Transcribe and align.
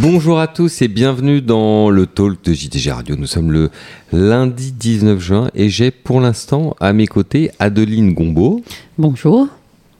Bonjour 0.00 0.40
à 0.40 0.48
tous 0.48 0.82
et 0.82 0.88
bienvenue 0.88 1.40
dans 1.40 1.88
le 1.88 2.06
talk 2.06 2.42
de 2.42 2.52
JTG 2.52 2.90
Radio. 2.90 3.14
Nous 3.16 3.26
sommes 3.26 3.52
le 3.52 3.70
lundi 4.12 4.72
19 4.72 5.20
juin 5.20 5.50
et 5.54 5.68
j'ai 5.68 5.90
pour 5.90 6.20
l'instant 6.20 6.74
à 6.80 6.92
mes 6.92 7.06
côtés 7.06 7.50
Adeline 7.60 8.12
Gombeau. 8.12 8.60
Bonjour. 8.98 9.48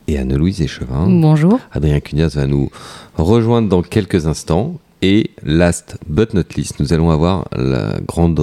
Et 0.06 0.18
Anne-Louise 0.18 0.60
Échevin. 0.60 1.06
Bonjour. 1.08 1.58
Adrien 1.72 2.00
Cunias 2.00 2.32
va 2.34 2.46
nous 2.46 2.70
rejoindre 3.16 3.68
dans 3.68 3.82
quelques 3.82 4.26
instants. 4.26 4.78
Et 5.00 5.30
last 5.42 5.96
but 6.08 6.34
not 6.34 6.42
least, 6.56 6.78
nous 6.80 6.92
allons 6.92 7.10
avoir 7.10 7.46
la 7.56 7.96
grande 8.06 8.40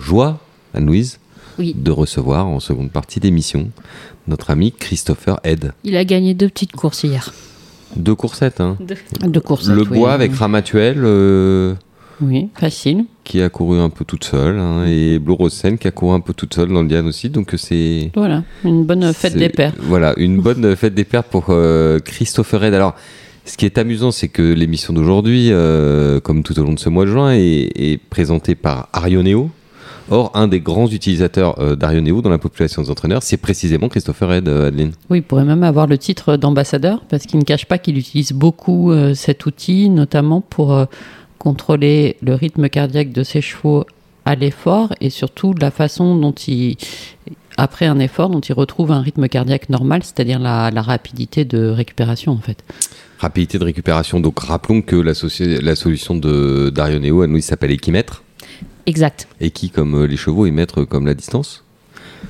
joie, 0.00 0.38
Anne-Louise, 0.74 1.18
de 1.58 1.90
recevoir 1.90 2.46
en 2.46 2.60
seconde 2.60 2.90
partie 2.90 3.20
d'émission 3.20 3.70
notre 4.26 4.50
ami 4.50 4.72
Christopher 4.72 5.38
Ed. 5.44 5.72
Il 5.84 5.96
a 5.96 6.04
gagné 6.04 6.34
deux 6.34 6.48
petites 6.48 6.72
courses 6.72 7.04
hier. 7.04 7.32
Deux 7.96 8.14
coursettes, 8.14 8.60
hein 8.60 8.76
Deux, 8.80 9.40
coursettes. 9.40 9.74
Le 9.74 9.84
bois 9.84 10.12
avec 10.12 10.34
Ramatuel. 10.34 10.98
Euh, 11.04 11.74
oui, 12.20 12.48
facile. 12.54 13.04
Qui 13.24 13.40
a 13.42 13.48
couru 13.48 13.78
un 13.78 13.90
peu 13.90 14.04
toute 14.04 14.24
seule. 14.24 14.58
Hein, 14.58 14.84
et 14.86 15.18
Blue 15.18 15.32
Rosen 15.34 15.78
qui 15.78 15.88
a 15.88 15.90
couru 15.90 16.14
un 16.14 16.20
peu 16.20 16.34
toute 16.34 16.54
seule 16.54 16.68
dans 16.68 16.82
le 16.82 16.88
Diane 16.88 17.06
aussi. 17.06 17.30
Donc 17.30 17.54
c'est. 17.56 18.10
Voilà, 18.14 18.44
une 18.64 18.84
bonne 18.84 19.12
fête 19.12 19.36
des 19.36 19.48
pères. 19.48 19.72
Voilà, 19.78 20.14
une 20.16 20.40
bonne 20.42 20.76
fête 20.76 20.94
des 20.94 21.04
pères 21.04 21.24
pour 21.24 21.46
euh, 21.48 21.98
Christopher 21.98 22.60
Red. 22.60 22.74
Alors. 22.74 22.94
Ce 23.46 23.58
qui 23.58 23.66
est 23.66 23.76
amusant, 23.76 24.10
c'est 24.10 24.28
que 24.28 24.40
l'émission 24.40 24.94
d'aujourd'hui, 24.94 25.48
euh, 25.50 26.18
comme 26.18 26.42
tout 26.42 26.58
au 26.58 26.62
long 26.62 26.72
de 26.72 26.78
ce 26.78 26.88
mois 26.88 27.04
de 27.04 27.10
juin, 27.10 27.32
est, 27.34 27.70
est 27.76 27.98
présentée 27.98 28.54
par 28.54 28.88
Arioneo, 28.94 29.50
Or, 30.10 30.30
un 30.34 30.48
des 30.48 30.60
grands 30.60 30.86
utilisateurs 30.86 31.58
euh, 31.58 31.76
d'Arioneo 31.76 32.20
dans 32.20 32.28
la 32.28 32.38
population 32.38 32.82
des 32.82 32.90
entraîneurs, 32.90 33.22
c'est 33.22 33.38
précisément 33.38 33.88
Christopher 33.88 34.28
Red, 34.28 34.48
euh, 34.48 34.68
Adeline. 34.68 34.92
Oui, 35.08 35.18
il 35.18 35.22
pourrait 35.22 35.46
même 35.46 35.62
avoir 35.62 35.86
le 35.86 35.96
titre 35.96 36.36
d'ambassadeur, 36.36 37.02
parce 37.08 37.24
qu'il 37.24 37.38
ne 37.38 37.44
cache 37.44 37.64
pas 37.64 37.78
qu'il 37.78 37.96
utilise 37.96 38.32
beaucoup 38.32 38.92
euh, 38.92 39.14
cet 39.14 39.46
outil, 39.46 39.88
notamment 39.88 40.42
pour 40.42 40.86
contrôler 41.44 42.16
le 42.22 42.34
rythme 42.34 42.70
cardiaque 42.70 43.12
de 43.12 43.22
ses 43.22 43.42
chevaux 43.42 43.84
à 44.24 44.34
l'effort 44.34 44.94
et 45.02 45.10
surtout 45.10 45.52
la 45.60 45.70
façon 45.70 46.16
dont 46.16 46.32
il, 46.32 46.76
après 47.58 47.84
un 47.84 47.98
effort, 47.98 48.30
dont 48.30 48.40
il 48.40 48.54
retrouve 48.54 48.90
un 48.90 49.02
rythme 49.02 49.28
cardiaque 49.28 49.68
normal, 49.68 50.02
c'est-à-dire 50.02 50.38
la, 50.38 50.70
rapidité 50.80 51.44
de 51.44 51.68
récupération 51.68 52.32
en 52.32 52.38
fait. 52.38 52.64
Rapidité 53.18 53.58
de 53.58 53.64
récupération. 53.64 54.20
Donc 54.20 54.40
rappelons 54.40 54.80
que 54.80 54.96
la, 54.96 55.12
la 55.60 55.76
solution 55.76 56.14
d'Arioneo, 56.14 57.20
à 57.20 57.26
nous, 57.26 57.36
il 57.36 57.42
s'appelle 57.42 57.72
Equimètre. 57.72 58.22
Exact. 58.86 59.28
Et 59.40 59.50
qui, 59.50 59.68
comme 59.68 59.94
euh, 59.94 60.06
les 60.06 60.16
chevaux, 60.16 60.46
émettent 60.46 60.84
comme 60.86 61.06
la 61.06 61.14
distance? 61.14 61.63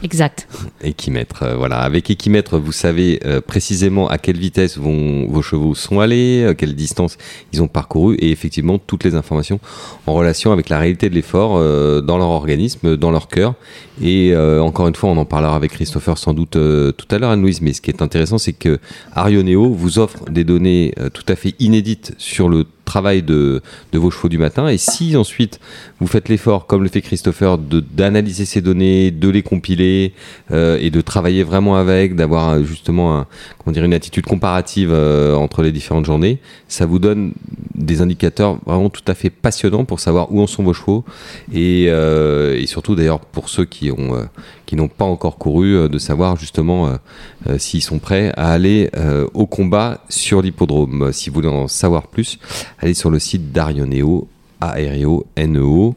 Exact. 0.03 0.49
Équimètre, 0.83 1.43
euh, 1.43 1.57
voilà. 1.57 1.79
Avec 1.79 2.11
équimètre, 2.11 2.59
vous 2.59 2.73
savez 2.73 3.21
euh, 3.25 3.41
précisément 3.41 4.09
à 4.09 4.19
quelle 4.19 4.37
vitesse 4.37 4.79
vos 4.79 5.43
chevaux 5.43 5.75
sont 5.75 6.01
allés, 6.01 6.45
à 6.45 6.55
quelle 6.55 6.75
distance 6.75 7.17
ils 7.53 7.63
ont 7.63 7.69
parcouru, 7.69 8.17
et 8.17 8.31
effectivement 8.31 8.79
toutes 8.79 9.05
les 9.05 9.15
informations 9.15 9.61
en 10.07 10.15
relation 10.15 10.53
avec 10.53 10.69
la 10.69 10.79
réalité 10.79 11.09
de 11.09 11.15
l'effort 11.15 11.59
dans 12.03 12.19
leur 12.19 12.29
organisme, 12.29 12.97
dans 12.97 13.11
leur 13.11 13.29
cœur. 13.29 13.55
Et 14.03 14.37
encore 14.37 14.89
une 14.89 14.95
fois, 14.95 15.11
on 15.11 15.17
en 15.17 15.25
parlera 15.25 15.57
avec 15.57 15.73
Christopher 15.73 16.19
sans 16.19 16.35
doute 16.35 16.53
tout 16.53 17.07
à 17.11 17.19
l'heure, 17.19 17.31
Anne-Louise. 17.31 17.61
Mais 17.63 17.73
ce 17.73 17.81
qui 17.81 17.91
est 17.91 18.03
intéressant, 18.03 18.39
c'est 18.39 18.53
que 18.53 18.79
Arioneo 19.13 19.73
vous 19.73 19.99
offre 19.99 20.25
des 20.31 20.45
données 20.45 20.95
tout 21.13 21.25
à 21.29 21.37
fait 21.37 21.55
inédites 21.59 22.15
sur 22.19 22.49
le 22.49 22.65
travail 22.85 23.23
de, 23.23 23.63
vos 23.93 24.11
chevaux 24.11 24.29
du 24.29 24.39
matin. 24.39 24.69
Et 24.69 24.79
si 24.79 25.17
ensuite 25.17 25.61
vous 26.01 26.07
faites 26.07 26.29
l'effort, 26.29 26.67
comme 26.67 26.83
le 26.83 26.89
fait 26.89 27.01
Christopher, 27.01 27.59
d'analyser 27.59 28.45
ces 28.45 28.61
données, 28.61 29.11
de 29.11 29.29
les 29.29 29.43
compiler 29.43 30.13
euh, 30.53 30.79
et 30.81 30.91
de 30.91 31.01
travailler 31.01 31.43
vraiment 31.43 31.77
avec, 31.77 32.15
d'avoir 32.15 32.51
euh, 32.51 32.65
justement 32.65 33.25
comment 33.59 33.73
dire, 33.73 33.85
une 33.85 33.95
attitude 33.95 34.27
comparative 34.27 34.91
euh, 34.93 35.35
entre 35.35 35.63
les 35.63 35.73
différentes 35.73 36.05
journées, 36.05 36.39
ça 36.69 36.87
vous 36.87 36.99
donne 36.99 37.33
des 37.75 38.03
indicateurs 38.03 38.59
vraiment 38.67 38.91
tout 38.91 39.03
à 39.07 39.15
fait 39.15 39.31
passionnants 39.31 39.85
pour 39.85 40.01
savoir 40.01 40.33
où 40.33 40.41
en 40.41 40.47
sont 40.47 40.63
vos 40.63 40.75
chevaux 40.75 41.05
et, 41.53 41.85
et 41.85 42.67
surtout 42.67 42.95
d'ailleurs 42.95 43.21
pour 43.21 43.49
ceux 43.49 43.65
qui 43.65 43.91
ont 43.91 44.29
qui 44.65 44.77
n'ont 44.77 44.89
pas 44.89 45.05
encore 45.05 45.39
couru 45.39 45.89
de 45.89 45.99
savoir 45.99 46.37
justement 46.37 46.99
s'ils 47.59 47.83
sont 47.83 47.99
prêts 47.99 48.33
à 48.37 48.53
aller 48.53 48.91
au 49.35 49.47
combat 49.47 50.05
sur 50.09 50.41
l'hippodrome. 50.41 51.13
Si 51.13 51.31
vous 51.31 51.35
voulez 51.35 51.49
en 51.49 51.69
savoir 51.69 52.07
plus, 52.07 52.39
allez 52.85 52.95
sur 52.95 53.11
le 53.11 53.19
site 53.19 53.53
d'Arioneo, 53.53 54.29
A-R-I-O-N-E-O, 54.61 55.95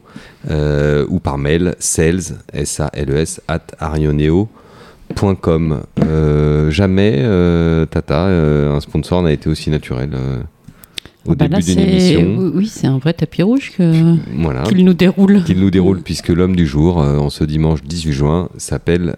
euh, 0.50 1.06
ou 1.08 1.20
par 1.20 1.38
mail 1.38 1.74
sales, 1.78 2.38
S-A-L-E-S, 2.52 3.40
at 3.46 3.66
arioneo.com. 3.78 5.80
Euh, 6.04 6.70
jamais, 6.70 7.16
euh, 7.18 7.86
Tata, 7.86 8.24
un 8.24 8.80
sponsor 8.80 9.22
n'a 9.22 9.32
été 9.32 9.48
aussi 9.48 9.70
naturel 9.70 10.10
au 11.26 11.34
bah 11.34 11.46
début 11.46 11.62
d'une 11.62 11.80
émission. 11.80 12.52
Oui, 12.54 12.68
c'est 12.68 12.86
un 12.86 12.96
vrai 12.96 13.12
tapis 13.12 13.42
rouge 13.42 13.72
voilà. 14.34 14.62
qu'il 14.62 14.82
nous 14.84 14.94
déroule. 14.94 15.44
Qu'il 15.44 15.60
nous 15.60 15.70
déroule, 15.70 16.00
puisque 16.00 16.28
l'homme 16.28 16.56
du 16.56 16.66
jour, 16.66 16.96
en 16.96 17.28
ce 17.28 17.44
dimanche 17.44 17.82
18 17.82 18.12
juin, 18.12 18.48
s'appelle 18.56 19.16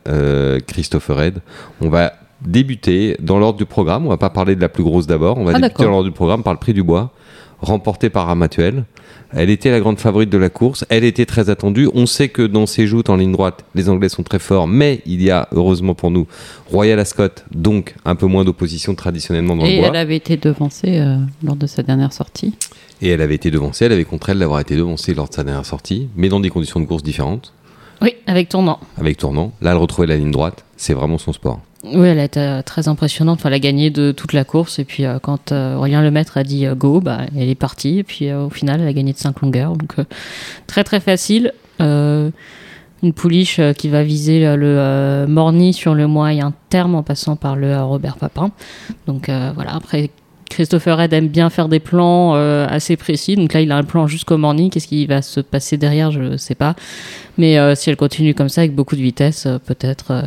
Christopher 0.66 1.16
Red. 1.16 1.38
On 1.80 1.88
va 1.88 2.14
débuter 2.44 3.16
dans 3.20 3.38
l'ordre 3.38 3.59
du 3.59 3.66
programme. 3.66 4.06
On 4.06 4.09
va 4.09 4.16
pas 4.16 4.30
parler 4.30 4.56
de 4.56 4.60
la 4.60 4.69
plus 4.69 4.82
grosse 4.82 5.06
d'abord. 5.06 5.38
On 5.38 5.44
va 5.44 5.53
ah, 5.54 5.60
débuter 5.60 5.84
dans 5.84 5.91
l'ordre 5.91 6.09
du 6.09 6.14
programme 6.14 6.42
par 6.42 6.53
le 6.53 6.59
prix 6.59 6.75
du 6.75 6.82
bois 6.82 7.12
remportée 7.60 8.10
par 8.10 8.26
Ramatuel. 8.26 8.84
Elle 9.32 9.50
était 9.50 9.71
la 9.71 9.78
grande 9.78 10.00
favorite 10.00 10.28
de 10.31 10.38
la 10.38 10.48
course. 10.48 10.84
Elle 10.88 11.04
était 11.04 11.26
très 11.26 11.50
attendue. 11.50 11.88
On 11.94 12.06
sait 12.06 12.28
que 12.28 12.43
dans 12.43 12.66
ses 12.66 12.87
joutes 12.87 13.10
en 13.10 13.16
ligne 13.16 13.32
droite, 13.32 13.65
les 13.75 13.88
Anglais 13.88 14.09
sont 14.09 14.25
très 14.25 14.41
forts, 14.41 14.66
mais 14.66 15.03
il 15.06 15.22
y 15.22 15.31
a, 15.31 15.48
heureusement 15.53 15.94
pour 15.94 16.10
nous, 16.10 16.26
Royal 16.71 16.98
Ascot, 16.98 17.28
donc 17.54 17.94
un 18.04 18.16
peu 18.16 18.26
moins 18.26 18.44
d'opposition 18.44 18.94
traditionnellement 18.94 19.54
dans 19.54 19.65
Et 19.65 19.76
le 19.76 19.81
bois. 19.82 19.88
elle 19.91 19.97
avait 19.97 20.16
été 20.16 20.37
devancée 20.37 20.98
euh, 20.98 21.19
lors 21.44 21.56
de 21.56 21.66
sa 21.66 21.82
dernière 21.82 22.12
sortie. 22.12 22.54
Et 23.03 23.09
elle 23.09 23.21
avait 23.21 23.37
été 23.37 23.50
devancée. 23.50 23.84
Elle 23.84 23.92
avait 23.92 24.04
contre 24.04 24.31
elle 24.31 24.41
d'avoir 24.41 24.60
été 24.60 24.75
devancée 24.75 25.15
lors 25.15 25.28
de 25.28 25.34
sa 25.34 25.44
dernière 25.44 25.66
sortie, 25.66 26.09
mais 26.16 26.28
dans 26.28 26.41
des 26.41 26.50
conditions 26.50 26.81
de 26.81 26.87
course 26.87 27.03
différentes. 27.04 27.53
Oui, 28.03 28.15
avec 28.27 28.48
tournant. 28.48 28.81
Avec 28.98 29.16
tournant. 29.19 29.53
Là, 29.60 29.72
elle 29.72 29.77
retrouvait 29.77 30.09
la 30.09 30.16
ligne 30.16 30.31
droite. 30.31 30.65
C'est 30.77 30.94
vraiment 30.94 31.19
son 31.19 31.32
sport. 31.32 31.60
Oui, 31.84 32.08
elle 32.08 32.18
a 32.18 32.24
été 32.24 32.41
euh, 32.41 32.62
très 32.62 32.88
impressionnante. 32.88 33.38
Enfin, 33.38 33.48
elle 33.48 33.54
a 33.54 33.58
gagné 33.58 33.91
de 33.91 34.12
toute 34.12 34.34
la 34.34 34.44
course. 34.44 34.78
Et 34.78 34.84
puis, 34.84 35.06
euh, 35.06 35.18
quand 35.18 35.52
euh, 35.52 35.76
Aurélien 35.76 36.02
Lemaître 36.02 36.36
a 36.36 36.44
dit 36.44 36.66
go, 36.76 37.00
bah, 37.00 37.20
elle 37.36 37.48
est 37.48 37.54
partie. 37.54 38.00
Et 38.00 38.04
puis, 38.04 38.32
au 38.32 38.50
final, 38.50 38.80
elle 38.82 38.88
a 38.88 38.92
gagné 38.92 39.12
de 39.12 39.18
5 39.18 39.41
longueurs. 39.41 39.76
Donc, 39.76 39.94
très, 40.66 40.84
très 40.84 41.00
facile. 41.00 41.52
une 41.78 43.14
pouliche 43.14 43.60
qui 43.78 43.88
va 43.88 44.02
viser 44.02 44.41
le 44.56 45.24
Morny 45.26 45.72
sur 45.72 45.94
le 45.94 46.06
moyen 46.06 46.52
terme 46.68 46.94
en 46.94 47.02
passant 47.02 47.36
par 47.36 47.56
le 47.56 47.82
Robert 47.82 48.18
Papin. 48.18 48.50
Donc, 49.06 49.30
voilà. 49.54 49.74
Après, 49.74 50.10
Christopher 50.50 50.98
Red 50.98 51.12
aime 51.14 51.28
bien 51.28 51.48
faire 51.48 51.68
des 51.68 51.80
plans 51.80 52.34
assez 52.34 52.98
précis. 52.98 53.36
Donc 53.36 53.54
là, 53.54 53.62
il 53.62 53.72
a 53.72 53.76
un 53.78 53.84
plan 53.84 54.06
jusqu'au 54.06 54.36
Morny. 54.36 54.68
Qu'est-ce 54.68 54.88
qui 54.88 55.06
va 55.06 55.22
se 55.22 55.41
passer 55.41 55.78
derrière 55.78 56.10
Je 56.10 56.20
ne 56.20 56.36
sais 56.36 56.54
pas. 56.54 56.74
Mais 57.38 57.74
si 57.74 57.88
elle 57.88 57.97
continue 57.97 58.34
comme 58.34 58.50
ça, 58.50 58.60
avec 58.60 58.74
beaucoup 58.74 58.97
de 58.97 59.02
vitesse, 59.02 59.48
peut-être 59.64 60.24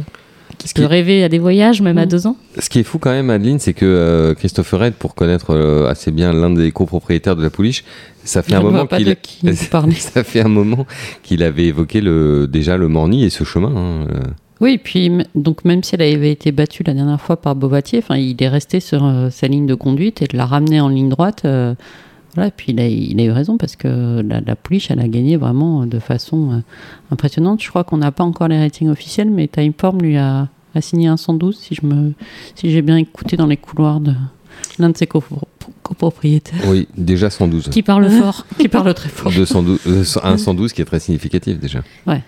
qui 0.66 0.74
peut 0.74 0.86
rêver 0.86 1.24
à 1.24 1.30
des 1.30 1.40
voyages, 1.40 1.82
même 1.82 1.98
à 1.98 2.06
mm. 2.06 2.10
deux 2.10 2.28
ans. 2.28 2.38
Ce 2.60 2.70
qui 2.70 2.80
est 2.80 2.84
fou 2.84 3.00
quand 3.00 3.12
même, 3.12 3.30
Adeline, 3.30 3.60
c'est 3.60 3.74
que 3.74 3.86
euh, 3.86 4.34
Christopher 4.34 4.80
Red, 4.80 4.94
pour 4.94 5.16
connaître 5.16 5.52
euh, 5.52 5.90
assez 5.90 6.12
bien 6.12 6.34
l'un 6.34 6.50
des 6.50 6.72
copropriétaires 6.72 7.36
de 7.36 7.44
la 7.44 7.50
pouliche, 7.50 7.84
ça 8.24 8.42
fait 8.42 8.56
un 8.56 8.62
moment 8.62 8.88
qu'il 8.88 9.18
ça 9.56 10.24
fait 10.24 10.42
un 10.42 10.48
moment 10.48 10.86
qu'il 11.24 11.44
avait 11.44 11.66
évoqué 11.66 12.00
le 12.00 12.48
déjà 12.48 12.78
le 12.78 12.88
Morny 12.88 13.26
et 13.26 13.30
ce 13.30 13.44
chemin. 13.44 13.74
Hein, 13.76 14.08
euh. 14.10 14.20
Oui, 14.62 14.80
puis 14.82 15.12
donc 15.36 15.66
même 15.66 15.84
si 15.84 15.96
elle 15.96 16.02
avait 16.04 16.32
été 16.32 16.54
battue 16.54 16.84
la 16.84 16.94
dernière 16.94 17.20
fois 17.20 17.36
par 17.36 17.56
Bovatier, 17.56 18.02
il 18.12 18.42
est 18.42 18.48
resté 18.48 18.80
sur 18.80 19.28
sa 19.30 19.48
ligne 19.48 19.66
de 19.66 19.76
conduite 19.76 20.22
et 20.22 20.28
de 20.28 20.38
la 20.38 20.46
ramener 20.46 20.80
en 20.80 20.88
ligne 20.88 21.10
droite. 21.10 21.46
Voilà, 22.36 22.48
et 22.48 22.52
puis 22.52 22.72
il 22.72 22.80
a, 22.80 22.88
il 22.88 23.20
a, 23.20 23.24
eu 23.24 23.32
raison 23.32 23.58
parce 23.58 23.76
que 23.76 24.22
la, 24.22 24.42
la 24.42 24.56
pouliche, 24.56 24.90
elle 24.90 25.00
a 25.00 25.08
gagné 25.08 25.38
vraiment 25.38 25.86
de 25.86 26.00
façon 26.00 26.64
impressionnante. 27.12 27.62
Je 27.62 27.70
crois 27.70 27.84
qu'on 27.84 27.98
n'a 27.98 28.12
pas 28.12 28.24
encore 28.24 28.48
les 28.48 28.60
ratings 28.60 28.90
officiels, 28.90 29.30
mais 29.30 29.48
Timeform 29.48 30.02
lui 30.02 30.18
a, 30.18 30.48
a 30.76 30.82
signé 30.82 31.08
un 31.08 31.18
112 31.18 31.58
si 31.58 31.76
je 31.76 31.86
me 31.86 32.14
si 32.56 32.72
j'ai 32.72 32.82
bien 32.82 32.98
écouté 32.98 33.38
dans 33.38 33.46
les 33.46 33.58
couloirs 33.58 34.00
de 34.00 34.14
l'un 34.80 34.90
de 34.90 34.98
ses 34.98 35.08
copropriétaires. 35.08 36.62
Oui, 36.68 36.88
déjà 36.98 37.30
112. 37.30 37.70
Qui 37.70 37.84
parle 37.84 38.10
fort, 38.10 38.46
qui 38.58 38.68
parle 38.68 38.94
très 38.94 39.10
fort. 39.10 39.32
212, 39.32 39.80
euh, 39.88 40.04
un 40.24 40.38
112 40.38 40.74
qui 40.74 40.82
est 40.82 40.86
très 40.86 41.00
significatif 41.00 41.60
déjà. 41.60 41.82
Ouais. 42.08 42.22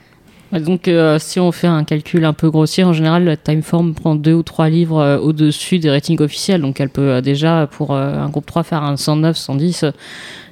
Donc, 0.60 0.88
euh, 0.88 1.20
si 1.20 1.40
on 1.40 1.52
fait 1.52 1.68
un 1.68 1.84
calcul 1.84 2.24
un 2.24 2.34
peu 2.34 2.50
grossier, 2.50 2.84
en 2.84 2.94
général, 2.94 3.26
la 3.26 3.38
Timeform 3.38 3.94
prend 3.94 4.16
deux 4.16 4.34
ou 4.34 4.44
trois 4.44 4.70
livres 4.70 5.00
euh, 5.00 5.18
au-dessus 5.18 5.80
des 5.80 5.90
ratings 5.90 6.22
officiels. 6.22 6.62
Donc, 6.62 6.80
elle 6.80 6.90
peut 6.90 7.22
déjà, 7.22 7.68
pour 7.68 7.94
un 7.96 8.30
groupe 8.30 8.46
3, 8.46 8.64
faire 8.64 8.84
un 8.84 8.98
109, 8.98 9.36
110 9.36 9.86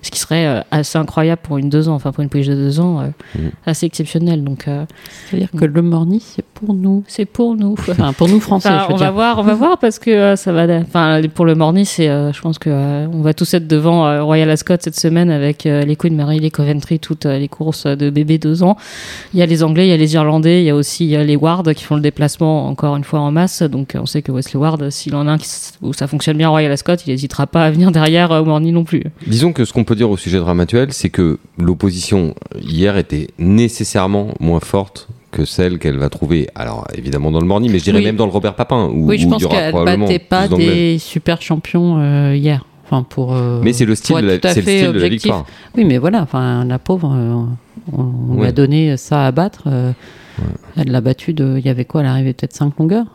ce 0.04 0.12
qui 0.12 0.20
serait 0.20 0.46
euh, 0.46 0.62
assez 0.70 0.98
incroyable 0.98 1.42
pour 1.42 1.58
une 1.58 1.70
deux 1.70 1.90
ans, 1.90 1.96
enfin 1.96 2.12
pour 2.12 2.22
une 2.22 2.30
pouliche 2.30 2.48
de 2.48 2.56
deux 2.56 2.80
ans, 2.80 3.00
euh, 3.00 3.08
mm. 3.40 3.50
assez 3.66 3.86
exceptionnel. 3.86 4.44
Donc, 4.44 4.66
c'est-à-dire 4.66 5.50
que 5.58 5.66
le 5.66 5.82
Morny, 5.82 6.20
c'est 6.20 6.46
pour 6.63 6.75
nous. 6.75 7.04
C'est 7.07 7.25
pour 7.25 7.56
nous. 7.56 7.75
Enfin, 7.89 8.13
pour 8.13 8.27
nous 8.27 8.39
français. 8.39 8.69
Enfin, 8.69 8.83
je 8.83 8.88
veux 8.88 8.94
on 8.94 8.98
dire. 8.98 9.06
va 9.07 9.12
voir, 9.12 9.39
on 9.39 9.44
va 9.44 9.54
voir 9.54 9.77
parce 9.77 10.00
que 10.00 10.10
euh, 10.10 10.36
ça 10.36 10.51
va. 10.51 10.63
Enfin, 10.80 11.21
pour 11.33 11.45
le 11.45 11.56
Morny, 11.56 11.86
c'est, 11.86 12.10
euh, 12.10 12.31
je 12.33 12.42
pense 12.42 12.57
que 12.57 12.69
euh, 12.69 13.07
on 13.13 13.21
va 13.21 13.33
tous 13.33 13.54
être 13.54 13.68
devant 13.68 14.07
euh, 14.07 14.24
Royal 14.24 14.50
Ascot 14.50 14.75
cette 14.80 14.98
semaine 15.00 15.30
avec 15.30 15.65
euh, 15.65 15.81
les 15.83 15.95
Queen 15.95 16.15
Mary, 16.15 16.39
les 16.39 16.50
Coventry, 16.51 17.00
toutes 17.00 17.25
euh, 17.25 17.38
les 17.38 17.48
courses 17.48 17.86
de 17.86 18.10
bébés 18.10 18.38
deux 18.38 18.63
ans. 18.63 18.77
Il 19.33 19.39
y 19.39 19.44
a 19.44 19.45
les 19.45 19.63
Anglais, 19.63 19.88
il 19.88 19.89
y 19.89 19.94
a 19.94 19.98
les 19.98 20.13
Irlandais, 20.13 20.62
il 20.62 20.65
y 20.65 20.69
a 20.69 20.75
aussi 20.75 21.07
les 21.07 21.36
Ward 21.36 21.74
qui 21.74 21.83
font 21.83 21.95
le 21.95 22.01
déplacement 22.01 22.68
encore 22.68 22.95
une 22.95 23.04
fois 23.04 23.19
en 23.19 23.31
masse. 23.31 23.62
Donc, 23.63 23.95
euh, 23.95 24.00
on 24.01 24.06
sait 24.06 24.21
que 24.21 24.31
Wesley 24.31 24.60
Ward, 24.60 24.89
s'il 24.89 25.15
en 25.15 25.27
a 25.27 25.33
un 25.33 25.38
où 25.81 25.94
ça 25.94 26.07
fonctionne 26.07 26.38
bien 26.38 26.50
Royal 26.50 26.71
Ascot, 26.71 26.95
il 27.06 27.10
n'hésitera 27.12 27.48
pas 27.48 27.65
à 27.65 27.71
venir 27.71 27.92
derrière 27.92 28.31
euh, 28.31 28.42
au 28.42 28.45
Morny 28.45 28.71
non 28.71 28.83
plus. 28.83 29.04
Disons 29.27 29.54
que 29.54 29.65
ce 29.65 29.74
qu'on 29.74 29.83
peut 29.83 29.95
dire 29.95 30.10
au 30.10 30.18
sujet 30.18 30.38
de 30.38 30.44
Ramatuel, 30.44 30.94
c'est 30.94 31.10
que 31.10 31.39
l'opposition 31.57 32.33
hier 32.62 32.98
était 32.98 33.27
nécessairement 33.39 34.30
moins 34.39 34.60
forte 34.60 35.07
que 35.34 35.44
celle 35.46 35.80
qu'elle 35.80 35.98
va 35.98 36.08
trouver, 36.10 36.48
alors 36.56 36.88
évidemment 36.96 37.32
dans 37.32 37.42
le 37.42 37.46
Morny, 37.46 37.68
mais 37.70 37.80
je 37.80 37.84
dirais 37.84 37.98
Oui. 37.98 38.06
même 38.06 38.16
dans 38.16 38.26
le 38.26 38.32
Robert 38.32 38.56
Papin, 38.56 38.86
où, 38.94 39.08
Oui, 39.10 39.18
je 39.18 39.28
où 39.28 39.32
pense 39.32 39.46
qu'elle 39.46 39.72
probablement 39.72 40.06
battait 40.06 40.20
pas 40.20 40.48
des 40.48 40.98
super 41.00 41.42
champions 41.42 42.00
euh, 42.00 42.36
hier. 42.36 42.66
Enfin, 42.86 43.04
pour, 43.04 43.34
euh, 43.34 43.60
Mais 43.64 43.74
c'est 43.74 43.86
le 43.86 43.96
style, 43.96 44.18
de 44.18 44.28
la, 44.28 44.38
tout 44.38 44.48
à 44.48 44.54
fait 44.54 44.62
style 44.62 44.92
de 44.94 45.00
la 45.00 45.10
victoire. 45.10 45.46
Oui, 45.76 45.84
mais 45.86 45.98
voilà, 45.98 46.22
enfin, 46.22 46.64
la 46.66 46.80
pauvre, 46.80 47.14
euh, 47.16 47.44
on, 47.92 48.04
on 48.32 48.36
lui 48.40 48.46
a 48.48 48.52
donné 48.52 48.96
ça 48.98 49.26
à 49.26 49.32
battre. 49.32 49.64
Elle 50.78 50.92
l'a 50.92 51.02
battu 51.02 51.34
de. 51.34 51.58
Il 51.60 51.66
y 51.66 51.70
avait 51.70 51.86
quoi 51.86 52.02
Elle 52.02 52.08
arrivait 52.08 52.34
peut-être 52.34 52.54
5 52.54 52.74
longueurs? 52.80 53.06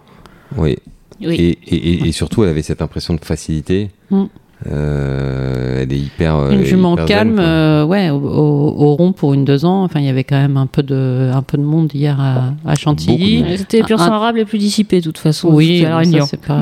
Oui. 0.57 0.77
Oui. 1.21 1.35
Et, 1.35 1.75
et- 1.75 1.89
et- 2.05 2.09
et 2.09 2.13
surtout, 2.13 2.45
elle 2.45 2.51
avait 2.51 2.63
cette 2.63 2.81
impression 2.83 3.15
de 3.15 3.25
facilité. 3.25 3.91
Mm. 4.11 4.25
Euh, 4.67 5.83
elle 5.83 5.93
est 5.93 5.99
hyper. 5.99 6.35
euh, 6.37 6.51
Une 6.51 6.65
jument 6.65 6.95
hyper 6.95 7.07
calme, 7.07 7.39
euh, 7.39 7.85
ouais, 7.85 8.11
au, 8.11 8.17
au- 8.17 8.75
au 8.77 8.95
rond 8.97 9.13
pour 9.13 9.33
une 9.35 9.45
deux 9.45 9.65
ans. 9.65 9.85
Enfin, 9.85 10.01
il 10.01 10.07
y 10.07 10.09
avait 10.09 10.25
quand 10.25 10.37
même 10.41 10.57
un 10.57 10.67
peu 10.67 10.83
de, 10.83 11.31
un 11.33 11.43
peu 11.43 11.57
de 11.59 11.63
monde 11.63 11.91
hier 11.95 12.21
à, 12.21 12.53
à 12.67 12.75
Chantilly. 12.75 13.45
C'était 13.57 13.83
Un- 13.83 13.97
sang 13.97 14.13
arabe 14.13 14.37
les 14.37 14.45
plus 14.45 14.59
dissipés 14.59 14.99
de 15.01 15.05
toute 15.05 15.19
façon. 15.19 15.49
Oui, 15.53 15.85
c'est 16.27 16.41
pas 16.41 16.55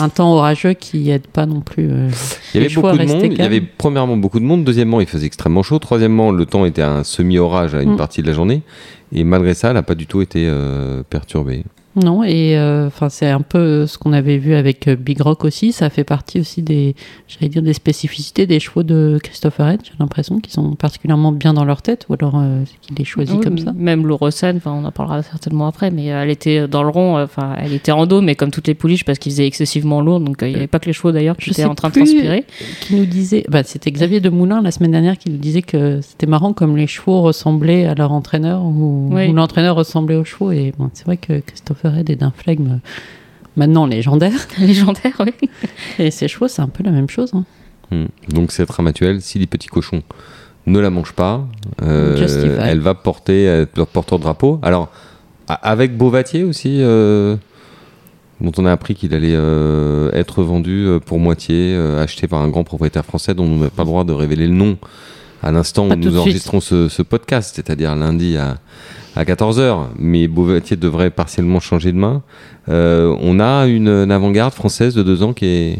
un 0.00 0.08
temps 0.08 0.32
orageux 0.34 0.72
qui 0.72 1.10
aide 1.10 1.26
pas 1.26 1.46
non 1.46 1.60
plus. 1.60 1.88
euh, 1.90 2.08
Il 2.54 2.62
y 2.62 2.64
avait 2.64 2.74
beaucoup 2.74 2.96
de 2.96 3.04
monde. 3.04 3.22
Il 3.24 3.38
y 3.38 3.42
avait 3.42 3.60
premièrement 3.60 4.16
beaucoup 4.16 4.40
de 4.40 4.44
monde. 4.44 4.64
Deuxièmement, 4.64 5.00
il 5.00 5.06
faisait 5.06 5.26
extrêmement 5.26 5.62
chaud. 5.62 5.78
Troisièmement, 5.78 6.30
le 6.32 6.46
temps 6.46 6.64
était 6.64 6.82
un 6.82 7.04
semi-orage 7.04 7.74
à 7.74 7.82
une 7.82 7.92
Mm. 7.92 7.96
partie 7.96 8.22
de 8.22 8.26
la 8.26 8.32
journée. 8.32 8.62
Et 9.14 9.24
malgré 9.24 9.52
ça, 9.52 9.68
elle 9.68 9.74
n'a 9.74 9.82
pas 9.82 9.94
du 9.94 10.06
tout 10.06 10.22
été 10.22 10.46
euh, 10.48 11.02
perturbée. 11.08 11.64
Non, 11.94 12.24
et 12.24 12.56
euh, 12.56 12.86
enfin 12.86 13.08
c'est 13.10 13.28
un 13.28 13.42
peu 13.42 13.86
ce 13.86 13.98
qu'on 13.98 14.12
avait 14.14 14.38
vu 14.38 14.54
avec 14.54 14.88
euh, 14.88 14.96
Big 14.96 15.20
Rock 15.20 15.44
aussi. 15.44 15.72
Ça 15.72 15.90
fait 15.90 16.04
partie 16.04 16.40
aussi 16.40 16.62
des, 16.62 16.94
j'allais 17.28 17.48
dire 17.50 17.60
des 17.62 17.74
spécificités 17.74 18.46
des 18.46 18.60
chevaux 18.60 18.82
de 18.82 19.18
Christopher 19.22 19.68
Head. 19.68 19.80
J'ai 19.84 19.92
l'impression 20.00 20.40
qu'ils 20.40 20.52
sont 20.54 20.74
particulièrement 20.74 21.32
bien 21.32 21.52
dans 21.52 21.64
leur 21.66 21.82
tête, 21.82 22.06
ou 22.08 22.14
alors 22.14 22.36
euh, 22.36 22.62
qu'il 22.80 22.96
les 22.96 23.04
choisit 23.04 23.36
Oui, 23.36 23.42
comme 23.44 23.58
ça. 23.58 23.72
Même 23.76 24.06
Laurosen, 24.06 24.56
enfin 24.56 24.72
on 24.72 24.84
en 24.86 24.90
parlera 24.92 25.22
certainement 25.22 25.66
après, 25.66 25.90
mais 25.90 26.12
euh, 26.12 26.22
elle 26.22 26.30
était 26.30 26.66
dans 26.66 26.82
le 26.82 26.88
rond, 26.88 27.20
enfin 27.20 27.54
elle 27.58 27.74
était 27.74 27.92
en 27.92 28.06
dos, 28.06 28.22
mais 28.22 28.36
comme 28.36 28.50
toutes 28.50 28.68
les 28.68 28.74
pouliches 28.74 29.04
parce 29.04 29.18
qu'ils 29.18 29.32
faisaient 29.32 29.46
excessivement 29.46 30.00
lourd, 30.00 30.20
donc 30.20 30.42
euh, 30.42 30.46
il 30.48 30.52
n'y 30.52 30.56
avait 30.56 30.66
pas 30.68 30.78
que 30.78 30.86
les 30.86 30.92
chevaux 30.94 31.12
d'ailleurs 31.12 31.36
qui 31.36 31.50
étaient 31.50 31.64
en 31.64 31.74
train 31.74 31.88
de 31.90 31.94
transpirer. 31.94 32.44
Qui 32.80 32.96
nous 32.96 33.04
disait, 33.04 33.44
bah, 33.50 33.62
c'était 33.64 33.90
Xavier 33.90 34.20
Demoulin 34.20 34.62
la 34.62 34.70
semaine 34.70 34.92
dernière 34.92 35.18
qui 35.18 35.28
nous 35.30 35.36
disait 35.36 35.62
que 35.62 36.00
c'était 36.00 36.26
marrant 36.26 36.54
comme 36.54 36.76
les 36.76 36.86
chevaux 36.86 37.20
ressemblaient 37.20 37.84
à 37.84 37.94
leur 37.94 38.12
entraîneur 38.12 38.62
ou, 38.64 39.10
Oui. 39.12 39.28
ou 39.28 39.34
l'entraîneur 39.34 39.76
ressemblait 39.76 40.16
aux 40.16 40.24
chevaux. 40.24 40.52
Et 40.52 40.72
bon, 40.78 40.88
c'est 40.94 41.04
vrai 41.04 41.16
que 41.18 41.40
Christopher 41.40 41.81
Head 41.88 42.10
est 42.10 42.16
d'un 42.16 42.30
flegme 42.36 42.80
maintenant 43.56 43.86
légendaire. 43.86 44.46
Légendaire, 44.58 45.12
oui. 45.20 45.48
Et 45.98 46.10
ces 46.10 46.28
chevaux, 46.28 46.48
c'est 46.48 46.62
un 46.62 46.68
peu 46.68 46.82
la 46.82 46.90
même 46.90 47.08
chose. 47.08 47.32
hein. 47.34 47.44
Hmm. 47.90 48.06
Donc 48.32 48.52
cette 48.52 48.70
ramatuelle, 48.70 49.20
si 49.20 49.38
les 49.38 49.46
petits 49.46 49.68
cochons 49.68 50.02
ne 50.66 50.78
la 50.78 50.90
mangent 50.90 51.12
pas, 51.12 51.46
euh, 51.82 52.16
elle 52.60 52.80
va 52.80 52.94
porter 52.94 53.44
être 53.44 53.76
leur 53.76 53.86
porteur-drapeau. 53.88 54.58
Alors, 54.62 54.90
a- 55.48 55.54
avec 55.54 55.96
Beauvatier 55.96 56.44
aussi, 56.44 56.78
euh, 56.80 57.36
dont 58.40 58.52
on 58.56 58.64
a 58.64 58.72
appris 58.72 58.94
qu'il 58.94 59.12
allait 59.14 59.34
euh, 59.34 60.10
être 60.12 60.42
vendu 60.42 60.86
pour 61.04 61.18
moitié, 61.18 61.74
euh, 61.74 62.02
acheté 62.02 62.26
par 62.28 62.40
un 62.40 62.48
grand 62.48 62.64
propriétaire 62.64 63.04
français 63.04 63.34
dont 63.34 63.44
on 63.44 63.56
n'a 63.58 63.70
pas 63.70 63.82
le 63.82 63.88
droit 63.88 64.04
de 64.04 64.12
révéler 64.12 64.46
le 64.46 64.54
nom 64.54 64.78
à 65.42 65.50
l'instant 65.52 65.86
où 65.86 65.90
de 65.90 65.96
nous 65.96 66.16
enregistrons 66.18 66.60
ce, 66.60 66.88
ce 66.88 67.02
podcast, 67.02 67.52
c'est-à-dire 67.56 67.94
lundi 67.96 68.36
à, 68.36 68.58
à 69.16 69.24
14h. 69.24 69.86
Mais 69.98 70.28
Beauvatier 70.28 70.76
devrait 70.76 71.10
partiellement 71.10 71.60
changer 71.60 71.92
de 71.92 71.98
main. 71.98 72.22
Euh, 72.68 73.16
on 73.20 73.40
a 73.40 73.66
une, 73.66 73.88
une 73.88 74.10
avant-garde 74.10 74.52
française 74.54 74.94
de 74.94 75.02
deux 75.02 75.22
ans 75.22 75.32
qui, 75.32 75.46
est, 75.46 75.78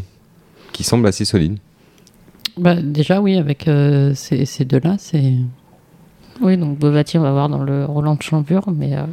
qui 0.73 0.84
semble 0.84 1.06
assez 1.06 1.25
solide. 1.25 1.58
Bah, 2.56 2.75
déjà, 2.75 3.20
oui, 3.20 3.37
avec 3.37 3.67
euh, 3.69 4.12
ces, 4.14 4.44
ces 4.44 4.64
deux-là, 4.64 4.96
c'est. 4.99 5.32
Oui, 6.40 6.56
donc 6.56 6.79
Beauvatier, 6.79 7.19
on 7.20 7.23
va 7.23 7.31
voir 7.32 7.49
dans 7.49 7.62
le 7.62 7.84
Roland 7.84 8.14
de 8.14 8.23
Champure, 8.23 8.64
mais 8.75 8.94
euh, 8.94 9.05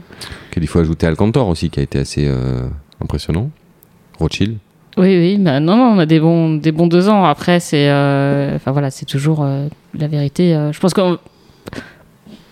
qu'il 0.51 0.65
faut 0.67 0.79
ajouter 0.79 1.05
Alcantor 1.05 1.47
aussi, 1.47 1.69
qui 1.69 1.79
a 1.79 1.83
été 1.83 1.99
assez 1.99 2.25
euh, 2.27 2.67
impressionnant. 3.01 3.49
Rothschild. 4.19 4.57
oui, 4.97 5.17
oui, 5.17 5.37
mais 5.37 5.59
non, 5.59 5.77
non, 5.77 5.93
on 5.95 5.99
a 5.99 6.05
des 6.05 6.19
bons, 6.19 6.55
des 6.55 6.71
bons 6.71 6.87
deux 6.87 7.07
ans. 7.07 7.23
Après, 7.25 7.59
c'est, 7.59 7.89
euh, 7.89 8.55
enfin 8.55 8.71
voilà, 8.71 8.89
c'est 8.89 9.05
toujours 9.05 9.43
euh, 9.43 9.67
la 9.97 10.07
vérité. 10.07 10.55
euh, 10.55 10.71
je 10.73 10.79
pense 10.79 10.93
que 10.93 11.17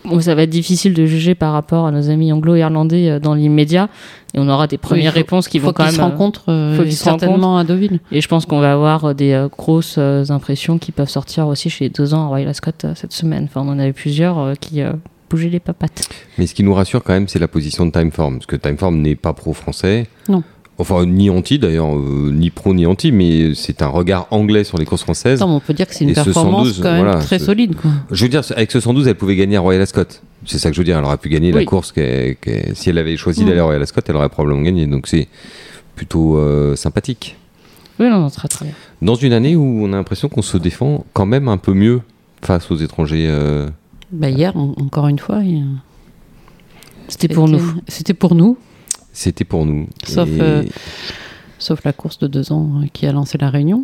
bon, 0.08 0.20
ça 0.22 0.34
va 0.36 0.44
être 0.44 0.50
difficile 0.50 0.94
de 0.94 1.06
juger 1.06 1.36
par 1.36 1.54
rapport 1.54 1.86
à 1.86 1.92
nos 1.92 2.10
amis 2.10 2.32
anglo-irlandais 2.34 3.10
euh, 3.10 3.20
dans 3.20 3.34
l'immédiat, 3.36 3.90
et 4.34 4.40
on 4.40 4.48
aura 4.50 4.68
des 4.68 4.78
premières 4.78 5.12
faut- 5.14 5.18
réponses 5.20 5.48
qui 5.48 5.60
vont 5.60 5.74
quand 5.74 5.84
qu'ils 5.84 5.94
se 5.94 5.98
même. 6.02 6.08
euh, 6.08 6.12
rencontrent 6.12 6.50
euh, 6.50 6.76
faut 6.76 6.84
qu'ils 6.84 6.94
se 6.94 7.04
certainement 7.04 7.58
à 7.58 7.64
Deauville. 7.64 8.00
Et 8.12 8.22
je 8.22 8.28
pense 8.28 8.46
qu'on 8.46 8.60
va 8.60 8.74
avoir 8.74 9.06
euh, 9.06 9.14
des 9.14 9.34
euh, 9.34 9.48
grosses 9.48 9.96
euh, 9.98 10.24
impressions 10.30 10.78
qui 10.78 10.92
peuvent 10.92 11.10
sortir 11.10 11.48
aussi 11.48 11.70
chez 11.70 11.86
les 11.86 11.90
deux 11.90 12.14
ans 12.14 12.24
à 12.24 12.28
Royal 12.28 12.48
Ascot 12.50 12.72
euh, 12.84 12.94
cette 12.96 13.14
semaine. 13.14 13.46
Enfin, 13.46 13.62
on 13.66 13.70
en 13.72 13.80
a 13.80 13.88
eu 13.88 13.94
plusieurs 13.94 14.38
euh, 14.40 14.54
qui 14.60 14.82
euh, 14.82 14.94
bougeaient 15.30 15.50
les 15.50 15.60
papates. 15.60 16.08
Mais 16.38 16.48
ce 16.48 16.54
qui 16.54 16.64
nous 16.64 16.74
rassure 16.74 17.04
quand 17.04 17.14
même, 17.14 17.28
c'est 17.28 17.40
la 17.40 17.48
position 17.48 17.86
de 17.86 17.92
Timeform. 17.92 18.36
Parce 18.38 18.46
que 18.46 18.56
Timeform 18.56 18.98
n'est 19.02 19.16
pas 19.16 19.34
pro-français. 19.34 20.08
Non. 20.30 20.44
Enfin, 20.80 21.06
ni 21.08 21.30
anti 21.32 21.58
d'ailleurs, 21.58 21.96
euh, 21.96 22.32
ni 22.32 22.52
pro 22.52 22.74
ni 22.74 22.86
anti, 22.86 23.12
mais 23.12 23.56
c'est 23.56 23.82
un 23.82 23.88
regard 23.88 24.28
anglais 24.30 24.64
sur 24.64 24.78
les 24.78 24.86
courses 24.86 25.02
françaises. 25.02 25.42
On 25.42 25.60
peut 25.60 25.74
dire 25.74 25.88
que 25.88 25.96
c'est 25.96 26.04
une 26.04 26.12
Et 26.12 26.14
performance 26.14 26.68
112, 26.68 26.80
quand 26.84 26.92
même 26.92 27.04
voilà, 27.06 27.20
très 27.20 27.40
solide. 27.40 27.76
Quoi. 27.76 27.90
Je 28.12 28.24
veux 28.26 28.30
dire, 28.30 28.42
avec 28.56 28.72
ce 28.72 28.80
112, 28.80 29.08
elle 29.08 29.16
pouvait 29.16 29.36
gagner 29.36 29.56
à 29.58 29.62
Royal 29.62 29.82
Ascot. 29.82 30.04
C'est 30.46 30.60
ça 30.60 30.70
que 30.70 30.76
je 30.76 30.82
veux 30.82 30.86
dire. 30.86 30.98
Elle 31.00 31.04
aurait 31.04 31.18
pu 31.18 31.30
gagner 31.30 31.52
la 31.52 31.66
course. 31.66 31.94
si 31.96 32.90
elle 32.90 32.98
avait 33.00 33.18
choisi 33.18 33.44
Mm. 33.44 33.48
d'aller 33.48 33.60
à 33.60 33.64
Royal 33.64 33.82
Ascot, 33.82 34.02
elle 34.08 34.16
aurait 34.16 34.30
probablement 34.30 34.62
gagné. 34.62 34.86
Donc 34.86 35.08
c'est 35.08 35.28
plutôt 35.96 36.38
euh, 36.38 36.76
sympathique. 36.76 37.36
Oui, 38.00 38.08
non, 38.10 38.30
très 38.30 38.48
très 38.48 38.66
bien. 38.66 38.76
Dans 39.02 39.16
une 39.16 39.34
année 39.34 39.56
où 39.56 39.84
on 39.84 39.92
a 39.94 39.96
l'impression 39.96 40.30
qu'on 40.30 40.44
se 40.44 40.58
défend 40.58 41.06
quand 41.14 41.26
même 41.26 41.48
un 41.48 41.58
peu 41.58 41.74
mieux 41.74 42.02
face 42.44 42.70
aux 42.70 42.76
étrangers. 42.78 43.26
euh, 43.28 43.68
Bah, 44.12 44.30
hier, 44.30 44.56
en- 44.56 44.76
encore 44.80 45.08
une 45.08 45.18
fois, 45.18 45.42
C'était 47.08 47.28
pour 47.34 47.48
nous. 47.48 47.62
C'était 47.88 48.14
pour 48.14 48.36
nous, 48.36 48.58
C'était 49.18 49.46
pour 49.46 49.66
nous. 49.66 49.88
Sauf, 50.06 50.30
Et- 50.30 50.42
euh, 50.42 50.64
sauf 51.58 51.84
la 51.84 51.92
course 51.92 52.20
de 52.20 52.28
deux 52.28 52.52
ans 52.52 52.70
euh, 52.84 52.86
qui 52.94 53.08
a 53.08 53.12
lancé 53.12 53.40
la 53.40 53.50
réunion. 53.50 53.84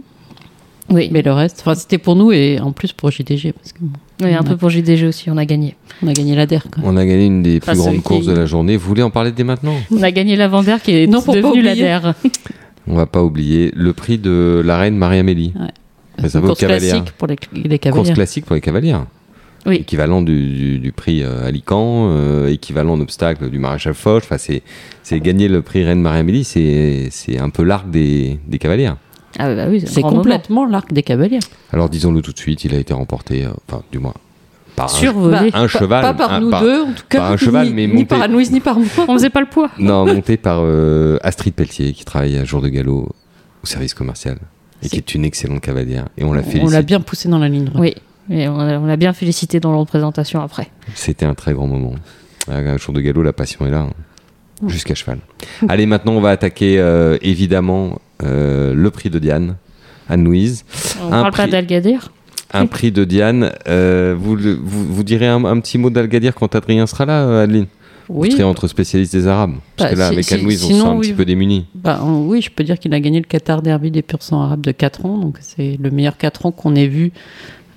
Oui, 0.91 1.09
Mais 1.11 1.23
le 1.23 1.31
reste, 1.31 1.61
enfin, 1.61 1.73
c'était 1.73 1.97
pour 1.97 2.15
nous 2.15 2.31
et 2.31 2.59
en 2.59 2.71
plus 2.71 2.91
pour 2.93 3.09
JDG 3.09 3.51
parce 3.53 3.73
qu'on 3.73 3.85
oui, 4.23 4.33
un 4.35 4.43
peu 4.43 4.57
pour 4.57 4.69
JDG 4.69 5.07
aussi, 5.07 5.31
on 5.31 5.37
a 5.37 5.45
gagné. 5.45 5.75
a 6.05 6.13
gagné 6.13 6.35
la 6.35 6.45
DER. 6.45 6.59
Quoi. 6.71 6.83
On 6.85 6.97
a 6.97 7.05
gagné 7.05 7.25
une 7.25 7.41
des 7.41 7.59
plus 7.61 7.71
Ah, 7.71 7.73
celui 7.75 7.83
grandes 7.97 8.03
courses 8.03 8.21
qui- 8.25 8.27
de 8.27 8.33
la 8.33 8.45
journée. 8.45 8.77
Vous 8.77 8.87
voulez 8.87 9.01
en 9.01 9.09
parler 9.09 9.31
dès 9.31 9.43
maintenant? 9.45 9.73
On 9.91 10.03
a 10.03 10.11
gagné 10.11 10.35
l'avant-der 10.35 10.81
qui 10.83 10.91
est 10.91 11.07
Non, 11.07 11.21
pour 11.23 11.33
pas 11.33 11.41
devenu 11.41 11.61
la. 11.63 11.73
DER. 11.75 12.13
On 12.87 12.95
va 12.95 13.05
pas 13.07 13.23
oublier 13.23 13.71
le 13.73 13.93
prix 13.93 14.19
de 14.19 14.61
la 14.63 14.77
reine 14.77 14.97
Marie-Amélie. 14.97 15.53
Ouais. 15.59 15.67
Mais 16.21 16.23
ça 16.25 16.29
C'est 16.29 16.37
une 16.37 16.41
vaut 16.41 16.47
course 16.49 16.59
cavalière. 16.59 16.91
classique 16.97 17.11
pour 17.17 17.27
les, 17.27 17.37
les 17.53 17.79
Course 17.79 17.93
cavaliers. 17.95 18.13
classique 18.13 18.45
pour 18.45 18.53
les 18.55 18.61
cavalières. 18.61 19.05
Oui. 19.65 19.75
Équivalent 19.77 20.21
du, 20.21 20.47
du- 20.49 20.79
du 20.79 20.91
prix 20.91 21.23
euh, 21.23 21.45
Alicant, 21.47 22.09
euh, 22.11 22.49
équivalent 22.49 22.93
en 22.93 22.99
obstacle 22.99 23.49
du 23.49 23.59
maréchal 23.59 23.93
Foch. 23.93 24.23
Enfin, 24.25 24.37
c'est, 24.37 24.61
c'est 25.03 25.19
gagner 25.19 25.47
le 25.47 25.61
prix 25.61 25.83
Reine 25.85 26.01
Marie-Amélie, 26.01 26.43
c'est, 26.43 27.07
c'est 27.11 27.39
un 27.39 27.49
peu 27.49 27.63
l'arc 27.63 27.89
des, 27.89 28.39
des 28.47 28.59
cavalières. 28.59 28.97
Ah 29.39 29.55
bah 29.55 29.65
oui, 29.69 29.81
c'est 29.85 30.01
moment. 30.01 30.17
complètement 30.17 30.65
l'arc 30.65 30.91
des 30.93 31.01
cavaliers. 31.01 31.39
Alors 31.71 31.89
disons-le 31.89 32.21
tout 32.21 32.33
de 32.33 32.37
suite, 32.37 32.65
il 32.65 32.75
a 32.75 32.77
été 32.77 32.93
remporté, 32.93 33.45
euh, 33.45 33.49
enfin 33.67 33.81
du 33.91 33.97
moins, 33.99 34.13
par 34.75 34.85
un, 34.85 34.89
Survolé. 34.89 35.49
un 35.53 35.67
cheval. 35.67 36.01
Pas 36.03 36.13
par 36.13 36.33
un- 36.33 36.39
nous 36.41 36.49
par- 36.51 36.61
deux, 36.61 36.81
en 36.83 36.91
tout 36.93 37.03
cas. 37.09 37.19
par 37.19 37.31
un 37.31 37.37
cheval, 37.37 37.67
ni, 37.67 37.73
mais 37.73 37.87
ni 37.87 37.93
monté- 37.93 38.05
par 38.05 38.21
Anne-Louise, 38.21 38.51
ni 38.51 38.59
par 38.59 38.77
moi. 38.77 38.87
On 39.07 39.13
faisait 39.13 39.29
pas 39.31 39.39
le 39.41 39.47
poids. 39.47 39.69
Non, 39.79 40.05
monté 40.05 40.37
par 40.37 40.59
euh, 40.61 41.17
Astrid 41.23 41.53
Pelletier, 41.55 41.93
qui 41.93 42.05
travaille 42.05 42.37
à 42.37 42.43
jour 42.45 42.61
de 42.61 42.67
galop 42.67 43.09
au 43.63 43.65
service 43.65 43.93
commercial 43.93 44.37
et 44.83 44.89
qui 44.89 44.97
est 44.97 45.15
une 45.15 45.25
excellente 45.25 45.61
cavalière. 45.61 46.09
Et 46.17 46.23
on 46.25 46.33
l'a 46.33 46.41
On 46.41 46.43
félicite. 46.43 46.71
l'a 46.71 46.81
bien 46.83 46.99
poussé 46.99 47.27
dans 47.29 47.39
la 47.39 47.47
ligne 47.49 47.65
droite. 47.65 47.81
Oui, 47.81 47.95
et 48.29 48.47
on 48.47 48.85
l'a 48.85 48.97
bien 48.97 49.13
félicité 49.13 49.59
dans 49.59 49.71
la 49.71 49.77
représentation 49.77 50.41
après. 50.41 50.69
C'était 50.95 51.25
un 51.25 51.33
très 51.33 51.53
grand 51.53 51.67
moment. 51.67 51.93
À 52.49 52.77
jour 52.77 52.93
de 52.93 53.01
galop, 53.01 53.23
la 53.23 53.33
passion 53.33 53.65
est 53.65 53.71
là, 53.71 53.81
hein. 53.89 53.93
Jusqu'à 54.67 54.95
cheval. 54.95 55.19
Allez, 55.67 55.85
maintenant, 55.85 56.13
on 56.13 56.21
va 56.21 56.29
attaquer 56.29 56.79
euh, 56.79 57.17
évidemment 57.21 57.99
euh, 58.23 58.73
le 58.73 58.91
prix 58.91 59.09
de 59.09 59.19
Diane, 59.19 59.55
Anne-Louise. 60.09 60.63
On 61.01 61.07
Un 61.07 61.09
parle 61.09 61.23
pas 61.31 61.41
prix- 61.43 61.51
d'Algadir 61.51 62.11
Un 62.53 62.65
prix 62.67 62.91
de 62.91 63.03
Diane. 63.03 63.51
euh, 63.67 64.15
vous, 64.17 64.37
vous, 64.37 64.85
vous 64.93 65.03
direz 65.03 65.27
un, 65.27 65.43
un 65.43 65.59
petit 65.59 65.77
mot 65.77 65.89
d'Algadir 65.89 66.33
quand 66.35 66.55
Adrien 66.55 66.87
sera 66.87 67.05
là, 67.05 67.41
Adeline 67.41 67.65
Vous 68.07 68.21
Oui, 68.21 68.31
serez 68.31 68.43
entre 68.43 68.67
spécialistes 68.67 69.11
des 69.13 69.27
Arabes. 69.27 69.55
Parce 69.75 69.89
Bah, 69.89 69.95
que 69.95 69.99
là, 69.99 70.07
si- 70.07 70.13
avec 70.13 70.25
si- 70.25 70.33
Anne-Louise, 70.35 70.63
on 70.63 70.67
sinon, 70.67 70.79
sera 70.79 70.89
un 70.91 70.95
oui. 70.95 71.07
petit 71.07 71.13
peu 71.13 71.25
démunis. 71.25 71.65
Bah, 71.75 71.99
on- 72.03 72.27
oui, 72.27 72.41
je 72.41 72.49
peux 72.49 72.63
dire 72.63 72.79
qu'il 72.79 72.93
a 72.93 72.99
gagné 73.01 73.19
le 73.19 73.25
Qatar 73.25 73.61
Derby 73.63 73.91
des 73.91 74.01
pur 74.01 74.21
sang 74.23 74.41
arabes 74.43 74.61
de 74.61 74.71
4 74.71 75.05
ans. 75.05 75.17
Donc, 75.17 75.37
c'est 75.41 75.77
le 75.81 75.91
meilleur 75.91 76.15
4 76.17 76.45
ans 76.45 76.51
qu'on 76.51 76.75
ait 76.75 76.87
vu 76.87 77.11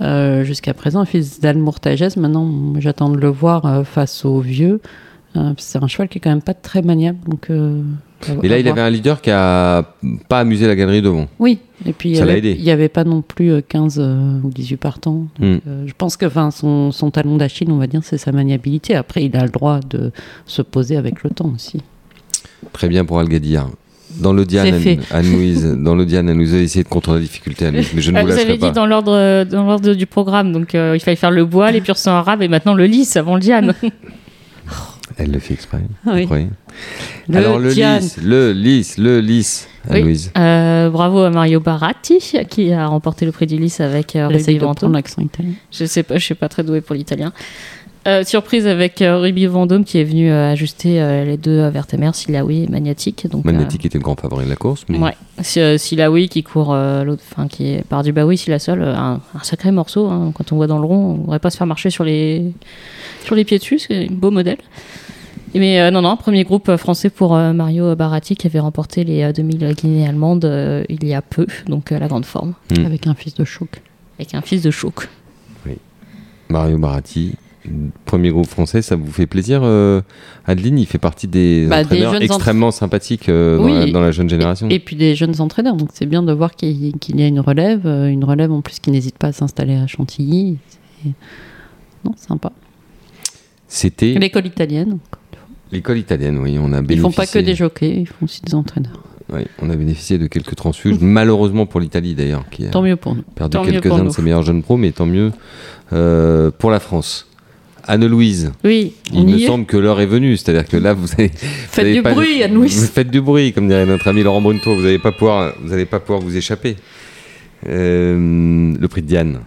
euh, 0.00 0.44
jusqu'à 0.44 0.74
présent. 0.74 1.04
Fils 1.04 1.40
d'Al 1.40 1.58
Mourtages. 1.58 2.16
Maintenant, 2.16 2.74
j'attends 2.78 3.08
de 3.10 3.18
le 3.18 3.28
voir 3.28 3.64
euh, 3.66 3.84
face 3.84 4.24
aux 4.24 4.40
vieux. 4.40 4.80
Euh, 5.36 5.52
c'est 5.58 5.82
un 5.82 5.86
cheval 5.86 6.08
qui 6.08 6.18
est 6.18 6.20
quand 6.20 6.30
même 6.30 6.42
pas 6.42 6.54
très 6.54 6.82
maniable. 6.82 7.18
Donc, 7.28 7.50
Mais 7.50 8.48
là, 8.48 8.58
il 8.58 8.62
voir. 8.64 8.72
avait 8.72 8.82
un 8.82 8.90
leader 8.90 9.20
qui 9.20 9.30
a 9.30 9.84
pas 10.28 10.40
amusé 10.40 10.66
la 10.66 10.74
galerie 10.74 11.02
devant. 11.02 11.26
Oui, 11.38 11.58
et 11.84 11.92
puis 11.92 12.10
il 12.12 12.22
avait- 12.22 12.40
n'y 12.40 12.70
avait 12.70 12.88
pas 12.88 13.04
non 13.04 13.20
plus 13.22 13.52
euh, 13.52 13.60
15 13.60 13.98
euh, 14.00 14.40
ou 14.42 14.48
18 14.50 14.76
partants. 14.78 15.26
Hmm. 15.38 15.56
Je 15.84 15.92
pense 15.96 16.16
que 16.16 16.26
son, 16.50 16.90
son 16.92 17.10
talon 17.10 17.36
d'Achille, 17.36 17.70
on 17.70 17.76
va 17.76 17.86
dire, 17.86 18.00
c'est 18.02 18.18
sa 18.18 18.32
maniabilité. 18.32 18.94
Après, 18.94 19.24
il 19.24 19.36
a 19.36 19.44
le 19.44 19.50
droit 19.50 19.80
de 19.80 20.10
se 20.46 20.62
poser 20.62 20.96
avec 20.96 21.22
le 21.22 21.30
temps 21.30 21.52
aussi. 21.54 21.82
Très 22.72 22.88
bien 22.88 23.04
pour 23.04 23.18
Algadir. 23.18 23.68
Dans 24.20 24.32
le 24.32 24.44
Diane, 24.44 24.74
Anne-Louise, 25.10 25.76
dans 25.78 25.94
le 25.94 26.04
Diane, 26.06 26.28
elle 26.28 26.36
nous 26.36 26.54
a 26.54 26.58
essayé 26.58 26.82
de 26.82 26.88
contourner 26.88 27.20
la 27.20 27.24
difficulté, 27.26 27.66
Anne-Louise, 27.66 27.90
mais 27.94 28.02
je 28.02 28.10
ne 28.10 28.16
Ah, 28.16 28.20
vous 28.22 28.26
vous 28.28 28.32
lâcherai 28.32 28.50
avez 28.50 28.58
pas. 28.58 28.68
dit 28.68 28.74
dans 28.74 28.86
l'ordre 28.86 29.44
dans 29.44 29.64
l'ordre 29.66 29.92
du 29.94 30.06
programme, 30.06 30.52
donc 30.52 30.74
euh, 30.74 30.92
il 30.96 31.00
fallait 31.00 31.16
faire 31.16 31.30
le 31.30 31.44
bois, 31.44 31.70
les 31.70 31.80
pur 31.80 31.96
sang 31.98 32.12
arabe 32.12 32.42
et 32.42 32.48
maintenant 32.48 32.74
le 32.74 32.86
lys 32.86 33.16
avant 33.16 33.34
le 33.34 33.40
diane. 33.40 33.74
Elle 35.18 35.30
le 35.30 35.38
fait 35.38 35.54
exprès. 35.54 35.78
Oui. 36.04 36.20
vous 36.22 36.26
croyez? 36.26 36.48
Le 37.28 37.36
Alors 37.38 37.58
le 37.58 37.72
Diane. 37.72 38.02
lys, 38.02 38.18
le 38.22 38.52
lys, 38.52 38.98
le 38.98 39.20
lys, 39.20 39.68
Oui. 39.88 39.96
Anne-Louise. 39.98 40.32
Euh, 40.36 40.90
bravo 40.90 41.20
à 41.20 41.30
Mario 41.30 41.60
Baratti 41.60 42.18
qui 42.50 42.72
a 42.72 42.86
remporté 42.86 43.24
le 43.24 43.32
prix 43.32 43.46
du 43.46 43.56
lys 43.56 43.80
avec 43.80 44.14
euh, 44.16 44.26
Ruby 44.28 44.58
prendre 44.58 44.88
l'accent 44.90 45.22
italien. 45.22 45.52
Je 45.72 45.84
sais 45.86 46.02
pas, 46.02 46.18
je 46.18 46.24
suis 46.24 46.34
pas 46.34 46.48
très 46.48 46.64
douée 46.64 46.80
pour 46.82 46.94
l'italien. 46.96 47.32
Euh, 48.06 48.22
surprise 48.22 48.68
avec 48.68 49.02
euh, 49.02 49.18
Ruby 49.18 49.46
Vendôme 49.46 49.84
qui 49.84 49.98
est 49.98 50.04
venu 50.04 50.30
euh, 50.30 50.52
ajuster 50.52 51.00
euh, 51.02 51.24
les 51.24 51.36
deux 51.36 51.58
euh, 51.58 51.70
vertémères, 51.70 52.14
Silawi 52.14 52.62
et 52.64 52.68
Magnétique. 52.68 53.26
Donc, 53.28 53.44
euh, 53.44 53.50
Magnétique 53.50 53.84
était 53.84 53.98
le 53.98 54.04
grand 54.04 54.14
favori 54.20 54.44
de 54.44 54.50
la 54.50 54.54
course. 54.54 54.84
Mais... 54.88 54.98
Ouais, 54.98 55.16
Si- 55.42 55.58
euh, 55.58 55.76
Silawi 55.76 56.28
qui 56.28 56.44
court 56.44 56.72
euh, 56.72 57.02
l'autre, 57.02 57.22
enfin 57.32 57.48
qui 57.48 57.66
est 57.72 57.84
par 57.84 58.04
du 58.04 58.12
Baoui, 58.12 58.38
si 58.38 58.48
la 58.50 58.60
seule, 58.60 58.82
euh, 58.82 58.94
un, 58.94 59.20
un 59.34 59.42
sacré 59.42 59.72
morceau. 59.72 60.06
hein. 60.08 60.30
Quand 60.36 60.52
on 60.52 60.56
voit 60.56 60.68
dans 60.68 60.78
le 60.78 60.84
rond, 60.86 60.94
on 60.96 61.16
ne 61.16 61.22
devrait 61.22 61.38
pas 61.40 61.50
se 61.50 61.56
faire 61.56 61.66
marcher 61.66 61.90
sur 61.90 62.04
les 62.04 62.52
sur 63.24 63.34
les 63.34 63.44
pieds 63.44 63.58
dessus, 63.58 63.80
c'est 63.80 64.04
un 64.08 64.12
beau 64.12 64.30
modèle. 64.30 64.58
Mais 65.54 65.80
euh, 65.80 65.90
non, 65.90 66.02
non, 66.02 66.16
premier 66.16 66.44
groupe 66.44 66.76
français 66.76 67.10
pour 67.10 67.34
euh, 67.34 67.52
Mario 67.54 67.96
Baratti 67.96 68.36
qui 68.36 68.46
avait 68.46 68.60
remporté 68.60 69.02
les 69.02 69.22
euh, 69.24 69.32
2000 69.32 69.74
Guinées 69.74 70.06
allemandes 70.06 70.44
euh, 70.44 70.84
il 70.88 71.04
y 71.04 71.12
a 71.14 71.22
peu, 71.22 71.46
donc 71.66 71.90
euh, 71.90 71.98
la 71.98 72.06
grande 72.06 72.24
forme, 72.26 72.54
Mm. 72.70 72.84
Avec 72.86 73.06
un 73.08 73.14
fils 73.14 73.34
de 73.34 73.44
choc. 73.44 73.80
avec 74.18 74.34
un 74.34 74.42
fils 74.42 74.62
de 74.62 74.70
choc. 74.70 75.08
Mario 76.48 76.78
Baratti, 76.78 77.34
premier 78.04 78.30
groupe 78.30 78.46
français, 78.46 78.82
ça 78.82 78.96
vous 78.96 79.10
fait 79.10 79.26
plaisir 79.26 79.60
euh, 79.64 80.00
Adeline, 80.46 80.78
il 80.78 80.86
fait 80.86 80.98
partie 80.98 81.28
des 81.28 81.66
Bah, 81.68 81.80
entraîneurs 81.80 82.14
extrêmement 82.22 82.70
sympathiques 82.70 83.28
euh, 83.28 83.58
dans, 83.58 83.68
la, 83.68 83.86
dans 83.90 84.00
la 84.00 84.10
jeune 84.12 84.28
génération. 84.28 84.68
Et 84.70 84.78
puis 84.78 84.96
des 84.96 85.14
jeunes 85.14 85.40
entraîneurs. 85.40 85.76
Donc 85.76 85.90
c'est 85.92 86.06
bien 86.06 86.22
de 86.22 86.32
voir 86.32 86.54
qu'il 86.54 86.70
y 87.16 87.22
a 87.22 87.26
une 87.26 87.40
relève. 87.40 87.86
euh, 87.86 88.08
Une 88.08 88.24
relève 88.24 88.52
en 88.52 88.60
plus 88.62 88.78
qui 88.80 88.90
n'hésite 88.90 89.18
pas 89.18 89.28
à 89.28 89.32
s'installer 89.32 89.74
à 89.76 89.86
Chantilly. 89.86 90.58
Non, 92.04 92.12
sympa. 92.16 92.52
C'était 93.68 94.14
L'école 94.14 94.46
italienne. 94.46 94.98
l'école 95.72 95.98
italienne, 95.98 96.38
oui, 96.38 96.56
on 96.60 96.72
a 96.72 96.78
Ils 96.78 96.82
bénéficié. 96.86 97.00
font 97.02 97.10
pas 97.16 97.26
que 97.26 97.38
des 97.38 97.54
jockeys, 97.54 98.00
ils 98.00 98.06
font 98.06 98.24
aussi 98.24 98.40
des 98.42 98.54
entraîneurs. 98.54 99.02
Oui, 99.32 99.40
on 99.60 99.68
a 99.70 99.74
bénéficié 99.74 100.18
de 100.18 100.28
quelques 100.28 100.54
transfuges, 100.54 100.98
malheureusement 101.00 101.66
pour 101.66 101.80
l'Italie 101.80 102.14
d'ailleurs, 102.14 102.48
qui 102.48 102.64
a 102.64 102.70
Tant 102.70 102.82
mieux 102.82 102.94
pour 102.94 103.16
nous. 103.16 103.22
perdu 103.34 103.58
quelques-uns 103.64 104.04
de 104.04 104.10
ses 104.10 104.22
meilleurs 104.22 104.42
jeunes 104.44 104.62
pros, 104.62 104.76
mais 104.76 104.92
tant 104.92 105.06
mieux 105.06 105.32
euh, 105.92 106.52
pour 106.56 106.70
la 106.70 106.78
France. 106.78 107.26
Anne-Louise, 107.88 108.52
Oui, 108.64 108.94
il 109.12 109.26
me 109.26 109.38
est. 109.38 109.46
semble 109.46 109.64
que 109.66 109.76
l'heure 109.76 110.00
est 110.00 110.06
venue, 110.06 110.36
c'est-à-dire 110.36 110.66
que 110.66 110.76
là, 110.76 110.92
vous 110.94 111.12
avez. 111.12 111.28
Faites 111.28 111.84
avez 111.84 111.94
du 111.94 112.02
pas- 112.02 112.12
bruit, 112.14 112.38
Vous 112.38 112.44
Anne-Louise. 112.44 112.90
faites 112.92 113.10
du 113.10 113.20
bruit, 113.20 113.52
comme 113.52 113.68
dirait 113.68 113.86
notre 113.86 114.08
ami 114.08 114.22
Laurent 114.22 114.40
Brunto, 114.40 114.74
vous 114.74 114.82
n'allez 114.82 114.98
pas, 114.98 115.12
pouvoir- 115.12 115.52
vous 115.62 115.72
allez 115.72 115.86
pas 115.86 116.00
pouvoir 116.00 116.20
vous 116.20 116.36
échapper. 116.36 116.76
Euh, 117.68 118.74
le 118.78 118.88
prix 118.88 119.02
de 119.02 119.06
Diane. 119.06 119.40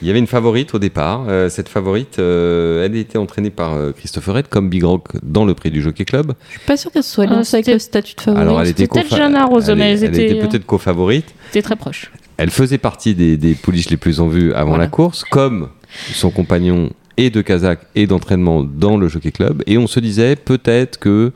Il 0.00 0.08
y 0.08 0.10
avait 0.10 0.18
une 0.18 0.26
favorite 0.26 0.74
au 0.74 0.80
départ. 0.80 1.26
Euh, 1.28 1.48
cette 1.48 1.68
favorite, 1.68 2.18
euh, 2.18 2.84
elle 2.84 2.96
était 2.96 3.18
entraînée 3.18 3.50
par 3.50 3.74
euh, 3.74 3.92
Christopher 3.92 4.34
Red, 4.34 4.48
comme 4.48 4.68
Big 4.68 4.82
Rock 4.82 5.08
dans 5.22 5.44
le 5.44 5.54
prix 5.54 5.70
du 5.70 5.80
Jockey 5.80 6.04
Club. 6.04 6.32
Je 6.48 6.52
suis 6.58 6.66
pas 6.66 6.76
sûre 6.76 6.90
qu'elle 6.90 7.04
soit 7.04 7.26
Ah, 7.28 7.34
lancée 7.34 7.56
avec 7.58 7.68
le 7.68 7.78
statut 7.78 8.16
de 8.16 8.20
favori. 8.20 8.42
Alors, 8.42 8.60
elle 8.62 8.68
était, 8.68 8.88
peut-être 8.88 9.14
Jeanne 9.14 9.36
elle, 9.36 9.76
mais 9.76 9.92
elle 10.00 10.04
était 10.04 10.34
peut-être 10.34 10.66
co-favorite. 10.66 11.26
C'était 11.48 11.62
très 11.62 11.76
proche. 11.76 12.10
Elle 12.36 12.50
faisait 12.50 12.78
partie 12.78 13.14
des, 13.14 13.36
des 13.36 13.54
pouliches 13.54 13.90
les 13.90 13.96
plus 13.96 14.18
en 14.18 14.26
vue 14.26 14.52
avant 14.54 14.70
Voilà. 14.70 14.84
la 14.84 14.90
course, 14.90 15.22
comme 15.30 15.68
son 16.14 16.30
compagnon 16.30 16.90
et 17.16 17.30
de 17.30 17.42
Kazakh 17.42 17.80
et 17.94 18.06
d'entraînement 18.06 18.62
dans 18.62 18.96
le 18.96 19.08
Jockey 19.08 19.32
Club. 19.32 19.62
Et 19.66 19.78
on 19.78 19.86
se 19.86 20.00
disait 20.00 20.36
peut-être 20.36 20.98
que 20.98 21.32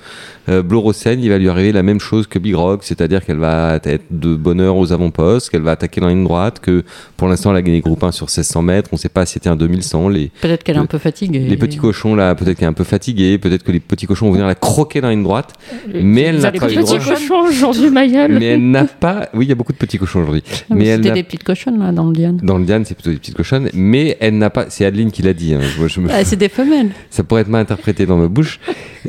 euh, 0.49 0.63
Blorosen, 0.63 1.21
il 1.23 1.29
va 1.31 1.39
lui 1.39 1.49
arriver 1.49 1.73
la 1.73 1.83
même 1.83 2.01
chose 2.01 2.27
que 2.27 2.39
Big 2.39 2.55
Rock, 2.55 2.81
c'est-à-dire 2.85 3.25
qu'elle 3.25 3.39
va 3.39 3.79
être 3.85 4.05
de 4.11 4.35
bonne 4.37 4.61
heure 4.61 4.77
aux 4.77 4.93
avant-postes, 4.93 5.51
qu'elle 5.51 5.63
va 5.63 5.73
attaquer 5.73 6.01
dans 6.01 6.07
la 6.09 6.15
ligne 6.15 6.25
droite, 6.25 6.61
que 6.61 6.85
pour 7.17 7.29
l'instant 7.29 7.51
elle 7.51 7.57
a 7.59 7.63
gagné 7.63 7.81
groupe 7.81 8.03
1 8.05 8.13
sur 8.13 8.27
1600 8.27 8.63
mètres, 8.63 8.89
on 8.93 8.97
ne 8.97 9.01
sait 9.01 9.09
pas 9.09 9.27
si 9.27 9.35
c'était 9.35 9.49
un 9.49 9.57
2100. 9.57 10.09
Les, 10.09 10.31
Peut-être 10.41 10.63
qu'elle 10.65 10.77
est 10.77 10.81
un 10.81 10.87
peu 10.87 10.99
fatiguée. 10.99 11.41
les 11.41 11.57
petits 11.57 11.79
cochons 11.79 12.15
là, 12.15 12.35
peut-être 12.35 12.59
qu'elle 12.59 12.67
est 12.67 12.71
un 12.71 12.73
peu 12.73 12.85
fatiguée, 12.85 13.39
peut-être 13.39 13.63
que 13.63 13.73
les 13.73 13.81
petits 13.81 14.07
cochons 14.07 14.27
vont 14.27 14.33
venir 14.33 14.47
la 14.47 14.55
croquer 14.55 15.01
dans 15.01 15.09
la 15.09 15.15
ligne 15.15 15.23
droite, 15.25 15.53
mais 15.93 16.23
elle 16.23 16.39
n'a 16.41 16.53
pas 16.53 16.71
eu 16.73 16.77
droit. 16.77 16.99
cochons 16.99 17.41
aujourd'hui, 17.49 17.91
ma 17.91 18.07
gueule. 18.07 18.39
Mais 18.39 18.47
elle 18.47 18.71
n'a 18.71 18.85
pas. 18.85 19.29
Oui, 19.35 19.47
il 19.47 19.49
y 19.49 19.53
a 19.53 19.55
beaucoup 19.55 19.73
de 19.73 19.79
petits 19.79 19.99
cochons 19.99 20.21
aujourd'hui. 20.23 20.43
Mais 20.71 20.77
mais 20.77 20.97
C'était 20.97 21.11
des 21.13 21.23
petites 21.23 21.45
cochonnes 21.45 21.79
là 21.79 21.93
dans 21.93 22.07
le 22.07 22.13
Diane. 22.13 22.39
dans 22.43 22.59
le 22.59 22.65
Diane, 22.65 22.85
c'est 22.85 22.95
plutôt 22.95 23.11
des 23.11 23.17
petites 23.17 23.35
cochonnes, 23.37 23.69
mais 23.75 24.17
elle 24.21 24.39
n'a 24.39 24.51
pas. 24.51 24.67
C'est 24.69 24.85
Adeline 24.85 25.11
qui 25.11 25.23
l'a 25.23 25.33
dit. 25.33 25.55
hein. 25.55 25.61
Me- 25.79 26.11
Ah, 26.11 26.25
c'est 26.25 26.37
des 26.37 26.49
femelles. 26.49 26.91
Ça 27.11 27.25
pourrait 27.25 27.41
être 27.43 27.49
mal 27.49 27.63
interprété 27.63 28.07
dans 28.07 28.17
ma 28.17 28.29
bouche. 28.29 28.61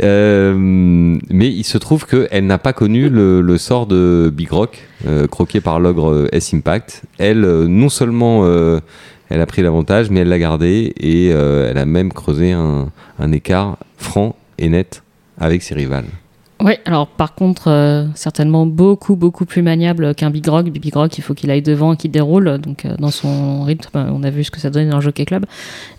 Euh, 0.02 0.54
mais 1.30 1.50
il 1.50 1.64
se 1.64 1.78
trouve 1.78 2.06
qu'elle 2.06 2.46
n'a 2.46 2.58
pas 2.58 2.74
connu 2.74 3.10
le, 3.10 3.58
sort 3.58 3.88
de 3.88 4.32
Big 4.34 4.50
Rock, 4.50 4.88
euh, 5.08 5.28
croqué 5.28 5.62
par 5.62 5.80
l'ogre 5.80 6.12
euh, 6.12 6.28
S-Impact. 6.32 7.04
Elle, 7.18 7.42
non 7.42 7.90
seulement 7.90 8.48
elle 9.30 9.42
a 9.42 9.46
pris 9.46 9.62
l'avantage, 9.62 10.10
mais 10.10 10.22
elle 10.22 10.30
l'a 10.30 10.40
gardé 10.40 10.94
et 11.00 11.28
elle 11.28 11.78
a 11.78 11.86
même 11.86 12.14
creusé 12.14 12.52
un, 12.52 12.92
écart 13.32 13.78
franc 13.98 14.36
et 14.58 14.70
net 14.70 15.04
avec 15.40 15.62
ses 15.64 15.76
rivales. 15.76 16.06
Oui, 16.60 16.74
alors 16.86 17.06
par 17.08 17.36
contre, 17.36 18.08
certainement 18.16 18.66
beaucoup, 18.66 19.16
beaucoup 19.16 19.46
plus 19.46 19.62
maniable 19.62 20.16
qu'un 20.16 20.32
Big 20.32 20.48
Rock. 20.48 20.66
Big 20.70 20.94
Rock, 20.94 21.18
il 21.18 21.22
faut 21.22 21.36
qu'il 21.36 21.52
aille 21.52 21.62
devant 21.62 21.94
et 21.94 21.98
qu'il 21.98 22.10
déroule. 22.10 22.58
Donc, 22.58 22.88
dans 22.98 23.12
son 23.12 23.64
rythme, 23.64 24.08
on 24.12 24.24
a 24.24 24.30
vu 24.30 24.44
ce 24.44 24.50
que 24.50 24.60
ça 24.60 24.70
donnait 24.70 24.90
dans 24.90 24.98
le 24.98 25.04
Jockey 25.04 25.26
Club. 25.26 25.46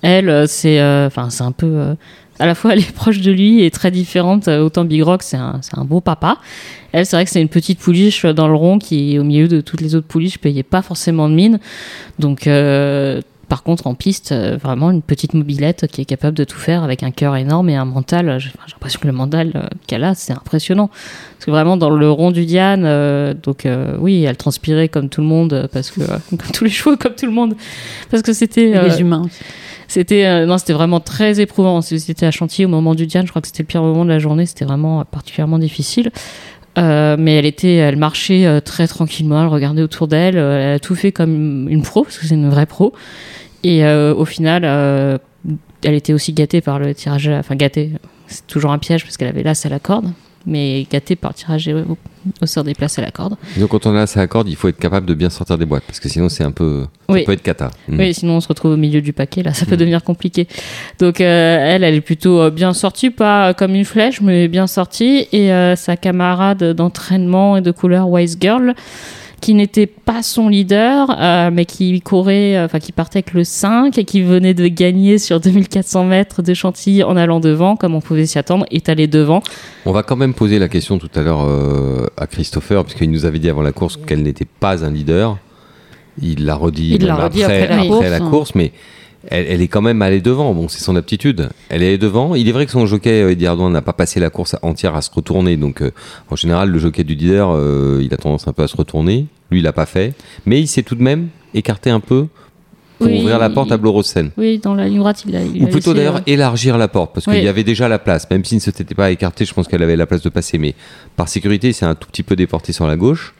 Elle, 0.02 0.48
c'est 0.48 0.82
enfin, 0.82 1.30
c'est 1.30 1.44
un 1.44 1.52
peu. 1.52 1.94
À 2.38 2.46
la 2.46 2.54
fois, 2.54 2.72
elle 2.72 2.80
est 2.80 2.92
proche 2.92 3.20
de 3.20 3.32
lui 3.32 3.62
et 3.62 3.70
très 3.70 3.90
différente. 3.90 4.48
Euh, 4.48 4.60
Autant 4.60 4.84
Big 4.84 5.02
Rock, 5.02 5.22
c'est 5.22 5.36
un, 5.36 5.58
c'est 5.62 5.78
un 5.78 5.84
beau 5.84 6.00
papa. 6.00 6.38
Elle, 6.92 7.06
c'est 7.06 7.16
vrai 7.16 7.24
que 7.24 7.30
c'est 7.30 7.42
une 7.42 7.48
petite 7.48 7.78
pouliche 7.78 8.24
dans 8.24 8.48
le 8.48 8.54
rond 8.54 8.78
qui, 8.78 9.18
au 9.18 9.24
milieu 9.24 9.48
de 9.48 9.60
toutes 9.60 9.80
les 9.80 9.94
autres 9.94 10.06
pouliches, 10.06 10.38
payait 10.38 10.62
pas 10.62 10.82
forcément 10.82 11.28
de 11.28 11.34
mine. 11.34 11.58
Donc, 12.18 12.46
euh, 12.46 13.20
par 13.48 13.62
contre, 13.62 13.86
en 13.86 13.94
piste, 13.94 14.32
euh, 14.32 14.58
vraiment 14.62 14.90
une 14.90 15.00
petite 15.00 15.32
mobilette 15.32 15.86
qui 15.86 16.02
est 16.02 16.04
capable 16.04 16.36
de 16.36 16.44
tout 16.44 16.58
faire 16.58 16.84
avec 16.84 17.02
un 17.02 17.10
cœur 17.10 17.34
énorme 17.34 17.70
et 17.70 17.76
un 17.76 17.86
mental. 17.86 18.38
J'ai 18.38 18.50
l'impression 18.70 19.00
que 19.00 19.06
le 19.06 19.14
mental 19.14 19.70
qu'elle 19.86 20.04
a, 20.04 20.14
c'est 20.14 20.34
impressionnant. 20.34 20.88
Parce 20.88 21.46
que 21.46 21.50
vraiment, 21.50 21.78
dans 21.78 21.90
le 21.90 22.10
rond 22.10 22.30
du 22.30 22.44
Diane, 22.44 22.84
euh, 22.84 23.32
donc 23.32 23.64
euh, 23.64 23.96
oui, 24.00 24.24
elle 24.24 24.36
transpirait 24.36 24.88
comme 24.88 25.08
tout 25.08 25.22
le 25.22 25.26
monde, 25.26 25.68
parce 25.72 25.90
que, 25.90 26.00
comme 26.30 26.38
tous 26.52 26.64
les 26.64 26.70
chevaux, 26.70 26.96
comme 26.98 27.14
tout 27.14 27.26
le 27.26 27.32
monde. 27.32 27.54
Parce 28.10 28.22
que 28.22 28.34
c'était. 28.34 28.70
Et 28.70 28.80
les 28.80 29.00
humains. 29.00 29.22
C'était 29.88 30.26
euh, 30.26 30.44
non, 30.44 30.58
c'était 30.58 30.74
vraiment 30.74 31.00
très 31.00 31.40
éprouvant. 31.40 31.80
C'était 31.80 32.26
à 32.26 32.30
Chantilly 32.30 32.66
au 32.66 32.68
moment 32.68 32.94
du 32.94 33.06
Diane. 33.06 33.24
Je 33.24 33.30
crois 33.30 33.40
que 33.40 33.48
c'était 33.48 33.62
le 33.62 33.66
pire 33.66 33.82
moment 33.82 34.04
de 34.04 34.10
la 34.10 34.18
journée. 34.18 34.44
C'était 34.44 34.66
vraiment 34.66 35.00
euh, 35.00 35.04
particulièrement 35.04 35.58
difficile. 35.58 36.12
Euh, 36.76 37.16
mais 37.18 37.36
elle 37.36 37.46
était, 37.46 37.76
elle 37.76 37.96
marchait 37.96 38.60
très 38.60 38.86
tranquillement. 38.86 39.42
Elle 39.42 39.48
regardait 39.48 39.82
autour 39.82 40.06
d'elle. 40.06 40.36
elle 40.36 40.74
a 40.74 40.78
tout 40.78 40.94
fait 40.94 41.10
comme 41.10 41.68
une 41.68 41.82
pro 41.82 42.04
parce 42.04 42.18
que 42.18 42.26
c'est 42.26 42.34
une 42.34 42.50
vraie 42.50 42.66
pro. 42.66 42.92
Et 43.64 43.84
au 43.84 44.24
final, 44.24 44.64
elle 44.64 45.94
était 45.94 46.12
aussi 46.12 46.32
gâtée 46.32 46.60
par 46.60 46.78
le 46.78 46.94
tirage. 46.94 47.28
Enfin 47.28 47.56
gâtée. 47.56 47.92
C'est 48.28 48.46
toujours 48.46 48.70
un 48.70 48.78
piège 48.78 49.02
parce 49.04 49.16
qu'elle 49.16 49.28
avait 49.28 49.42
l'as 49.42 49.66
à 49.66 49.68
la 49.70 49.80
corde. 49.80 50.12
Mais 50.50 50.86
gâtée 50.90 51.14
par 51.14 51.32
le 51.32 51.34
tirage 51.34 51.68
au, 51.68 51.96
au 52.42 52.46
sort 52.46 52.64
des 52.64 52.74
places 52.74 52.98
à 52.98 53.02
la 53.02 53.10
corde. 53.10 53.36
Donc 53.58 53.68
quand 53.70 53.84
on 53.86 53.94
a 53.94 54.06
ça 54.06 54.20
à 54.22 54.26
corde, 54.26 54.48
il 54.48 54.56
faut 54.56 54.68
être 54.68 54.78
capable 54.78 55.06
de 55.06 55.12
bien 55.14 55.28
sortir 55.30 55.58
des 55.58 55.66
boîtes 55.66 55.84
parce 55.86 56.00
que 56.00 56.08
sinon 56.08 56.28
c'est 56.30 56.42
un 56.42 56.50
peu. 56.52 56.86
Ça 57.08 57.14
Oui. 57.14 57.24
peut 57.24 57.32
être 57.32 57.42
cata. 57.42 57.70
Mm. 57.88 57.98
Oui, 57.98 58.14
sinon 58.14 58.36
on 58.36 58.40
se 58.40 58.48
retrouve 58.48 58.72
au 58.72 58.76
milieu 58.76 59.00
du 59.02 59.12
paquet, 59.12 59.42
là, 59.42 59.52
ça 59.52 59.66
peut 59.66 59.74
Mm. 59.74 59.78
devenir 59.78 60.02
compliqué. 60.04 60.48
Donc 61.00 61.20
euh, 61.20 61.58
elle, 61.60 61.84
elle 61.84 61.94
est 61.94 62.00
plutôt 62.00 62.40
euh, 62.40 62.50
bien 62.50 62.72
sortie, 62.72 63.10
pas 63.10 63.52
comme 63.54 63.74
une 63.74 63.84
flèche, 63.84 64.20
mais 64.22 64.48
bien 64.48 64.66
sortie. 64.66 65.28
Et 65.32 65.52
euh, 65.52 65.76
sa 65.76 65.96
camarade 65.96 66.64
d'entraînement 66.74 67.56
et 67.58 67.60
de 67.60 67.70
couleur 67.70 68.08
Wise 68.08 68.38
Girl, 68.40 68.74
qui 69.40 69.54
n'était 69.54 69.86
pas 69.86 70.22
son 70.22 70.48
leader, 70.48 71.16
euh, 71.18 71.50
mais 71.52 71.64
qui 71.64 72.00
courait, 72.00 72.56
euh, 72.56 72.64
enfin 72.64 72.78
qui 72.78 72.92
partait 72.92 73.18
avec 73.18 73.32
le 73.34 73.44
5 73.44 73.96
et 73.98 74.04
qui 74.04 74.22
venait 74.22 74.54
de 74.54 74.66
gagner 74.68 75.18
sur 75.18 75.40
2400 75.40 76.04
mètres 76.04 76.42
de 76.42 76.54
Chantilly 76.54 77.02
en 77.02 77.16
allant 77.16 77.40
devant, 77.40 77.76
comme 77.76 77.94
on 77.94 78.00
pouvait 78.00 78.26
s'y 78.26 78.38
attendre, 78.38 78.66
est 78.70 78.88
allé 78.88 79.06
devant. 79.06 79.42
On 79.86 79.92
va 79.92 80.02
quand 80.02 80.16
même 80.16 80.34
poser 80.34 80.58
la 80.58 80.68
question 80.68 80.98
tout 80.98 81.10
à 81.14 81.22
l'heure 81.22 81.44
euh, 81.46 82.06
à 82.16 82.26
Christopher, 82.26 82.84
puisqu'il 82.84 83.10
nous 83.10 83.24
avait 83.24 83.38
dit 83.38 83.48
avant 83.48 83.62
la 83.62 83.72
course 83.72 83.96
qu'elle 83.96 84.22
n'était 84.22 84.46
pas 84.46 84.84
un 84.84 84.90
leader. 84.90 85.38
Il 86.20 86.44
l'a 86.44 86.56
redit, 86.56 86.96
Il 86.96 87.06
l'a 87.06 87.14
redit 87.14 87.44
après, 87.44 87.62
après 87.62 87.86
la 87.86 87.94
après 87.94 88.10
la 88.10 88.18
course. 88.18 88.30
course, 88.30 88.54
mais 88.56 88.72
elle, 89.26 89.46
elle 89.48 89.60
est 89.62 89.68
quand 89.68 89.82
même 89.82 90.00
allée 90.02 90.20
devant. 90.20 90.54
Bon, 90.54 90.68
c'est 90.68 90.82
son 90.82 90.94
aptitude. 90.96 91.48
Elle 91.68 91.82
est 91.82 91.88
allée 91.88 91.98
devant. 91.98 92.34
Il 92.34 92.48
est 92.48 92.52
vrai 92.52 92.66
que 92.66 92.72
son 92.72 92.86
jockey, 92.86 93.22
euh, 93.22 93.32
Eddie 93.32 93.46
Ardouin, 93.46 93.70
n'a 93.70 93.82
pas 93.82 93.92
passé 93.92 94.20
la 94.20 94.30
course 94.30 94.56
entière 94.62 94.94
à 94.94 95.02
se 95.02 95.10
retourner. 95.12 95.56
Donc, 95.56 95.82
euh, 95.82 95.90
en 96.30 96.36
général, 96.36 96.70
le 96.70 96.78
jockey 96.78 97.04
du 97.04 97.14
leader, 97.14 97.50
euh, 97.50 98.00
il 98.02 98.12
a 98.14 98.16
tendance 98.16 98.46
un 98.46 98.52
peu 98.52 98.62
à 98.62 98.68
se 98.68 98.76
retourner. 98.76 99.26
Lui, 99.50 99.60
il 99.60 99.62
l'a 99.62 99.72
pas 99.72 99.86
fait. 99.86 100.14
Mais 100.46 100.60
il 100.60 100.66
s'est 100.68 100.82
tout 100.82 100.94
de 100.94 101.02
même 101.02 101.28
écarté 101.54 101.90
un 101.90 102.00
peu 102.00 102.26
pour 102.98 103.06
Oui, 103.06 103.20
ouvrir 103.20 103.38
la 103.38 103.50
porte 103.50 103.70
à 103.72 103.76
Blorosen. 103.76 104.30
Oui, 104.36 104.58
dans 104.58 104.74
la 104.74 104.88
ligne 104.88 104.98
droite, 104.98 105.24
il 105.26 105.36
a. 105.36 105.42
il 105.42 105.62
Ou 105.62 105.66
a 105.66 105.70
plutôt 105.70 105.94
d'ailleurs 105.94 106.16
euh, 106.16 106.26
élargir 106.26 106.78
la 106.78 106.88
porte, 106.88 107.14
parce 107.14 107.26
qu'il 107.26 107.42
y 107.42 107.48
avait 107.48 107.64
déjà 107.64 107.88
la 107.88 107.98
place. 107.98 108.28
Même 108.30 108.44
s'il 108.44 108.56
ne 108.56 108.62
s'était 108.62 108.94
pas 108.94 109.10
écarté, 109.10 109.44
je 109.44 109.54
pense 109.54 109.68
qu'elle 109.68 109.82
avait 109.82 109.96
la 109.96 110.06
place 110.06 110.22
de 110.22 110.28
passer. 110.28 110.58
Mais 110.58 110.74
par 111.16 111.28
sécurité, 111.28 111.72
c'est 111.72 111.86
un 111.86 111.94
tout 111.94 112.08
petit 112.08 112.22
peu 112.22 112.34
déporté 112.36 112.72
sur 112.72 112.86
la 112.86 112.96
gauche, 112.96 113.34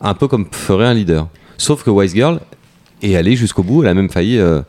un 0.00 0.14
peu 0.14 0.26
comme 0.28 0.46
ferait 0.50 0.86
un 0.86 0.94
leader. 0.94 1.28
Sauf 1.58 1.84
que 1.84 1.90
Wise 1.90 2.14
Girl 2.14 2.40
est 3.02 3.14
allée 3.14 3.36
jusqu'au 3.36 3.62
bout, 3.62 3.82
elle 3.82 3.88
a 3.88 3.94
même 3.94 4.10
failli 4.10 4.38
euh, 4.38 4.62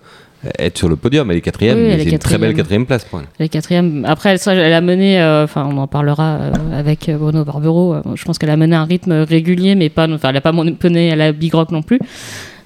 être 0.60 0.78
sur 0.78 0.90
le 0.90 0.96
podium. 0.96 1.30
Elle 1.32 1.38
est 1.38 1.42
quatrième, 1.42 1.78
Oui, 1.78 1.84
mais 1.88 2.04
c'est 2.04 2.10
une 2.12 2.20
très 2.20 2.38
belle 2.38 2.54
quatrième. 2.54 2.86
place 2.86 3.06
pour 3.06 3.22
elle. 3.40 3.50
Quatrième. 3.50 4.06
Après, 4.08 4.36
elle 4.48 4.74
a 4.74 4.82
mené, 4.82 5.22
euh, 5.22 5.44
enfin, 5.46 5.68
on 5.72 5.78
en 5.78 5.88
parlera 5.88 6.36
euh, 6.36 6.52
avec 6.80 7.10
euh, 7.10 7.18
Bruno 7.18 7.44
Barbero. 7.44 7.94
euh, 7.96 8.02
je 8.16 8.24
pense 8.26 8.38
qu'elle 8.38 8.50
a 8.50 8.58
mené 8.58 8.76
un 8.76 8.86
rythme 8.86 9.12
régulier, 9.24 9.76
mais 9.76 9.90
pas, 9.90 10.08
enfin, 10.10 10.30
elle 10.30 10.38
a 10.38 10.42
pas 10.42 10.52
mené 10.52 11.12
à 11.12 11.16
la 11.16 11.32
Big 11.32 11.54
Rock 11.54 11.72
non 11.72 11.82
plus. 11.82 12.00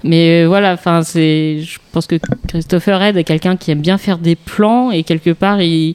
Mais 0.04 0.46
voilà, 0.46 0.72
enfin, 0.72 1.02
c'est, 1.02 1.60
je 1.60 1.78
pense 1.92 2.06
que 2.06 2.16
Christopher 2.48 3.00
Red 3.00 3.16
est 3.16 3.24
quelqu'un 3.24 3.56
qui 3.56 3.70
aime 3.70 3.80
bien 3.82 3.98
faire 3.98 4.18
des 4.18 4.34
plans 4.34 4.90
et 4.90 5.02
quelque 5.02 5.30
part, 5.30 5.60
il, 5.60 5.94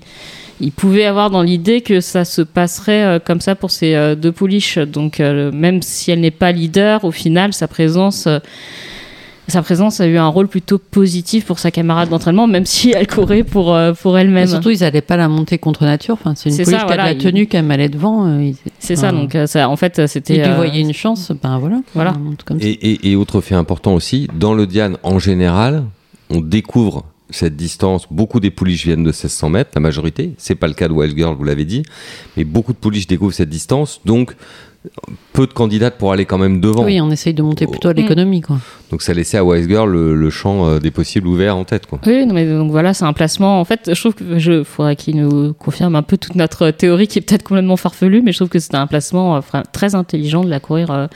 il 0.61 0.71
pouvait 0.71 1.05
avoir 1.05 1.31
dans 1.31 1.41
l'idée 1.41 1.81
que 1.81 1.99
ça 2.01 2.23
se 2.23 2.43
passerait 2.43 3.19
comme 3.25 3.41
ça 3.41 3.55
pour 3.55 3.71
ces 3.71 4.15
deux 4.15 4.31
pouliches. 4.31 4.77
Donc, 4.77 5.17
même 5.19 5.81
si 5.81 6.11
elle 6.11 6.19
n'est 6.19 6.29
pas 6.29 6.51
leader, 6.51 7.03
au 7.03 7.11
final, 7.11 7.51
sa 7.53 7.67
présence. 7.67 8.27
Euh, 9.47 9.51
sa 9.51 9.61
présence 9.61 9.99
a 10.01 10.07
eu 10.07 10.17
un 10.17 10.27
rôle 10.27 10.47
plutôt 10.47 10.77
positif 10.77 11.45
pour 11.45 11.59
sa 11.59 11.71
camarade 11.71 12.09
d'entraînement, 12.09 12.47
même 12.47 12.65
si 12.65 12.91
elle 12.91 13.07
courait 13.07 13.43
pour, 13.43 13.73
euh, 13.73 13.93
pour 13.93 14.17
elle-même. 14.17 14.47
surtout, 14.47 14.69
ils 14.71 14.79
n'allaient 14.79 15.01
pas 15.01 15.17
la 15.17 15.27
monter 15.27 15.57
contre 15.57 15.83
nature. 15.85 16.13
Enfin, 16.15 16.33
c'est 16.35 16.49
une 16.49 16.55
C'est 16.55 16.63
pouliche 16.63 16.79
qui 16.79 16.83
a 16.83 16.87
de 16.87 16.93
voilà, 16.93 17.13
la 17.13 17.19
tenue, 17.19 17.47
qui 17.47 17.57
aime 17.57 17.71
aller 17.71 17.89
devant. 17.89 18.27
euh, 18.27 18.43
ils- 18.43 18.55
C'est 18.79 18.95
ça, 18.95 19.11
donc 19.11 19.35
euh, 19.35 19.47
ça, 19.47 19.69
en 19.69 19.75
fait, 19.75 19.99
euh, 19.99 20.07
c'était. 20.07 20.35
Ils 20.35 20.41
lui 20.43 20.49
euh, 20.49 20.55
voyaient 20.55 20.81
une 20.81 20.93
chance, 20.93 21.31
ben 21.41 21.57
voilà. 21.59 21.81
Voilà. 21.93 22.13
comme 22.45 22.59
et 22.61 23.15
autre 23.15 23.41
fait 23.41 23.55
important 23.55 23.93
aussi, 23.93 24.27
dans 24.37 24.53
le 24.53 24.65
Diane 24.67 24.97
en 25.03 25.19
général, 25.19 25.83
on 26.29 26.41
découvre 26.41 27.05
cette 27.29 27.55
distance. 27.55 28.07
Beaucoup 28.11 28.39
des 28.39 28.51
pouliches 28.51 28.85
viennent 28.85 29.03
de 29.03 29.09
1600 29.09 29.49
mètres, 29.49 29.71
la 29.75 29.81
majorité. 29.81 30.33
C'est 30.37 30.55
pas 30.55 30.67
le 30.67 30.73
cas 30.73 30.87
de 30.87 30.93
Wild 30.93 31.15
Girl, 31.17 31.35
vous 31.35 31.43
l'avez 31.43 31.65
dit. 31.65 31.83
Mais 32.37 32.43
beaucoup 32.43 32.71
de 32.73 32.77
pouliches 32.77 33.07
découvrent 33.07 33.33
cette 33.33 33.49
distance. 33.49 33.99
Donc, 34.05 34.35
peu 35.33 35.47
de 35.47 35.53
candidates 35.53 35.97
pour 35.97 36.11
aller 36.11 36.25
quand 36.25 36.37
même 36.37 36.61
devant. 36.61 36.83
Oui, 36.83 36.99
on 37.01 37.09
essaye 37.11 37.33
de 37.33 37.41
monter 37.41 37.67
plutôt 37.67 37.89
à 37.89 37.93
l'économie, 37.93 38.41
quoi. 38.41 38.57
Donc, 38.91 39.01
ça 39.01 39.13
laissait 39.13 39.37
à 39.37 39.43
Wise 39.43 39.67
Girl 39.67 39.89
le, 39.91 40.15
le 40.15 40.29
champ 40.29 40.65
euh, 40.67 40.79
des 40.79 40.91
possibles 40.91 41.27
ouvert 41.27 41.57
en 41.57 41.63
tête. 41.63 41.85
Quoi. 41.85 41.99
Oui, 42.05 42.25
non, 42.25 42.33
mais 42.33 42.45
donc 42.45 42.71
voilà, 42.71 42.93
c'est 42.93 43.05
un 43.05 43.13
placement. 43.13 43.59
En 43.59 43.65
fait, 43.65 43.91
je 43.93 43.99
trouve 43.99 44.13
que 44.15 44.37
je 44.39 44.63
faudrait 44.63 44.95
qu'il 44.95 45.15
nous 45.21 45.53
confirme 45.53 45.95
un 45.95 46.03
peu 46.03 46.17
toute 46.17 46.35
notre 46.35 46.71
théorie 46.71 47.07
qui 47.07 47.19
est 47.19 47.21
peut-être 47.21 47.43
complètement 47.43 47.77
farfelue, 47.77 48.21
mais 48.23 48.31
je 48.31 48.37
trouve 48.37 48.49
que 48.49 48.59
c'était 48.59 48.77
un 48.77 48.87
placement 48.87 49.37
euh, 49.37 49.39
très 49.73 49.95
intelligent 49.95 50.43
de 50.43 50.49
la 50.49 50.59
courir 50.59 50.91
euh, 50.91 51.07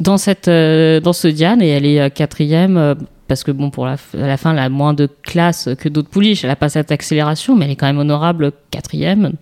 dans 0.00 0.18
cette 0.18 0.48
dans 0.48 1.12
ce 1.12 1.28
Diane 1.28 1.62
et 1.62 1.68
elle 1.68 1.86
est 1.86 2.10
quatrième. 2.14 2.96
parce 3.28 3.44
que 3.44 3.50
bon, 3.52 3.70
pour 3.70 3.86
la, 3.86 3.94
f- 3.96 4.20
à 4.20 4.26
la 4.26 4.36
fin, 4.36 4.52
elle 4.52 4.58
a 4.58 4.68
moins 4.68 4.94
de 4.94 5.08
classe 5.22 5.68
que 5.78 5.88
d'autres 5.88 6.08
pouliches. 6.10 6.44
Elle 6.44 6.50
a 6.50 6.56
pas 6.56 6.68
cette 6.68 6.90
accélération, 6.92 7.56
mais 7.56 7.66
elle 7.66 7.70
est 7.72 7.76
quand 7.76 7.86
même 7.86 7.98
honorable 7.98 8.52
quatrième. 8.70 9.32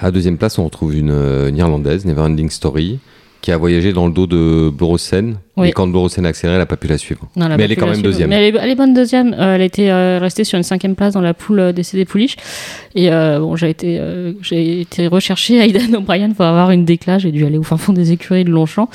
À 0.00 0.10
deuxième 0.10 0.38
place, 0.38 0.58
on 0.58 0.64
retrouve 0.64 0.96
une, 0.96 1.10
euh, 1.10 1.48
une 1.48 1.56
Irlandaise, 1.56 2.04
Neverending 2.04 2.50
Story, 2.50 2.98
qui 3.44 3.52
a 3.52 3.58
voyagé 3.58 3.92
dans 3.92 4.06
le 4.06 4.12
dos 4.14 4.26
de 4.26 4.70
Borosen. 4.70 5.36
Oui. 5.58 5.68
Et 5.68 5.72
quand 5.72 5.86
Borosen 5.86 6.24
a 6.24 6.30
accéléré, 6.30 6.54
elle 6.54 6.62
n'a 6.62 6.66
pas 6.66 6.78
pu 6.78 6.86
la 6.86 6.96
suivre. 6.96 7.28
Non, 7.36 7.46
Mais 7.54 7.64
elle 7.64 7.72
est 7.72 7.76
quand 7.76 7.86
même 7.86 8.00
deuxième. 8.00 8.30
Mais 8.30 8.36
elle 8.36 8.56
est, 8.56 8.58
elle 8.58 8.70
est 8.70 8.74
bonne 8.74 8.94
deuxième. 8.94 9.34
Euh, 9.34 9.56
elle 9.56 9.60
était 9.60 9.90
euh, 9.90 10.18
restée 10.18 10.44
sur 10.44 10.56
une 10.56 10.62
cinquième 10.62 10.94
place 10.94 11.12
dans 11.12 11.20
la 11.20 11.34
poule 11.34 11.60
euh, 11.60 11.72
des 11.72 11.82
CD 11.82 12.06
Pouliches. 12.06 12.36
Et 12.94 13.12
euh, 13.12 13.40
bon, 13.40 13.54
j'ai 13.54 13.68
été, 13.68 14.00
j'ai 14.40 14.80
été 14.80 15.08
recherché 15.08 15.62
Aidan 15.62 15.98
O'Brien 15.98 16.30
pour 16.30 16.46
avoir 16.46 16.70
une 16.70 16.86
déclat. 16.86 17.18
J'ai 17.18 17.32
dû 17.32 17.44
aller 17.44 17.58
au 17.58 17.62
fin 17.62 17.76
fond 17.76 17.92
des 17.92 18.12
écuries 18.12 18.44
de 18.44 18.50
Longchamp. 18.50 18.88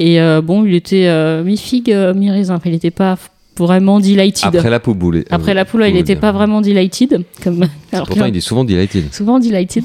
Et 0.00 0.18
bon, 0.42 0.64
il 0.64 0.74
était 0.74 1.08
mi-figue, 1.44 1.94
mi-raisin. 2.16 2.58
Il 2.64 2.72
n'était 2.72 2.90
pas 2.90 3.16
vraiment 3.56 4.00
delighted. 4.00 4.54
Après 4.56 4.70
la 4.70 4.80
poule 4.80 4.96
boule. 4.96 5.24
Après 5.30 5.54
la 5.54 5.64
poule, 5.64 5.84
il 5.86 5.94
n'était 5.94 6.16
pas 6.16 6.32
vraiment 6.32 6.60
delighted. 6.60 7.22
Comme... 7.42 7.66
Alors 7.92 8.06
Pourtant, 8.06 8.24
que- 8.24 8.28
il 8.28 8.36
est 8.36 8.40
souvent 8.40 8.64
delighted. 8.64 9.12
souvent 9.12 9.38
delighted. 9.38 9.84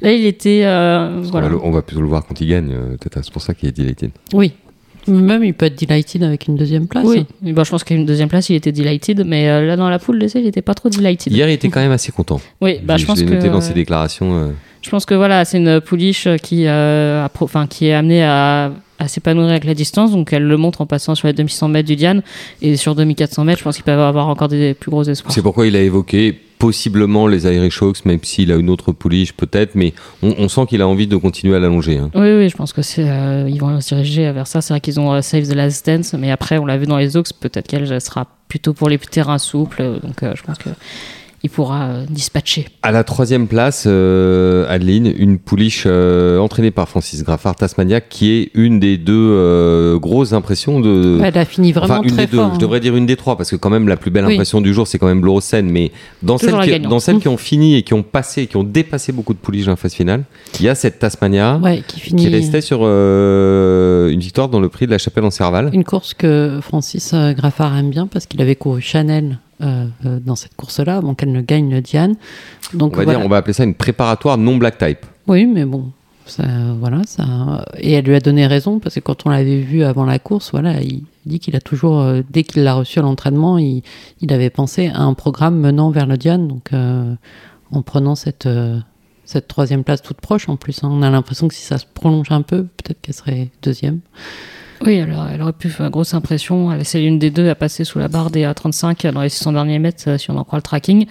Là, 0.00 0.12
il 0.12 0.26
était. 0.26 0.62
euh, 0.64 1.18
On, 1.18 1.30
va 1.30 1.48
le- 1.48 1.64
on 1.64 1.70
va 1.70 1.82
plutôt 1.82 2.00
le 2.02 2.08
voir 2.08 2.24
quand 2.26 2.40
il 2.40 2.48
gagne. 2.48 2.70
euh, 2.72 2.96
Peut-être 3.00 3.24
c'est 3.24 3.32
pour 3.32 3.42
ça 3.42 3.54
qu'il 3.54 3.68
est 3.68 3.76
delighted. 3.76 4.10
Oui. 4.32 4.52
Même, 5.08 5.42
il 5.42 5.52
peut 5.52 5.66
être 5.66 5.80
delighted 5.80 6.22
avec 6.22 6.46
une 6.46 6.54
deuxième 6.54 6.86
place. 6.86 7.04
Oui, 7.04 7.26
ben, 7.40 7.64
je 7.64 7.70
pense 7.70 7.82
qu'à 7.82 7.96
une 7.96 8.06
deuxième 8.06 8.28
place, 8.28 8.48
il 8.50 8.54
était 8.54 8.70
delighted, 8.70 9.24
mais 9.26 9.48
euh, 9.48 9.66
là, 9.66 9.76
dans 9.76 9.88
la 9.90 9.98
poule 9.98 10.24
il 10.32 10.44
n'était 10.44 10.62
pas 10.62 10.74
trop 10.74 10.88
delighted. 10.90 11.32
Hier, 11.32 11.48
il 11.48 11.52
était 11.52 11.68
quand 11.70 11.80
même 11.80 11.90
assez 11.90 12.12
content. 12.12 12.40
Oui, 12.60 12.78
bah, 12.84 12.96
je, 12.98 13.04
pense 13.04 13.18
l'ai 13.18 13.26
que. 13.26 13.34
noté 13.34 13.48
dans 13.48 13.60
ses 13.60 13.74
déclarations. 13.74 14.32
euh, 14.34 14.50
Je 14.82 14.90
pense 14.90 15.06
que 15.06 15.14
voilà, 15.14 15.44
c'est 15.44 15.58
une 15.58 15.80
pouliche 15.80 16.28
qui, 16.42 16.66
euh, 16.66 17.24
a 17.24 17.66
qui 17.66 17.86
est 17.86 17.94
amenée 17.94 18.24
à, 18.24 18.72
à 18.98 19.08
s'épanouir 19.08 19.48
avec 19.48 19.64
la 19.64 19.74
distance. 19.74 20.10
Donc 20.10 20.32
elle 20.32 20.44
le 20.46 20.56
montre 20.56 20.80
en 20.80 20.86
passant 20.86 21.14
sur 21.14 21.28
les 21.28 21.32
2600 21.34 21.68
mètres 21.68 21.88
du 21.88 21.96
Diane. 21.96 22.22
Et 22.60 22.76
sur 22.76 22.94
2400 22.94 23.44
mètres, 23.44 23.58
je 23.60 23.64
pense 23.64 23.76
qu'il 23.76 23.84
peut 23.84 23.92
avoir 23.92 24.28
encore 24.28 24.48
des 24.48 24.74
plus 24.74 24.90
gros 24.90 25.04
espoirs. 25.04 25.32
C'est 25.32 25.42
pourquoi 25.42 25.66
il 25.66 25.76
a 25.76 25.80
évoqué 25.80 26.38
possiblement 26.58 27.26
les 27.26 27.44
Irish 27.52 27.82
Hawks, 27.82 28.04
même 28.04 28.20
s'il 28.22 28.52
a 28.52 28.54
une 28.54 28.70
autre 28.70 28.92
pouliche 28.92 29.32
peut-être, 29.32 29.74
mais 29.74 29.94
on, 30.22 30.32
on 30.38 30.48
sent 30.48 30.66
qu'il 30.68 30.80
a 30.80 30.86
envie 30.86 31.08
de 31.08 31.16
continuer 31.16 31.56
à 31.56 31.58
l'allonger. 31.58 31.98
hein. 31.98 32.08
Oui, 32.14 32.32
oui, 32.38 32.48
je 32.48 32.56
pense 32.56 32.72
que 32.72 32.82
c'est, 32.82 33.08
euh, 33.08 33.48
ils 33.50 33.58
vont 33.58 33.80
se 33.80 33.96
diriger 33.96 34.30
vers 34.30 34.46
ça. 34.46 34.60
C'est 34.60 34.72
vrai 34.72 34.80
qu'ils 34.80 35.00
ont 35.00 35.12
euh, 35.12 35.22
Save 35.22 35.48
the 35.48 35.54
Last 35.56 35.84
Dance, 35.84 36.12
mais 36.14 36.30
après, 36.30 36.58
on 36.58 36.66
l'a 36.66 36.78
vu 36.78 36.86
dans 36.86 36.98
les 36.98 37.16
Oaks, 37.16 37.32
peut-être 37.40 37.66
qu'elle 37.66 38.00
sera 38.00 38.28
plutôt 38.46 38.74
pour 38.74 38.88
les 38.88 38.98
terrains 38.98 39.38
souples. 39.38 39.82
Donc 40.04 40.22
euh, 40.22 40.34
je 40.36 40.42
pense 40.44 40.58
que 40.58 40.68
il 41.44 41.50
pourra 41.50 41.82
euh, 41.86 42.04
dispatcher. 42.08 42.68
À 42.82 42.92
la 42.92 43.02
troisième 43.04 43.48
place, 43.48 43.84
euh, 43.88 44.64
Adeline, 44.68 45.12
une 45.16 45.38
pouliche 45.38 45.84
euh, 45.86 46.38
entraînée 46.38 46.70
par 46.70 46.88
Francis 46.88 47.24
Graffard 47.24 47.56
Tasmania, 47.56 48.00
qui 48.00 48.30
est 48.32 48.50
une 48.54 48.78
des 48.78 48.96
deux 48.96 49.98
grosses 49.98 50.32
impressions 50.32 50.78
de. 50.80 51.18
Elle 51.22 51.36
a 51.38 51.44
fini 51.44 51.72
vraiment 51.72 51.94
Enfin, 51.94 52.02
une 52.02 52.10
très 52.12 52.26
des 52.26 52.32
deux. 52.32 52.38
fort. 52.38 52.50
Je 52.50 52.54
hein. 52.54 52.58
devrais 52.58 52.80
dire 52.80 52.96
une 52.96 53.06
des 53.06 53.16
trois, 53.16 53.36
parce 53.36 53.50
que 53.50 53.56
quand 53.56 53.70
même 53.70 53.88
la 53.88 53.96
plus 53.96 54.10
belle 54.10 54.26
Oui. 54.26 54.34
impression 54.34 54.60
du 54.60 54.72
jour, 54.72 54.86
c'est 54.86 54.98
quand 54.98 55.06
même 55.06 55.20
Blorosen. 55.20 55.68
Mais 55.68 55.90
dans 56.22 56.38
Toujours 56.38 56.58
celles, 56.58 56.64
qui, 56.64 56.70
gagnante. 56.70 56.90
dans 56.90 57.00
celles 57.00 57.18
qui 57.18 57.28
ont 57.34 57.36
fini 57.36 57.74
et 57.76 57.82
qui 57.82 57.94
ont 57.94 58.02
passé, 58.04 58.46
qui 58.46 58.56
ont 58.56 58.64
dépassé 58.64 59.10
beaucoup 59.12 59.34
de 59.34 59.38
pouliches 59.38 59.64
dans 59.64 59.72
la 59.72 59.76
phase 59.76 59.94
finale, 59.94 60.24
il 60.60 60.66
y 60.66 60.68
a 60.68 60.74
cette 60.74 60.98
Tasmania 61.00 61.58
Ouais, 61.62 61.82
qui 61.86 61.98
finit 62.00 62.22
qui 62.24 62.28
restait 62.28 62.60
sur 62.60 62.82
une 62.82 64.20
victoire 64.20 64.48
dans 64.48 64.60
le 64.60 64.68
prix 64.68 64.86
de 64.86 64.90
la 64.92 64.98
Chapelle 64.98 65.24
en 65.24 65.30
Serval. 65.30 65.70
une 65.72 65.84
course 65.84 66.14
que 66.14 66.60
Francis 66.62 67.12
Graffard 67.14 67.76
aime 67.76 67.90
bien 67.90 68.06
parce 68.06 68.26
qu'il 68.26 68.40
avait 68.40 68.56
couru 68.56 68.80
Chanel 68.80 69.38
euh, 69.62 69.86
euh, 70.06 70.18
dans 70.20 70.36
cette 70.36 70.56
course-là, 70.56 71.00
donc 71.00 71.22
elle 71.22 71.32
ne 71.32 71.40
gagne 71.40 71.70
le 71.70 71.80
Diane. 71.80 72.14
Donc 72.74 72.94
On 72.94 72.96
va 72.96 73.04
voilà. 73.04 73.18
dire, 73.18 73.26
on 73.26 73.28
va 73.28 73.38
appeler 73.38 73.52
ça 73.52 73.64
une 73.64 73.74
préparatoire 73.74 74.38
non 74.38 74.56
black 74.56 74.78
type. 74.78 75.06
Oui, 75.26 75.46
mais 75.46 75.64
bon, 75.64 75.90
ça, 76.26 76.44
voilà, 76.78 77.02
ça. 77.06 77.64
Et 77.78 77.92
elle 77.92 78.04
lui 78.04 78.14
a 78.14 78.20
donné 78.20 78.46
raison 78.46 78.78
parce 78.78 78.94
que 78.94 79.00
quand 79.00 79.26
on 79.26 79.30
l'avait 79.30 79.60
vu 79.60 79.82
avant 79.82 80.04
la 80.04 80.18
course, 80.18 80.50
voilà, 80.52 80.80
il 80.82 81.04
dit 81.26 81.38
qu'il 81.38 81.56
a 81.56 81.60
toujours, 81.60 82.00
euh, 82.00 82.22
dès 82.30 82.42
qu'il 82.42 82.62
l'a 82.62 82.74
reçu 82.74 82.98
à 82.98 83.02
l'entraînement, 83.02 83.58
il, 83.58 83.82
il 84.20 84.32
avait 84.32 84.50
pensé 84.50 84.88
à 84.88 85.02
un 85.02 85.14
programme 85.14 85.58
menant 85.58 85.90
vers 85.90 86.06
le 86.06 86.16
Diane. 86.16 86.48
Donc, 86.48 86.72
euh, 86.72 87.14
en 87.70 87.82
prenant 87.82 88.14
cette 88.14 88.46
euh, 88.46 88.78
cette 89.24 89.48
troisième 89.48 89.82
place 89.84 90.02
toute 90.02 90.20
proche, 90.20 90.48
en 90.48 90.56
plus, 90.56 90.82
hein, 90.84 90.88
on 90.90 91.00
a 91.02 91.08
l'impression 91.08 91.48
que 91.48 91.54
si 91.54 91.62
ça 91.62 91.78
se 91.78 91.86
prolonge 91.86 92.30
un 92.30 92.42
peu, 92.42 92.64
peut-être 92.64 93.00
qu'elle 93.00 93.14
serait 93.14 93.50
deuxième. 93.62 94.00
Oui, 94.84 95.00
alors 95.00 95.28
elle 95.28 95.40
aurait 95.42 95.52
pu 95.52 95.68
faire 95.70 95.86
une 95.86 95.92
grosse 95.92 96.14
impression. 96.14 96.72
Elle 96.72 96.84
c'est 96.84 97.00
l'une 97.00 97.18
des 97.18 97.30
deux 97.30 97.48
à 97.48 97.54
passer 97.54 97.84
sous 97.84 97.98
la 97.98 98.08
barre 98.08 98.30
des 98.30 98.42
A35 98.44 99.10
dans 99.12 99.22
les 99.22 99.28
600 99.28 99.52
derniers 99.52 99.78
mètres, 99.78 100.04
euh, 100.08 100.18
si 100.18 100.30
on 100.30 100.36
en 100.36 100.44
croit 100.44 100.58
le 100.58 100.62
tracking. 100.62 101.06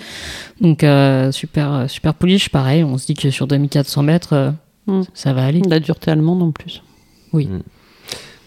Donc 0.59 0.83
euh, 0.83 1.31
super, 1.31 1.73
euh, 1.73 1.87
super 1.87 2.13
pouliche, 2.13 2.49
pareil. 2.49 2.83
On 2.83 2.97
se 2.97 3.05
dit 3.05 3.13
que 3.13 3.29
sur 3.29 3.47
2400 3.47 4.03
mètres, 4.03 4.33
euh, 4.33 4.51
Mm. 4.87 5.01
ça 5.13 5.33
va 5.33 5.45
aller. 5.45 5.61
La 5.67 5.79
dureté 5.79 6.11
allemande 6.11 6.41
en 6.41 6.51
plus. 6.51 6.81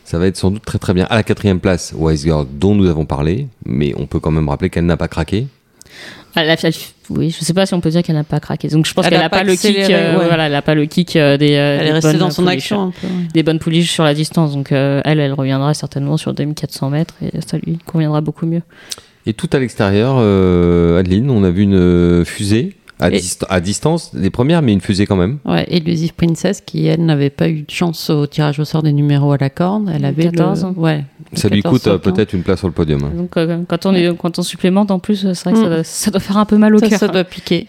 Ça 0.04 0.18
va 0.18 0.26
être 0.26 0.36
sans 0.36 0.50
doute 0.50 0.64
très 0.64 0.78
très 0.78 0.92
bien. 0.92 1.06
À 1.08 1.14
la 1.14 1.22
quatrième 1.22 1.60
place, 1.60 1.94
Wise 1.96 2.22
Girl, 2.24 2.46
dont 2.50 2.74
nous 2.74 2.88
avons 2.88 3.06
parlé, 3.06 3.48
mais 3.64 3.94
on 3.96 4.06
peut 4.06 4.20
quand 4.20 4.30
même 4.30 4.48
rappeler 4.48 4.68
qu'elle 4.68 4.84
n'a 4.84 4.96
pas 4.98 5.08
craqué. 5.08 5.46
Elle 6.36 6.50
a- 6.50 6.56
elle- 6.62 6.72
oui, 7.10 7.30
je 7.38 7.44
sais 7.44 7.54
pas 7.54 7.64
si 7.66 7.74
on 7.74 7.80
peut 7.80 7.90
dire 7.90 8.02
qu'elle 8.02 8.16
n'a 8.16 8.24
pas 8.24 8.40
craqué. 8.40 8.68
Donc 8.68 8.86
je 8.86 8.92
pense 8.94 9.04
Elle 9.04 9.10
qu'elle 9.12 9.20
a 9.20 9.24
n'a 9.24 9.30
pas 9.30 9.38
pas, 9.38 9.44
le 9.44 9.54
kick. 9.54 9.76
euh, 9.90 10.18
ouais. 10.18 10.24
Voilà, 10.26 10.46
elle 10.46 10.52
n'a 10.52 10.62
pas 10.62 10.74
le 10.74 10.86
kick 10.86 11.14
euh, 11.16 11.36
des. 11.36 11.52
euh, 11.54 11.76
Elle 11.78 11.84
des 11.84 11.88
est 11.90 11.92
restée 11.92 12.10
bonnes 12.12 12.18
dans 12.18 12.30
son 12.30 12.42
pouliches. 12.42 12.56
action 12.58 12.82
un 12.82 12.90
peu. 12.90 13.06
ouais. 13.06 13.12
Des 13.32 13.42
bonnes 13.42 13.58
pouliches 13.58 13.90
sur 13.92 14.04
la 14.04 14.14
distance. 14.14 14.52
Donc 14.52 14.72
euh, 14.72 15.00
elle, 15.04 15.20
elle 15.20 15.32
reviendra 15.32 15.74
certainement 15.74 16.16
sur 16.16 16.34
2400 16.34 16.90
mètres 16.90 17.14
et 17.22 17.40
ça 17.46 17.56
lui 17.58 17.78
conviendra 17.86 18.20
beaucoup 18.20 18.46
mieux. 18.46 18.62
Et 19.26 19.32
tout 19.32 19.48
à 19.52 19.58
l'extérieur, 19.58 20.16
euh, 20.18 20.98
Adeline, 21.00 21.30
on 21.30 21.44
a 21.44 21.50
vu 21.50 21.62
une 21.62 22.24
fusée 22.24 22.74
à, 23.00 23.08
Et- 23.10 23.18
dist- 23.18 23.44
à 23.48 23.60
distance, 23.60 24.10
les 24.14 24.30
premières, 24.30 24.62
mais 24.62 24.72
une 24.72 24.80
fusée 24.80 25.06
quand 25.06 25.16
même. 25.16 25.38
Ouais, 25.44 25.66
Elusive 25.70 26.14
Princess, 26.14 26.60
qui 26.60 26.86
elle 26.86 27.04
n'avait 27.04 27.30
pas 27.30 27.48
eu 27.48 27.62
de 27.62 27.70
chance 27.70 28.08
au 28.10 28.26
tirage 28.26 28.58
au 28.60 28.64
sort 28.64 28.82
des 28.82 28.92
numéros 28.92 29.32
à 29.32 29.36
la 29.38 29.50
corde. 29.50 29.90
Elle 29.92 30.04
avait 30.04 30.24
14. 30.30 30.64
Le... 30.76 30.80
Ouais, 30.80 31.04
Ça 31.32 31.48
lui 31.48 31.62
14 31.62 31.72
coûte 31.78 31.86
euh, 31.88 31.92
sur 31.94 32.00
15. 32.02 32.12
peut-être 32.14 32.32
une 32.32 32.42
place 32.42 32.58
sur 32.60 32.68
le 32.68 32.74
podium. 32.74 33.02
hein. 33.04 33.12
Donc 33.16 33.36
euh, 33.36 33.62
quand, 33.68 33.86
on 33.86 33.94
est, 33.94 34.16
quand 34.16 34.38
on 34.38 34.42
supplémente 34.42 34.90
en 34.90 34.98
plus, 35.00 35.32
c'est 35.32 35.44
vrai 35.44 35.52
que 35.52 35.58
ça, 35.58 35.66
Mm. 35.66 35.70
doit, 35.74 35.84
ça 35.84 36.10
doit 36.10 36.20
faire 36.20 36.38
un 36.38 36.44
peu 36.44 36.56
mal 36.56 36.74
au 36.74 36.80
cœur. 36.80 36.98
ça 36.98 37.08
doit 37.08 37.24
piquer. 37.24 37.66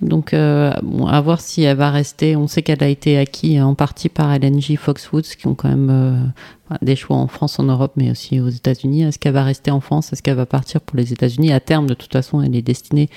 Donc, 0.00 0.34
euh, 0.34 0.72
bon, 0.82 1.06
à 1.06 1.20
voir 1.20 1.40
si 1.40 1.62
elle 1.62 1.76
va 1.76 1.92
rester. 1.92 2.34
On 2.34 2.48
sait 2.48 2.62
qu'elle 2.62 2.82
a 2.82 2.88
été 2.88 3.18
acquise 3.18 3.60
en 3.62 3.76
partie 3.76 4.08
par 4.08 4.32
LNJ 4.34 4.74
Foxwoods, 4.76 5.22
qui 5.38 5.46
ont 5.46 5.54
quand 5.54 5.68
même 5.68 5.90
euh, 5.90 6.76
des 6.82 6.96
choix 6.96 7.16
en 7.18 7.28
France, 7.28 7.60
en 7.60 7.62
Europe, 7.62 7.92
mais 7.94 8.10
aussi 8.10 8.40
aux 8.40 8.48
États-Unis. 8.48 9.02
Est-ce 9.04 9.20
qu'elle 9.20 9.34
va 9.34 9.44
rester 9.44 9.70
en 9.70 9.78
France? 9.80 10.12
Est-ce 10.12 10.20
qu'elle 10.20 10.34
va 10.34 10.44
partir 10.46 10.80
pour 10.80 10.96
les 10.96 11.12
États-Unis? 11.12 11.52
À 11.52 11.60
terme, 11.60 11.86
de 11.86 11.94
toute 11.94 12.12
façon, 12.12 12.42
elle 12.42 12.56
est 12.56 12.62
destinée 12.62 13.10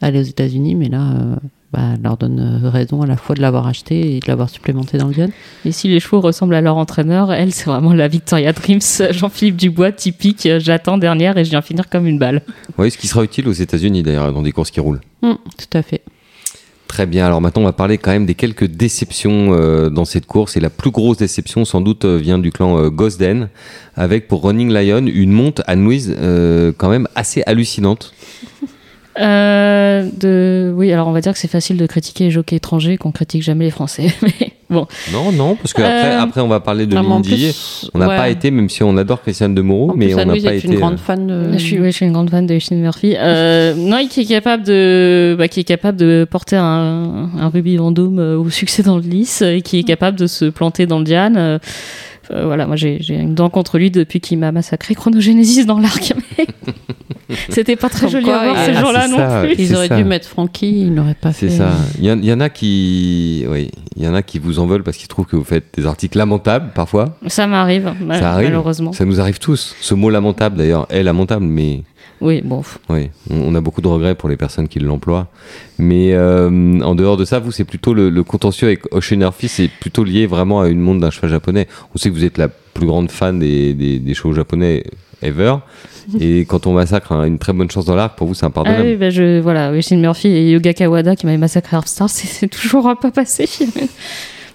aller 0.00 0.20
aux 0.20 0.24
États-Unis, 0.24 0.74
mais 0.74 0.88
là, 0.88 1.12
euh, 1.12 1.36
bah, 1.72 1.94
leur 2.02 2.16
donne 2.16 2.60
raison 2.64 3.02
à 3.02 3.06
la 3.06 3.16
fois 3.16 3.34
de 3.34 3.40
l'avoir 3.40 3.66
acheté 3.66 4.16
et 4.16 4.20
de 4.20 4.26
l'avoir 4.26 4.48
supplémenté 4.50 4.98
dans 4.98 5.08
le 5.08 5.14
Diane. 5.14 5.30
Et 5.64 5.72
si 5.72 5.88
les 5.88 6.00
chevaux 6.00 6.20
ressemblent 6.20 6.54
à 6.54 6.60
leur 6.60 6.76
entraîneur, 6.76 7.32
elle, 7.32 7.52
c'est 7.52 7.66
vraiment 7.66 7.92
la 7.92 8.08
Victoria 8.08 8.52
Dreams, 8.52 8.80
Jean-Philippe 9.10 9.56
Dubois, 9.56 9.92
typique. 9.92 10.48
J'attends 10.58 10.98
dernière 10.98 11.38
et 11.38 11.44
je 11.44 11.50
viens 11.50 11.62
finir 11.62 11.88
comme 11.88 12.06
une 12.06 12.18
balle. 12.18 12.42
Oui, 12.78 12.90
ce 12.90 12.98
qui 12.98 13.06
sera 13.06 13.22
utile 13.22 13.48
aux 13.48 13.52
États-Unis 13.52 14.02
d'ailleurs, 14.02 14.32
dans 14.32 14.42
des 14.42 14.52
courses 14.52 14.70
qui 14.70 14.80
roulent. 14.80 15.00
Mm, 15.22 15.34
tout 15.56 15.78
à 15.78 15.82
fait. 15.82 16.02
Très 16.90 17.06
bien. 17.06 17.24
Alors 17.24 17.40
maintenant, 17.40 17.62
on 17.62 17.66
va 17.66 17.72
parler 17.72 17.98
quand 17.98 18.10
même 18.10 18.26
des 18.26 18.34
quelques 18.34 18.64
déceptions 18.64 19.54
euh, 19.54 19.90
dans 19.90 20.04
cette 20.04 20.26
course. 20.26 20.56
Et 20.56 20.60
la 20.60 20.70
plus 20.70 20.90
grosse 20.90 21.18
déception, 21.18 21.64
sans 21.64 21.80
doute, 21.80 22.04
euh, 22.04 22.16
vient 22.16 22.36
du 22.36 22.50
clan 22.50 22.76
euh, 22.80 22.90
Gosden, 22.90 23.48
avec 23.94 24.26
pour 24.26 24.42
Running 24.42 24.72
Lion 24.72 25.06
une 25.06 25.30
monte 25.30 25.62
à 25.68 25.76
Louise 25.76 26.16
quand 26.78 26.88
même 26.88 27.06
assez 27.14 27.44
hallucinante. 27.46 28.12
De... 29.20 30.72
Oui, 30.74 30.92
alors 30.92 31.08
on 31.08 31.12
va 31.12 31.20
dire 31.20 31.32
que 31.32 31.38
c'est 31.38 31.48
facile 31.48 31.76
de 31.76 31.86
critiquer 31.86 32.24
les 32.24 32.30
jockeys 32.30 32.56
étrangers 32.56 32.96
qu'on 32.96 33.12
critique 33.12 33.42
jamais 33.42 33.66
les 33.66 33.70
Français. 33.70 34.06
Mais 34.22 34.52
bon. 34.68 34.86
Non, 35.12 35.32
non, 35.32 35.56
parce 35.56 35.72
qu'après 35.72 36.14
après, 36.14 36.40
on 36.40 36.48
va 36.48 36.60
parler 36.60 36.86
de 36.86 36.94
Lindy. 36.94 37.54
On 37.94 37.98
n'a 37.98 38.06
pas 38.06 38.28
été, 38.28 38.50
même 38.50 38.68
si 38.68 38.82
on 38.82 38.96
adore 38.96 39.22
Christiane 39.22 39.54
de 39.54 39.62
Moreau, 39.62 39.94
mais 39.94 40.14
on 40.14 40.18
n'a 40.18 40.26
pas 40.26 40.54
été. 40.54 40.66
une 40.66 40.76
grande 40.76 40.98
fan 40.98 41.26
de... 41.26 41.52
je, 41.52 41.58
suis, 41.58 41.76
je 41.76 41.90
suis 41.90 42.06
une 42.06 42.12
grande 42.12 42.30
fan 42.30 42.46
de 42.46 42.58
Shane 42.58 42.78
Murphy. 42.78 43.10
non, 43.76 44.06
qui 44.08 44.20
est 44.20 44.28
capable 44.28 44.64
de, 44.64 45.36
bah, 45.38 45.48
qui 45.48 45.60
est 45.60 45.64
capable 45.64 45.98
de 45.98 46.26
porter 46.30 46.56
un, 46.56 47.30
un 47.38 47.48
rubis 47.48 47.76
Vendôme 47.76 48.18
au 48.18 48.50
succès 48.50 48.82
dans 48.82 48.96
le 48.96 49.02
lys 49.02 49.42
et 49.42 49.62
qui 49.62 49.78
est 49.78 49.84
capable 49.84 50.18
de 50.18 50.26
se 50.26 50.46
planter 50.46 50.86
dans 50.86 50.98
le 50.98 51.04
Diane. 51.04 51.60
Euh, 52.32 52.44
voilà, 52.46 52.66
moi 52.66 52.76
j'ai 52.76 53.00
une 53.10 53.34
dent 53.34 53.50
contre 53.50 53.78
lui 53.78 53.90
depuis 53.90 54.20
qu'il 54.20 54.38
m'a 54.38 54.52
massacré 54.52 54.94
Chronogénésis 54.94 55.66
dans 55.66 55.78
l'arc. 55.78 56.12
C'était 57.48 57.76
pas 57.76 57.88
très 57.88 58.08
joli 58.08 58.30
à 58.30 58.44
voir 58.44 58.66
ce 58.66 58.72
jour-là 58.72 59.08
non 59.08 59.46
plus. 59.46 59.54
Ils 59.58 59.74
auraient 59.74 59.88
dû 59.88 60.04
mettre 60.04 60.28
Francky, 60.28 60.82
ils 60.82 60.92
n'auraient 60.92 61.14
pas 61.14 61.32
fait. 61.32 61.48
C'est 61.48 61.58
ça. 61.58 61.70
Il 62.00 62.04
y, 62.04 62.32
en 62.32 62.40
a 62.40 62.48
qui, 62.48 63.44
oui, 63.48 63.70
il 63.96 64.02
y 64.02 64.08
en 64.08 64.14
a 64.14 64.22
qui 64.22 64.38
vous 64.38 64.58
en 64.58 64.66
veulent 64.66 64.82
parce 64.82 64.96
qu'ils 64.96 65.08
trouvent 65.08 65.26
que 65.26 65.36
vous 65.36 65.44
faites 65.44 65.66
des 65.76 65.86
articles 65.86 66.18
lamentables 66.18 66.70
parfois. 66.74 67.16
Ça 67.28 67.46
m'arrive, 67.46 67.92
malheureusement. 68.04 68.92
Ça 68.92 69.04
nous 69.04 69.20
arrive 69.20 69.38
tous. 69.38 69.76
Ce 69.80 69.94
mot 69.94 70.10
lamentable 70.10 70.56
d'ailleurs 70.56 70.86
est 70.90 71.02
lamentable, 71.02 71.44
mais 71.44 71.82
oui, 72.20 72.42
bon. 72.44 72.62
Oui, 72.88 73.10
on 73.30 73.54
a 73.54 73.60
beaucoup 73.60 73.80
de 73.80 73.88
regrets 73.88 74.14
pour 74.14 74.28
les 74.28 74.36
personnes 74.36 74.68
qui 74.68 74.78
l'emploient. 74.78 75.28
Mais 75.78 76.12
euh, 76.12 76.80
en 76.80 76.94
dehors 76.94 77.16
de 77.16 77.24
ça, 77.24 77.38
vous, 77.38 77.50
c'est 77.50 77.64
plutôt 77.64 77.94
le, 77.94 78.22
contentieux 78.22 78.66
avec 78.66 78.92
Ocean 78.94 79.30
c'est 79.48 79.68
plutôt 79.68 80.04
lié 80.04 80.26
vraiment 80.26 80.60
à 80.60 80.68
une 80.68 80.80
monde 80.80 81.00
d'un 81.00 81.10
cheval 81.10 81.30
japonais. 81.30 81.66
On 81.94 81.98
sait 81.98 82.10
que 82.10 82.14
vous 82.14 82.24
êtes 82.24 82.38
la 82.38 82.48
plus 82.48 82.86
grande 82.86 83.10
fan 83.10 83.38
des, 83.38 83.74
des, 83.74 84.14
chevaux 84.14 84.34
japonais 84.34 84.84
ever. 85.22 85.56
Et 86.20 86.40
quand 86.40 86.66
on 86.66 86.72
massacre 86.72 87.12
une 87.12 87.38
très 87.38 87.52
bonne 87.52 87.70
chance 87.70 87.84
dans 87.84 87.94
l'arc, 87.94 88.16
pour 88.16 88.26
vous, 88.26 88.34
c'est 88.34 88.46
impardonnable. 88.46 88.82
Ah 88.84 88.90
oui, 88.90 88.96
bah 88.96 89.10
je, 89.10 89.40
voilà, 89.40 89.72
Ocean 89.72 89.98
Murphy 89.98 90.28
et 90.28 90.50
Yoga 90.50 90.74
Kawada 90.74 91.16
qui 91.16 91.26
m'avaient 91.26 91.38
massacré 91.38 91.78
Star, 91.86 92.10
c'est 92.10 92.48
toujours 92.48 92.94
pas 93.00 93.10
passé. 93.10 93.48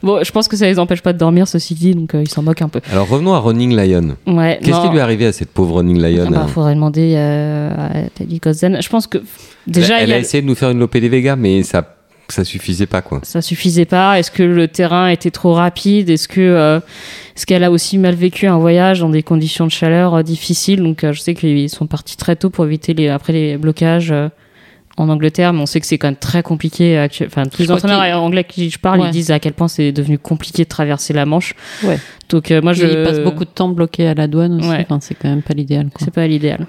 Bon, 0.05 0.23
je 0.23 0.31
pense 0.31 0.47
que 0.47 0.55
ça 0.55 0.67
les 0.67 0.77
empêche 0.77 1.01
pas 1.01 1.13
de 1.13 1.17
dormir, 1.17 1.47
ceci 1.47 1.73
dit, 1.73 1.95
donc 1.95 2.13
euh, 2.13 2.21
ils 2.21 2.29
s'en 2.29 2.43
moquent 2.43 2.61
un 2.61 2.69
peu. 2.69 2.79
Alors 2.91 3.09
revenons 3.09 3.33
à 3.33 3.39
Running 3.39 3.75
Lion. 3.75 4.15
Ouais, 4.27 4.59
Qu'est-ce 4.61 4.79
qui 4.81 4.89
lui 4.89 4.99
est 4.99 5.01
arrivé 5.01 5.25
à 5.25 5.31
cette 5.31 5.49
pauvre 5.49 5.77
Running 5.77 5.99
Lion 5.99 6.25
Il 6.27 6.31
bah, 6.31 6.45
faudrait 6.45 6.75
demander 6.75 7.15
euh, 7.15 7.71
à 7.75 8.09
Teddy 8.13 8.39
Kozen. 8.39 8.79
Je 8.79 8.87
pense 8.87 9.07
que 9.07 9.17
déjà. 9.65 9.99
Elle, 9.99 10.13
a, 10.13 10.19
essayé 10.19 10.43
de 10.43 10.47
nous 10.47 10.53
faire 10.53 10.69
une 10.69 10.77
Lopé 10.77 11.01
des 11.01 11.09
Vega, 11.09 11.35
mais 11.35 11.63
ça 11.63 11.95
ça 12.29 12.43
suffisait 12.43 12.85
pas 12.85 13.01
quoi. 13.01 13.19
Ça 13.23 13.41
suffisait 13.41 13.85
pas. 13.85 14.19
Est-ce 14.19 14.29
que 14.29 14.43
le 14.43 14.67
terrain 14.67 15.07
était 15.07 15.31
trop 15.31 15.53
rapide? 15.53 16.11
Est-ce 16.11 16.27
que 16.27 16.39
euh, 16.39 16.77
est-ce 17.35 17.47
qu'elle 17.47 17.63
a 17.63 17.71
aussi 17.71 17.97
mal 17.97 18.13
vécu 18.13 18.45
un 18.45 18.59
voyage 18.59 18.99
dans 18.99 19.09
des 19.09 19.23
conditions 19.23 19.65
de 19.65 19.71
chaleur 19.71 20.23
difficiles? 20.23 20.83
Donc 20.83 20.99
je 21.01 21.19
sais 21.19 21.33
qu'ils 21.33 21.69
sont 21.71 21.87
partis 21.87 22.15
très 22.15 22.35
tôt 22.35 22.51
pour 22.51 22.65
éviter 22.65 22.93
les 22.93 23.09
après 23.09 23.33
les 23.33 23.57
blocages 23.57 24.13
en 24.97 25.09
Angleterre, 25.09 25.53
mais 25.53 25.61
on 25.61 25.65
sait 25.65 25.79
que 25.79 25.85
c'est 25.85 25.97
quand 25.97 26.07
même 26.07 26.15
très 26.15 26.43
compliqué. 26.43 27.07
Enfin, 27.25 27.43
tous 27.45 27.61
les 27.61 27.71
entraîneurs 27.71 28.21
anglais 28.21 28.43
qui 28.43 28.69
je 28.69 28.79
parle, 28.79 29.01
ils 29.05 29.11
disent 29.11 29.31
à 29.31 29.39
quel 29.39 29.53
point 29.53 29.67
c'est 29.67 29.91
devenu 29.91 30.17
compliqué 30.17 30.63
de 30.63 30.69
traverser 30.69 31.13
la 31.13 31.25
Manche. 31.25 31.53
Ouais. 31.83 31.99
Donc 32.29 32.51
euh, 32.51 32.61
moi, 32.61 32.73
je 32.73 32.85
il 32.85 33.03
passe 33.03 33.19
beaucoup 33.19 33.45
de 33.45 33.49
temps 33.49 33.69
bloqué 33.69 34.07
à 34.07 34.13
la 34.13 34.27
douane 34.27 34.59
aussi. 34.59 34.69
Enfin, 34.69 34.99
c'est 35.01 35.15
quand 35.15 35.29
même 35.29 35.41
pas 35.41 35.53
l'idéal. 35.53 35.89
C'est 35.99 36.13
pas 36.13 36.27
l'idéal. 36.27 36.65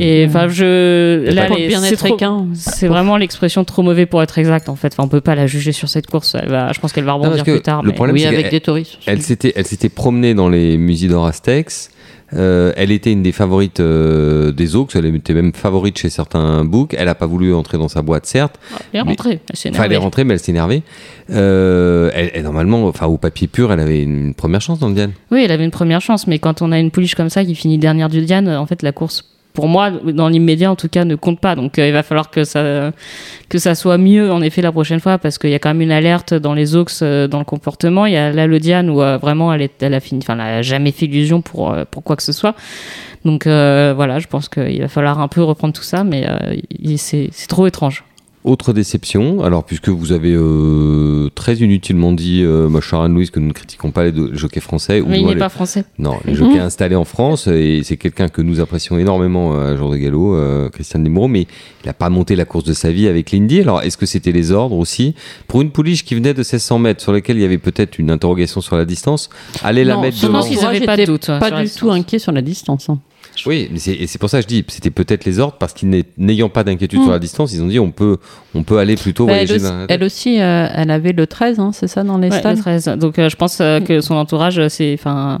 Et 0.00 0.24
enfin, 0.28 0.46
je 0.46 1.28
là, 1.32 1.48
bien 1.48 1.82
être 1.82 2.06
c'est 2.54 2.86
vraiment 2.86 3.16
l'expression 3.16 3.64
trop 3.64 3.82
mauvais 3.82 4.06
pour 4.06 4.22
être 4.22 4.38
exact 4.38 4.68
en 4.68 4.76
fait. 4.76 4.92
Enfin, 4.92 5.02
on 5.02 5.08
peut 5.08 5.20
pas 5.20 5.34
la 5.34 5.48
juger 5.48 5.72
sur 5.72 5.88
cette 5.88 6.06
course. 6.06 6.36
Elle 6.40 6.48
va, 6.48 6.72
je 6.72 6.78
pense 6.78 6.92
qu'elle 6.92 7.04
va 7.04 7.14
rebondir 7.14 7.42
plus 7.42 7.60
tard. 7.60 7.82
Le 7.82 7.92
problème, 7.92 8.14
oui, 8.14 8.24
avec 8.24 8.50
des 8.50 8.60
touristes. 8.60 8.98
Elle 9.06 9.22
s'était, 9.22 9.52
elle 9.56 9.66
s'était 9.66 9.88
promenée 9.88 10.34
dans 10.34 10.48
les 10.48 10.78
musées 10.78 11.08
d'Orastex. 11.08 11.90
Euh, 12.34 12.72
elle 12.76 12.90
était 12.90 13.12
une 13.12 13.22
des 13.22 13.32
favorites 13.32 13.80
euh, 13.80 14.52
des 14.52 14.76
Oaks, 14.76 14.94
elle 14.94 15.06
était 15.06 15.32
même 15.32 15.52
favorite 15.52 15.98
chez 15.98 16.10
certains 16.10 16.64
books. 16.64 16.94
Elle 16.96 17.06
n'a 17.06 17.14
pas 17.14 17.26
voulu 17.26 17.54
entrer 17.54 17.78
dans 17.78 17.88
sa 17.88 18.02
boîte, 18.02 18.26
certes. 18.26 18.58
Elle 18.92 19.00
est 19.00 19.02
rentrée, 19.02 19.40
elle 19.48 19.56
s'est 19.56 19.68
énervée. 19.70 19.86
elle 19.86 19.92
est 19.92 19.96
rentrée, 19.96 20.24
mais 20.24 20.34
elle 20.34 20.40
s'est 20.40 20.52
énervée. 20.52 20.82
Euh, 21.30 22.10
elle, 22.14 22.42
normalement, 22.42 22.86
enfin, 22.86 23.06
au 23.06 23.16
papier 23.16 23.48
pur, 23.48 23.72
elle 23.72 23.80
avait 23.80 24.02
une 24.02 24.34
première 24.34 24.60
chance 24.60 24.78
dans 24.78 24.88
le 24.88 24.94
Diane. 24.94 25.12
Oui, 25.30 25.42
elle 25.44 25.52
avait 25.52 25.64
une 25.64 25.70
première 25.70 26.00
chance, 26.00 26.26
mais 26.26 26.38
quand 26.38 26.62
on 26.62 26.72
a 26.72 26.78
une 26.78 26.90
pouliche 26.90 27.14
comme 27.14 27.30
ça 27.30 27.44
qui 27.44 27.54
finit 27.54 27.78
dernière 27.78 28.08
du 28.08 28.20
Diane, 28.20 28.48
en 28.48 28.66
fait, 28.66 28.82
la 28.82 28.92
course 28.92 29.24
pour 29.58 29.66
moi, 29.66 29.90
dans 29.90 30.28
l'immédiat 30.28 30.70
en 30.70 30.76
tout 30.76 30.88
cas, 30.88 31.04
ne 31.04 31.16
compte 31.16 31.40
pas. 31.40 31.56
Donc 31.56 31.80
euh, 31.80 31.88
il 31.88 31.92
va 31.92 32.04
falloir 32.04 32.30
que 32.30 32.44
ça, 32.44 32.92
que 33.48 33.58
ça 33.58 33.74
soit 33.74 33.98
mieux 33.98 34.30
en 34.30 34.40
effet 34.40 34.62
la 34.62 34.70
prochaine 34.70 35.00
fois 35.00 35.18
parce 35.18 35.36
qu'il 35.36 35.50
y 35.50 35.54
a 35.54 35.58
quand 35.58 35.70
même 35.70 35.80
une 35.80 35.90
alerte 35.90 36.32
dans 36.32 36.54
les 36.54 36.76
aux 36.76 36.84
euh, 37.02 37.26
dans 37.26 37.40
le 37.40 37.44
comportement. 37.44 38.06
Il 38.06 38.12
y 38.12 38.16
a 38.16 38.30
la 38.30 38.46
Lodiane 38.46 38.88
où 38.88 39.02
euh, 39.02 39.16
vraiment 39.16 39.52
elle, 39.52 39.62
est, 39.62 39.82
elle 39.82 39.94
a 39.94 40.00
fini, 40.00 40.20
enfin 40.22 40.34
elle 40.34 40.58
a 40.58 40.62
jamais 40.62 40.92
fait 40.92 41.06
illusion 41.06 41.42
pour, 41.42 41.74
pour 41.90 42.04
quoi 42.04 42.14
que 42.14 42.22
ce 42.22 42.30
soit. 42.30 42.54
Donc 43.24 43.46
voilà, 43.46 44.20
je 44.20 44.28
pense 44.28 44.48
qu'il 44.48 44.80
va 44.80 44.86
falloir 44.86 45.18
un 45.18 45.26
peu 45.26 45.42
reprendre 45.42 45.74
tout 45.74 45.82
ça, 45.82 46.04
mais 46.04 46.24
c'est 46.96 47.48
trop 47.48 47.66
étrange. 47.66 48.04
Autre 48.44 48.72
déception, 48.72 49.42
alors 49.42 49.64
puisque 49.64 49.88
vous 49.88 50.12
avez 50.12 50.32
euh, 50.32 51.28
très 51.34 51.56
inutilement 51.56 52.12
dit, 52.12 52.42
euh, 52.44 52.68
ma 52.68 52.80
chère 52.80 53.00
Anne-Louise, 53.00 53.30
que 53.30 53.40
nous 53.40 53.48
ne 53.48 53.52
critiquons 53.52 53.90
pas 53.90 54.04
les 54.04 54.12
jockeys 54.32 54.60
français. 54.60 55.02
Mais 55.06 55.20
il 55.20 55.26
n'est 55.26 55.36
pas 55.36 55.48
français. 55.48 55.84
Non, 55.98 56.18
les 56.24 56.34
jockeys 56.34 56.60
installés 56.60 56.94
en 56.94 57.04
France, 57.04 57.48
et 57.48 57.80
c'est 57.82 57.96
quelqu'un 57.96 58.28
que 58.28 58.40
nous 58.40 58.60
apprécions 58.60 58.96
énormément 58.96 59.54
euh, 59.54 59.74
à 59.74 59.76
Jour 59.76 59.90
de 59.90 59.96
Gallo, 59.96 60.36
euh, 60.36 60.68
Christian 60.68 61.00
mais 61.00 61.42
il 61.42 61.86
n'a 61.86 61.92
pas 61.92 62.10
monté 62.10 62.36
la 62.36 62.44
course 62.44 62.64
de 62.64 62.74
sa 62.74 62.92
vie 62.92 63.08
avec 63.08 63.32
l'Indy. 63.32 63.60
Alors 63.60 63.82
est-ce 63.82 63.96
que 63.96 64.06
c'était 64.06 64.32
les 64.32 64.52
ordres 64.52 64.76
aussi? 64.76 65.16
Pour 65.48 65.60
une 65.60 65.70
pouliche 65.70 66.04
qui 66.04 66.14
venait 66.14 66.32
de 66.32 66.38
1600 66.38 66.78
mètres, 66.78 67.02
sur 67.02 67.12
laquelle 67.12 67.38
il 67.38 67.42
y 67.42 67.44
avait 67.44 67.58
peut-être 67.58 67.98
une 67.98 68.10
interrogation 68.10 68.60
sur 68.60 68.76
la 68.76 68.84
distance, 68.84 69.30
allez 69.64 69.82
la 69.82 69.96
mettre 69.96 70.20
devant. 70.22 70.42
Je 70.42 70.48
pense 70.48 70.48
qu'ils 70.48 70.60
n'avaient 70.60 70.86
pas 70.86 70.96
de 70.96 71.04
doute. 71.06 71.26
Pas 71.26 71.50
du 71.62 71.68
tout 71.68 71.90
inquiet 71.90 72.20
sur 72.20 72.32
la 72.32 72.42
distance. 72.42 72.88
Hein. 72.88 73.00
Oui, 73.46 73.68
mais 73.70 73.78
c'est 73.78 74.18
pour 74.18 74.30
ça 74.30 74.38
que 74.38 74.42
je 74.42 74.48
dis, 74.48 74.64
c'était 74.68 74.90
peut-être 74.90 75.24
les 75.24 75.38
ordres, 75.38 75.56
parce 75.58 75.72
qu'ils 75.72 76.04
n'ayant 76.16 76.48
pas 76.48 76.64
d'inquiétude 76.64 77.00
sur 77.00 77.08
mm. 77.08 77.12
la 77.12 77.18
distance, 77.18 77.52
ils 77.52 77.62
ont 77.62 77.66
dit 77.66 77.78
on 77.78 77.90
peut, 77.90 78.18
on 78.54 78.62
peut 78.62 78.78
aller 78.78 78.96
plutôt 78.96 79.26
bah, 79.26 79.34
voyager. 79.34 79.58
Elle 79.88 80.02
aussi, 80.02 80.40
euh, 80.40 80.68
elle 80.74 80.90
avait 80.90 81.12
le 81.12 81.26
13, 81.26 81.58
hein, 81.58 81.70
c'est 81.72 81.86
ça, 81.86 82.02
dans 82.02 82.18
les 82.18 82.30
ouais, 82.30 82.42
le 82.42 82.56
13. 82.56 82.96
Donc 82.98 83.18
euh, 83.18 83.28
je 83.28 83.36
pense 83.36 83.58
euh, 83.60 83.80
que 83.80 84.00
son 84.00 84.14
entourage, 84.14 84.66
c'est. 84.68 84.94
Enfin, 84.94 85.40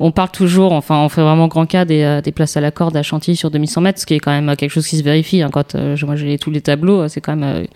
on 0.00 0.10
parle 0.10 0.30
toujours, 0.30 0.72
enfin, 0.72 0.98
on 0.98 1.08
fait 1.08 1.22
vraiment 1.22 1.48
grand 1.48 1.66
cas 1.66 1.84
des, 1.84 2.20
des, 2.22 2.32
places 2.32 2.56
à 2.56 2.60
la 2.60 2.70
corde 2.70 2.96
à 2.96 3.02
Chantilly 3.02 3.36
sur 3.36 3.50
2100 3.50 3.80
mètres, 3.80 4.00
ce 4.00 4.06
qui 4.06 4.14
est 4.14 4.20
quand 4.20 4.30
même 4.30 4.56
quelque 4.56 4.70
chose 4.70 4.86
qui 4.86 4.96
se 4.96 5.02
vérifie. 5.02 5.42
Hein, 5.42 5.50
quand 5.52 5.74
moi 5.74 6.16
j'ai 6.16 6.38
tous 6.38 6.50
les 6.50 6.60
tableaux, 6.60 7.08
c'est 7.08 7.20
quand 7.20 7.36
même. 7.36 7.66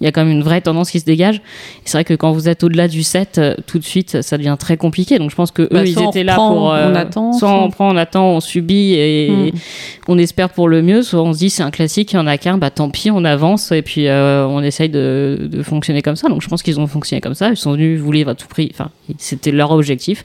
Il 0.00 0.04
y 0.04 0.06
a 0.06 0.12
quand 0.12 0.24
même 0.24 0.32
une 0.32 0.42
vraie 0.42 0.60
tendance 0.60 0.90
qui 0.90 1.00
se 1.00 1.04
dégage. 1.04 1.40
C'est 1.84 1.96
vrai 1.96 2.04
que 2.04 2.14
quand 2.14 2.32
vous 2.32 2.48
êtes 2.48 2.62
au-delà 2.62 2.88
du 2.88 3.02
7, 3.02 3.40
tout 3.66 3.78
de 3.78 3.84
suite, 3.84 4.22
ça 4.22 4.36
devient 4.38 4.56
très 4.58 4.76
compliqué. 4.76 5.18
Donc 5.18 5.30
je 5.30 5.36
pense 5.36 5.50
que 5.50 5.62
eux, 5.62 5.68
bah, 5.70 5.84
ils 5.84 6.00
étaient 6.00 6.24
là 6.24 6.36
pour. 6.36 6.66
on 6.66 6.94
attend. 6.94 7.32
Soit 7.32 7.52
on 7.52 7.70
prend, 7.70 7.92
on 7.92 7.96
attend, 7.96 8.28
on 8.28 8.40
subit 8.40 8.94
et. 8.94 9.15
Mm 9.30 9.50
on 10.08 10.18
espère 10.18 10.50
pour 10.50 10.68
le 10.68 10.82
mieux, 10.82 11.02
soit 11.02 11.22
on 11.22 11.32
se 11.32 11.38
dit 11.38 11.50
c'est 11.50 11.62
un 11.62 11.70
classique, 11.70 12.12
il 12.12 12.16
y 12.16 12.18
en 12.18 12.26
a 12.26 12.38
qu'un, 12.38 12.58
bah 12.58 12.70
tant 12.70 12.90
pis, 12.90 13.10
on 13.10 13.24
avance 13.24 13.72
et 13.72 13.82
puis 13.82 14.06
euh, 14.06 14.46
on 14.46 14.62
essaye 14.62 14.88
de, 14.88 15.50
fonctionner 15.62 16.02
comme 16.02 16.16
ça. 16.16 16.28
Donc 16.28 16.42
je 16.42 16.48
pense 16.48 16.62
qu'ils 16.62 16.78
ont 16.78 16.86
fonctionné 16.86 17.20
comme 17.20 17.34
ça, 17.34 17.50
ils 17.50 17.56
sont 17.56 17.72
venus 17.72 18.00
voulu 18.00 18.26
à 18.28 18.34
tout 18.34 18.46
prix, 18.46 18.70
enfin 18.72 18.90
c'était 19.18 19.50
leur 19.50 19.72
objectif. 19.72 20.22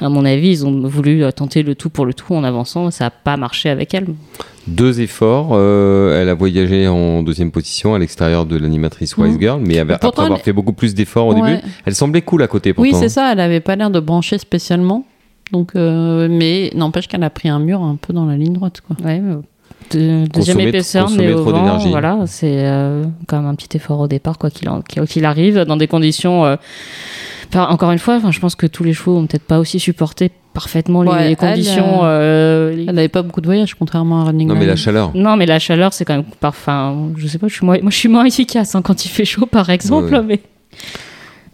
À 0.00 0.08
mon 0.08 0.24
avis, 0.24 0.48
ils 0.48 0.66
ont 0.66 0.86
voulu 0.86 1.24
euh, 1.24 1.30
tenter 1.30 1.62
le 1.62 1.74
tout 1.74 1.90
pour 1.90 2.06
le 2.06 2.14
tout 2.14 2.34
en 2.34 2.44
avançant, 2.44 2.90
ça 2.90 3.04
n'a 3.04 3.10
pas 3.10 3.36
marché 3.36 3.68
avec 3.68 3.92
elle. 3.94 4.06
Deux 4.66 5.00
efforts, 5.00 5.50
euh, 5.52 6.20
elle 6.20 6.28
a 6.28 6.34
voyagé 6.34 6.88
en 6.88 7.22
deuxième 7.22 7.50
position 7.50 7.94
à 7.94 7.98
l'extérieur 7.98 8.44
de 8.44 8.56
l'animatrice 8.56 9.16
Wise 9.16 9.36
mmh. 9.36 9.40
Girl, 9.40 9.62
mais 9.64 9.78
après 9.78 10.08
avoir 10.16 10.40
fait 10.40 10.52
beaucoup 10.52 10.74
plus 10.74 10.94
d'efforts 10.94 11.28
au 11.28 11.34
début, 11.34 11.58
elle 11.84 11.94
semblait 11.94 12.22
cool 12.22 12.42
à 12.42 12.46
côté. 12.46 12.74
Oui, 12.76 12.92
c'est 12.94 13.08
ça, 13.08 13.32
elle 13.32 13.40
avait 13.40 13.60
pas 13.60 13.76
l'air 13.76 13.90
de 13.90 14.00
brancher 14.00 14.38
spécialement. 14.38 15.04
Donc, 15.52 15.72
euh, 15.74 16.28
mais 16.30 16.70
n'empêche 16.74 17.08
qu'elle 17.08 17.24
a 17.24 17.30
pris 17.30 17.48
un 17.48 17.58
mur 17.58 17.82
un 17.82 17.96
peu 17.96 18.12
dans 18.12 18.26
la 18.26 18.36
ligne 18.36 18.52
droite. 18.52 18.80
Quoi. 18.80 18.96
Ouais, 19.04 19.22
deuxième 19.90 20.60
épaisseur, 20.60 21.10
mais 21.10 21.32
au 21.32 21.44
vent, 21.44 21.78
voilà, 21.88 22.24
c'est 22.26 22.66
euh, 22.66 23.04
quand 23.26 23.38
même 23.38 23.46
un 23.46 23.54
petit 23.54 23.76
effort 23.76 24.00
au 24.00 24.08
départ, 24.08 24.38
quoi 24.38 24.50
qu'il 24.50 25.24
arrive, 25.24 25.60
dans 25.60 25.76
des 25.76 25.88
conditions. 25.88 26.44
Euh, 26.44 26.56
encore 27.54 27.92
une 27.92 27.98
fois, 27.98 28.20
je 28.30 28.40
pense 28.40 28.54
que 28.54 28.66
tous 28.66 28.84
les 28.84 28.92
chevaux 28.92 29.16
ont 29.16 29.26
peut-être 29.26 29.46
pas 29.46 29.58
aussi 29.58 29.80
supporté 29.80 30.30
parfaitement 30.52 31.02
les, 31.02 31.34
conditions. 31.34 32.06
Elle 32.06 32.84
n'avait 32.94 33.08
pas 33.08 33.22
beaucoup 33.22 33.40
de 33.40 33.46
voyages, 33.46 33.74
contrairement 33.74 34.20
à 34.20 34.24
Running 34.24 34.48
Non, 34.48 34.54
mais 34.54 34.66
la 34.66 34.76
chaleur. 34.76 35.12
Non, 35.14 35.36
mais 35.36 35.46
la 35.46 35.58
chaleur, 35.58 35.94
c'est 35.94 36.04
quand 36.04 36.16
même. 36.16 36.26
Enfin, 36.42 36.94
je 37.16 37.26
sais 37.26 37.38
pas, 37.38 37.48
je 37.48 37.54
suis 37.54 37.64
moi, 37.64 37.78
je 37.82 37.96
suis 37.96 38.08
moins 38.08 38.26
efficace 38.26 38.74
hein, 38.74 38.82
quand 38.82 39.06
il 39.06 39.08
fait 39.08 39.24
chaud, 39.24 39.46
par 39.46 39.70
exemple, 39.70 40.22
mais. 40.26 40.40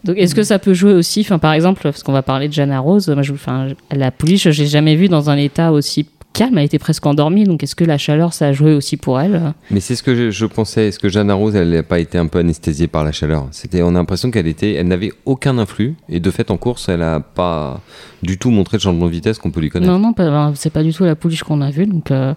Donc, 0.05 0.17
est-ce 0.17 0.35
que 0.35 0.43
ça 0.43 0.59
peut 0.59 0.73
jouer 0.73 0.93
aussi, 0.93 1.21
enfin, 1.21 1.39
par 1.39 1.53
exemple, 1.53 1.81
parce 1.83 2.03
qu'on 2.03 2.13
va 2.13 2.21
parler 2.21 2.47
de 2.47 2.53
Jana 2.53 2.79
Rose, 2.79 3.09
moi, 3.09 3.23
je, 3.23 3.33
enfin, 3.33 3.67
la 3.91 4.11
pouliche, 4.11 4.49
je 4.49 4.61
l'ai 4.63 4.67
jamais 4.69 4.95
vue 4.95 5.09
dans 5.09 5.29
un 5.29 5.37
état 5.37 5.71
aussi 5.71 6.07
calme, 6.33 6.57
elle 6.57 6.65
était 6.65 6.79
presque 6.79 7.05
endormie. 7.05 7.45
Donc 7.45 7.63
est-ce 7.63 7.75
que 7.77 7.85
la 7.85 7.97
chaleur, 7.97 8.33
ça 8.33 8.47
a 8.47 8.51
joué 8.51 8.73
aussi 8.73 8.97
pour 8.97 9.21
elle? 9.21 9.53
Mais 9.71 9.79
c'est 9.79 9.95
ce 9.95 10.03
que 10.03 10.13
je, 10.13 10.31
je 10.31 10.45
pensais. 10.45 10.89
Est-ce 10.89 10.99
que 10.99 11.07
Jeanne 11.07 11.31
Rose, 11.31 11.55
elle 11.55 11.69
n'a 11.69 11.81
pas 11.81 11.97
été 11.97 12.17
un 12.17 12.27
peu 12.27 12.39
anesthésiée 12.39 12.87
par 12.87 13.05
la 13.05 13.13
chaleur? 13.13 13.47
C'était, 13.51 13.81
on 13.83 13.87
a 13.87 13.91
l'impression 13.93 14.31
qu'elle 14.31 14.47
était, 14.47 14.73
elle 14.73 14.89
n'avait 14.89 15.13
aucun 15.23 15.57
influx 15.57 15.95
et 16.09 16.19
de 16.19 16.29
fait 16.31 16.51
en 16.51 16.57
course, 16.57 16.89
elle 16.89 16.99
n'a 16.99 17.21
pas 17.21 17.79
du 18.21 18.37
tout 18.37 18.49
montré 18.51 18.75
le 18.75 18.81
changement 18.81 19.05
de 19.05 19.11
vitesse 19.11 19.39
qu'on 19.39 19.51
peut 19.51 19.61
lui 19.61 19.69
connaître. 19.69 19.89
Non, 19.93 19.97
non, 19.97 20.09
enfin, 20.11 20.51
c'est 20.55 20.71
pas 20.71 20.83
du 20.83 20.91
tout 20.93 21.05
la 21.05 21.15
pouliche 21.15 21.43
qu'on 21.43 21.61
a 21.61 21.71
vue. 21.71 21.85
Donc, 21.85 22.11
euh, 22.11 22.33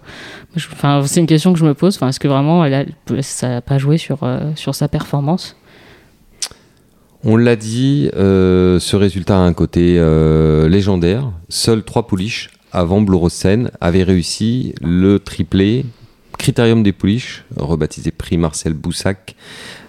je- 0.55 0.67
c'est 1.05 1.19
une 1.19 1.27
question 1.27 1.51
que 1.51 1.59
je 1.59 1.65
me 1.65 1.73
pose. 1.73 1.99
Est-ce 2.01 2.21
que 2.21 2.29
vraiment, 2.29 2.63
elle 2.63 2.73
a, 2.73 2.85
ça 3.21 3.49
n'a 3.49 3.61
pas 3.61 3.79
joué 3.79 3.97
sur, 3.97 4.19
euh, 4.23 4.39
sur 4.55 4.75
sa 4.75 4.87
performance? 4.87 5.57
On 7.25 7.35
l'a 7.35 7.57
dit, 7.57 8.09
euh, 8.15 8.79
ce 8.79 8.95
résultat 8.95 9.35
a 9.35 9.41
un 9.41 9.53
côté 9.53 9.95
euh, 9.97 10.69
légendaire. 10.69 11.31
Seuls 11.49 11.83
trois 11.83 12.07
pouliches 12.07 12.49
avant 12.71 13.01
Blorosen 13.01 13.71
avaient 13.81 14.03
réussi 14.03 14.73
le 14.81 15.19
triplé 15.19 15.85
Critérium 16.37 16.81
des 16.81 16.93
pouliches, 16.93 17.43
rebaptisé 17.57 18.11
prix 18.11 18.37
Marcel 18.37 18.73
Boussac. 18.73 19.35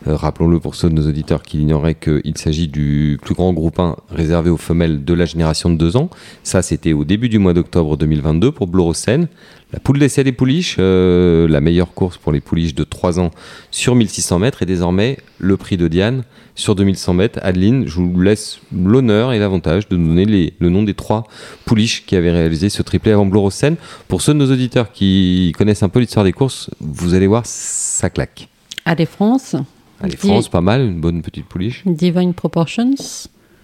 Euh, 0.06 0.16
Rappelons-le 0.16 0.60
pour 0.60 0.74
ceux 0.74 0.88
de 0.88 0.94
nos 0.94 1.06
auditeurs 1.06 1.42
qui 1.42 1.60
ignoraient 1.60 1.94
qu'il 1.94 2.36
s'agit 2.36 2.68
du 2.68 3.18
plus 3.22 3.34
grand 3.34 3.52
groupe 3.52 3.78
1 3.78 3.96
réservé 4.10 4.50
aux 4.50 4.56
femelles 4.56 5.04
de 5.04 5.14
la 5.14 5.26
génération 5.26 5.70
de 5.70 5.76
2 5.76 5.96
ans. 5.96 6.10
Ça, 6.42 6.62
c'était 6.62 6.92
au 6.92 7.04
début 7.04 7.28
du 7.28 7.38
mois 7.38 7.52
d'octobre 7.52 7.96
2022 7.96 8.52
pour 8.52 8.66
Blorosen. 8.66 9.28
La 9.72 9.78
poule 9.78 9.98
d'essai 9.98 10.24
des 10.24 10.32
pouliches, 10.32 10.76
euh, 10.80 11.46
la 11.46 11.60
meilleure 11.60 11.92
course 11.94 12.16
pour 12.16 12.32
les 12.32 12.40
pouliches 12.40 12.74
de 12.74 12.82
3 12.82 13.20
ans 13.20 13.30
sur 13.70 13.94
1600 13.94 14.38
mètres. 14.38 14.62
Et 14.62 14.66
désormais, 14.66 15.18
le 15.38 15.56
prix 15.56 15.76
de 15.76 15.86
Diane 15.86 16.24
sur 16.54 16.74
2100 16.74 17.14
mètres. 17.14 17.38
Adeline, 17.42 17.86
je 17.86 17.94
vous 17.94 18.20
laisse 18.20 18.60
l'honneur 18.72 19.32
et 19.32 19.38
l'avantage 19.38 19.88
de 19.88 19.96
nous 19.96 20.08
donner 20.08 20.54
le 20.58 20.68
nom 20.68 20.82
des 20.82 20.94
trois 20.94 21.24
pouliches 21.64 22.04
qui 22.06 22.16
avaient 22.16 22.30
réalisé 22.30 22.68
ce 22.68 22.82
triplé 22.82 23.12
avant 23.12 23.26
Blorosen. 23.26 23.76
Pour 24.08 24.22
ceux 24.22 24.34
de 24.34 24.38
nos 24.38 24.50
auditeurs 24.50 24.92
qui 24.92 25.52
connaissent 25.56 25.82
un 25.82 25.88
peu 25.88 26.00
l'histoire 26.00 26.24
des 26.24 26.32
courses, 26.32 26.70
vous 26.80 27.14
allez 27.14 27.26
voir, 27.26 27.42
ça 27.46 28.10
claque. 28.10 28.48
Allez 28.84 29.06
France, 29.06 29.56
Allez, 30.00 30.16
France, 30.16 30.48
pas 30.48 30.60
mal, 30.60 30.82
une 30.82 31.00
bonne 31.00 31.22
petite 31.22 31.46
pouliche. 31.46 31.82
Divine 31.86 32.34
Proportions, 32.34 32.94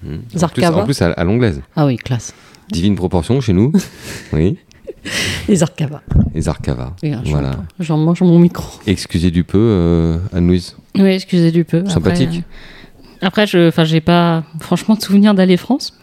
Hmm. 0.02 0.16
En 0.16 0.18
plus, 0.28 0.38
Zarkava. 0.38 0.82
en 0.82 0.84
plus, 0.84 1.00
à, 1.02 1.10
à 1.12 1.24
l'anglaise. 1.24 1.62
Ah 1.74 1.86
oui, 1.86 1.96
classe. 1.96 2.34
Divine 2.70 2.96
proportion 2.96 3.40
chez 3.40 3.54
nous. 3.54 3.72
oui. 4.34 4.58
Les 5.48 5.56
Zarkava. 5.56 6.02
Et 6.34 6.42
Zarkava. 6.42 6.94
Et 7.02 7.12
un 7.14 7.22
Voilà. 7.24 7.52
J'en 7.80 7.96
mange 7.96 8.20
mon 8.20 8.38
micro. 8.38 8.78
Excusez 8.86 9.30
du 9.30 9.42
peu, 9.42 9.58
euh, 9.58 10.18
Anne-Louise. 10.34 10.76
Oui, 10.96 11.08
excusez 11.10 11.50
du 11.50 11.64
peu. 11.64 11.78
Après, 11.78 11.90
Sympathique. 11.92 12.42
euh, 13.22 13.26
Après, 13.26 13.46
je, 13.46 13.68
enfin, 13.68 13.84
j'ai 13.84 14.02
pas 14.02 14.44
franchement 14.60 14.96
de 14.96 15.00
souvenir 15.02 15.34
d'aller 15.34 15.56
France. 15.56 15.98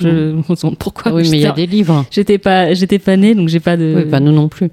Je 0.00 0.08
me 0.08 0.42
demande 0.62 0.78
pourquoi. 0.78 1.12
oui, 1.12 1.28
mais 1.30 1.38
il 1.38 1.40
y 1.42 1.44
a 1.44 1.48
j'étais- 1.48 1.66
des 1.66 1.76
livres. 1.76 2.04
J'étais 2.10 2.38
pas, 2.38 2.72
j'étais 2.74 2.98
pas 3.00 3.16
née, 3.16 3.34
donc 3.34 3.48
j'ai 3.48 3.60
pas 3.60 3.76
de. 3.76 3.94
Oui, 3.96 4.04
bah 4.04 4.20
nous 4.20 4.32
non 4.32 4.48
plus. 4.48 4.70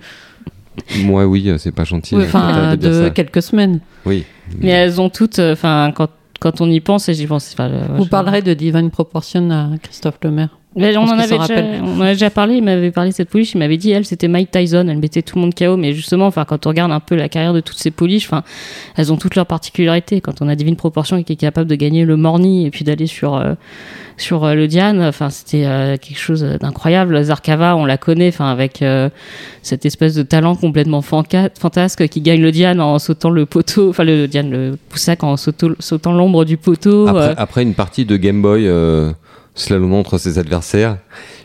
Moi, 1.04 1.26
oui, 1.26 1.50
euh, 1.50 1.58
c'est 1.58 1.72
pas 1.72 1.84
gentil. 1.86 2.16
Euh, 2.16 2.24
Enfin, 2.24 2.72
de 2.72 2.76
dire 2.78 2.90
de 2.92 3.04
ça. 3.06 3.10
quelques 3.12 3.42
semaines. 3.42 3.80
Oui. 4.06 4.26
Mais 4.60 4.70
elles 4.70 5.00
ont 5.00 5.10
toutes, 5.10 5.40
euh, 5.40 5.54
enfin, 5.54 5.92
quand, 5.96 6.10
quand 6.40 6.62
on 6.62 6.70
y 6.70 6.80
pense, 6.80 7.10
et 7.10 7.14
j'y 7.14 7.28
pense. 7.28 7.52
enfin, 7.54 7.70
Vous 7.98 8.06
je- 8.06 8.10
parlerez 8.10 8.42
de 8.42 8.54
Divine 8.54 8.90
Proportion 8.92 9.50
à 9.52 9.70
Christophe 9.82 10.20
Lemaire. 10.24 10.58
Mais 10.76 10.96
on 10.98 11.02
en 11.02 11.18
avait 11.18 11.38
déjà, 11.38 11.56
on 11.84 11.98
en 11.98 12.02
a 12.02 12.12
déjà 12.14 12.30
parlé. 12.30 12.56
Il 12.58 12.64
m'avait 12.64 12.92
parlé 12.92 13.10
de 13.10 13.16
cette 13.16 13.30
pouliche. 13.30 13.54
Il 13.54 13.58
m'avait 13.58 13.78
dit, 13.78 13.90
elle, 13.90 14.06
c'était 14.06 14.28
Mike 14.28 14.52
Tyson. 14.52 14.86
Elle 14.88 15.00
mettait 15.00 15.24
tout 15.24 15.36
le 15.36 15.42
monde 15.42 15.56
KO. 15.56 15.78
Mais 15.78 15.94
justement, 15.94 16.28
enfin, 16.28 16.46
quand 16.46 16.68
on 16.68 16.70
regarde 16.70 16.92
un 16.92 17.00
peu 17.00 17.16
la 17.16 17.28
carrière 17.28 17.54
de 17.54 17.60
toutes 17.60 17.80
ces 17.80 17.90
pouliches, 17.90 18.28
enfin, 18.28 18.44
elles 18.96 19.12
ont 19.12 19.18
toutes 19.18 19.36
leurs 19.36 19.48
particularités. 19.48 20.22
Quand 20.22 20.42
on 20.42 20.48
a 20.48 20.56
Divine 20.56 20.76
Proportion 20.76 21.18
et 21.18 21.24
qui 21.24 21.34
est 21.34 21.38
capable 21.38 21.68
de 21.70 21.76
gagner 21.76 22.06
le 22.06 22.18
Morny 22.18 22.68
et 22.68 22.70
puis 22.72 22.84
d'aller 22.86 23.08
sur 23.08 23.36
euh, 23.36 23.56
sur 24.18 24.44
euh, 24.44 24.54
le 24.54 24.68
Diane, 24.68 25.02
enfin, 25.02 25.30
c'était 25.32 25.66
euh, 25.66 25.98
quelque 25.98 26.20
chose 26.20 26.44
d'incroyable. 26.44 27.20
Zarkava, 27.24 27.76
on 27.76 27.86
la 27.86 27.98
connaît, 27.98 28.28
enfin, 28.28 28.52
avec 28.52 28.82
euh, 28.84 29.10
cette 29.64 29.86
espèce 29.88 30.14
de 30.14 30.24
talent 30.24 30.56
complètement 30.56 31.00
fanca- 31.00 31.50
fantasque 31.58 32.08
qui 32.10 32.22
gagne 32.22 32.42
le 32.42 32.52
Diane 32.52 32.80
en 32.80 33.00
sautant 33.00 33.32
le 33.32 33.46
poteau, 33.48 33.90
enfin 33.90 34.04
le 34.04 34.28
Diane, 34.28 34.52
le 34.52 34.78
Poussac 34.90 35.24
en 35.24 35.36
sautant 35.36 36.12
l'ombre 36.14 36.46
du 36.46 36.58
poteau. 36.58 37.08
Après, 37.08 37.22
euh, 37.30 37.34
après 37.38 37.64
une 37.64 37.74
partie 37.74 38.06
de 38.06 38.18
Game 38.18 38.42
Boy 38.42 38.70
euh, 39.60 39.64
slalom 39.64 39.94
entre 39.94 40.18
ses 40.18 40.38
adversaires, 40.40 40.98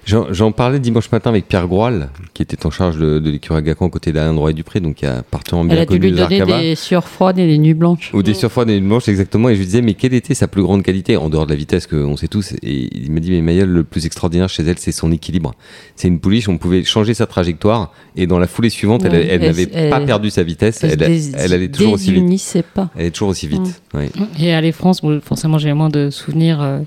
j'en 0.06 0.52
parlais 0.52 0.78
dimanche 0.78 1.10
matin 1.10 1.30
avec 1.30 1.48
Pierre 1.48 1.66
Groal, 1.66 2.10
qui 2.34 2.42
était 2.42 2.66
en 2.66 2.70
charge 2.70 2.98
de, 2.98 3.18
de 3.18 3.30
l'écurie 3.30 3.58
Agacan 3.58 3.88
côté 3.88 4.12
d'Alain 4.12 4.34
Droit 4.34 4.50
et 4.50 4.52
Dupré, 4.54 4.80
donc 4.80 4.96
qui 4.96 5.06
a 5.06 5.22
particulièrement 5.22 5.70
Elle 5.70 5.76
bien 5.76 5.82
a 5.82 5.86
dû 5.86 5.98
lui 5.98 6.12
donner 6.12 6.62
des 6.62 6.74
sueurs 6.74 7.08
froides 7.08 7.38
et 7.38 7.46
des 7.46 7.58
nuits 7.58 7.74
blanches. 7.74 8.10
Ou 8.12 8.22
des 8.22 8.34
surfroides 8.34 8.68
et 8.70 8.76
une 8.76 8.88
blanche, 8.88 9.08
exactement. 9.08 9.48
Et 9.48 9.54
je 9.54 9.60
lui 9.60 9.66
disais, 9.66 9.82
mais 9.82 9.94
quelle 9.94 10.14
était 10.14 10.34
sa 10.34 10.46
plus 10.48 10.62
grande 10.62 10.82
qualité, 10.82 11.16
en 11.16 11.28
dehors 11.30 11.46
de 11.46 11.52
la 11.52 11.56
vitesse 11.56 11.86
qu'on 11.86 12.16
sait 12.16 12.28
tous 12.28 12.52
Et 12.62 12.88
il 12.96 13.10
m'a 13.12 13.20
dit, 13.20 13.30
mais 13.30 13.40
Mayel, 13.40 13.68
le 13.68 13.82
plus 13.84 14.04
extraordinaire 14.06 14.48
chez 14.48 14.62
elle, 14.64 14.78
c'est 14.78 14.92
son 14.92 15.10
équilibre. 15.10 15.54
C'est 15.96 16.08
une 16.08 16.20
pouliche, 16.20 16.48
on 16.48 16.58
pouvait 16.58 16.84
changer 16.84 17.14
sa 17.14 17.26
trajectoire, 17.26 17.92
et 18.16 18.26
dans 18.26 18.38
la 18.38 18.46
foulée 18.46 18.70
suivante, 18.70 19.04
elle, 19.04 19.12
Ouais, 19.12 19.26
elle 19.30 19.42
elle- 19.42 19.48
n'avait 19.48 19.68
elle- 19.72 19.90
pas 19.90 20.00
perdu 20.00 20.30
sa 20.30 20.42
vitesse, 20.42 20.84
Elle, 20.84 21.02
elle, 21.02 21.52
allait 21.52 21.68
toujours 21.68 21.94
aussi 21.94 22.12
vite. 22.12 22.64
pas. 22.74 22.90
Elle 22.96 23.06
est 23.06 23.10
toujours 23.10 23.28
aussi 23.30 23.46
vite. 23.46 23.80
oui. 23.94 24.06
Et 24.38 24.52
aller 24.52 24.72
France, 24.72 25.00
bon, 25.02 25.20
forcément, 25.22 25.56
j'ai 25.58 25.72
moins 25.72 25.88
de 25.88 26.10
souvenirs 26.10 26.60
euh, 26.60 26.80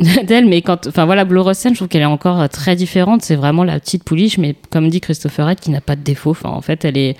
d'elle, 0.00 0.46
mais 0.46 0.60
quand, 0.60 0.86
enfin 0.86 1.06
voilà, 1.06 1.24
Blue 1.24 1.40
Russell, 1.40 1.72
je 1.72 1.78
trouve 1.78 1.88
qu'elle 1.88 2.02
est 2.02 2.04
encore 2.04 2.40
euh, 2.40 2.48
très 2.48 2.76
différente. 2.76 3.22
C'est 3.22 3.36
vraiment 3.36 3.64
la 3.64 3.80
petite 3.80 4.04
pouliche, 4.04 4.36
mais 4.36 4.54
comme 4.70 4.88
dit 4.88 5.00
Christopher 5.00 5.46
Red, 5.46 5.60
qui 5.60 5.70
n'a 5.70 5.80
pas 5.80 5.96
de 5.96 6.02
défaut. 6.02 6.30
Enfin, 6.30 6.50
en 6.50 6.60
fait, 6.60 6.84
elle 6.84 6.98
est 6.98 7.16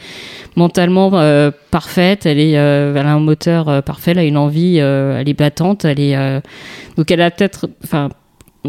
mentalement 0.56 1.10
euh, 1.14 1.50
parfaite. 1.70 2.26
Elle 2.26 2.38
est, 2.38 2.58
euh, 2.58 2.94
elle 2.94 3.06
a 3.06 3.12
un 3.12 3.20
moteur 3.20 3.82
parfait. 3.82 4.10
Elle 4.10 4.18
a 4.18 4.24
une 4.24 4.36
envie. 4.36 4.76
elle 4.76 5.28
est 5.28 5.38
battante. 5.38 5.84
Elle 5.84 6.00
est, 6.00 6.42
donc 6.96 7.10
elle 7.10 7.22
a 7.22 7.30
peut-être, 7.30 7.68
enfin. 7.84 8.10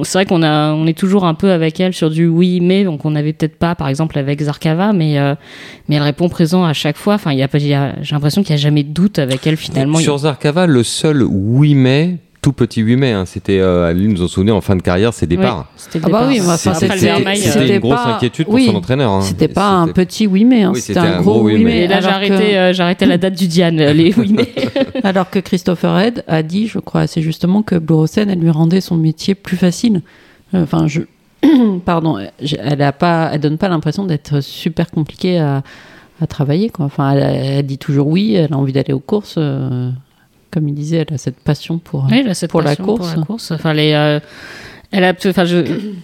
C'est 0.04 0.20
vrai 0.20 0.26
qu'on 0.28 0.44
a, 0.44 0.74
on 0.74 0.86
est 0.86 0.96
toujours 0.96 1.26
un 1.26 1.34
peu 1.34 1.52
avec 1.52 1.80
elle 1.80 1.92
sur 1.92 2.12
du 2.12 2.28
oui 2.28 2.60
mais, 2.60 2.84
donc 2.84 3.04
on 3.04 3.10
n'avait 3.10 3.34
peut-être 3.34 3.58
pas, 3.58 3.74
par 3.74 3.88
exemple 3.88 4.20
avec 4.20 4.40
Zarkava, 4.40 4.94
mais 4.94 5.18
mais 5.90 5.96
elle 5.96 6.04
répond 6.04 6.30
présent 6.30 6.66
à 6.66 6.74
chaque 6.74 6.98
fois. 6.98 7.16
Enfin, 7.16 7.32
il 7.32 7.40
y 7.40 7.42
a 7.42 7.48
j'ai 7.52 8.14
l'impression 8.14 8.44
qu'il 8.44 8.56
n'y 8.56 8.60
a 8.60 8.62
jamais 8.62 8.84
de 8.84 8.94
doute 8.94 9.18
avec 9.18 9.48
elle 9.48 9.58
finalement. 9.58 9.98
Sur 9.98 10.20
Zarkava, 10.20 10.68
le 10.68 10.84
seul 10.84 11.26
8 11.28 11.74
mai, 11.74 12.18
tout 12.48 12.54
petit 12.54 12.80
8 12.80 12.96
mai, 12.96 13.12
hein, 13.12 13.26
c'était, 13.26 13.60
euh, 13.60 13.90
Aline 13.90 14.14
nous 14.14 14.22
en 14.24 14.28
souvenez, 14.30 14.54
en 14.54 14.62
fin 14.62 14.78
de 14.78 14.82
carrière, 14.82 15.14
ses 15.14 15.28
départs. 15.28 15.66
C'était 15.76 16.00
Ah 16.04 16.10
bah 16.10 16.26
oui, 16.30 16.40
c'était- 16.40 16.74
C'était 16.96 17.10
euh, 17.60 17.74
une 17.76 17.80
grosse 17.80 17.96
pas- 17.96 18.16
inquiétude 18.16 18.46
pour 18.46 18.54
oui, 18.56 18.68
son 18.68 18.76
entraîneur. 18.76 19.12
hein. 19.12 19.22
C'était 19.22 19.50
pas 19.50 19.70
un 19.70 19.90
petit 19.90 20.28
oui 20.28 20.46
mais, 20.46 20.64
hein, 20.64 20.72
Oui, 20.74 20.80
c'était 20.80 21.00
un 21.00 21.20
gros 21.22 21.42
oui 21.42 21.62
mais. 21.62 21.84
Et 21.84 21.88
là, 21.88 22.00
j'ai 22.00 22.30
que- 22.30 22.34
euh, 22.34 22.72
j'ai 22.74 22.84
arrêté 22.84 23.06
la 23.06 23.18
date 23.18 23.34
du 23.34 23.48
Diane, 23.48 23.76
les 23.76 24.14
oui, 24.18 24.34
mais. 24.34 24.48
Alors 25.04 25.30
que 25.30 25.40
Christopher 25.40 26.00
Head 26.00 26.24
a 26.28 26.42
dit, 26.42 26.68
je 26.68 26.80
crois 26.80 27.02
assez 27.02 27.22
justement, 27.22 27.64
que 27.64 27.76
Blue 27.76 27.96
Rosen, 27.96 28.30
elle 28.30 28.40
lui 28.40 28.50
rendait 28.50 28.80
son 28.82 28.96
métier 28.96 29.36
plus 29.36 29.58
facile. 29.58 30.02
Euh, 30.54 30.64
Enfin, 30.64 30.88
je. 30.88 31.02
Pardon, 31.86 32.18
elle 32.42 32.82
a 32.82 32.92
pas, 32.94 33.30
elle 33.34 33.42
donne 33.42 33.58
pas 33.58 33.68
l'impression 33.68 34.06
d'être 34.06 34.40
super 34.42 34.90
compliquée 34.90 35.38
à, 35.40 35.64
à 36.22 36.28
travailler. 36.28 36.70
Quoi. 36.70 36.86
Enfin, 36.86 37.12
elle, 37.12 37.24
elle 37.60 37.66
dit 37.66 37.78
toujours 37.78 38.08
oui, 38.08 38.36
elle 38.36 38.54
a 38.54 38.58
envie 38.58 38.72
d'aller 38.74 38.94
aux 38.94 39.00
courses. 39.02 39.36
euh, 39.38 39.90
comme 40.52 40.68
il 40.68 40.74
disait, 40.74 41.06
elle 41.08 41.14
a 41.14 41.18
cette 41.18 41.40
passion 41.40 41.78
pour. 41.78 42.06
Oui, 42.06 42.20
elle 42.20 42.30
a 42.30 42.34
cette 42.34 42.52
Pour 42.52 42.62
la 42.62 42.76
course. 42.76 43.12
Pour 43.12 43.20
la 43.20 43.26
course. 43.26 43.52
Enfin, 43.52 43.74
les, 43.74 43.94
euh, 43.94 44.20
elle 44.92 45.04
a, 45.04 45.14
peut- 45.14 45.30
enfin, 45.30 45.44
je, 45.44 45.58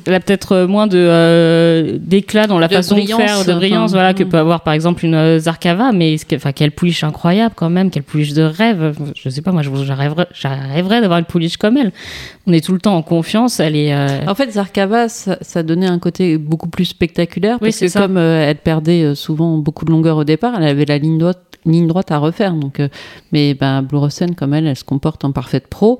elle 0.06 0.13
a 0.13 0.19
peut-être 0.19 0.63
moins 0.65 0.88
de 0.88 0.98
euh, 0.98 1.98
d'éclat 2.02 2.48
dans 2.48 2.60
la 2.60 2.67
De 2.67 2.74
façon 2.74 2.96
de 2.96 3.02
faire, 3.06 3.46
de 3.46 3.54
brillance, 3.54 3.91
enfin, 3.91 4.00
voilà, 4.00 4.13
que 4.13 4.24
mm. 4.24 4.30
peut 4.30 4.38
avoir 4.38 4.62
par 4.62 4.74
exemple 4.74 5.06
une 5.06 5.15
euh, 5.15 5.39
Zarkava, 5.39 5.91
mais 5.93 6.17
enfin, 6.36 6.52
quelle 6.52 6.72
pouliche 6.72 7.04
incroyable 7.04 7.54
quand 7.56 7.69
même, 7.69 7.89
quelle 7.89 8.04
pouliche 8.04 8.34
de 8.34 8.41
rêve. 8.41 8.93
Je 9.15 9.30
sais 9.30 9.41
pas, 9.41 9.52
moi, 9.54 9.62
j'arriverais, 9.62 10.28
j'arriverais 10.34 11.00
d'avoir 11.00 11.19
une 11.19 11.26
pouliche 11.26 11.56
comme 11.56 11.78
elle. 11.78 11.91
On 12.46 12.52
est 12.52 12.63
tout 12.63 12.74
le 12.74 12.80
temps 12.80 12.98
en 12.98 13.04
confiance. 13.04 13.60
Elle 13.62 13.76
est. 13.78 13.93
euh, 13.93 14.08
En 14.28 14.36
fait, 14.36 14.52
Zarkava, 14.52 15.08
ça, 15.08 15.38
ça 15.41 15.63
donnait 15.63 15.88
un 15.88 16.00
côté 16.00 16.38
beaucoup 16.38 16.67
plus 16.67 16.86
spectaculaire 16.86 17.58
Oui, 17.62 17.69
parce 17.69 17.78
c'est 17.78 17.86
que 17.86 17.91
ça. 17.93 18.02
comme 18.02 18.17
elle 18.17 18.58
perdait 18.58 19.15
souvent 19.15 19.58
beaucoup 19.58 19.86
de 19.86 19.91
longueur 19.91 20.17
au 20.17 20.24
départ, 20.26 20.54
elle 20.58 20.65
avait 20.67 20.86
la 20.86 20.98
ligne 20.98 21.17
droite, 21.17 21.39
ligne 21.65 21.88
droite 21.88 22.12
à 22.12 22.17
refaire. 22.17 22.54
Donc, 22.54 22.82
mais 23.32 23.54
ben, 23.54 23.82
Blue 23.82 23.98
Rosen, 24.00 24.36
comme 24.36 24.54
elle, 24.54 24.67
elle 24.67 24.76
se 24.76 24.84
comporte 24.84 25.24
en 25.24 25.32
parfaite 25.32 25.67
pro. 25.67 26.00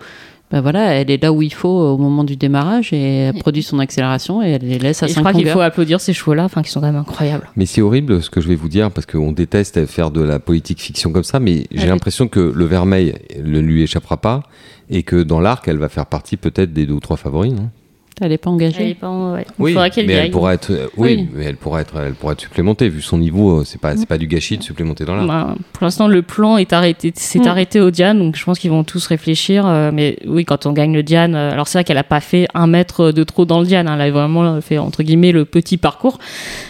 Ben 0.54 0.62
voilà, 0.62 0.94
elle 0.94 1.10
est 1.10 1.22
là 1.22 1.34
où 1.34 1.42
il 1.42 1.52
faut 1.52 1.68
au 1.68 1.98
moment 1.98 2.24
du 2.24 2.36
démarrage 2.36 2.94
et 2.94 3.02
elle 3.02 3.34
produit 3.34 3.63
son 3.63 3.80
accélération 3.80 4.44
et 4.44 4.52
elle 4.52 4.62
les 4.62 4.78
laisse 4.78 5.02
à 5.02 5.08
et 5.08 5.10
je 5.10 5.16
5 5.16 5.22
crois 5.22 5.34
qu'il 5.34 5.48
faut 5.50 5.62
applaudir 5.62 6.00
ces 6.00 6.13
chevaux-là, 6.13 6.44
enfin, 6.46 6.62
qui 6.62 6.70
sont 6.70 6.80
quand 6.80 6.86
même 6.86 6.96
incroyables. 6.96 7.50
Mais 7.56 7.66
c'est 7.66 7.82
horrible 7.82 8.22
ce 8.22 8.30
que 8.30 8.39
je 8.39 8.48
vais 8.48 8.54
vous 8.56 8.70
dire 8.70 8.92
parce 8.92 9.08
qu'on 9.08 9.32
déteste 9.32 9.88
faire 9.88 10.12
de 10.12 10.22
la 10.22 10.38
politique 10.38 10.80
fiction 10.80 11.12
comme 11.12 11.24
ça, 11.24 11.39
mais 11.39 11.66
j'ai 11.72 11.82
Ouais. 11.82 11.88
l'impression 11.88 12.28
que 12.28 12.39
le 12.39 12.66
Vermeil 12.66 13.16
ne 13.44 13.60
lui 13.60 13.82
échappera 13.82 14.18
pas 14.18 14.44
et 14.92 15.02
que 15.02 15.24
dans 15.24 15.39
l'arc, 15.39 15.68
elle 15.68 15.80
va 15.80 15.89
faire 15.89 16.06
partie 16.06 16.38
peut-être 16.38 16.72
des 16.72 16.86
deux 16.86 16.94
ou 16.94 17.00
trois 17.00 17.18
favoris. 17.18 17.52
Non? 17.52 17.72
Elle 18.21 18.30
n'est 18.30 18.38
pas 18.38 18.52
engagée. 18.52 18.78
Elle 18.84 18.89
est 18.89 18.93
pas 18.93 19.10
en- 19.10 19.34
ouais. 19.34 19.45
Il 19.60 19.63
oui, 19.63 19.71
faudra 19.73 19.89
qu'elle 19.89 20.06
mais 20.06 20.13
elle 20.13 20.32
pourra 20.32 20.54
être, 20.54 20.69
euh, 20.71 20.88
oui, 20.97 21.15
Oui. 21.17 21.30
mais 21.34 21.45
elle 21.45 21.56
pourra 21.58 21.82
être, 21.82 21.93
elle 21.97 22.13
pourra 22.13 22.34
être 22.34 22.41
supplémentée 22.41 22.88
vu 22.88 23.02
son 23.02 23.17
niveau. 23.17 23.60
euh, 23.60 23.63
C'est 23.65 23.82
pas, 23.82 23.97
c'est 23.97 24.06
pas 24.06 24.19
du 24.19 24.28
gâchis 24.28 24.58
de 24.58 24.63
supplémenter 24.63 25.04
dans 25.04 25.15
l'arc. 25.15 25.28
Ben, 25.28 25.56
pour 25.73 25.84
l'instant, 25.84 26.08
le 26.08 26.21
plan 26.21 26.58
est 26.58 26.73
arrêté, 26.73 27.12
s'est 27.15 27.39
Mm. 27.39 27.47
arrêté 27.47 27.82
au 27.82 27.89
Diane, 27.89 28.19
donc 28.19 28.36
je 28.36 28.43
pense 28.45 28.60
qu'ils 28.60 28.69
vont 28.69 28.84
tous 28.84 29.06
réfléchir. 29.08 29.65
euh, 29.65 29.89
mais 29.91 30.17
oui, 30.28 30.45
quand 30.45 30.65
on 30.67 30.73
gagne 30.73 30.93
le 30.93 31.02
Diane, 31.04 31.34
euh, 31.36 31.52
alors 31.52 31.67
c'est 31.67 31.78
vrai 31.80 31.84
qu'elle 31.84 31.97
a 31.97 32.04
pas 32.04 32.19
fait 32.19 32.47
un 32.54 32.67
mètre 32.67 33.12
de 33.12 33.23
trop 33.23 33.45
dans 33.45 33.60
le 33.62 33.65
Diane, 33.65 33.88
hein, 33.88 33.95
elle 33.95 34.02
a 34.02 34.12
vraiment 34.12 34.62
fait 34.62 34.78
entre 34.78 35.02
guillemets 35.04 35.32
le 35.32 35.45
petit 35.45 35.78
parcours. 35.78 36.19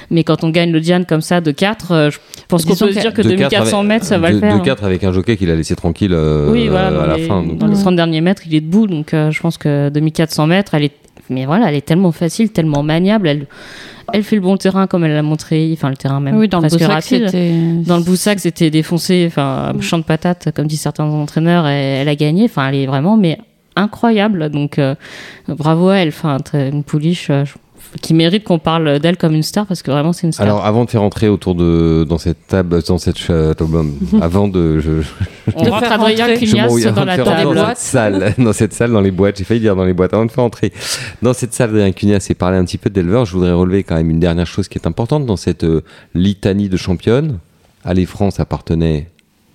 Mais 0.09 0.23
quand 0.23 0.43
on 0.43 0.49
gagne 0.49 0.71
le 0.71 0.79
Diane 0.79 1.05
comme 1.05 1.21
ça 1.21 1.41
de 1.41 1.51
4, 1.51 2.09
je 2.11 2.17
pense 2.47 2.63
qu'on 2.65 2.71
peut 2.75 2.91
se 2.91 2.95
que- 2.95 3.01
dire 3.01 3.13
que 3.13 3.21
De 3.21 3.29
quatre 3.29 3.37
2400 3.49 3.79
avec- 3.79 3.89
mètres, 3.89 4.05
ça 4.05 4.17
va 4.17 4.29
de, 4.29 4.35
le 4.35 4.39
faire. 4.39 4.53
hein. 4.55 4.59
De 4.59 4.63
4 4.63 4.83
avec 4.85 5.03
un 5.03 5.11
jockey 5.11 5.35
qu'il 5.37 5.49
a 5.49 5.55
laissé 5.55 5.75
tranquille 5.75 6.13
euh, 6.13 6.51
oui, 6.51 6.67
voilà, 6.69 6.91
dans 6.91 7.01
à 7.01 7.07
la 7.07 7.17
les, 7.17 7.23
fin. 7.25 7.41
donc. 7.43 7.57
dans 7.57 7.67
les 7.67 7.75
Ouais. 7.75 7.81
30 7.81 7.95
derniers 7.95 8.21
mètres, 8.21 8.43
il 8.47 8.55
est 8.55 8.61
debout, 8.61 8.87
donc 8.87 9.13
euh, 9.13 9.31
je 9.31 9.41
pense 9.41 9.57
que 9.57 9.89
2400 9.89 10.47
mètres, 10.47 10.73
elle 10.75 10.83
est, 10.83 10.91
mais 11.29 11.45
voilà, 11.45 11.69
elle 11.69 11.75
est 11.75 11.85
tellement 11.85 12.11
facile, 12.11 12.51
tellement 12.51 12.83
maniable, 12.83 13.27
elle, 13.27 13.47
Elle 14.11 14.23
fait 14.23 14.35
le 14.35 14.41
bon 14.41 14.57
terrain 14.57 14.87
comme 14.87 15.05
elle 15.05 15.13
l'a 15.13 15.21
montré, 15.21 15.69
enfin 15.73 15.89
le 15.89 15.95
terrain 15.95 16.19
même 16.19 16.35
Oui, 16.37 16.47
dans 16.49 16.59
le 16.59 16.67
Boussac, 16.67 17.03
c'était. 17.03 17.53
Dans 17.85 17.97
le 17.97 18.03
Boussac, 18.03 18.39
c'était 18.39 18.69
défoncé, 18.69 19.23
enfin 19.27 19.73
champ 19.79 19.97
de 19.97 20.03
patates, 20.03 20.51
comme 20.53 20.67
disent 20.67 20.81
certains 20.81 21.05
entraîneurs, 21.05 21.65
et 21.67 21.99
elle 22.01 22.09
a 22.09 22.15
gagné. 22.15 22.43
Enfin, 22.45 22.67
elle 22.67 22.75
est 22.75 22.85
vraiment 22.85 23.15
mais 23.15 23.37
incroyable. 23.77 24.49
Donc 24.49 24.77
euh, 24.79 24.95
bravo 25.47 25.87
à 25.89 25.97
elle. 25.99 26.09
Enfin, 26.09 26.37
une 26.53 26.83
pouliche 26.83 27.29
euh, 27.29 27.45
je- 27.45 27.53
qui 28.01 28.13
mérite 28.13 28.43
qu'on 28.43 28.57
parle 28.59 28.99
d'elle 28.99 29.17
comme 29.17 29.33
une 29.35 29.43
star 29.43 29.65
parce 29.67 29.83
que 29.83 29.91
vraiment 29.91 30.13
c'est 30.13 30.25
une 30.27 30.33
star. 30.33 30.45
Alors, 30.45 30.65
avant 30.65 30.83
de 30.85 30.89
faire 30.89 31.03
entrer 31.03 31.29
autour 31.29 31.53
de 31.55 32.05
dans 32.09 32.17
cette 32.17 32.47
table, 32.47 32.81
dans 32.87 32.97
cette 32.97 33.23
table, 33.25 33.77
avant 34.21 34.47
de, 34.47 34.79
je, 34.79 34.91
On 35.55 35.63
de 35.63 35.69
rentre 35.69 35.91
Adrien 35.91 36.25
rentrer- 36.27 36.39
Cugnas 36.39 36.61
m'embrouille 36.63 36.83
dans 36.91 37.05
la 37.05 37.17
table. 37.17 37.55
dans 37.55 37.67
cette 37.69 37.77
salle, 37.77 38.33
dans 38.37 38.53
cette 38.53 38.73
salle, 38.73 38.91
dans 38.91 39.01
les 39.01 39.11
boîtes. 39.11 39.37
J'ai 39.37 39.43
failli 39.43 39.59
dire 39.59 39.75
dans 39.75 39.85
les 39.85 39.93
boîtes 39.93 40.13
avant 40.13 40.25
de 40.25 40.31
faire 40.31 40.43
entrer. 40.43 40.73
Dans 41.21 41.33
cette 41.33 41.53
salle, 41.53 41.69
Adrien 41.69 41.91
Cugnas 41.91 42.25
et 42.29 42.33
parler 42.33 42.57
un 42.57 42.65
petit 42.65 42.77
peu 42.79 42.89
d'éleveur. 42.89 43.25
Je 43.25 43.33
voudrais 43.33 43.53
relever 43.53 43.83
quand 43.83 43.95
même 43.95 44.09
une 44.09 44.19
dernière 44.19 44.47
chose 44.47 44.67
qui 44.67 44.77
est 44.79 44.87
importante 44.87 45.25
dans 45.25 45.37
cette 45.37 45.63
euh, 45.63 45.81
litanie 46.15 46.69
de 46.69 46.77
championnes. 46.77 47.37
Allez 47.85 48.05
France 48.05 48.39
appartenait 48.39 49.09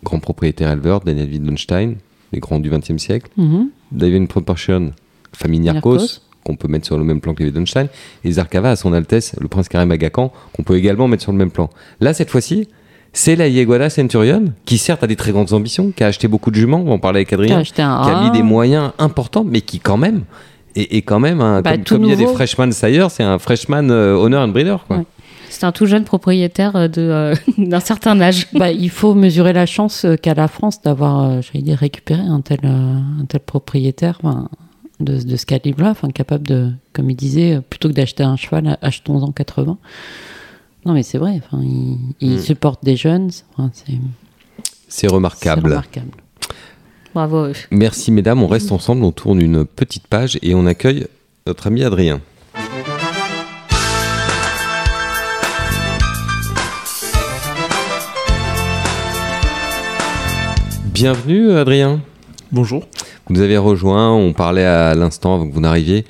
grand 0.04 0.20
propriétaire 0.20 0.70
éleveur 0.70 1.00
Daniel 1.00 1.28
Wittgenstein, 1.28 1.96
les 2.32 2.38
grands 2.40 2.60
du 2.60 2.70
XXe 2.70 2.98
siècle. 2.98 3.30
Mhm. 3.36 3.70
David 3.90 4.28
Proportion, 4.28 4.92
famille 5.32 5.60
Niarchos. 5.60 6.20
Qu'on 6.48 6.56
peut 6.56 6.68
mettre 6.68 6.86
sur 6.86 6.96
le 6.96 7.04
même 7.04 7.20
plan 7.20 7.34
que 7.34 7.42
les 7.42 7.50
Wittgenstein, 7.50 7.88
et 8.24 8.32
Zarkava 8.32 8.70
à 8.70 8.76
son 8.76 8.92
Altesse, 8.92 9.36
le 9.38 9.48
prince 9.48 9.68
Karim 9.68 9.90
Aga 9.90 10.10
Khan, 10.10 10.32
qu'on 10.54 10.62
peut 10.62 10.76
également 10.76 11.06
mettre 11.06 11.22
sur 11.22 11.32
le 11.32 11.38
même 11.38 11.50
plan. 11.50 11.68
Là, 12.00 12.14
cette 12.14 12.30
fois-ci, 12.30 12.68
c'est 13.12 13.36
la 13.36 13.48
Yeguada 13.48 13.90
Centurion, 13.90 14.52
qui 14.64 14.78
certes 14.78 15.04
a 15.04 15.06
des 15.06 15.16
très 15.16 15.32
grandes 15.32 15.52
ambitions, 15.52 15.92
qui 15.94 16.02
a 16.02 16.06
acheté 16.06 16.26
beaucoup 16.26 16.50
de 16.50 16.56
juments, 16.56 16.80
on 16.80 16.84
va 16.84 16.92
en 16.92 16.98
parler 16.98 17.18
avec 17.18 17.28
Qui 17.28 17.34
a 17.34 17.38
Adrien, 17.38 17.58
un 17.58 17.62
qui 17.62 18.10
a 18.10 18.22
mis 18.22 18.30
des 18.30 18.42
moyens 18.42 18.92
importants, 18.98 19.44
mais 19.44 19.60
qui 19.60 19.78
quand 19.78 19.96
même 19.98 20.22
est, 20.74 20.96
est 20.96 21.02
quand 21.02 21.20
même 21.20 21.40
un, 21.40 21.60
Bah, 21.60 21.72
comme, 21.72 21.84
tout 21.84 21.94
comme 21.94 22.04
il 22.04 22.10
y 22.10 22.12
a 22.12 22.16
des 22.16 22.26
freshman 22.26 22.72
sire, 22.72 23.10
c'est 23.10 23.22
un 23.22 23.38
freshman 23.38 23.90
euh, 23.90 24.14
honor 24.16 24.44
and 24.44 24.48
breeder. 24.48 24.76
Quoi. 24.86 24.98
Ouais. 24.98 25.04
C'est 25.50 25.64
un 25.64 25.72
tout 25.72 25.86
jeune 25.86 26.04
propriétaire 26.04 26.76
euh, 26.76 26.88
euh, 26.98 27.34
d'un 27.58 27.80
certain 27.80 28.20
âge. 28.20 28.48
Bah, 28.52 28.70
il 28.70 28.90
faut 28.90 29.14
mesurer 29.14 29.52
la 29.52 29.66
chance 29.66 30.04
euh, 30.04 30.16
qu'a 30.16 30.34
la 30.34 30.48
France 30.48 30.82
d'avoir, 30.82 31.24
euh, 31.24 31.40
j'allais 31.40 31.64
dire, 31.64 31.78
récupéré 31.78 32.20
un 32.20 32.40
tel, 32.40 32.60
euh, 32.64 32.98
un 33.20 33.24
tel 33.26 33.40
propriétaire 33.40 34.18
enfin, 34.22 34.48
de, 35.00 35.20
de 35.22 35.36
ce 35.36 35.46
calibre-là, 35.46 35.90
enfin, 35.90 36.08
capable 36.10 36.46
de, 36.46 36.70
comme 36.92 37.10
il 37.10 37.16
disait, 37.16 37.56
euh, 37.56 37.60
plutôt 37.60 37.88
que 37.88 37.94
d'acheter 37.94 38.22
un 38.24 38.36
cheval, 38.36 38.78
achetons-en 38.82 39.30
80. 39.32 39.78
Non, 40.86 40.92
mais 40.92 41.02
c'est 41.02 41.18
vrai, 41.18 41.40
enfin, 41.44 41.62
il, 41.62 41.98
il 42.20 42.36
Mm. 42.36 42.40
supporte 42.40 42.84
des 42.84 42.96
jeunes, 42.96 43.30
enfin, 43.52 43.70
c'est 43.72 43.92
C'est 44.62 45.06
c'est 45.06 45.06
remarquable. 45.08 45.70
remarquable. 45.70 46.10
Bravo. 47.14 47.46
eux. 47.46 47.52
Merci 47.70 48.10
mesdames, 48.12 48.42
on 48.42 48.46
reste 48.46 48.70
ensemble, 48.72 49.02
on 49.04 49.12
tourne 49.12 49.40
une 49.40 49.64
petite 49.64 50.06
page 50.06 50.38
et 50.42 50.54
on 50.54 50.66
accueille 50.66 51.06
notre 51.46 51.66
ami 51.66 51.82
Adrien. 51.82 52.20
Bienvenue 60.92 61.52
Adrien. 61.52 62.00
Bonjour. 62.50 62.84
Vous 63.28 63.34
nous 63.34 63.40
avez 63.42 63.58
rejoint, 63.58 64.10
on 64.14 64.32
parlait 64.32 64.64
à 64.64 64.94
l'instant 64.94 65.34
avant 65.34 65.46
que 65.46 65.52
vous 65.52 65.60
n'arriviez 65.60 66.06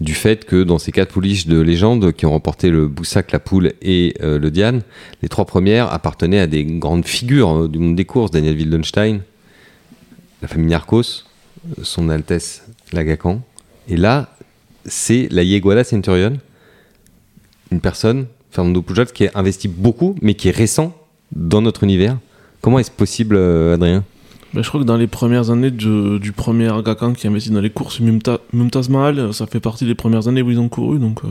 du 0.00 0.14
fait 0.14 0.46
que 0.46 0.62
dans 0.62 0.78
ces 0.78 0.90
quatre 0.90 1.12
pouliches 1.12 1.46
de 1.46 1.60
légende 1.60 2.12
qui 2.12 2.24
ont 2.24 2.30
remporté 2.30 2.70
le 2.70 2.88
Boussac, 2.88 3.30
la 3.30 3.40
Poule 3.40 3.74
et 3.82 4.14
euh, 4.22 4.38
le 4.38 4.50
Diane, 4.50 4.80
les 5.20 5.28
trois 5.28 5.44
premières 5.44 5.92
appartenaient 5.92 6.38
à 6.38 6.46
des 6.46 6.64
grandes 6.64 7.04
figures 7.04 7.64
euh, 7.64 7.68
du 7.68 7.78
monde 7.78 7.94
des 7.94 8.06
courses, 8.06 8.30
Daniel 8.30 8.56
Wildenstein, 8.56 9.20
la 10.40 10.48
famille 10.48 10.70
Narcos, 10.70 11.24
euh, 11.78 11.82
son 11.82 12.08
Altesse 12.08 12.64
Lagacan. 12.94 13.42
Et 13.88 13.98
là, 13.98 14.34
c'est 14.86 15.28
la 15.30 15.42
Yeguada 15.42 15.84
Centurion, 15.84 16.38
une 17.70 17.80
personne, 17.80 18.28
Fernando 18.50 18.80
Pujol, 18.80 19.08
qui 19.08 19.26
a 19.26 19.32
investi 19.34 19.68
beaucoup, 19.68 20.16
mais 20.22 20.32
qui 20.32 20.48
est 20.48 20.56
récent 20.56 20.96
dans 21.36 21.60
notre 21.60 21.84
univers. 21.84 22.16
Comment 22.62 22.78
est-ce 22.78 22.90
possible, 22.90 23.36
Adrien? 23.36 24.04
Ben, 24.54 24.62
je 24.62 24.68
crois 24.68 24.80
que 24.80 24.86
dans 24.86 24.96
les 24.98 25.06
premières 25.06 25.50
années 25.50 25.70
du 25.70 26.32
premier 26.36 26.68
Agakan 26.68 27.14
qui 27.14 27.26
a 27.26 27.30
investi 27.30 27.50
dans 27.50 27.60
les 27.60 27.70
courses, 27.70 28.00
Mumta- 28.00 28.40
Mumtaz 28.52 28.88
Mahal, 28.90 29.32
ça 29.32 29.46
fait 29.46 29.60
partie 29.60 29.86
des 29.86 29.94
premières 29.94 30.28
années 30.28 30.42
où 30.42 30.50
ils 30.50 30.58
ont 30.60 30.68
couru. 30.68 30.98
Donc, 30.98 31.20
euh, 31.24 31.28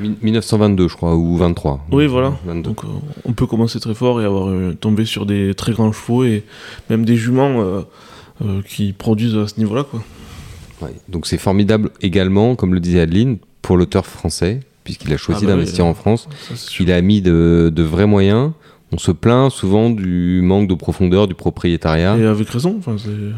Mi- 0.00 0.16
1922, 0.22 0.86
je 0.86 0.94
crois, 0.94 1.16
ou 1.16 1.36
23. 1.36 1.84
oui, 1.90 2.06
voilà. 2.06 2.32
22. 2.46 2.62
Donc, 2.62 2.84
euh, 2.84 2.88
on 3.24 3.32
peut 3.32 3.46
commencer 3.46 3.80
très 3.80 3.94
fort 3.94 4.22
et 4.22 4.24
avoir 4.24 4.48
euh, 4.48 4.72
tombé 4.80 5.04
sur 5.04 5.26
des 5.26 5.54
très 5.54 5.72
grands 5.72 5.90
chevaux 5.90 6.22
et 6.22 6.44
même 6.88 7.04
des 7.04 7.16
juments 7.16 7.60
euh, 7.60 7.80
euh, 8.44 8.62
qui 8.62 8.92
produisent 8.92 9.36
à 9.36 9.48
ce 9.48 9.58
niveau-là. 9.58 9.82
Quoi. 9.82 10.00
Ouais. 10.80 10.94
Donc 11.08 11.26
c'est 11.26 11.38
formidable 11.38 11.90
également, 12.02 12.54
comme 12.54 12.72
le 12.72 12.78
disait 12.78 13.00
Adeline, 13.00 13.38
pour 13.62 13.76
l'auteur 13.76 14.06
français, 14.06 14.60
puisqu'il 14.84 15.12
a 15.12 15.16
choisi 15.16 15.40
Ah 15.42 15.46
bah 15.48 15.52
d'investir 15.54 15.84
euh, 15.84 15.88
en 15.88 15.94
France. 15.94 16.28
Ça. 16.48 16.54
Il 16.78 16.92
a 16.92 17.02
mis 17.02 17.20
de, 17.20 17.72
de 17.74 17.82
vrais 17.82 18.06
moyens. 18.06 18.52
On 18.90 18.98
se 18.98 19.12
plaint 19.12 19.50
souvent 19.50 19.90
du 19.90 20.40
manque 20.42 20.66
de 20.66 20.74
profondeur 20.74 21.28
du 21.28 21.34
propriétariat. 21.34 22.16
Et 22.16 22.24
avec 22.24 22.48
raison. 22.48 22.76
enfin, 22.78 22.96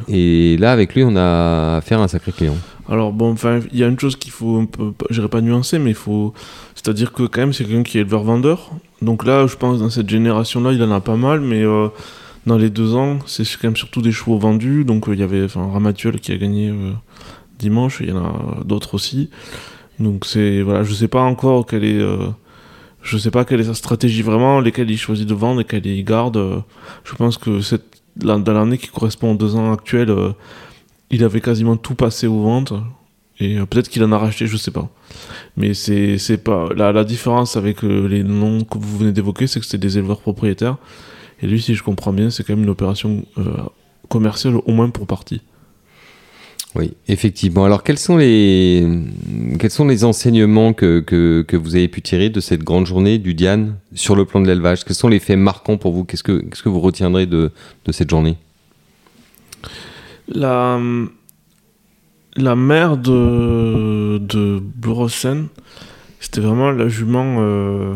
Et 0.08 0.56
là, 0.58 0.70
avec 0.70 0.94
lui, 0.94 1.02
on 1.02 1.16
a 1.16 1.78
affaire 1.78 2.00
à 2.00 2.04
un 2.04 2.08
sacré 2.08 2.30
client. 2.30 2.56
Alors 2.88 3.12
bon, 3.12 3.32
enfin, 3.32 3.60
il 3.72 3.78
y 3.78 3.84
a 3.84 3.86
une 3.86 3.98
chose 3.98 4.16
qu'il 4.16 4.32
faut 4.32 4.56
un 4.56 4.64
peu, 4.64 4.92
j'irai 5.10 5.28
pas 5.28 5.40
nuancer, 5.40 5.78
mais 5.78 5.90
il 5.90 5.96
faut, 5.96 6.34
c'est-à-dire 6.74 7.12
que 7.12 7.22
quand 7.22 7.40
même 7.40 7.52
c'est 7.52 7.64
quelqu'un 7.64 7.84
qui 7.84 7.98
est 7.98 8.00
éleveur-vendeur. 8.00 8.70
Donc 9.00 9.24
là, 9.24 9.46
je 9.46 9.54
pense 9.56 9.78
dans 9.78 9.90
cette 9.90 10.08
génération-là, 10.08 10.72
il 10.72 10.82
en 10.82 10.90
a 10.90 11.00
pas 11.00 11.16
mal, 11.16 11.40
mais 11.40 11.62
euh, 11.62 11.88
dans 12.46 12.58
les 12.58 12.68
deux 12.68 12.96
ans, 12.96 13.18
c'est 13.26 13.44
quand 13.44 13.68
même 13.68 13.76
surtout 13.76 14.02
des 14.02 14.10
chevaux 14.10 14.38
vendus. 14.38 14.84
Donc 14.84 15.08
euh, 15.08 15.14
il 15.14 15.20
y 15.20 15.22
avait, 15.22 15.44
enfin, 15.44 15.68
Ramatuel 15.72 16.18
qui 16.18 16.32
a 16.32 16.36
gagné 16.36 16.70
euh, 16.70 16.92
dimanche, 17.60 17.98
il 18.00 18.08
y 18.08 18.12
en 18.12 18.24
a 18.24 18.64
d'autres 18.64 18.94
aussi. 18.94 19.30
Donc 20.00 20.26
c'est, 20.26 20.62
voilà, 20.62 20.82
je 20.82 20.92
sais 20.92 21.08
pas 21.08 21.22
encore 21.22 21.66
quelle 21.66 21.84
est, 21.84 22.04
je 23.02 23.18
sais 23.18 23.30
pas 23.30 23.44
quelle 23.44 23.60
est 23.60 23.64
sa 23.64 23.74
stratégie 23.74 24.22
vraiment, 24.22 24.60
lesquels 24.60 24.90
il 24.90 24.98
choisit 24.98 25.26
de 25.26 25.34
vendre, 25.34 25.58
lesquels 25.60 25.86
il 25.86 26.04
garde. 26.04 26.62
je 27.04 27.14
pense 27.14 27.38
que 27.38 27.60
cette, 27.60 28.00
dans 28.16 28.52
l'année 28.52 28.78
qui 28.78 28.88
correspond 28.88 29.32
aux 29.32 29.36
deux 29.36 29.56
ans 29.56 29.72
actuels. 29.72 30.10
euh, 30.10 30.32
il 31.10 31.24
avait 31.24 31.40
quasiment 31.40 31.76
tout 31.76 31.96
passé 31.96 32.28
aux 32.28 32.42
ventes 32.42 32.72
et 33.40 33.58
euh, 33.58 33.66
peut-être 33.66 33.88
qu'il 33.88 34.04
en 34.04 34.12
a 34.12 34.18
racheté, 34.18 34.46
je 34.46 34.56
sais 34.56 34.70
pas. 34.70 34.88
Mais 35.56 35.74
c'est 35.74 36.18
c'est 36.18 36.38
pas 36.38 36.68
la, 36.76 36.92
la 36.92 37.04
différence 37.04 37.56
avec 37.56 37.82
euh, 37.84 38.06
les 38.06 38.22
noms 38.22 38.62
que 38.64 38.78
vous 38.78 38.98
venez 38.98 39.12
d'évoquer, 39.12 39.46
c'est 39.46 39.58
que 39.60 39.66
c'était 39.66 39.78
des 39.78 39.98
éleveurs 39.98 40.20
propriétaires. 40.20 40.76
Et 41.42 41.46
lui, 41.46 41.60
si 41.60 41.74
je 41.74 41.82
comprends 41.82 42.12
bien, 42.12 42.30
c'est 42.30 42.44
quand 42.44 42.52
même 42.54 42.64
une 42.64 42.70
opération 42.70 43.24
commerciale 44.10 44.56
au 44.56 44.72
moins 44.72 44.90
pour 44.90 45.06
partie. 45.06 45.40
Oui, 46.76 46.92
effectivement. 47.08 47.64
Alors, 47.64 47.82
quels 47.82 47.98
sont 47.98 48.16
les, 48.16 48.84
enseignements 50.04 50.72
que, 50.72 51.44
vous 51.52 51.74
avez 51.74 51.88
pu 51.88 52.00
tirer 52.00 52.30
de 52.30 52.40
cette 52.40 52.62
grande 52.62 52.86
journée 52.86 53.18
du 53.18 53.34
Diane 53.34 53.76
sur 53.94 54.14
le 54.14 54.24
plan 54.24 54.40
de 54.40 54.46
l'élevage? 54.46 54.84
Quels 54.84 54.94
sont 54.94 55.08
les 55.08 55.18
faits 55.18 55.38
marquants 55.38 55.76
pour 55.76 55.92
vous? 55.92 56.04
Qu'est-ce 56.04 56.22
que, 56.22 56.68
vous 56.68 56.80
retiendrez 56.80 57.26
de, 57.26 57.50
cette 57.90 58.10
journée? 58.10 58.36
La 60.28 60.80
la 62.36 62.54
mère 62.54 62.96
de 62.96 64.18
de 64.18 64.62
c'était 66.20 66.40
vraiment 66.40 66.70
la 66.70 66.88
jument 66.88 67.38
euh, 67.40 67.94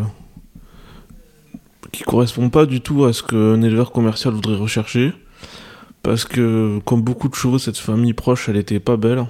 qui 1.92 2.02
correspond 2.02 2.48
pas 2.48 2.66
du 2.66 2.80
tout 2.80 3.04
à 3.04 3.12
ce 3.12 3.22
qu'un 3.22 3.62
éleveur 3.62 3.92
commercial 3.92 4.34
voudrait 4.34 4.56
rechercher. 4.56 5.12
Parce 6.04 6.26
que, 6.26 6.80
comme 6.84 7.00
beaucoup 7.00 7.30
de 7.30 7.34
chevaux, 7.34 7.58
cette 7.58 7.78
famille 7.78 8.12
proche, 8.12 8.50
elle 8.50 8.58
était 8.58 8.78
pas 8.78 8.98
belle. 8.98 9.26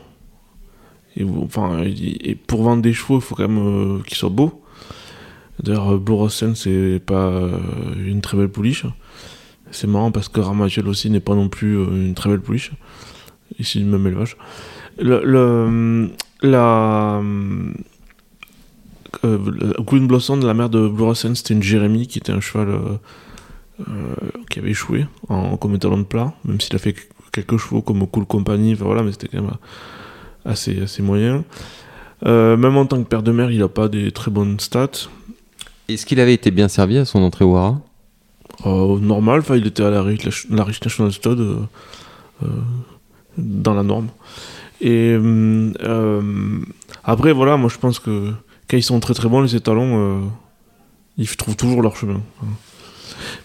Et, 1.17 1.25
enfin, 1.25 1.85
pour 2.49 2.65
vendre 2.65 2.83
des 2.83 2.93
chevaux, 2.93 3.19
il 3.19 3.23
faut 3.23 3.37
quand 3.37 3.49
même 3.49 3.59
euh, 3.59 4.03
qu'ils 4.03 4.17
soient 4.17 4.29
beaux. 4.29 4.61
D'ailleurs, 5.63 5.95
euh, 5.95 5.99
Blue 5.99 6.15
Rosen, 6.17 6.57
c'est 6.57 7.01
pas 7.07 7.29
euh, 7.29 7.59
une 8.05 8.21
très 8.21 8.37
belle 8.37 8.49
pouliche. 8.49 8.87
C'est 9.71 9.87
marrant 9.87 10.11
parce 10.11 10.29
que 10.29 10.41
Ramagel 10.41 10.89
aussi 10.89 11.11
n'est 11.11 11.21
pas 11.21 11.37
non 11.37 11.49
plus 11.49 11.77
une 11.77 12.15
très 12.15 12.29
belle 12.29 12.41
pouliche. 12.41 12.73
Ici, 13.61 13.79
du 13.79 13.85
même 13.85 14.05
élevage. 14.09 14.37
Le, 14.99 16.11
la. 16.43 17.23
Queen 19.23 20.09
Blossom, 20.09 20.45
la 20.45 20.55
mère 20.55 20.71
de 20.71 20.89
Blue 20.89 21.15
c'était 21.15 21.55
une 21.55 21.63
Jérémie 21.63 22.09
qui 22.09 22.19
était 22.19 22.33
un 22.33 22.41
cheval 22.41 22.99
qui 24.51 24.59
avait 24.61 24.71
échoué 24.71 25.07
en, 25.29 25.57
comme 25.57 25.75
étalon 25.75 25.99
de 25.99 26.05
plat, 26.05 26.33
même 26.45 26.61
s'il 26.61 26.75
a 26.77 26.79
fait 26.79 26.95
quelques 27.33 27.57
chevaux 27.57 27.83
comme 27.83 28.07
Cool 28.07 28.27
Company, 28.27 28.75
enfin 28.75 28.85
voilà, 28.85 29.03
mais 29.03 29.13
c'était 29.13 29.29
quand 29.29 29.43
même 29.43 29.51
assez, 30.45 30.83
assez 30.83 31.03
moyen. 31.03 31.45
Euh, 32.25 32.57
même 32.57 32.77
en 32.77 32.87
tant 32.87 33.03
que 33.03 33.09
père 33.09 33.23
de 33.23 33.33
mère, 33.33 33.51
il 33.51 33.63
a 33.63 33.69
pas 33.69 33.89
des 33.89 34.13
très 34.13 34.31
bonnes 34.31 34.61
stats. 34.61 35.09
Est-ce 35.89 36.07
qu'il 36.07 36.21
avait 36.21 36.35
été 36.35 36.51
bien 36.51 36.69
servi 36.69 36.99
à 36.99 37.05
son 37.05 37.21
entrée 37.23 37.45
au 37.45 37.57
Hara? 37.57 37.81
Euh, 38.67 38.99
normal, 39.01 39.43
il 39.51 39.67
était 39.67 39.83
à 39.83 39.91
la 39.91 40.03
Rich, 40.03 40.47
la 40.49 40.65
Rich 40.65 40.83
National 40.83 41.13
Stud 41.13 41.41
euh, 41.41 41.57
euh, 42.45 42.47
dans 43.37 43.75
la 43.75 43.83
norme. 43.83 44.09
Et 44.81 45.13
euh, 45.13 45.73
euh, 45.83 46.61
après, 47.03 47.33
voilà, 47.33 47.57
moi 47.57 47.69
je 47.69 47.79
pense 47.79 47.99
que 47.99 48.33
quand 48.71 48.77
ils 48.77 48.83
sont 48.83 49.01
très 49.01 49.15
très 49.15 49.29
bons, 49.29 49.41
les 49.41 49.57
étalons, 49.57 49.99
euh, 49.99 50.21
ils 51.19 51.37
trouvent 51.37 51.57
toujours 51.57 51.83
leur 51.83 51.97
chemin. 51.97 52.21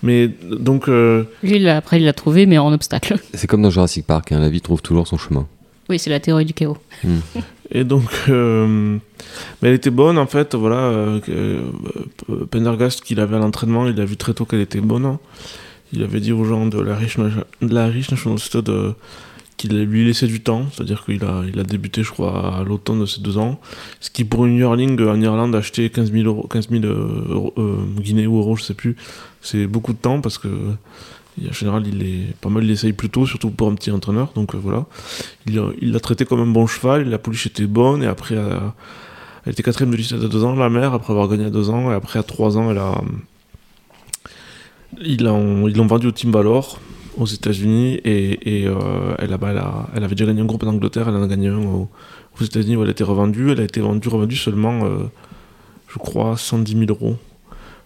Mais 0.03 0.27
donc, 0.27 0.87
euh, 0.87 1.23
Lui, 1.43 1.57
il 1.57 1.67
après, 1.69 1.99
il 1.99 2.05
l'a 2.05 2.13
trouvé, 2.13 2.45
mais 2.45 2.57
en 2.57 2.71
obstacle. 2.73 3.17
C'est 3.33 3.47
comme 3.47 3.61
dans 3.61 3.69
Jurassic 3.69 4.05
Park, 4.05 4.31
hein, 4.31 4.39
la 4.39 4.49
vie 4.49 4.61
trouve 4.61 4.81
toujours 4.81 5.07
son 5.07 5.17
chemin. 5.17 5.47
Oui, 5.89 5.97
c'est 5.97 6.11
la 6.11 6.19
théorie 6.19 6.45
du 6.45 6.53
chaos. 6.53 6.77
Et 7.71 7.83
donc, 7.83 8.09
euh, 8.29 8.97
mais 9.61 9.69
elle 9.69 9.75
était 9.75 9.89
bonne 9.89 10.17
en 10.17 10.25
fait. 10.27 10.55
Voilà, 10.55 10.77
euh, 10.77 11.19
euh, 11.29 12.45
Pendergast 12.49 13.01
qu'il 13.01 13.19
avait 13.19 13.35
à 13.35 13.39
l'entraînement, 13.39 13.87
il 13.87 13.99
a 13.99 14.05
vu 14.05 14.17
très 14.17 14.33
tôt 14.33 14.45
qu'elle 14.45 14.61
était 14.61 14.81
bonne. 14.81 15.17
Il 15.91 16.03
avait 16.03 16.19
dit 16.19 16.31
aux 16.31 16.43
gens 16.43 16.65
de 16.65 16.79
la 16.79 16.95
riche, 16.95 17.17
de 17.17 17.73
la 17.73 17.87
riche 17.87 18.11
National 18.11 18.39
Stud 18.39 18.69
euh, 18.69 18.93
qu'il 19.59 19.77
lui 19.77 20.05
laissait 20.05 20.25
du 20.25 20.39
temps, 20.39 20.67
c'est-à-dire 20.71 21.03
qu'il 21.03 21.23
a, 21.25 21.43
il 21.45 21.59
a 21.59 21.63
débuté, 21.63 22.01
je 22.01 22.11
crois, 22.11 22.59
à 22.59 22.63
l'automne 22.63 23.01
de 23.01 23.05
ses 23.05 23.19
deux 23.19 23.37
ans. 23.37 23.59
Ce 23.99 24.09
qui 24.09 24.23
pour 24.23 24.45
une 24.45 24.57
yearling 24.57 24.99
en 25.01 25.19
Irlande 25.19 25.53
acheter 25.53 25.89
15 25.89 26.13
000 26.13 26.23
euros, 26.25 26.47
15 26.47 26.69
000 26.69 26.85
euros, 26.85 27.53
euh, 27.57 27.75
guinées 27.99 28.25
ou 28.25 28.37
euros, 28.37 28.55
je 28.55 28.63
sais 28.63 28.73
plus, 28.73 28.95
c'est 29.41 29.67
beaucoup 29.67 29.91
de 29.91 29.97
temps 29.97 30.21
parce 30.21 30.37
que 30.37 30.47
en 30.47 31.51
général, 31.51 31.85
il 31.87 32.01
est 32.01 32.35
pas 32.39 32.49
mal, 32.49 32.63
il 32.63 32.71
essaye 32.71 32.93
plus 32.93 33.09
tôt, 33.09 33.25
surtout 33.25 33.49
pour 33.49 33.67
un 33.69 33.75
petit 33.75 33.91
entraîneur. 33.91 34.31
Donc 34.33 34.55
euh, 34.55 34.57
voilà, 34.57 34.85
il 35.45 35.91
l'a 35.91 35.99
traité 35.99 36.23
comme 36.23 36.39
un 36.39 36.47
bon 36.47 36.65
cheval. 36.65 37.09
La 37.09 37.17
pouliche 37.17 37.47
était 37.47 37.67
bonne 37.67 38.01
et 38.01 38.07
après, 38.07 38.35
euh, 38.35 38.59
elle 39.45 39.51
était 39.51 39.63
quatrième 39.63 39.91
de 39.91 39.97
liste 39.97 40.13
à 40.13 40.17
deux 40.17 40.43
ans, 40.45 40.55
la 40.55 40.69
mère, 40.69 40.93
après 40.93 41.11
avoir 41.11 41.27
gagné 41.27 41.45
à 41.45 41.49
deux 41.49 41.69
ans. 41.69 41.91
Et 41.91 41.93
après, 41.93 42.17
à 42.17 42.23
trois 42.23 42.57
ans, 42.57 42.71
elle 42.71 42.77
a, 42.77 43.01
ils 45.01 45.21
l'ont 45.21 45.87
vendu 45.87 46.07
au 46.07 46.11
Team 46.11 46.31
Valor 46.31 46.79
aux 47.19 47.25
États-Unis 47.25 47.99
et, 48.05 48.61
et 48.61 48.67
euh, 48.67 49.15
elle, 49.19 49.33
a, 49.33 49.37
bah, 49.37 49.49
elle, 49.51 49.57
a- 49.57 49.89
elle 49.95 50.03
avait 50.03 50.15
déjà 50.15 50.25
gagné 50.25 50.41
un 50.41 50.45
groupe 50.45 50.63
en 50.63 50.67
Angleterre, 50.67 51.07
elle 51.09 51.15
en 51.15 51.23
a 51.23 51.27
gagné 51.27 51.47
un 51.49 51.57
au- 51.59 51.89
aux 52.39 52.43
États-Unis 52.43 52.75
où 52.77 52.81
elle 52.83 52.87
a 52.89 52.91
été 52.91 53.03
revendue. 53.03 53.51
Elle 53.51 53.59
a 53.59 53.63
été 53.63 53.81
vendue, 53.81 54.07
revendue 54.09 54.35
seulement, 54.37 54.85
euh, 54.85 54.99
je 55.87 55.97
crois, 55.99 56.37
110 56.37 56.71
000 56.73 56.85
euros 56.89 57.17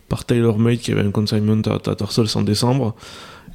par 0.09 0.25
TaylorMade 0.25 0.77
qui 0.77 0.91
avait 0.91 1.01
un 1.01 1.11
consignment 1.11 1.61
à 1.65 1.79
Tattersall 1.79 2.27
en 2.35 2.41
décembre. 2.41 2.95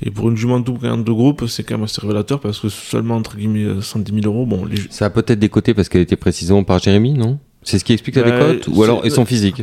Et 0.00 0.10
pour 0.10 0.28
une 0.30 0.36
jument 0.36 0.60
double 0.60 0.80
gagnante 0.82 1.04
de 1.04 1.12
groupe, 1.12 1.46
c'est 1.48 1.64
quand 1.64 1.74
même 1.74 1.84
assez 1.84 2.00
révélateur 2.00 2.38
parce 2.40 2.60
que 2.60 2.68
seulement 2.68 3.16
entre 3.16 3.36
guillemets 3.36 3.80
110 3.80 4.12
000 4.22 4.26
euros, 4.32 4.46
bon, 4.46 4.64
les, 4.64 4.78
Ça 4.90 5.06
a 5.06 5.10
peut-être 5.10 5.38
des 5.40 5.48
côtés 5.48 5.74
parce 5.74 5.88
qu'elle 5.88 6.02
était 6.02 6.16
précisément 6.16 6.62
par 6.64 6.78
Jérémy, 6.78 7.14
non? 7.14 7.38
C'est 7.64 7.78
ce 7.80 7.84
qui 7.84 7.92
explique 7.92 8.14
la 8.16 8.22
décote? 8.22 8.68
Ou 8.72 8.82
alors 8.84 9.04
et 9.04 9.10
son 9.10 9.24
physique? 9.26 9.62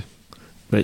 Bah, 0.71 0.79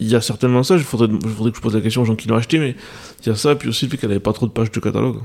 il 0.00 0.08
y 0.08 0.14
a 0.16 0.20
certainement 0.20 0.62
ça. 0.62 0.76
Il 0.76 0.82
faudrait, 0.82 1.08
faudrait 1.28 1.50
que 1.52 1.56
je 1.58 1.62
pose 1.62 1.74
la 1.74 1.80
question 1.80 2.02
aux 2.02 2.04
gens 2.06 2.16
qui 2.16 2.26
l'ont 2.28 2.36
acheté, 2.36 2.58
mais 2.58 2.74
il 3.22 3.28
y 3.28 3.30
a 3.30 3.36
ça, 3.36 3.54
puis 3.54 3.68
aussi 3.68 3.84
le 3.86 3.90
fait 3.90 3.96
qu'elle 3.98 4.10
n'avait 4.10 4.20
pas 4.20 4.32
trop 4.32 4.46
de 4.46 4.52
pages 4.52 4.70
de 4.70 4.80
catalogue. 4.80 5.18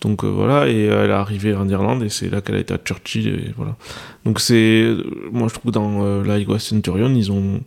Donc 0.00 0.22
euh, 0.22 0.28
voilà, 0.28 0.68
et 0.68 0.88
euh, 0.90 1.04
elle 1.04 1.10
est 1.10 1.14
arrivée 1.14 1.54
en 1.54 1.68
Irlande, 1.68 2.02
et 2.02 2.08
c'est 2.10 2.28
là 2.28 2.40
qu'elle 2.42 2.56
a 2.56 2.58
été 2.58 2.74
à 2.74 2.78
Churchill, 2.78 3.54
voilà. 3.56 3.74
Donc 4.24 4.38
c'est, 4.38 4.94
moi 5.32 5.48
je 5.48 5.54
trouve 5.54 5.72
que 5.72 5.74
dans 5.74 6.04
euh, 6.04 6.22
la 6.24 6.38
Igua 6.38 6.58
Centurion, 6.58 7.08
ils 7.14 7.32
ont, 7.32 7.62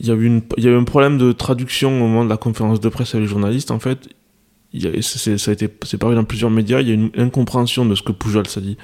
il 0.00 0.06
y 0.06 0.10
a 0.10 0.14
eu 0.14 0.24
une, 0.24 0.40
il 0.56 0.64
y 0.64 0.68
a 0.68 0.70
eu 0.70 0.76
un 0.76 0.84
problème 0.84 1.18
de 1.18 1.32
traduction 1.32 1.94
au 1.94 1.98
moment 1.98 2.24
de 2.24 2.30
la 2.30 2.38
conférence 2.38 2.80
de 2.80 2.88
presse 2.88 3.14
avec 3.14 3.24
les 3.26 3.28
journalistes, 3.30 3.70
en 3.70 3.78
fait. 3.78 4.08
A, 4.74 5.02
c'est- 5.02 5.36
ça 5.38 5.50
a 5.50 5.54
été, 5.54 5.68
c'est 5.84 5.98
paru 5.98 6.14
dans 6.14 6.24
plusieurs 6.24 6.50
médias, 6.50 6.80
il 6.80 6.88
y 6.88 6.90
a 6.90 6.94
une 6.94 7.10
incompréhension 7.16 7.84
de 7.84 7.94
ce 7.94 8.02
que 8.02 8.12
Pujol 8.12 8.46
s'est 8.46 8.62
dit. 8.62 8.76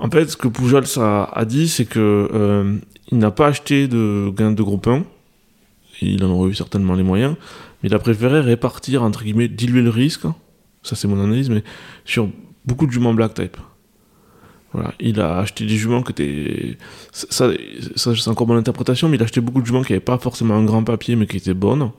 En 0.00 0.10
fait, 0.10 0.28
ce 0.28 0.36
que 0.36 0.48
Pujol 0.48 0.84
a, 0.96 1.30
a 1.32 1.44
dit, 1.44 1.68
c'est 1.68 1.84
que 1.86 2.28
euh, 2.34 2.76
il 3.14 3.18
n'a 3.20 3.30
pas 3.30 3.46
acheté 3.46 3.88
de 3.88 4.30
gain 4.36 4.50
de 4.52 4.62
groupe 4.62 4.86
1. 4.88 5.04
Il 6.02 6.24
en 6.24 6.30
aurait 6.30 6.50
eu 6.50 6.54
certainement 6.54 6.94
les 6.94 7.02
moyens. 7.04 7.36
Mais 7.82 7.88
il 7.88 7.94
a 7.94 7.98
préféré 7.98 8.40
répartir, 8.40 9.02
entre 9.02 9.22
guillemets, 9.22 9.48
diluer 9.48 9.82
le 9.82 9.90
risque. 9.90 10.26
Ça, 10.82 10.96
c'est 10.96 11.06
mon 11.08 11.22
analyse, 11.22 11.48
mais 11.48 11.62
sur 12.04 12.28
beaucoup 12.66 12.86
de 12.86 12.92
juments 12.92 13.14
black 13.14 13.34
type. 13.34 13.56
Voilà. 14.72 14.92
Il 14.98 15.20
a 15.20 15.38
acheté 15.38 15.64
des 15.64 15.76
juments 15.76 16.02
qui 16.02 16.10
étaient. 16.12 16.76
Ça, 17.12 17.50
ça 17.94 18.14
c'est 18.16 18.28
encore 18.28 18.48
mon 18.48 18.56
interprétation, 18.56 19.08
mais 19.08 19.16
il 19.16 19.20
a 19.20 19.24
acheté 19.24 19.40
beaucoup 19.40 19.60
de 19.60 19.66
juments 19.66 19.82
qui 19.82 19.92
n'avaient 19.92 20.04
pas 20.04 20.18
forcément 20.18 20.54
un 20.54 20.64
grand 20.64 20.82
papier, 20.82 21.14
mais 21.14 21.26
qui 21.26 21.36
étaient 21.36 21.54
bonnes. 21.54 21.90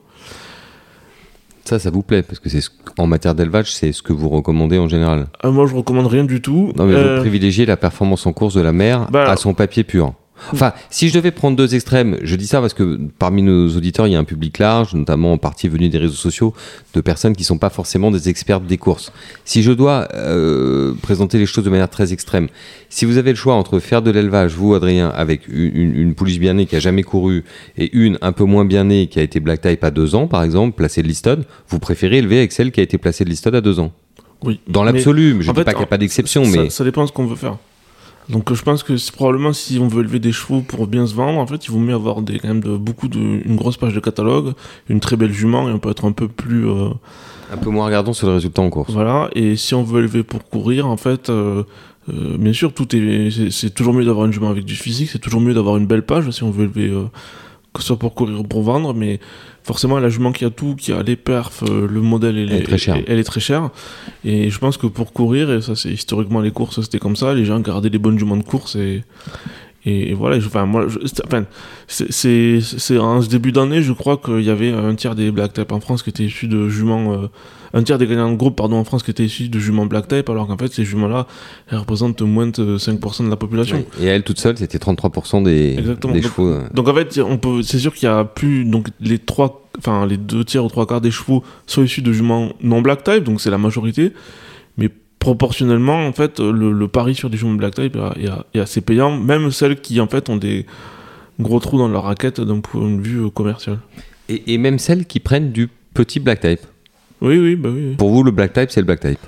Ça, 1.64 1.78
ça 1.80 1.90
vous 1.90 2.02
plaît 2.02 2.22
Parce 2.22 2.38
que 2.38 2.48
c'est 2.48 2.60
ce- 2.60 2.70
en 2.98 3.06
matière 3.06 3.34
d'élevage, 3.34 3.72
c'est 3.74 3.90
ce 3.92 4.02
que 4.02 4.12
vous 4.12 4.28
recommandez 4.28 4.78
en 4.78 4.88
général. 4.88 5.26
Ah, 5.42 5.50
moi, 5.50 5.66
je 5.66 5.74
recommande 5.74 6.06
rien 6.06 6.24
du 6.24 6.40
tout. 6.42 6.72
Non, 6.76 6.84
mais 6.86 6.94
Euh, 6.94 7.14
vous 7.16 7.20
privilégiez 7.22 7.64
la 7.66 7.76
performance 7.76 8.26
en 8.26 8.32
course 8.32 8.54
de 8.54 8.60
la 8.60 8.72
mère 8.72 9.10
Bah, 9.10 9.30
à 9.30 9.36
son 9.36 9.54
papier 9.54 9.82
pur. 9.82 10.12
Enfin, 10.52 10.72
si 10.90 11.08
je 11.08 11.14
devais 11.14 11.30
prendre 11.30 11.56
deux 11.56 11.74
extrêmes, 11.74 12.18
je 12.22 12.36
dis 12.36 12.46
ça 12.46 12.60
parce 12.60 12.74
que 12.74 12.98
parmi 13.18 13.42
nos 13.42 13.68
auditeurs, 13.68 14.06
il 14.06 14.12
y 14.12 14.16
a 14.16 14.18
un 14.18 14.24
public 14.24 14.58
large, 14.58 14.94
notamment 14.94 15.32
en 15.32 15.38
partie 15.38 15.68
venu 15.68 15.88
des 15.88 15.98
réseaux 15.98 16.14
sociaux, 16.14 16.54
de 16.94 17.00
personnes 17.00 17.34
qui 17.34 17.44
sont 17.44 17.58
pas 17.58 17.70
forcément 17.70 18.10
des 18.10 18.28
experts 18.28 18.60
des 18.60 18.78
courses. 18.78 19.12
Si 19.44 19.62
je 19.62 19.72
dois 19.72 20.08
euh, 20.14 20.94
présenter 21.02 21.38
les 21.38 21.46
choses 21.46 21.64
de 21.64 21.70
manière 21.70 21.88
très 21.88 22.12
extrême, 22.12 22.48
si 22.88 23.04
vous 23.04 23.16
avez 23.16 23.30
le 23.30 23.36
choix 23.36 23.54
entre 23.54 23.78
faire 23.78 24.02
de 24.02 24.10
l'élevage, 24.10 24.54
vous 24.54 24.74
Adrien, 24.74 25.08
avec 25.08 25.48
une, 25.48 25.70
une, 25.74 25.94
une 25.96 26.14
pouliche 26.14 26.38
bien 26.38 26.54
née 26.54 26.66
qui 26.66 26.76
a 26.76 26.80
jamais 26.80 27.02
couru 27.02 27.44
et 27.76 27.94
une 27.96 28.18
un 28.22 28.32
peu 28.32 28.44
moins 28.44 28.64
bien 28.64 28.84
née 28.84 29.06
qui 29.06 29.18
a 29.18 29.22
été 29.22 29.40
black 29.40 29.62
type 29.62 29.84
à 29.84 29.90
deux 29.90 30.14
ans, 30.14 30.26
par 30.26 30.42
exemple, 30.42 30.76
placée 30.76 31.02
de 31.02 31.08
Liston, 31.08 31.44
vous 31.68 31.78
préférez 31.78 32.18
élever 32.18 32.38
avec 32.38 32.52
celle 32.52 32.72
qui 32.72 32.80
a 32.80 32.82
été 32.82 32.98
placée 32.98 33.24
de 33.24 33.30
Liston 33.30 33.54
à 33.54 33.60
deux 33.60 33.80
ans? 33.80 33.92
Oui. 34.44 34.60
Dans 34.68 34.84
l'absolu, 34.84 35.34
mais 35.34 35.42
je 35.42 35.48
ne 35.48 35.54
dis 35.54 35.60
fait, 35.60 35.64
pas 35.64 35.72
qu'il 35.72 35.78
n'y 35.78 35.84
a 35.84 35.88
pas 35.88 35.98
d'exception, 35.98 36.44
ça, 36.44 36.50
mais 36.50 36.70
ça 36.70 36.84
dépend 36.84 37.02
de 37.02 37.08
ce 37.08 37.12
qu'on 37.12 37.26
veut 37.26 37.36
faire. 37.36 37.56
Donc 38.28 38.52
je 38.52 38.62
pense 38.62 38.82
que 38.82 38.96
c'est 38.96 39.14
probablement 39.14 39.52
si 39.52 39.78
on 39.78 39.88
veut 39.88 40.00
élever 40.00 40.18
des 40.18 40.32
chevaux 40.32 40.60
pour 40.60 40.86
bien 40.86 41.06
se 41.06 41.14
vendre, 41.14 41.38
en 41.38 41.46
fait, 41.46 41.64
il 41.66 41.70
vaut 41.70 41.78
mieux 41.78 41.94
avoir 41.94 42.22
des, 42.22 42.38
quand 42.38 42.48
même 42.48 42.62
de, 42.62 42.76
beaucoup 42.76 43.08
de, 43.08 43.18
une 43.18 43.56
grosse 43.56 43.76
page 43.76 43.94
de 43.94 44.00
catalogue, 44.00 44.54
une 44.88 45.00
très 45.00 45.16
belle 45.16 45.32
jument 45.32 45.68
et 45.68 45.72
on 45.72 45.78
peut 45.78 45.90
être 45.90 46.04
un 46.04 46.12
peu 46.12 46.26
plus 46.26 46.68
euh, 46.68 46.88
un 47.52 47.56
peu 47.56 47.70
moins 47.70 47.86
regardons 47.86 48.12
sur 48.12 48.26
le 48.26 48.34
résultat 48.34 48.62
en 48.62 48.70
course. 48.70 48.92
voilà. 48.92 49.30
Et 49.34 49.56
si 49.56 49.74
on 49.74 49.84
veut 49.84 50.00
élever 50.00 50.24
pour 50.24 50.44
courir, 50.48 50.88
en 50.88 50.96
fait, 50.96 51.30
euh, 51.30 51.62
euh, 52.12 52.36
bien 52.36 52.52
sûr, 52.52 52.72
tout 52.72 52.96
est, 52.96 53.30
c'est, 53.30 53.50
c'est 53.50 53.70
toujours 53.70 53.94
mieux 53.94 54.04
d'avoir 54.04 54.26
une 54.26 54.32
jument 54.32 54.50
avec 54.50 54.64
du 54.64 54.74
physique, 54.74 55.10
c'est 55.10 55.20
toujours 55.20 55.40
mieux 55.40 55.54
d'avoir 55.54 55.76
une 55.76 55.86
belle 55.86 56.04
page 56.04 56.28
si 56.30 56.42
on 56.42 56.50
veut 56.50 56.64
élever, 56.64 56.92
que 57.72 57.80
ce 57.80 57.86
soit 57.86 57.98
pour 57.98 58.14
courir 58.14 58.40
ou 58.40 58.42
pour 58.42 58.62
vendre, 58.62 58.92
mais 58.92 59.20
forcément 59.66 59.98
la 59.98 60.08
jument 60.08 60.30
qui 60.30 60.44
a 60.44 60.50
tout, 60.50 60.76
qui 60.76 60.92
a 60.92 61.02
les 61.02 61.16
perfs, 61.16 61.64
euh, 61.64 61.88
le 61.90 62.00
modèle, 62.00 62.38
elle, 62.38 62.52
Elle 62.52 62.62
est 62.62 62.64
très 62.64 62.78
chère. 62.78 63.02
Elle 63.08 63.18
est 63.18 63.24
très 63.24 63.40
chère. 63.40 63.70
Et 64.24 64.48
je 64.48 64.58
pense 64.60 64.76
que 64.76 64.86
pour 64.86 65.12
courir, 65.12 65.50
et 65.50 65.60
ça 65.60 65.74
c'est 65.74 65.90
historiquement 65.90 66.40
les 66.40 66.52
courses, 66.52 66.80
c'était 66.82 67.00
comme 67.00 67.16
ça, 67.16 67.34
les 67.34 67.44
gens 67.44 67.58
gardaient 67.58 67.88
les 67.88 67.98
bonnes 67.98 68.18
juments 68.18 68.36
de 68.36 68.44
course 68.44 68.76
et 68.76 69.02
et, 69.86 70.10
et 70.10 70.14
voilà, 70.14 70.38
je- 70.40 70.46
enfin, 70.48 70.66
moi, 70.66 70.86
je- 70.88 70.98
enfin, 71.26 71.44
c'est- 71.86 72.10
c'est 72.12 72.58
c'est 72.60 72.98
en 72.98 73.22
ce 73.22 73.28
début 73.28 73.52
d'année, 73.52 73.80
je 73.82 73.92
crois 73.92 74.16
qu'il 74.18 74.42
y 74.42 74.50
avait 74.50 74.72
un 74.72 74.94
tiers 74.96 75.14
des 75.14 75.30
black 75.30 75.52
type 75.54 75.72
en 75.72 75.80
France 75.80 76.02
qui 76.02 76.10
étaient 76.10 76.24
issus 76.24 76.48
de 76.48 76.68
juments, 76.68 77.12
euh, 77.14 77.26
un 77.72 77.82
tiers 77.82 77.96
des 77.98 78.06
gagnants 78.06 78.30
de 78.30 78.36
groupe, 78.36 78.56
pardon, 78.56 78.76
en 78.76 78.84
France 78.84 79.02
qui 79.02 79.10
étaient 79.10 79.24
issus 79.24 79.48
de 79.48 79.58
juments 79.58 79.86
black 79.86 80.08
type, 80.08 80.28
alors 80.28 80.46
qu'en 80.46 80.56
fait, 80.58 80.72
ces 80.72 80.84
juments-là, 80.84 81.26
elles 81.70 81.78
représentent 81.78 82.22
moins 82.22 82.46
de 82.48 82.78
5% 82.78 83.24
de 83.24 83.30
la 83.30 83.36
population. 83.36 83.84
Et 84.00 84.06
elle 84.06 84.22
toute 84.22 84.40
seule, 84.40 84.56
c'était 84.58 84.78
33% 84.78 85.40
des, 85.42 85.76
Exactement. 85.78 86.12
des 86.14 86.20
Donc- 86.20 86.30
chevaux. 86.32 86.48
euh. 86.48 86.62
Donc 86.74 86.88
en 86.88 86.94
fait, 86.94 87.20
on 87.24 87.38
peut, 87.38 87.62
c'est 87.62 87.78
sûr 87.78 87.94
qu'il 87.94 88.08
y 88.08 88.12
a 88.12 88.24
plus, 88.24 88.64
donc 88.64 88.88
les 89.00 89.18
trois, 89.18 89.68
enfin 89.78 90.06
les 90.06 90.16
deux 90.16 90.44
tiers 90.44 90.64
ou 90.64 90.68
trois 90.68 90.86
quarts 90.86 91.00
des 91.00 91.10
chevaux 91.10 91.44
sont 91.66 91.82
issus 91.84 92.02
de 92.02 92.12
juments 92.12 92.50
non 92.62 92.80
black 92.80 93.04
type, 93.04 93.24
donc 93.24 93.40
c'est 93.40 93.50
la 93.50 93.58
majorité. 93.58 94.12
Proportionnellement, 95.18 96.06
en 96.06 96.12
fait, 96.12 96.38
le, 96.40 96.72
le 96.72 96.88
pari 96.88 97.14
sur 97.14 97.30
des 97.30 97.36
juments 97.36 97.54
black 97.54 97.74
type 97.74 97.96
est, 97.96 98.24
est- 98.24 98.58
est 98.58 98.60
assez 98.60 98.80
payant, 98.80 99.16
même 99.16 99.50
celles 99.50 99.80
qui 99.80 100.00
en 100.00 100.06
fait 100.06 100.28
ont 100.28 100.36
des 100.36 100.66
gros 101.40 101.58
trous 101.58 101.78
dans 101.78 101.88
leur 101.88 102.04
raquette 102.04 102.40
d'un 102.40 102.60
point 102.60 102.88
de 102.90 103.00
vue 103.00 103.30
commercial. 103.30 103.78
Et, 104.28 104.54
et 104.54 104.58
même 104.58 104.78
celles 104.78 105.04
qui 105.06 105.18
prennent 105.20 105.50
du 105.52 105.68
petit 105.94 106.20
black 106.20 106.40
type. 106.40 106.60
Oui, 107.20 107.38
oui, 107.38 107.56
bah 107.56 107.70
oui. 107.72 107.94
Pour 107.96 108.10
vous, 108.10 108.22
le 108.22 108.30
black 108.30 108.52
type, 108.52 108.70
c'est 108.70 108.80
le 108.80 108.86
black 108.86 109.00
type. 109.00 109.18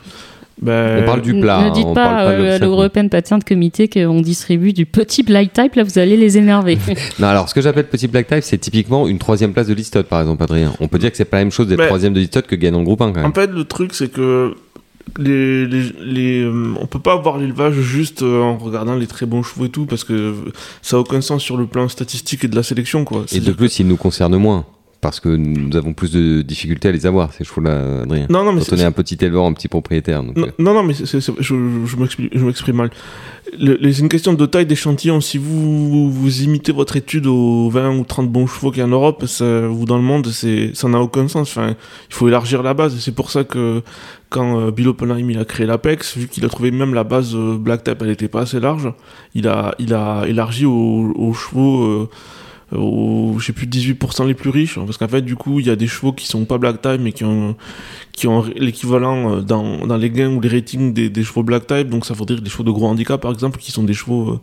Bah, 0.60 0.96
On 1.00 1.04
parle 1.04 1.22
du 1.22 1.40
plat. 1.40 1.60
Ne 1.62 1.66
hein, 1.68 1.70
dites 1.70 1.86
on 1.86 1.94
pas 1.94 2.04
parle 2.04 2.26
pas 2.26 2.36
de 2.36 2.42
euh, 2.42 2.56
à 2.56 2.58
l'European 2.58 3.08
Patent 3.08 3.38
Committee 3.46 3.88
qu'on 3.88 4.20
distribue 4.20 4.72
du 4.72 4.86
petit 4.86 5.22
black 5.22 5.52
type, 5.52 5.76
là 5.76 5.84
vous 5.84 5.98
allez 6.00 6.16
les 6.16 6.36
énerver. 6.36 6.76
Non, 7.20 7.28
alors 7.28 7.48
ce 7.48 7.54
que 7.54 7.60
j'appelle 7.60 7.86
petit 7.86 8.08
black 8.08 8.26
type, 8.26 8.42
c'est 8.42 8.58
typiquement 8.58 9.06
une 9.06 9.18
troisième 9.18 9.52
place 9.52 9.68
de 9.68 9.74
Listot, 9.74 10.02
par 10.02 10.20
exemple, 10.20 10.42
Adrien. 10.42 10.72
On 10.80 10.88
peut 10.88 10.98
dire 10.98 11.12
que 11.12 11.16
c'est 11.16 11.24
pas 11.24 11.36
la 11.38 11.44
même 11.44 11.52
chose 11.52 11.68
d'être 11.68 11.78
Mais- 11.78 11.86
troisième 11.86 12.12
de 12.12 12.18
Listot 12.20 12.42
que 12.42 12.56
gagnant 12.56 12.80
de 12.80 12.84
groupe 12.84 13.00
1 13.00 13.12
quand 13.12 13.20
même. 13.20 13.30
En 13.30 13.32
fait, 13.32 13.50
le 13.52 13.64
truc, 13.64 13.94
c'est 13.94 14.10
que 14.12 14.54
les, 15.18 15.66
les, 15.66 15.92
les, 16.00 16.42
euh, 16.42 16.74
on 16.80 16.86
peut 16.86 16.98
pas 16.98 17.12
avoir 17.12 17.38
l'élevage 17.38 17.74
juste 17.74 18.22
euh, 18.22 18.40
en 18.40 18.56
regardant 18.58 18.94
les 18.94 19.06
très 19.06 19.26
bons 19.26 19.42
chevaux 19.42 19.66
et 19.66 19.70
tout, 19.70 19.86
parce 19.86 20.04
que 20.04 20.34
ça 20.82 20.96
a 20.96 21.00
aucun 21.00 21.20
sens 21.20 21.42
sur 21.42 21.56
le 21.56 21.66
plan 21.66 21.88
statistique 21.88 22.44
et 22.44 22.48
de 22.48 22.56
la 22.56 22.62
sélection, 22.62 23.04
quoi. 23.04 23.24
Et 23.32 23.40
de 23.40 23.52
plus, 23.52 23.78
il 23.78 23.86
nous 23.86 23.96
concerne 23.96 24.36
moins. 24.36 24.64
Parce 25.00 25.20
que 25.20 25.28
nous 25.28 25.76
avons 25.76 25.92
plus 25.92 26.10
de 26.10 26.42
difficultés 26.42 26.88
à 26.88 26.92
les 26.92 27.06
avoir, 27.06 27.32
ces 27.32 27.44
chevaux-là, 27.44 28.00
Adrien. 28.02 28.26
Non, 28.28 28.42
non, 28.44 28.52
mais 28.52 28.62
Quand 28.68 28.74
on 28.74 28.78
est 28.80 28.84
un 28.84 28.90
petit 28.90 29.16
éleveur, 29.20 29.44
un 29.44 29.52
petit 29.52 29.68
propriétaire. 29.68 30.24
donc, 30.24 30.36
Non, 30.36 30.46
euh, 30.48 30.50
non, 30.58 30.74
non, 30.74 30.82
mais 30.82 30.92
c'est- 30.92 31.06
c'est- 31.06 31.20
je, 31.38 31.54
je 31.86 31.96
m'exprime- 31.96 32.28
je 32.32 32.44
m'exprime 32.44 32.74
mal. 32.76 32.90
Le- 33.60 33.78
C'est 33.92 34.00
une 34.02 34.08
question 34.08 34.32
de 34.34 34.44
taille 34.44 34.66
d'échantillon. 34.66 35.20
Si 35.20 35.38
vous, 35.38 36.10
vous 36.10 36.42
imitez 36.42 36.72
votre 36.72 36.96
étude 36.96 37.26
aux 37.28 37.70
20 37.70 37.96
ou 37.96 38.02
30 38.02 38.28
bons 38.28 38.48
chevaux 38.48 38.72
qu'il 38.72 38.80
y 38.80 38.82
a 38.82 38.86
en 38.86 38.90
Europe, 38.90 39.24
ça, 39.26 39.68
ou 39.70 39.84
dans 39.84 39.98
le 39.98 40.02
monde, 40.02 40.26
ça 40.26 40.88
n'a 40.88 41.00
aucun 41.00 41.28
sens. 41.28 41.48
Enfin, 41.56 41.76
il 42.10 42.14
faut 42.14 42.26
élargir 42.26 42.64
la 42.64 42.74
base. 42.74 42.98
C'est 42.98 43.14
pour 43.14 43.30
ça 43.30 43.44
que 43.44 43.82
quand 44.30 44.58
euh, 44.60 44.70
Bill 44.72 44.88
Oppenheim 44.88 45.30
il 45.30 45.38
a 45.38 45.44
créé 45.44 45.64
l'Apex, 45.66 46.16
vu 46.18 46.26
qu'il 46.26 46.44
a 46.44 46.48
trouvé 46.48 46.72
même 46.72 46.92
la 46.92 47.04
base 47.04 47.36
euh, 47.36 47.56
Black 47.56 47.84
Type, 47.84 47.98
elle 48.00 48.08
n'était 48.08 48.26
pas 48.26 48.40
assez 48.40 48.58
large, 48.58 48.92
il 49.36 49.46
a, 49.46 49.76
il 49.78 49.94
a 49.94 50.24
élargi 50.26 50.66
aux, 50.66 51.12
aux 51.14 51.32
chevaux. 51.34 52.08
Euh, 52.72 52.78
aux, 52.78 53.38
je 53.38 53.46
sais 53.46 53.52
plus, 53.52 53.66
18% 53.66 54.26
les 54.26 54.34
plus 54.34 54.50
riches, 54.50 54.78
parce 54.78 54.98
qu'en 54.98 55.08
fait, 55.08 55.22
du 55.22 55.36
coup, 55.36 55.60
il 55.60 55.66
y 55.66 55.70
a 55.70 55.76
des 55.76 55.86
chevaux 55.86 56.12
qui 56.12 56.26
sont 56.26 56.44
pas 56.44 56.58
black 56.58 56.82
type, 56.82 57.00
mais 57.00 57.12
qui 57.12 57.24
ont, 57.24 57.56
qui 58.12 58.26
ont 58.26 58.44
l'équivalent 58.56 59.36
euh, 59.36 59.40
dans, 59.40 59.86
dans 59.86 59.96
les 59.96 60.10
gains 60.10 60.30
ou 60.30 60.40
les 60.40 60.48
ratings 60.48 60.92
des, 60.92 61.08
des 61.08 61.24
chevaux 61.24 61.42
black 61.42 61.66
type, 61.66 61.88
donc 61.88 62.04
ça 62.04 62.14
veut 62.14 62.26
dire 62.26 62.42
des 62.42 62.50
chevaux 62.50 62.64
de 62.64 62.70
gros 62.70 62.86
handicap, 62.86 63.20
par 63.20 63.32
exemple, 63.32 63.58
qui 63.58 63.72
sont 63.72 63.84
des 63.84 63.94
chevaux 63.94 64.40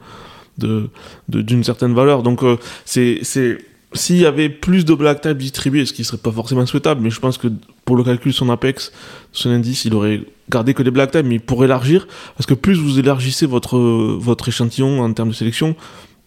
euh, 0.63 0.89
de 1.27 1.41
d'une 1.41 1.63
certaine 1.63 1.93
valeur. 1.93 2.23
Donc, 2.23 2.41
c'est, 2.85 3.19
c'est, 3.23 3.57
s'il 3.93 4.17
y 4.17 4.25
avait 4.25 4.49
plus 4.49 4.85
de 4.85 4.93
black 4.93 5.21
type 5.21 5.37
distribués, 5.37 5.85
ce 5.85 5.93
qui 5.93 6.03
serait 6.03 6.17
pas 6.17 6.31
forcément 6.31 6.65
souhaitable, 6.65 7.01
mais 7.01 7.09
je 7.09 7.19
pense 7.19 7.37
que 7.37 7.49
pour 7.83 7.97
le 7.97 8.03
calcul 8.03 8.33
son 8.33 8.49
apex, 8.49 8.91
son 9.33 9.49
indice, 9.49 9.85
il 9.85 9.93
aurait 9.93 10.21
gardé 10.49 10.73
que 10.73 10.81
des 10.81 10.91
black 10.91 11.11
type, 11.11 11.25
mais 11.25 11.39
pour 11.39 11.63
élargir, 11.63 12.07
parce 12.37 12.45
que 12.45 12.53
plus 12.53 12.75
vous 12.75 12.99
élargissez 12.99 13.45
votre, 13.45 13.77
votre 13.77 14.47
échantillon 14.47 15.01
en 15.01 15.11
termes 15.11 15.29
de 15.29 15.33
sélection, 15.33 15.75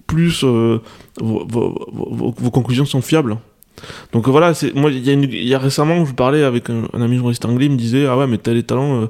plus 0.07 0.44
vos, 1.21 2.51
conclusions 2.51 2.85
sont 2.85 3.03
fiables. 3.03 3.37
Donc 4.12 4.27
euh, 4.27 4.31
voilà, 4.31 4.53
moi 4.75 4.91
il 4.91 5.47
y, 5.47 5.55
a 5.55 5.59
récemment, 5.59 6.05
je 6.05 6.12
parlais 6.12 6.43
avec 6.43 6.69
un, 6.69 6.89
un 6.93 7.01
ami 7.01 7.16
journaliste 7.16 7.45
anglais, 7.45 7.66
il 7.66 7.73
me 7.73 7.77
disait 7.77 8.07
ah 8.07 8.16
ouais 8.16 8.27
mais 8.27 8.39
tel 8.39 8.62
talent, 8.64 9.03
euh, 9.03 9.07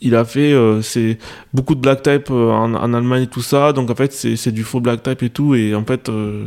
il 0.00 0.14
a 0.14 0.24
fait 0.24 0.52
euh, 0.52 0.80
c'est 0.82 1.18
beaucoup 1.52 1.74
de 1.74 1.80
black 1.80 2.02
type 2.02 2.30
euh, 2.30 2.50
en, 2.50 2.74
en 2.74 2.94
Allemagne 2.94 3.22
et 3.24 3.26
tout 3.26 3.40
ça, 3.42 3.72
donc 3.72 3.90
en 3.90 3.94
fait 3.94 4.12
c'est 4.12 4.52
du 4.52 4.62
faux 4.62 4.80
black 4.80 5.02
type 5.02 5.22
et 5.22 5.30
tout. 5.30 5.54
Et 5.54 5.74
en 5.74 5.84
fait 5.84 6.08
euh, 6.08 6.46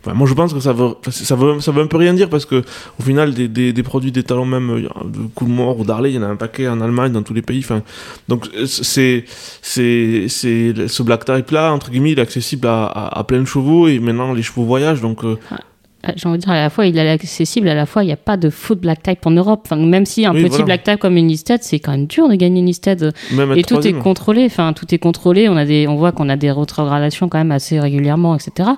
enfin, 0.00 0.14
moi 0.14 0.26
je 0.26 0.34
pense 0.34 0.52
que 0.52 0.60
ça 0.60 0.72
veut 0.72 0.90
ça 1.08 1.36
veut 1.36 1.60
ça 1.60 1.70
veut 1.72 1.82
un 1.82 1.86
peu 1.86 1.96
rien 1.96 2.14
dire 2.14 2.28
parce 2.28 2.44
que 2.44 2.62
au 2.98 3.02
final 3.02 3.34
des, 3.34 3.48
des, 3.48 3.72
des 3.72 3.82
produits 3.82 4.12
des 4.12 4.22
talents 4.24 4.44
même 4.44 4.70
euh, 4.70 4.80
de 5.04 5.28
Coolmore 5.34 5.78
ou 5.78 5.84
d'Harley, 5.84 6.10
il 6.12 6.16
y 6.16 6.18
en 6.18 6.22
a 6.22 6.26
un 6.28 6.36
paquet 6.36 6.66
en 6.68 6.80
Allemagne 6.80 7.12
dans 7.12 7.22
tous 7.22 7.34
les 7.34 7.42
pays, 7.42 7.60
enfin 7.60 7.82
donc 8.28 8.48
euh, 8.56 8.66
c'est 8.66 9.24
c'est 9.62 10.26
c'est 10.28 10.88
ce 10.88 11.02
black 11.02 11.24
type 11.24 11.50
là 11.50 11.72
entre 11.72 11.90
guillemets 11.90 12.12
il 12.12 12.18
est 12.18 12.22
accessible 12.22 12.66
à, 12.66 12.84
à, 12.86 13.18
à 13.20 13.24
plein 13.24 13.40
de 13.40 13.44
chevaux. 13.44 13.86
Et 13.88 13.98
maintenant 14.00 14.32
les 14.32 14.42
chevaux 14.42 14.64
voyagent. 14.64 15.00
Donc 15.00 15.22
J'ai 16.16 16.28
envie 16.28 16.38
de 16.38 16.42
dire, 16.42 16.52
à 16.52 16.60
la 16.60 16.70
fois, 16.70 16.86
il 16.86 16.96
est 16.98 17.08
accessible, 17.08 17.68
à 17.68 17.74
la 17.74 17.86
fois, 17.86 18.02
il 18.02 18.06
n'y 18.06 18.12
a 18.12 18.16
pas 18.16 18.36
de 18.36 18.50
faux 18.50 18.74
black 18.76 19.02
type 19.02 19.26
en 19.26 19.30
Europe. 19.30 19.62
Enfin, 19.64 19.76
même 19.76 20.06
si 20.06 20.26
un 20.26 20.32
Oui, 20.32 20.42
petit 20.42 20.50
voilà. 20.50 20.64
black 20.64 20.84
type 20.84 20.98
comme 20.98 21.16
une 21.16 21.28
listed, 21.28 21.62
c'est 21.62 21.78
quand 21.78 21.92
même 21.92 22.06
dur 22.06 22.28
de 22.28 22.34
gagner 22.34 22.60
une 22.60 22.66
listed. 22.66 23.12
Et 23.56 23.62
tout 23.62 23.86
est 23.86 23.92
contrôlé. 23.92 24.44
Enfin, 24.46 24.72
tout 24.72 24.86
est 24.94 24.98
contrôlé. 24.98 25.48
On 25.48 25.56
a 25.56 25.64
des, 25.64 25.86
on 25.88 25.96
voit 25.96 26.12
qu'on 26.12 26.28
a 26.28 26.36
des 26.36 26.50
rétrogradations 26.50 27.28
quand 27.28 27.38
même 27.38 27.52
assez 27.52 27.78
régulièrement, 27.80 28.34
etc. 28.36 28.70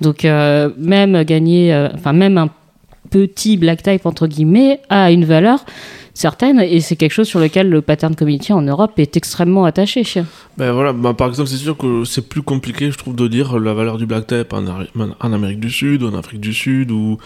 Donc, 0.00 0.24
euh, 0.24 0.70
même 0.78 1.22
gagner, 1.24 1.72
euh, 1.72 1.88
enfin, 1.94 2.12
même 2.12 2.38
un 2.38 2.48
petit 3.10 3.56
black 3.56 3.82
type 3.82 4.04
entre 4.06 4.26
guillemets 4.26 4.80
a 4.90 5.10
une 5.10 5.24
valeur 5.24 5.64
certaine 6.18 6.60
et 6.60 6.80
c'est 6.80 6.96
quelque 6.96 7.12
chose 7.12 7.28
sur 7.28 7.40
lequel 7.40 7.68
le 7.70 7.80
pattern 7.80 8.14
community 8.16 8.52
en 8.52 8.62
Europe 8.62 8.92
est 8.98 9.16
extrêmement 9.16 9.64
attaché. 9.64 10.02
Ben 10.56 10.72
voilà, 10.72 10.92
ben 10.92 11.14
par 11.14 11.28
exemple, 11.28 11.48
c'est 11.48 11.56
sûr 11.56 11.76
que 11.76 12.04
c'est 12.04 12.28
plus 12.28 12.42
compliqué, 12.42 12.90
je 12.90 12.98
trouve, 12.98 13.14
de 13.14 13.28
dire 13.28 13.58
la 13.58 13.72
valeur 13.74 13.96
du 13.98 14.06
black 14.06 14.26
type 14.26 14.52
en, 14.52 15.32
Amérique 15.32 15.60
du 15.60 15.70
Sud, 15.70 16.02
en 16.02 16.14
Afrique 16.14 16.40
du 16.40 16.52
Sud, 16.52 16.90
ou 16.90 17.18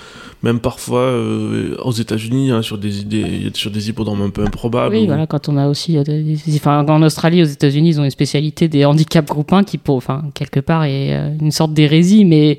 même 0.43 0.61
parfois 0.61 1.01
euh, 1.01 1.74
aux 1.82 1.93
États-Unis, 1.93 2.51
hein, 2.51 2.61
sur 2.62 2.76
des 2.78 3.01
idées, 3.01 3.51
sur 3.55 3.70
des 3.70 3.88
hippodromes 3.88 4.22
un 4.22 4.30
peu 4.30 4.43
improbables. 4.45 4.95
Oui, 4.95 5.03
ou- 5.05 5.07
voilà, 5.07 5.26
quand 5.26 5.49
on 5.49 5.57
a 5.57 5.68
aussi, 5.68 5.97
euh, 5.97 6.03
des- 6.05 6.22
des- 6.22 6.57
enfin, 6.57 6.84
en 6.86 7.03
Australie, 7.03 7.43
aux 7.43 7.47
États-Unis, 7.47 7.88
ils 7.90 8.01
ont 8.01 8.05
une 8.05 8.11
spécialité 8.11 8.68
des 8.68 8.84
handicaps 8.84 9.28
groupe 9.28 9.53
1 9.53 9.64
qui, 9.64 9.78
pour, 9.78 9.97
enfin, 9.97 10.24
quelque 10.34 10.61
part, 10.61 10.84
est 10.84 11.14
euh, 11.14 11.30
une 11.40 11.53
sorte 11.53 11.72
d'hérésie, 11.72 12.24
mais 12.26 12.59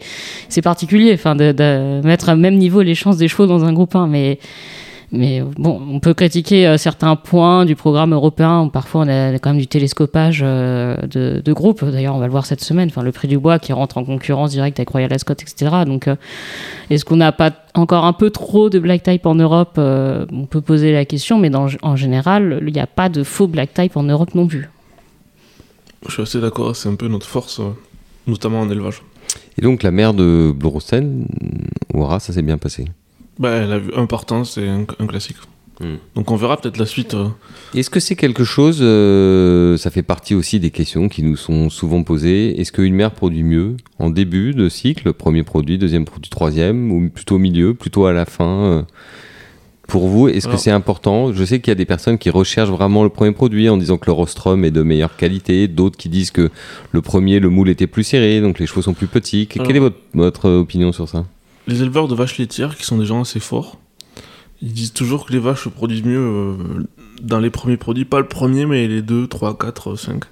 c'est 0.49 0.61
particulier, 0.63 1.11
enfin, 1.13 1.35
de, 1.35 1.51
de 1.51 2.01
mettre 2.05 2.29
à 2.29 2.35
même 2.35 2.57
niveau 2.57 2.81
les 2.81 2.95
chances 2.95 3.17
des 3.17 3.27
chevaux 3.27 3.45
dans 3.45 3.63
un 3.63 3.73
groupe 3.73 3.95
1, 3.95 4.07
mais. 4.07 4.39
Mais 5.15 5.43
bon, 5.59 5.79
on 5.91 5.99
peut 5.99 6.15
critiquer 6.15 6.65
euh, 6.65 6.77
certains 6.77 7.15
points 7.15 7.65
du 7.65 7.75
programme 7.75 8.13
européen 8.13 8.61
où 8.63 8.69
parfois 8.69 9.01
on 9.01 9.07
a 9.07 9.37
quand 9.37 9.51
même 9.51 9.59
du 9.59 9.67
télescopage 9.67 10.41
euh, 10.43 10.97
de, 11.05 11.39
de 11.39 11.53
groupe. 11.53 11.85
D'ailleurs, 11.85 12.15
on 12.15 12.19
va 12.19 12.25
le 12.25 12.31
voir 12.31 12.47
cette 12.47 12.63
semaine. 12.63 12.89
Enfin, 12.89 13.03
le 13.03 13.11
prix 13.11 13.27
du 13.27 13.37
bois 13.37 13.59
qui 13.59 13.73
rentre 13.73 13.99
en 13.99 14.03
concurrence 14.03 14.49
directe 14.49 14.79
avec 14.79 14.89
Royal 14.89 15.13
Ascot, 15.13 15.33
etc. 15.33 15.83
Donc, 15.85 16.07
euh, 16.07 16.15
est-ce 16.89 17.05
qu'on 17.05 17.17
n'a 17.17 17.31
pas 17.31 17.51
encore 17.75 18.05
un 18.05 18.13
peu 18.13 18.31
trop 18.31 18.71
de 18.71 18.79
black 18.79 19.03
type 19.03 19.27
en 19.27 19.35
Europe 19.35 19.75
Euh, 19.77 20.25
On 20.33 20.47
peut 20.47 20.61
poser 20.61 20.91
la 20.91 21.05
question, 21.05 21.37
mais 21.37 21.51
dans, 21.51 21.67
en 21.83 21.95
général, 21.95 22.63
il 22.65 22.73
n'y 22.73 22.79
a 22.79 22.87
pas 22.87 23.09
de 23.09 23.23
faux 23.23 23.45
black 23.45 23.71
type 23.71 23.95
en 23.95 24.03
Europe 24.03 24.33
non 24.33 24.47
plus. 24.47 24.67
Je 26.07 26.11
suis 26.11 26.23
assez 26.23 26.41
d'accord, 26.41 26.75
c'est 26.75 26.89
un 26.89 26.95
peu 26.95 27.07
notre 27.07 27.27
force, 27.27 27.61
notamment 28.25 28.61
en 28.61 28.69
élevage. 28.69 29.03
Et 29.59 29.61
donc 29.61 29.83
la 29.83 29.91
mère 29.91 30.15
de 30.15 30.51
Blorosten, 30.55 31.27
Aura, 31.93 32.19
ça 32.19 32.33
s'est 32.33 32.41
bien 32.41 32.57
passé? 32.57 32.85
Elle 33.41 33.71
a 33.71 33.79
vu 33.79 33.91
un 33.95 34.05
partant, 34.05 34.43
c'est 34.43 34.67
un, 34.67 34.85
un 34.99 35.07
classique. 35.07 35.37
Hmm. 35.79 35.95
Donc 36.15 36.29
on 36.29 36.35
verra 36.35 36.57
peut-être 36.57 36.77
la 36.77 36.85
suite. 36.85 37.15
euh. 37.15 37.29
Est-ce 37.73 37.89
que 37.89 37.99
c'est 37.99 38.15
quelque 38.15 38.43
chose, 38.43 38.77
euh, 38.81 39.75
ça 39.77 39.89
fait 39.89 40.03
partie 40.03 40.35
aussi 40.35 40.59
des 40.59 40.69
questions 40.69 41.09
qui 41.09 41.23
nous 41.23 41.35
sont 41.35 41.71
souvent 41.71 42.03
posées, 42.03 42.59
est-ce 42.61 42.71
qu'une 42.71 42.93
mère 42.93 43.09
produit 43.11 43.41
mieux 43.41 43.75
en 43.97 44.11
début 44.11 44.53
de 44.53 44.69
cycle, 44.69 45.13
premier 45.13 45.41
produit, 45.43 45.79
deuxième 45.79 46.05
produit, 46.05 46.29
troisième, 46.29 46.91
ou 46.91 47.09
plutôt 47.09 47.35
au 47.35 47.39
milieu, 47.39 47.73
plutôt 47.73 48.05
à 48.05 48.13
la 48.13 48.25
fin 48.25 48.45
euh, 48.65 48.81
Pour 49.87 50.07
vous, 50.07 50.27
est-ce 50.27 50.47
que 50.47 50.57
c'est 50.57 50.69
important? 50.71 51.33
Je 51.33 51.43
sais 51.43 51.59
qu'il 51.59 51.71
y 51.71 51.73
a 51.73 51.75
des 51.75 51.85
personnes 51.85 52.19
qui 52.19 52.29
recherchent 52.29 52.69
vraiment 52.69 53.01
le 53.03 53.09
premier 53.09 53.31
produit 53.31 53.67
en 53.67 53.77
disant 53.77 53.97
que 53.97 54.05
le 54.05 54.11
rostrum 54.13 54.63
est 54.65 54.71
de 54.71 54.83
meilleure 54.83 55.17
qualité, 55.17 55.67
d'autres 55.67 55.97
qui 55.97 56.07
disent 56.07 56.29
que 56.29 56.51
le 56.91 57.01
premier, 57.01 57.39
le 57.39 57.49
moule 57.49 57.69
était 57.69 57.87
plus 57.87 58.03
serré, 58.03 58.41
donc 58.41 58.59
les 58.59 58.67
chevaux 58.67 58.83
sont 58.83 58.93
plus 58.93 59.07
petits. 59.07 59.49
Alors- 59.55 59.65
Quelle 59.67 59.75
est 59.77 59.79
votre, 59.79 59.97
votre 60.13 60.49
opinion 60.51 60.91
sur 60.91 61.09
ça? 61.09 61.25
Les 61.67 61.81
éleveurs 61.81 62.07
de 62.07 62.15
vaches 62.15 62.37
laitières, 62.37 62.75
qui 62.75 62.83
sont 62.83 62.97
des 62.97 63.05
gens 63.05 63.21
assez 63.21 63.39
forts, 63.39 63.79
ils 64.61 64.73
disent 64.73 64.93
toujours 64.93 65.25
que 65.25 65.33
les 65.33 65.39
vaches 65.39 65.63
se 65.63 65.69
produisent 65.69 66.03
mieux 66.03 66.19
euh, 66.19 66.55
dans 67.21 67.39
les 67.39 67.49
premiers 67.49 67.77
produits, 67.77 68.05
pas 68.05 68.19
le 68.19 68.27
premier, 68.27 68.65
mais 68.65 68.87
les 68.87 69.01
2, 69.01 69.27
3, 69.27 69.57
4, 69.57 69.95
5. 69.95 70.23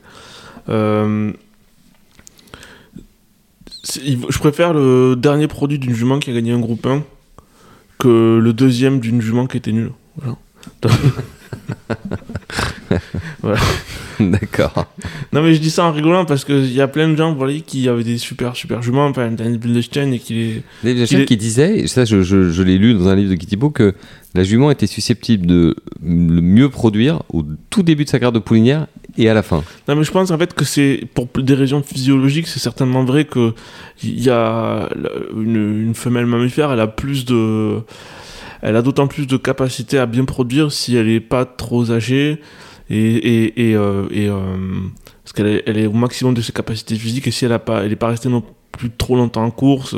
Euh, 0.70 1.34
je 3.84 4.40
préfère 4.40 4.74
le 4.74 5.16
dernier 5.16 5.48
produit 5.48 5.80
d'une 5.80 5.94
jument 5.94 6.20
qui 6.20 6.30
a 6.30 6.34
gagné 6.34 6.52
un 6.52 6.60
groupe 6.60 6.86
1 6.86 7.04
que 7.98 8.40
le 8.42 8.54
deuxième 8.54 9.00
d'une 9.00 9.22
jument 9.22 9.48
qui 9.48 9.58
était 9.58 9.72
nulle. 9.72 9.92
D'accord. 14.20 14.86
Non 15.34 15.42
mais 15.42 15.54
je 15.56 15.60
dis 15.60 15.72
ça 15.72 15.86
en 15.86 15.92
rigolant 15.92 16.26
parce 16.26 16.46
qu'il 16.46 16.72
y 16.72 16.82
a 16.82 16.88
plein 16.88 17.10
de 17.10 17.16
gens 17.16 17.34
voyez, 17.34 17.62
qui 17.62 17.88
avaient 17.90 18.04
des 18.04 18.18
super 18.20 18.56
super 18.56 18.82
juments, 18.84 19.08
enfin 19.08 19.32
Daniel 19.32 19.58
Bundestein 19.58 20.12
et 20.12 20.20
qui 20.20 20.34
les... 20.34 20.64
Il 20.84 21.22
est- 21.22 21.26
qui 21.26 21.38
disait, 21.38 21.80
et 21.80 21.88
ça 21.88 22.06
je, 22.06 22.22
je- 22.22 22.52
je 22.52 22.64
l'ai 22.64 22.78
lu 22.78 22.94
dans 22.94 23.08
un 23.08 23.16
livre 23.16 23.32
de 23.32 23.36
Kitty 23.36 23.56
Bo, 23.56 23.70
que 23.72 23.96
la 24.36 24.44
jument 24.44 24.70
était 24.70 24.86
susceptible 24.88 25.48
de 25.48 25.76
le 26.04 26.42
mieux 26.42 26.70
produire 26.70 27.24
au 27.34 27.44
tout 27.70 27.82
début 27.84 28.06
de 28.06 28.10
sa 28.10 28.20
carrière 28.20 28.32
de 28.32 28.40
poulinière 28.40 28.86
et 29.18 29.28
à 29.30 29.34
la 29.34 29.42
fin. 29.44 29.64
Non 29.88 29.96
mais 29.96 30.04
je 30.04 30.12
pense 30.12 30.30
en 30.32 30.38
fait 30.38 30.54
que 30.54 30.66
c'est 30.66 31.02
pour 31.16 31.28
des 31.38 31.54
raisons 31.56 31.82
physiologiques, 31.82 32.48
c'est 32.48 32.60
certainement 32.60 33.04
vrai 33.04 33.26
que 33.26 33.54
il 34.04 34.22
y 34.24 34.30
a 34.30 34.88
une 35.36 35.94
femelle 35.96 36.28
mammifère, 36.28 36.72
elle 36.72 36.80
a 36.80 36.88
plus 36.88 37.26
de 37.26 37.80
elle 38.62 38.76
a 38.76 38.82
d'autant 38.82 39.08
plus 39.08 39.28
de 39.28 39.38
capacité 39.38 39.98
à 39.98 40.06
bien 40.06 40.26
produire 40.26 40.72
si 40.72 40.96
elle 40.96 41.10
est 41.10 41.20
pas 41.20 41.46
trop 41.46 41.92
âgée 41.92 42.40
et 42.90 43.74
euh, 43.76 44.08
euh, 44.12 44.80
parce 45.24 45.34
qu'elle 45.34 45.48
est, 45.48 45.64
elle 45.66 45.78
est 45.78 45.88
au 45.88 45.94
maximum 45.94 46.34
de 46.34 46.42
ses 46.42 46.52
capacités 46.52 46.96
physiques 46.96 47.28
et 47.28 47.32
si 47.32 47.46
elle 47.46 47.54
a 47.54 47.60
pas 47.60 47.84
pas 47.98 48.08
restée 48.08 48.30
non 48.30 48.44
plus 48.72 48.90
trop 48.90 49.16
longtemps 49.16 49.44
en 49.44 49.52
course 49.52 49.96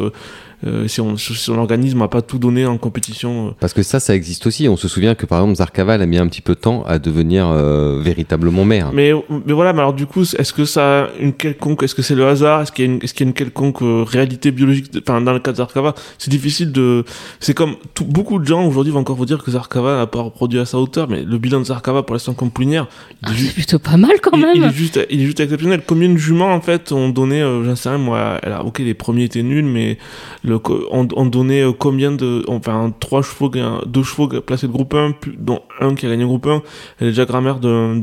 euh, 0.65 0.87
si, 0.87 1.01
on, 1.01 1.17
si 1.17 1.33
son 1.35 1.57
organisme 1.57 1.99
n'a 1.99 2.07
pas 2.07 2.21
tout 2.21 2.37
donné 2.39 2.65
en 2.65 2.77
compétition 2.77 3.47
euh, 3.47 3.51
Parce 3.59 3.73
que 3.73 3.83
ça, 3.83 3.99
ça 3.99 4.15
existe 4.15 4.47
aussi. 4.47 4.67
On 4.69 4.77
se 4.77 4.87
souvient 4.87 5.15
que 5.15 5.25
par 5.25 5.39
exemple 5.39 5.55
Zarkava 5.57 5.95
elle 5.95 6.01
a 6.01 6.05
mis 6.05 6.17
un 6.17 6.27
petit 6.27 6.41
peu 6.41 6.55
de 6.55 6.59
temps 6.59 6.83
à 6.85 6.99
devenir 6.99 7.47
euh, 7.49 7.99
véritablement 8.01 8.65
mère. 8.65 8.91
Mais, 8.93 9.11
mais 9.45 9.53
voilà, 9.53 9.73
mais 9.73 9.79
alors 9.79 9.93
du 9.93 10.05
coup, 10.05 10.21
est-ce 10.23 10.53
que 10.53 10.65
ça 10.65 11.03
a 11.03 11.07
une 11.19 11.33
quelconque, 11.33 11.83
est-ce 11.83 11.95
que 11.95 12.01
c'est 12.01 12.15
le 12.15 12.25
hasard, 12.27 12.61
est-ce 12.61 12.71
qu'il 12.71 12.85
y 12.85 12.87
a 12.89 12.91
une, 12.93 12.99
est-ce 13.03 13.13
qu'il 13.13 13.25
y 13.25 13.27
a 13.27 13.29
une 13.29 13.33
quelconque 13.33 13.79
réalité 13.81 14.51
biologique, 14.51 14.91
enfin 15.07 15.21
dans 15.21 15.33
le 15.33 15.39
cas 15.39 15.51
de 15.51 15.57
Zarkava, 15.57 15.93
c'est 16.17 16.29
difficile 16.31 16.71
de, 16.71 17.03
c'est 17.39 17.53
comme 17.53 17.75
tout- 17.93 18.05
beaucoup 18.05 18.39
de 18.39 18.45
gens 18.45 18.65
aujourd'hui 18.65 18.91
vont 18.93 18.99
encore 18.99 19.15
vous 19.15 19.25
dire 19.25 19.43
que 19.43 19.51
Zarkava 19.51 19.97
n'a 19.97 20.07
pas 20.07 20.21
reproduit 20.21 20.59
à 20.59 20.65
sa 20.65 20.77
hauteur, 20.77 21.07
mais 21.09 21.23
le 21.23 21.37
bilan 21.37 21.59
de 21.59 21.65
Zarkava 21.65 22.03
pour 22.03 22.15
l'instant 22.15 22.33
comme 22.33 22.49
est 22.71 22.77
Ah, 22.77 23.31
c'est 23.35 23.53
plutôt 23.53 23.79
pas 23.79 23.97
mal 23.97 24.13
quand 24.21 24.31
il- 24.37 24.45
il 24.55 24.61
même. 24.61 24.69
est 24.69 24.73
juste, 24.73 24.99
il 25.09 25.21
est 25.21 25.25
juste 25.25 25.39
exceptionnel. 25.39 25.81
Combien 25.85 26.09
de 26.09 26.17
juments 26.17 26.53
en 26.53 26.61
fait 26.61 26.91
ont 26.91 27.09
donné, 27.09 27.41
euh, 27.41 27.63
j'en 27.65 27.75
sais 27.75 27.89
rien, 27.89 27.97
moi, 27.97 28.39
elle 28.43 28.53
a, 28.53 28.63
ok, 28.63 28.79
les 28.79 28.93
premiers 28.93 29.23
étaient 29.25 29.43
nuls, 29.43 29.65
mais 29.65 29.97
le, 30.43 30.52
co- 30.57 30.85
on, 30.91 31.07
on 31.15 31.25
donnait 31.25 31.61
euh, 31.61 31.71
combien 31.77 32.11
de, 32.11 32.43
enfin 32.47 32.93
trois 32.99 33.21
chevaux, 33.21 33.49
deux 33.85 34.03
chevaux 34.03 34.27
placés 34.27 34.67
de 34.67 34.71
groupe 34.71 34.93
1, 34.93 35.11
plus- 35.11 35.35
dont 35.37 35.61
un 35.79 35.95
qui 35.95 36.05
a 36.05 36.09
gagné 36.09 36.25
groupe 36.25 36.45
1, 36.47 36.61
elle 36.99 37.07
est 37.07 37.11
déjà 37.11 37.25
grammaire 37.25 37.59
d'un, 37.59 37.95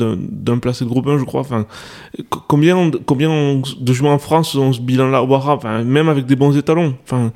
placé 0.59 0.85
de 0.85 0.91
groupe 0.91 1.07
1, 1.09 1.19
je 1.19 1.25
crois. 1.25 1.41
Enfin, 1.41 1.67
co- 2.29 2.41
combien, 2.49 2.91
combien 3.07 3.61
de 3.81 3.93
juments 3.93 4.13
en 4.13 4.19
France 4.19 4.55
ont 4.55 4.73
ce 4.73 4.81
bilan-là 4.81 5.23
enfin, 5.55 5.83
même 5.85 6.09
avec 6.09 6.27
des 6.27 6.37
bons 6.37 6.57
étalons. 6.57 6.95
Enfin, 7.05 7.33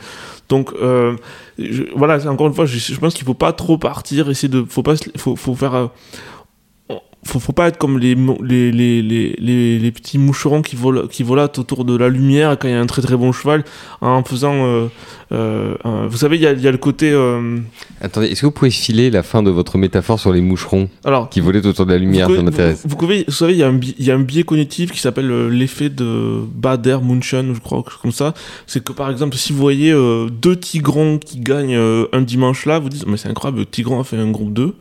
donc, 0.49 0.73
euh, 0.81 1.17
je- 1.59 1.85
voilà, 1.97 2.19
encore 2.31 2.47
une 2.47 2.55
fois, 2.55 2.67
je, 2.67 2.79
pense 2.99 3.15
qu'il 3.15 3.25
faut 3.25 3.35
pas 3.35 3.53
trop 3.53 3.79
partir, 3.79 4.29
essayer 4.31 4.49
de, 4.49 4.65
faut 4.69 4.83
pas, 4.83 4.95
faut, 5.17 5.37
faut 5.37 5.55
faire, 5.55 5.75
euh, 5.75 5.87
faut, 7.25 7.41
faut 7.41 7.53
pas 7.53 7.68
être 7.68 7.79
comme 7.79 7.99
les, 7.99 8.14
les, 8.43 8.70
les, 8.72 9.79
les, 9.79 9.91
petits 9.93 10.18
moucherons 10.18 10.62
qui, 10.62 10.77
volent, 10.77 11.07
qui 11.07 11.22
volatent 11.22 11.59
autour 11.59 11.85
de 11.85 11.97
la 11.97 12.09
lumière 12.09 12.57
quand 12.59 12.68
il 12.68 12.72
y 12.72 12.75
a 12.75 12.81
un 12.81 12.87
très 12.87 13.03
très 13.03 13.16
bon 13.16 13.33
cheval 13.33 13.64
en 14.01 14.22
faisant. 14.25 14.55
euh, 14.66 14.87
euh, 15.33 15.75
euh, 15.87 16.07
vous 16.09 16.18
savez, 16.18 16.37
il 16.37 16.43
y 16.43 16.47
a, 16.47 16.53
il 16.53 16.61
y 16.61 16.68
a 16.68 16.70
le 16.70 16.79
côté. 16.79 17.11
euh, 17.11 17.59
Attendez, 18.01 18.29
est-ce 18.29 18.43
que 18.43 18.47
vous 18.47 18.53
pouvez 18.53 18.70
filer 18.70 19.11
la 19.11 19.22
fin 19.22 19.43
de 19.43 19.51
votre 19.51 19.79
métaphore 19.79 20.20
sur 20.20 20.33
les 20.33 20.41
moucherons 20.43 20.89
alors, 21.05 21.29
qui 21.31 21.41
volaient 21.41 21.66
autour 21.66 21.87
de 21.87 21.93
la 21.93 21.99
lumière 21.99 22.29
Ça 22.31 22.43
m'intéresse. 22.43 22.83
Vous, 22.85 22.97
pouvez- 22.97 23.25
vous 23.27 23.33
savez, 23.33 23.55
il 23.55 23.59
y, 23.59 23.62
a 23.62 23.68
un 23.68 23.72
bi- 23.72 23.95
il 23.99 24.05
y 24.05 24.11
a 24.11 24.14
un 24.14 24.20
biais 24.20 24.45
cognitif 24.45 24.93
qui 24.93 25.01
s'appelle 25.01 25.49
l'effet 25.49 25.89
de 25.89 26.41
Bader-Munchen, 26.55 27.55
je 27.55 27.61
crois, 27.61 27.83
comme 28.03 28.12
ça. 28.12 28.35
C'est 28.66 28.85
que 28.85 28.93
par 28.93 29.11
exemple, 29.11 29.37
si 29.37 29.53
vous 29.53 29.59
voyez 29.59 29.93
deux 30.31 30.57
tigrons 30.57 31.18
qui 31.18 31.41
gagnent 31.41 31.79
un 32.12 32.20
dimanche 32.22 32.66
là, 32.66 32.79
vous 32.79 32.89
dites, 32.91 33.07
mais 33.07 33.16
c'est 33.16 33.29
incroyable, 33.29 33.61
le 33.61 33.66
tigron 33.66 34.01
a 34.01 34.05
fait 34.05 34.16
un 34.18 34.31
groupe 34.31 34.53
2. 34.53 34.75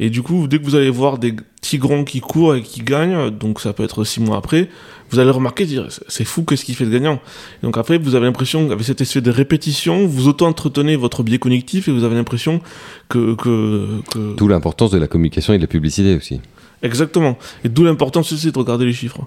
Et 0.00 0.10
du 0.10 0.22
coup, 0.22 0.46
dès 0.48 0.58
que 0.58 0.64
vous 0.64 0.74
allez 0.74 0.90
voir 0.90 1.18
des 1.18 1.34
Tigron 1.60 2.04
qui 2.04 2.20
court 2.20 2.54
et 2.56 2.62
qui 2.62 2.82
gagne, 2.82 3.30
donc 3.30 3.60
ça 3.60 3.72
peut 3.72 3.84
être 3.84 4.04
six 4.04 4.20
mois 4.20 4.36
après, 4.36 4.68
vous 5.10 5.18
allez 5.18 5.30
remarquer, 5.30 5.66
dire 5.66 5.88
c'est 6.08 6.24
fou 6.24 6.42
qu'est-ce 6.42 6.64
qu'il 6.64 6.74
fait 6.74 6.84
de 6.84 6.90
gagnant. 6.90 7.20
Et 7.62 7.66
donc 7.66 7.78
après, 7.78 7.98
vous 7.98 8.14
avez 8.14 8.26
l'impression, 8.26 8.70
avec 8.70 8.84
cet 8.84 9.00
effet 9.00 9.20
de 9.20 9.30
répétition, 9.30 10.06
vous 10.06 10.28
auto-entretenez 10.28 10.96
votre 10.96 11.22
biais 11.22 11.38
cognitif 11.38 11.88
et 11.88 11.92
vous 11.92 12.04
avez 12.04 12.16
l'impression 12.16 12.60
que, 13.08 13.34
que, 13.34 14.00
que... 14.12 14.34
D'où 14.36 14.48
l'importance 14.48 14.90
de 14.90 14.98
la 14.98 15.06
communication 15.06 15.52
et 15.54 15.58
de 15.58 15.62
la 15.62 15.68
publicité 15.68 16.16
aussi. 16.16 16.40
Exactement. 16.84 17.38
Et 17.64 17.70
d'où 17.70 17.82
l'importance 17.82 18.30
aussi 18.32 18.52
de 18.52 18.58
regarder 18.58 18.84
les 18.84 18.92
chiffres. 18.92 19.22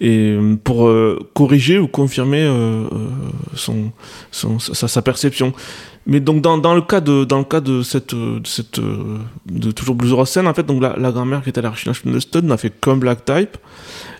Et 0.00 0.30
euh, 0.30 0.56
pour 0.64 0.86
euh, 0.86 1.18
corriger 1.34 1.78
ou 1.78 1.86
confirmer 1.86 2.40
euh, 2.40 2.86
son, 3.54 3.92
son, 4.30 4.58
sa, 4.58 4.88
sa, 4.88 5.02
perception. 5.02 5.52
Mais 6.06 6.20
donc 6.20 6.42
dans, 6.42 6.58
dans, 6.58 6.74
le 6.74 6.82
cas 6.82 7.00
de 7.00 7.24
dans 7.24 7.38
le 7.38 7.44
cas 7.44 7.60
de 7.60 7.82
cette 7.82 8.14
de, 8.14 8.40
cette, 8.44 8.80
de 8.80 9.70
toujours 9.70 9.94
Blues 9.94 10.12
Rosen 10.12 10.48
en 10.48 10.54
fait 10.54 10.64
donc 10.64 10.82
la, 10.82 10.96
la 10.98 11.12
grand-mère 11.12 11.42
qui 11.42 11.50
était 11.50 11.60
à 11.60 11.62
la 11.62 11.72
de 12.04 12.18
Stud 12.20 12.44
n'a 12.44 12.56
fait 12.56 12.72
qu'un 12.80 12.96
black 12.96 13.24
type. 13.24 13.56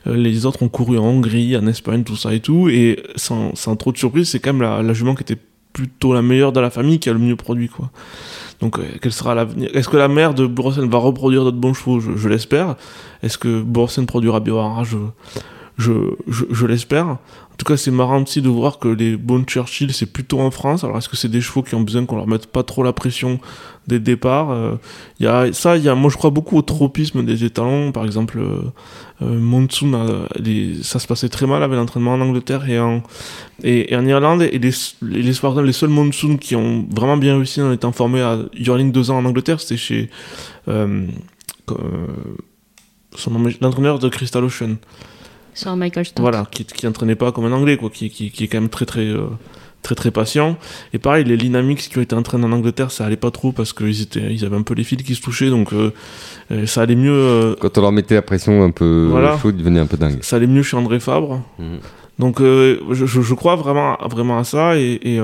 Les 0.07 0.47
autres 0.47 0.63
ont 0.63 0.69
couru 0.69 0.99
en 0.99 1.05
Hongrie 1.05 1.57
en 1.57 1.67
Espagne 1.67 2.05
tout 2.05 2.17
ça 2.17 2.33
et 2.35 2.41
tout. 2.41 2.69
Et 2.69 3.03
sans, 3.17 3.55
sans 3.57 3.77
trop 3.77 3.93
de 3.93 3.99
surprise 3.99 4.29
c'est 4.29 4.39
quand 4.39 4.53
même 4.53 4.63
la, 4.63 4.83
la 4.83 4.93
jument 4.93 5.15
qui 5.15 5.23
était 5.23 5.39
plutôt 5.73 6.13
la 6.13 6.23
meilleure 6.23 6.53
de 6.53 6.61
la 6.61 6.71
famille 6.71 6.99
qui 6.99 7.09
a 7.09 7.13
le 7.13 7.19
mieux 7.19 7.37
produit 7.37 7.69
quoi. 7.69 7.91
Donc, 8.63 8.79
euh, 8.79 8.85
quel 9.03 9.13
sera 9.13 9.35
l'avenir? 9.35 9.71
Est-ce 9.75 9.89
que 9.89 9.97
la 9.97 10.07
mère 10.07 10.35
de 10.35 10.47
Boursen 10.47 10.89
va 10.89 10.99
reproduire 10.99 11.43
d'autres 11.43 11.57
bons 11.57 11.75
chevaux? 11.75 11.99
Je, 11.99 12.29
l'espère. 12.29 12.77
Est-ce 13.23 13.37
que 13.37 13.61
Boursen 13.61 14.07
produira 14.07 14.39
Biohara? 14.39 14.85
Je, 14.85 14.97
je, 15.79 15.93
je, 16.29 16.45
je 16.51 16.67
l'espère. 16.67 17.19
En 17.53 17.57
tout 17.57 17.67
cas, 17.67 17.77
c'est 17.77 17.91
marrant 17.91 18.23
aussi 18.23 18.41
de 18.41 18.49
voir 18.49 18.79
que 18.79 18.89
les 18.89 19.17
bons 19.17 19.45
Churchill, 19.45 19.93
c'est 19.93 20.07
plutôt 20.07 20.41
en 20.41 20.51
France. 20.51 20.85
Alors, 20.85 20.99
est-ce 20.99 21.09
que 21.09 21.17
c'est 21.17 21.29
des 21.29 21.41
chevaux 21.41 21.63
qui 21.63 21.75
ont 21.75 21.83
besoin 21.83 22.07
qu'on 22.07 22.17
leur 22.17 22.27
mette 22.27 22.47
pas 22.47 22.63
trop 22.63 22.83
la 22.83 22.93
pression 22.93 23.39
dès 23.87 23.97
le 23.97 24.01
départ 24.01 24.51
euh, 24.51 24.77
y 25.21 25.27
a, 25.27 25.53
Ça, 25.53 25.77
y 25.77 25.89
a, 25.89 25.95
moi, 25.95 26.11
je 26.11 26.17
crois 26.17 26.31
beaucoup 26.31 26.57
au 26.57 26.63
tropisme 26.63 27.25
des 27.25 27.45
étalons. 27.45 27.93
Par 27.93 28.05
exemple, 28.05 28.39
euh, 28.39 28.63
euh 29.23 30.27
les, 30.41 30.83
ça 30.83 30.99
se 30.99 31.07
passait 31.07 31.29
très 31.29 31.47
mal 31.47 31.63
avec 31.63 31.77
l'entraînement 31.77 32.15
en 32.15 32.21
Angleterre 32.21 32.69
et 32.69 32.81
en, 32.81 33.03
et, 33.63 33.95
en 33.95 34.07
Irlande. 34.07 34.43
Et 34.43 34.59
les, 34.59 34.73
les, 35.03 35.33
seuls 35.73 35.91
Monsoon 35.91 36.39
qui 36.39 36.57
ont 36.57 36.87
vraiment 36.91 37.17
bien 37.17 37.37
réussi 37.37 37.61
en 37.61 37.71
étant 37.71 37.93
formés 37.93 38.23
à 38.23 38.39
Yearling 38.55 38.93
deux 38.93 39.11
ans 39.11 39.19
en 39.19 39.25
Angleterre, 39.25 39.61
c'était 39.61 39.77
chez 39.77 40.11
euh, 40.69 41.07
l'entraîneur 43.61 43.99
de 43.99 44.09
Crystal 44.09 44.43
Ocean. 44.43 44.77
Sur 45.55 45.77
Michael 45.77 46.07
Stott. 46.07 46.23
Voilà, 46.23 46.47
qui, 46.51 46.65
qui 46.65 46.87
entraînait 46.87 47.15
pas 47.15 47.33
comme 47.33 47.45
un 47.45 47.53
anglais, 47.53 47.77
quoi, 47.77 47.91
qui, 47.91 48.11
qui, 48.11 48.31
qui 48.31 48.45
est 48.45 48.49
quand 48.49 48.61
même 48.61 48.71
très 48.71 48.87
très 48.87 49.07
euh, 49.07 49.27
très 49.83 49.95
très 49.95 50.11
patient. 50.11 50.57
Et 50.93 50.99
pareil, 50.99 51.25
les 51.25 51.37
Linamix 51.37 51.89
qui 51.89 51.99
ont 51.99 52.03
été 52.03 52.15
entraînés 52.15 52.45
en 52.45 52.53
Angleterre, 52.53 52.91
ça 52.91 53.05
allait 53.05 53.17
pas 53.17 53.31
trop 53.31 53.53
parce 53.53 53.73
qu'ils 53.73 54.03
étaient, 54.03 54.33
ils 54.33 54.45
avaient 54.45 54.57
un 54.57 54.63
peu 54.63 54.75
les 54.75 54.85
fils 54.85 55.03
qui 55.03 55.15
se 55.15 55.23
touchaient, 55.23 55.51
donc 55.51 55.73
euh, 55.73 55.93
ça 56.67 56.83
allait 56.83 56.97
mieux. 56.97 57.13
Euh, 57.13 57.55
Quand 57.61 57.77
on 57.79 57.81
leur 57.81 57.93
mettait 57.93 58.15
la 58.15 58.23
pression 58.23 58.63
un 58.63 58.71
peu 58.71 59.09
voilà, 59.11 59.39
chaude, 59.39 59.55
ils 59.57 59.63
devenaient 59.63 59.81
un 59.81 59.87
peu 59.87 59.97
dingues. 59.97 60.19
Ça 60.23 60.37
allait 60.37 60.47
mieux 60.47 60.63
chez 60.63 60.77
André 60.77 61.01
Fabre. 61.01 61.43
Mmh. 61.59 61.77
Donc 62.19 62.41
je, 62.41 62.79
je, 62.93 63.07
je, 63.07 63.35
crois 63.35 63.57
vraiment 63.57 63.97
vraiment 64.09 64.39
à 64.39 64.45
ça 64.45 64.77
et, 64.77 65.01
et 65.03 65.19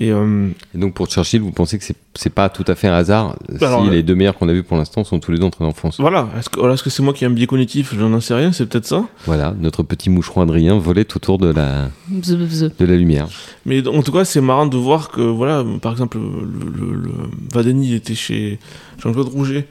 et, 0.00 0.10
euh... 0.10 0.48
et, 0.74 0.78
donc 0.78 0.94
pour 0.94 1.06
Churchill, 1.06 1.42
vous 1.42 1.52
pensez 1.52 1.78
que 1.78 1.84
c'est 2.14 2.30
pas 2.30 2.48
tout 2.48 2.64
à 2.66 2.74
fait 2.74 2.88
un 2.88 2.94
hasard 2.94 3.36
Alors, 3.60 3.84
si 3.84 3.90
les 3.90 4.02
deux 4.02 4.14
meilleurs 4.14 4.34
qu'on 4.34 4.48
a 4.48 4.52
vus 4.52 4.62
pour 4.62 4.76
l'instant 4.76 5.04
sont 5.04 5.20
tous 5.20 5.30
les 5.30 5.38
deux 5.38 5.44
entraînés 5.44 5.70
en 5.70 5.74
France? 5.74 6.00
Voilà, 6.00 6.28
est-ce 6.38 6.48
que 6.48 6.60
c'est 6.60 6.88
-ce 6.88 6.90
c'est 6.90 7.02
moi 7.02 7.12
qui 7.12 7.24
ai 7.24 7.26
un 7.26 7.30
biais 7.30 7.46
cognitif? 7.46 7.94
Je 7.94 8.04
n'en 8.04 8.20
sais 8.20 8.34
rien, 8.34 8.50
c'est 8.52 8.66
peut-être 8.66 8.86
ça 8.86 9.04
Voilà, 9.26 9.54
notre 9.60 9.82
petit 9.82 10.10
moucheron 10.10 10.40
Adrien 10.42 10.78
volait 10.78 11.06
autour 11.14 11.38
de 11.38 11.52
la, 11.52 11.90
bzz, 12.08 12.36
bzz. 12.36 12.72
De 12.78 12.86
la 12.86 12.96
lumière. 12.96 13.28
Mais 13.66 13.86
en 13.86 14.02
tout 14.02 14.12
cas, 14.12 14.24
c'est 14.24 14.40
marrant 14.40 14.66
de 14.66 14.76
voir 14.76 15.10
que, 15.10 15.20
voilà, 15.20 15.64
par 15.82 15.92
exemple, 15.92 16.18
le, 16.18 16.86
le, 16.86 16.94
le 16.94 17.12
Vadeni 17.52 17.94
était 17.94 18.14
chez 18.14 18.58
Jean-Claude 19.02 19.28
Rouget. 19.28 19.66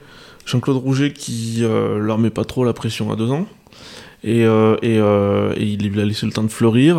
Jean-Claude 0.46 0.78
Rouget 0.78 1.12
qui 1.14 1.60
euh, 1.62 2.00
leur 2.00 2.18
met 2.18 2.32
pas 2.32 2.46
trop 2.46 2.64
la 2.64 2.74
pression 2.74 3.12
à 3.12 3.16
deux 3.16 3.32
ans. 3.32 3.46
Et, 4.24 4.44
euh, 4.44 4.76
et, 4.82 5.00
euh, 5.00 5.54
et 5.56 5.64
il 5.64 5.90
lui 5.90 6.02
a 6.02 6.06
laissé 6.06 6.26
le 6.26 6.32
temps 6.32 6.44
de 6.44 6.50
fleurir. 6.50 6.98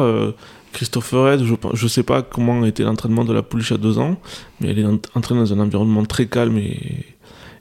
Christopher 0.73 1.25
Red, 1.25 1.45
je 1.45 1.85
ne 1.85 1.89
sais 1.89 2.03
pas 2.03 2.23
comment 2.23 2.65
était 2.65 2.85
l'entraînement 2.85 3.25
de 3.25 3.33
la 3.33 3.43
pouliche 3.43 3.73
à 3.73 3.77
deux 3.77 3.99
ans, 3.99 4.17
mais 4.61 4.69
elle 4.69 4.79
est 4.79 5.17
entraînée 5.17 5.41
dans 5.41 5.53
un 5.53 5.61
environnement 5.61 6.05
très 6.05 6.27
calme 6.27 6.59
et, 6.59 7.07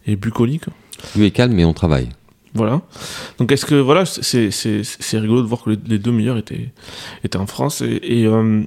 et 0.06 0.16
bucolique. 0.16 0.66
Lui 1.16 1.26
est 1.26 1.32
calme, 1.32 1.54
mais 1.54 1.66
on 1.66 1.74
travaille. 1.74 2.10
Voilà. 2.54 2.82
Donc 3.38 3.52
est-ce 3.52 3.66
que 3.66 3.76
voilà, 3.76 4.06
c'est 4.06 5.18
rigolo 5.20 5.42
de 5.42 5.48
voir 5.48 5.64
que 5.64 5.70
les, 5.70 6.00
deux 6.00 6.12
meilleurs 6.12 6.38
étaient, 6.38 6.72
étaient 7.24 7.38
en 7.38 7.48
France 7.48 7.82
et, 7.82 8.00
et 8.04 8.26
euh, 8.26 8.64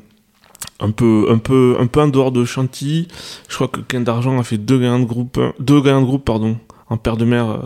un 0.81 0.91
peu 0.91 1.27
un 1.31 1.39
peu 1.39 1.77
un 1.79 1.87
peu 1.87 2.01
en 2.01 2.09
dehors 2.09 2.33
de 2.33 2.45
Chantilly. 2.45 3.09
Je 3.49 3.55
crois 3.55 3.69
que 3.69 3.81
Ken 3.81 4.05
d'argent 4.05 4.39
a 4.39 4.45
fait 4.45 4.59
deux 4.59 4.79
gagnants 4.79 5.01
de 5.01 5.05
groupe, 5.05 5.41
deux 5.59 5.81
gagnants 5.81 6.03
de 6.03 6.07
groupe 6.07 6.25
pardon, 6.25 6.59
en 6.89 6.97
paire 6.97 7.17
de 7.17 7.25
mer. 7.25 7.63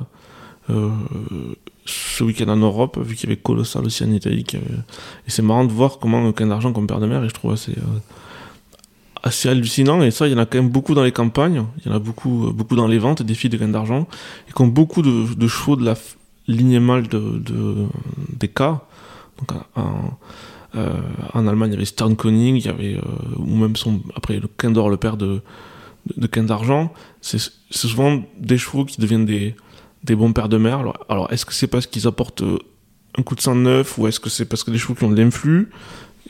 Euh, 0.70 0.90
ce 1.86 2.24
week-end 2.24 2.48
en 2.48 2.56
Europe, 2.56 2.98
vu 3.02 3.14
qu'il 3.14 3.28
y 3.28 3.32
avait 3.32 3.40
Colossal 3.40 3.84
aussi 3.84 4.04
en 4.04 4.10
Italie. 4.12 4.44
Et 4.54 5.30
c'est 5.30 5.42
marrant 5.42 5.64
de 5.64 5.72
voir 5.72 5.98
comment 5.98 6.24
aucun 6.26 6.50
argent 6.50 6.72
comme 6.72 6.86
père 6.86 7.00
de 7.00 7.06
mer, 7.06 7.24
et 7.24 7.28
je 7.28 7.34
trouve 7.34 7.52
assez, 7.52 7.72
euh, 7.72 7.98
assez 9.22 9.48
hallucinant. 9.48 10.02
Et 10.02 10.10
ça, 10.10 10.26
il 10.26 10.32
y 10.32 10.34
en 10.34 10.38
a 10.38 10.46
quand 10.46 10.58
même 10.58 10.70
beaucoup 10.70 10.94
dans 10.94 11.04
les 11.04 11.12
campagnes, 11.12 11.64
il 11.78 11.90
y 11.90 11.92
en 11.92 11.96
a 11.96 11.98
beaucoup, 11.98 12.52
beaucoup 12.52 12.76
dans 12.76 12.86
les 12.86 12.98
ventes, 12.98 13.22
des 13.22 13.34
filles 13.34 13.50
de 13.50 13.56
gain 13.56 13.68
d'argent, 13.68 14.06
et 14.48 14.52
qui 14.52 14.62
ont 14.62 14.66
beaucoup 14.66 15.02
de, 15.02 15.48
chevaux 15.48 15.76
de 15.76 15.84
la 15.84 15.94
lignée 16.48 16.80
mâle 16.80 17.08
de, 17.08 17.38
de, 17.38 17.86
des 18.38 18.48
cas. 18.48 18.82
Donc, 19.38 19.60
en, 19.74 20.18
euh, 20.76 20.90
en 21.32 21.46
Allemagne, 21.46 21.70
il 21.70 21.74
y 21.74 21.76
avait 21.76 21.84
Stern 21.84 22.16
Koenig, 22.16 22.56
il 22.56 22.66
y 22.66 22.68
avait, 22.68 22.96
euh, 22.96 23.02
ou 23.38 23.56
même 23.56 23.76
son, 23.76 24.00
après 24.14 24.38
le 24.38 24.48
Kendor, 24.58 24.90
le 24.90 24.96
père 24.96 25.16
de, 25.16 25.40
de, 26.16 26.26
de 26.26 26.40
d'argent. 26.42 26.92
C'est 27.20 27.40
souvent 27.70 28.22
des 28.38 28.58
chevaux 28.58 28.84
qui 28.84 29.00
deviennent 29.00 29.26
des 29.26 29.54
des 30.06 30.16
bons 30.16 30.32
pères 30.32 30.48
de 30.48 30.56
mer. 30.56 30.82
Alors, 31.08 31.32
est-ce 31.32 31.44
que 31.44 31.52
c'est 31.52 31.66
parce 31.66 31.86
qu'ils 31.86 32.06
apportent 32.06 32.42
euh, 32.42 32.58
un 33.18 33.22
coup 33.22 33.34
de 33.34 33.40
sang 33.40 33.54
neuf 33.54 33.98
ou 33.98 34.06
est-ce 34.06 34.20
que 34.20 34.30
c'est 34.30 34.46
parce 34.46 34.64
que 34.64 34.70
des 34.70 34.78
chevaux 34.78 34.94
qui 34.94 35.04
ont 35.04 35.10
de 35.10 35.20
l'influx 35.20 35.70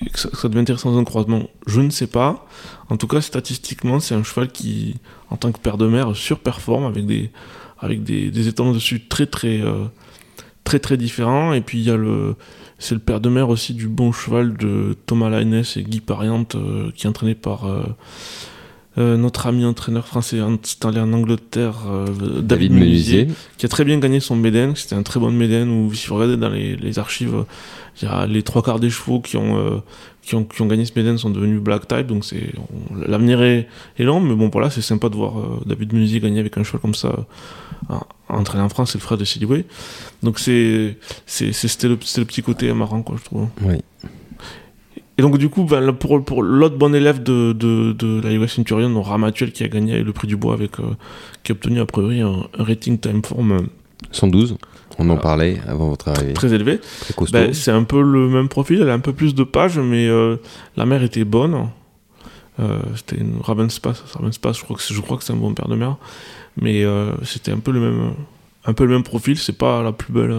et 0.05 0.11
que 0.11 0.19
ça, 0.19 0.49
devient 0.49 0.61
intéressant 0.61 0.93
dans 0.93 0.99
un 0.99 1.05
croisement? 1.05 1.49
Je 1.67 1.81
ne 1.81 1.91
sais 1.91 2.07
pas. 2.07 2.47
En 2.89 2.97
tout 2.97 3.07
cas, 3.07 3.21
statistiquement, 3.21 4.01
c'est 4.01 4.15
un 4.15 4.23
cheval 4.23 4.49
qui, 4.49 4.97
en 5.31 5.37
tant 5.37 5.53
que 5.53 5.59
père 5.59 5.77
de 5.77 5.87
mer, 5.87 6.17
surperforme 6.17 6.85
avec 6.85 7.07
des, 7.07 7.31
avec 7.79 8.03
des, 8.03 8.31
des 8.31 8.53
dessus 8.53 9.07
très 9.07 9.27
très, 9.27 9.61
euh, 9.61 9.85
très 10.65 10.79
très 10.79 10.97
différents. 10.97 11.53
Et 11.53 11.61
puis 11.61 11.79
il 11.79 11.85
y 11.85 11.91
a 11.91 11.97
le. 11.97 12.37
C'est 12.79 12.95
le 12.95 13.01
père 13.01 13.21
de 13.21 13.31
mer 13.31 13.49
aussi 13.49 13.73
du 13.73 13.89
bon 13.89 14.13
cheval 14.13 14.55
de 14.55 14.95
Thomas 15.07 15.31
Lainez 15.31 15.63
et 15.77 15.83
Guy 15.83 16.01
Pariante, 16.01 16.57
euh, 16.57 16.91
qui 16.95 17.07
est 17.07 17.09
entraîné 17.09 17.35
par 17.35 17.65
euh, 18.99 19.17
notre 19.17 19.47
ami 19.47 19.65
entraîneur 19.65 20.07
français 20.07 20.39
installé 20.41 21.01
en 21.01 21.13
Angleterre, 21.13 21.77
euh, 21.89 22.07
David, 22.41 22.73
David 22.73 23.35
qui 23.59 23.67
a 23.67 23.69
très 23.69 23.85
bien 23.85 23.99
gagné 23.99 24.21
son 24.21 24.37
Méden. 24.37 24.75
C'était 24.75 24.95
un 24.95 25.03
très 25.03 25.21
bon 25.21 25.31
Méden 25.31 25.69
où, 25.69 25.93
si 25.95 26.07
vous 26.09 26.15
regardez 26.15 26.37
dans 26.37 26.49
les, 26.49 26.77
les 26.77 26.99
archives, 26.99 27.45
il 28.01 28.09
y 28.09 28.11
a 28.11 28.27
les 28.27 28.43
trois 28.43 28.63
quarts 28.63 28.81
des 28.81 28.91
chevaux 28.91 29.21
qui 29.21 29.37
ont, 29.37 29.59
euh, 29.59 29.79
qui 30.23 30.35
ont, 30.35 30.45
qui 30.45 30.63
ont 30.63 30.67
gagné 30.67 30.85
ce 30.85 30.93
Méden 30.97 31.19
sont 31.19 31.31
devenus 31.31 31.61
black 31.61 31.89
type. 31.89 32.07
Donc 32.07 32.25
c'est 32.25 32.53
l'avenir 33.07 33.43
est, 33.43 33.69
est 33.99 34.05
long, 34.05 34.21
mais 34.21 34.35
bon, 34.35 34.49
voilà, 34.53 34.71
c'est 34.71 34.83
sympa 34.83 35.09
de 35.09 35.17
voir 35.17 35.35
David 35.67 35.93
Menuisier 35.93 36.21
gagner 36.21 36.41
avec 36.41 36.57
un 36.59 36.65
cheval 36.65 36.81
comme 36.81 36.95
ça. 36.95 37.15
entraîné 38.29 38.65
en 38.65 38.69
France, 38.69 38.93
c'est 38.93 38.99
le 38.99 39.03
frère 39.03 39.19
de 39.19 39.25
Sidway. 39.25 39.65
Donc 40.23 40.39
c'est, 40.39 40.97
c'était 41.27 41.89
le, 41.89 41.95
le 41.95 42.25
petit 42.25 42.43
côté 42.43 42.73
marrant, 42.73 43.03
quoi, 43.03 43.17
je 43.19 43.25
trouve. 43.25 43.49
Oui. 43.63 43.77
Et 45.19 45.23
donc 45.23 45.39
du 45.39 45.49
coup, 45.49 45.65
ben, 45.65 45.93
pour, 45.93 46.23
pour 46.25 46.43
l'autre 46.43 46.77
bon 46.77 46.95
élève 46.95 47.23
de, 47.23 47.53
de, 47.53 47.93
de 47.93 48.21
la 48.21 48.33
US 48.33 48.53
Centurion, 48.55 48.91
donc 48.91 49.07
Ramatuel, 49.07 49.53
qui 49.53 49.65
a 49.65 49.69
gagné 49.69 50.03
le 50.03 50.13
prix 50.13 50.29
du 50.29 50.37
bois 50.37 50.55
avec, 50.55 50.79
euh, 50.79 50.85
qui 51.43 51.53
a 51.53 51.55
obtenu 51.55 51.81
a 51.81 51.87
priori 51.87 52.21
un, 52.21 52.47
un 52.59 52.65
rating 52.65 52.99
time 52.99 53.23
form 53.25 53.53
euh, 53.53 53.61
112. 54.13 54.57
On 54.99 55.11
en 55.11 55.17
parlait 55.17 55.59
avant 55.67 55.89
votre 55.89 56.09
arrivée. 56.09 56.33
Très 56.33 56.55
élevé. 56.55 56.79
Très 56.79 57.31
ben, 57.33 57.53
c'est 57.53 57.71
un 57.71 57.85
peu 57.85 58.01
le 58.01 58.29
même 58.29 58.49
profil. 58.49 58.81
Elle 58.81 58.89
a 58.89 58.95
un 58.95 59.01
peu 59.01 59.13
plus 59.13 59.35
de 59.35 59.45
pages, 59.45 59.79
mais 59.79 60.09
euh, 60.09 60.37
la 60.77 60.87
mère 60.87 61.03
était 61.03 61.25
bonne. 61.25 61.69
Euh, 62.61 62.79
c'était 62.95 63.17
une 63.17 63.39
Ravenspass. 63.43 64.03
Ravenspass, 64.15 64.59
je 64.59 64.65
crois 64.65 64.77
que 64.77 64.83
je 64.83 65.01
crois 65.01 65.19
que 65.19 65.25
c'est 65.25 65.35
un 65.35 65.37
bon 65.37 65.53
père 65.53 65.69
de 65.69 65.77
mère, 65.77 65.97
mais 66.61 66.85
euh, 66.85 67.13
c'était 67.23 67.53
un 67.53 67.59
peu 67.59 67.73
le 67.73 67.81
même, 67.81 68.15
un 68.65 68.73
peu 68.73 68.85
le 68.85 68.95
même 68.95 69.03
profil. 69.03 69.37
C'est 69.37 69.59
pas 69.59 69.83
la 69.83 69.93
plus 69.93 70.15
belle, 70.15 70.35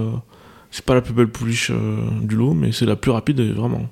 c'est 0.72 0.84
pas 0.84 0.96
la 0.96 1.02
plus 1.02 1.14
belle 1.14 1.28
pouliche 1.28 1.72
du 2.22 2.36
lot, 2.36 2.54
mais 2.54 2.72
c'est 2.72 2.88
la 2.88 2.96
plus 2.96 3.12
rapide 3.12 3.40
vraiment. 3.42 3.88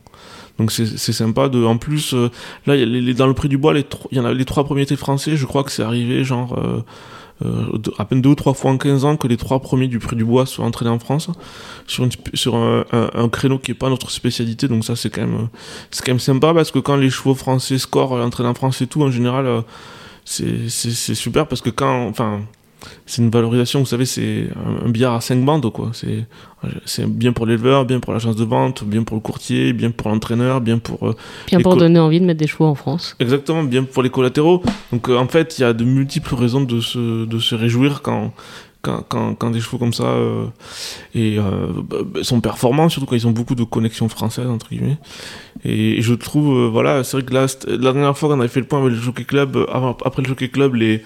Donc 0.58 0.72
c'est 0.72 0.86
sympa. 1.14 1.50
De, 1.50 1.64
en 1.64 1.78
plus, 1.78 2.14
euh, 2.14 2.30
là, 2.66 2.76
les, 2.76 2.86
les, 2.86 3.14
dans 3.14 3.28
le 3.28 3.34
prix 3.34 3.50
du 3.50 3.58
bois, 3.58 3.74
il 3.78 4.18
y 4.18 4.20
en 4.20 4.26
a 4.26 4.34
les 4.34 4.46
trois 4.46 4.64
premiers 4.64 4.84
étaient 4.84 4.96
français. 4.96 5.36
Je 5.36 5.46
crois 5.46 5.64
que 5.64 5.72
c'est 5.72 5.84
arrivé 5.84 6.24
genre 6.24 6.58
euh, 6.58 6.84
euh, 7.46 7.78
à 7.98 8.06
peine 8.06 8.22
deux 8.22 8.30
ou 8.30 8.36
trois 8.36 8.54
fois 8.54 8.72
en 8.72 8.78
15 8.78 9.04
ans 9.04 9.18
que 9.18 9.28
les 9.28 9.36
trois 9.36 9.60
premiers 9.60 9.88
du 9.88 10.00
prix 10.00 10.16
du 10.16 10.24
bois 10.24 10.46
soient 10.46 10.64
entraînés 10.64 10.92
en 10.92 11.00
France 11.00 11.30
sur, 11.86 12.08
sur 12.34 12.56
un, 12.56 12.86
un, 12.92 13.28
créneau 13.28 13.60
qui 13.60 13.72
est 13.72 13.76
pas 13.76 13.90
notre 13.90 14.10
spécialité. 14.12 14.70
Donc 14.70 14.86
ça, 14.86 14.96
c'est 14.96 15.10
quand 15.10 15.22
même 15.22 15.50
quand 15.92 16.12
même 16.12 16.20
sympa 16.20 16.54
parce 16.54 16.72
que 16.72 16.80
quand 16.80 16.96
les 16.96 17.10
chevaux 17.10 17.36
français 17.36 17.78
scorent 17.78 18.14
entraînés 18.14 18.50
en 18.50 18.54
France 18.54 18.82
et 18.82 18.88
tout, 18.88 19.02
en 19.02 19.12
général, 19.12 19.46
euh, 19.48 19.62
c'est 20.26 21.16
super 21.16 21.48
parce 21.48 21.62
que 21.62 21.70
quand, 21.70 22.08
enfin 22.08 22.42
c'est 23.06 23.22
une 23.22 23.30
valorisation, 23.30 23.80
vous 23.80 23.86
savez, 23.86 24.06
c'est 24.06 24.48
un, 24.84 24.90
billard 24.90 25.14
à 25.14 25.22
5 25.22 25.44
bandes, 25.44 25.72
quoi. 25.72 25.92
C'est 26.86 27.06
bien 27.06 27.32
pour 27.32 27.46
l'éleveur, 27.46 27.86
bien 27.86 28.00
pour 28.00 28.14
l'agence 28.14 28.36
de 28.36 28.44
vente, 28.44 28.84
bien 28.84 29.04
pour 29.04 29.16
le 29.16 29.22
courtier, 29.22 29.74
bien 29.74 29.92
pour 29.92 30.10
l'entraîneur, 30.10 30.62
bien 30.62 30.80
pour. 30.80 31.08
Euh, 31.08 31.16
bien 31.48 31.60
pour 31.60 31.76
donner 31.76 32.00
envie 32.00 32.20
de 32.20 32.26
mettre 32.26 32.40
des 32.40 32.48
chevaux 32.48 32.66
en 32.66 32.76
France. 32.76 33.16
Exactement, 33.20 33.64
bien 33.64 33.84
pour 33.84 34.02
les 34.02 34.10
collatéraux. 34.10 34.64
Donc 34.92 35.10
euh, 35.10 35.18
en 35.18 35.28
fait, 35.28 35.60
il 35.60 35.62
y 35.62 35.66
a 35.66 35.74
de 35.74 35.84
multiples 35.84 36.34
raisons 36.36 36.62
de 36.62 36.80
se, 36.80 37.26
de 37.26 37.40
se 37.40 37.56
réjouir 37.56 38.02
quand, 38.02 38.34
quand, 38.86 39.04
quand, 39.10 39.36
quand 39.36 39.50
des 39.50 39.60
chevaux 39.60 39.78
comme 39.78 39.94
ça 39.94 40.06
euh, 40.06 40.46
et, 41.16 41.38
euh, 41.40 41.68
bah, 41.76 41.98
bah, 42.06 42.24
sont 42.24 42.40
performants, 42.40 42.88
surtout 42.90 43.08
quand 43.08 43.16
ils 43.16 43.28
ont 43.28 43.32
beaucoup 43.32 43.56
de 43.56 43.64
connexions 43.64 44.08
françaises, 44.10 44.48
entre 44.48 44.70
guillemets. 44.70 44.98
Et, 45.64 46.02
je 46.02 46.14
trouve, 46.14 46.56
euh, 46.56 46.70
voilà, 46.70 47.04
c'est 47.04 47.18
vrai 47.18 47.26
que 47.26 47.34
là, 47.34 47.48
la 47.68 47.78
dernière 47.78 48.18
fois 48.18 48.30
qu'on 48.30 48.40
avait 48.40 48.48
fait 48.48 48.60
le 48.60 48.68
point 48.68 48.80
avec 48.80 48.94
le 48.94 49.00
Jockey 49.00 49.24
Club, 49.24 49.58
avant, 49.72 49.98
après 50.06 50.22
le 50.22 50.28
Jockey 50.28 50.50
Club, 50.50 50.76
les, 50.76 51.04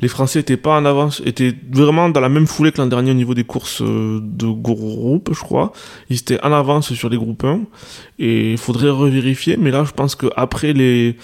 les 0.00 0.08
Français 0.08 0.40
étaient 0.40 0.56
pas 0.56 0.78
en 0.78 0.84
avance, 0.84 1.22
étaient 1.24 1.54
vraiment 1.72 2.08
dans 2.08 2.20
la 2.20 2.28
même 2.28 2.46
foulée 2.46 2.72
que 2.72 2.78
l'an 2.78 2.86
dernier 2.86 3.10
au 3.10 3.14
niveau 3.14 3.34
des 3.34 3.44
courses 3.44 3.82
de 3.82 4.46
groupe, 4.46 5.30
je 5.32 5.40
crois. 5.40 5.72
Ils 6.08 6.18
étaient 6.18 6.42
en 6.44 6.52
avance 6.52 6.92
sur 6.94 7.08
les 7.08 7.16
groupes 7.16 7.44
1. 7.44 7.60
Et 8.18 8.52
il 8.52 8.58
faudrait 8.58 8.90
revérifier, 8.90 9.56
mais 9.56 9.70
là, 9.70 9.84
je 9.84 9.92
pense 9.92 10.14
qu'après 10.14 10.72
les 10.72 11.16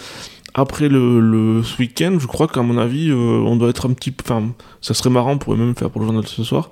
après 0.54 0.88
le, 0.88 1.20
le 1.20 1.62
ce 1.64 1.78
week-end, 1.78 2.16
je 2.20 2.26
crois 2.28 2.46
qu'à 2.46 2.62
mon 2.62 2.78
avis, 2.78 3.10
euh, 3.10 3.14
on 3.14 3.56
doit 3.56 3.70
être 3.70 3.88
un 3.88 3.92
petit. 3.92 4.14
Enfin, 4.22 4.52
ça 4.80 4.94
serait 4.94 5.10
marrant, 5.10 5.32
on 5.32 5.38
pourrait 5.38 5.58
même 5.58 5.74
faire 5.74 5.90
pour 5.90 6.00
le 6.00 6.06
journal 6.06 6.22
de 6.22 6.28
ce 6.28 6.44
soir. 6.44 6.70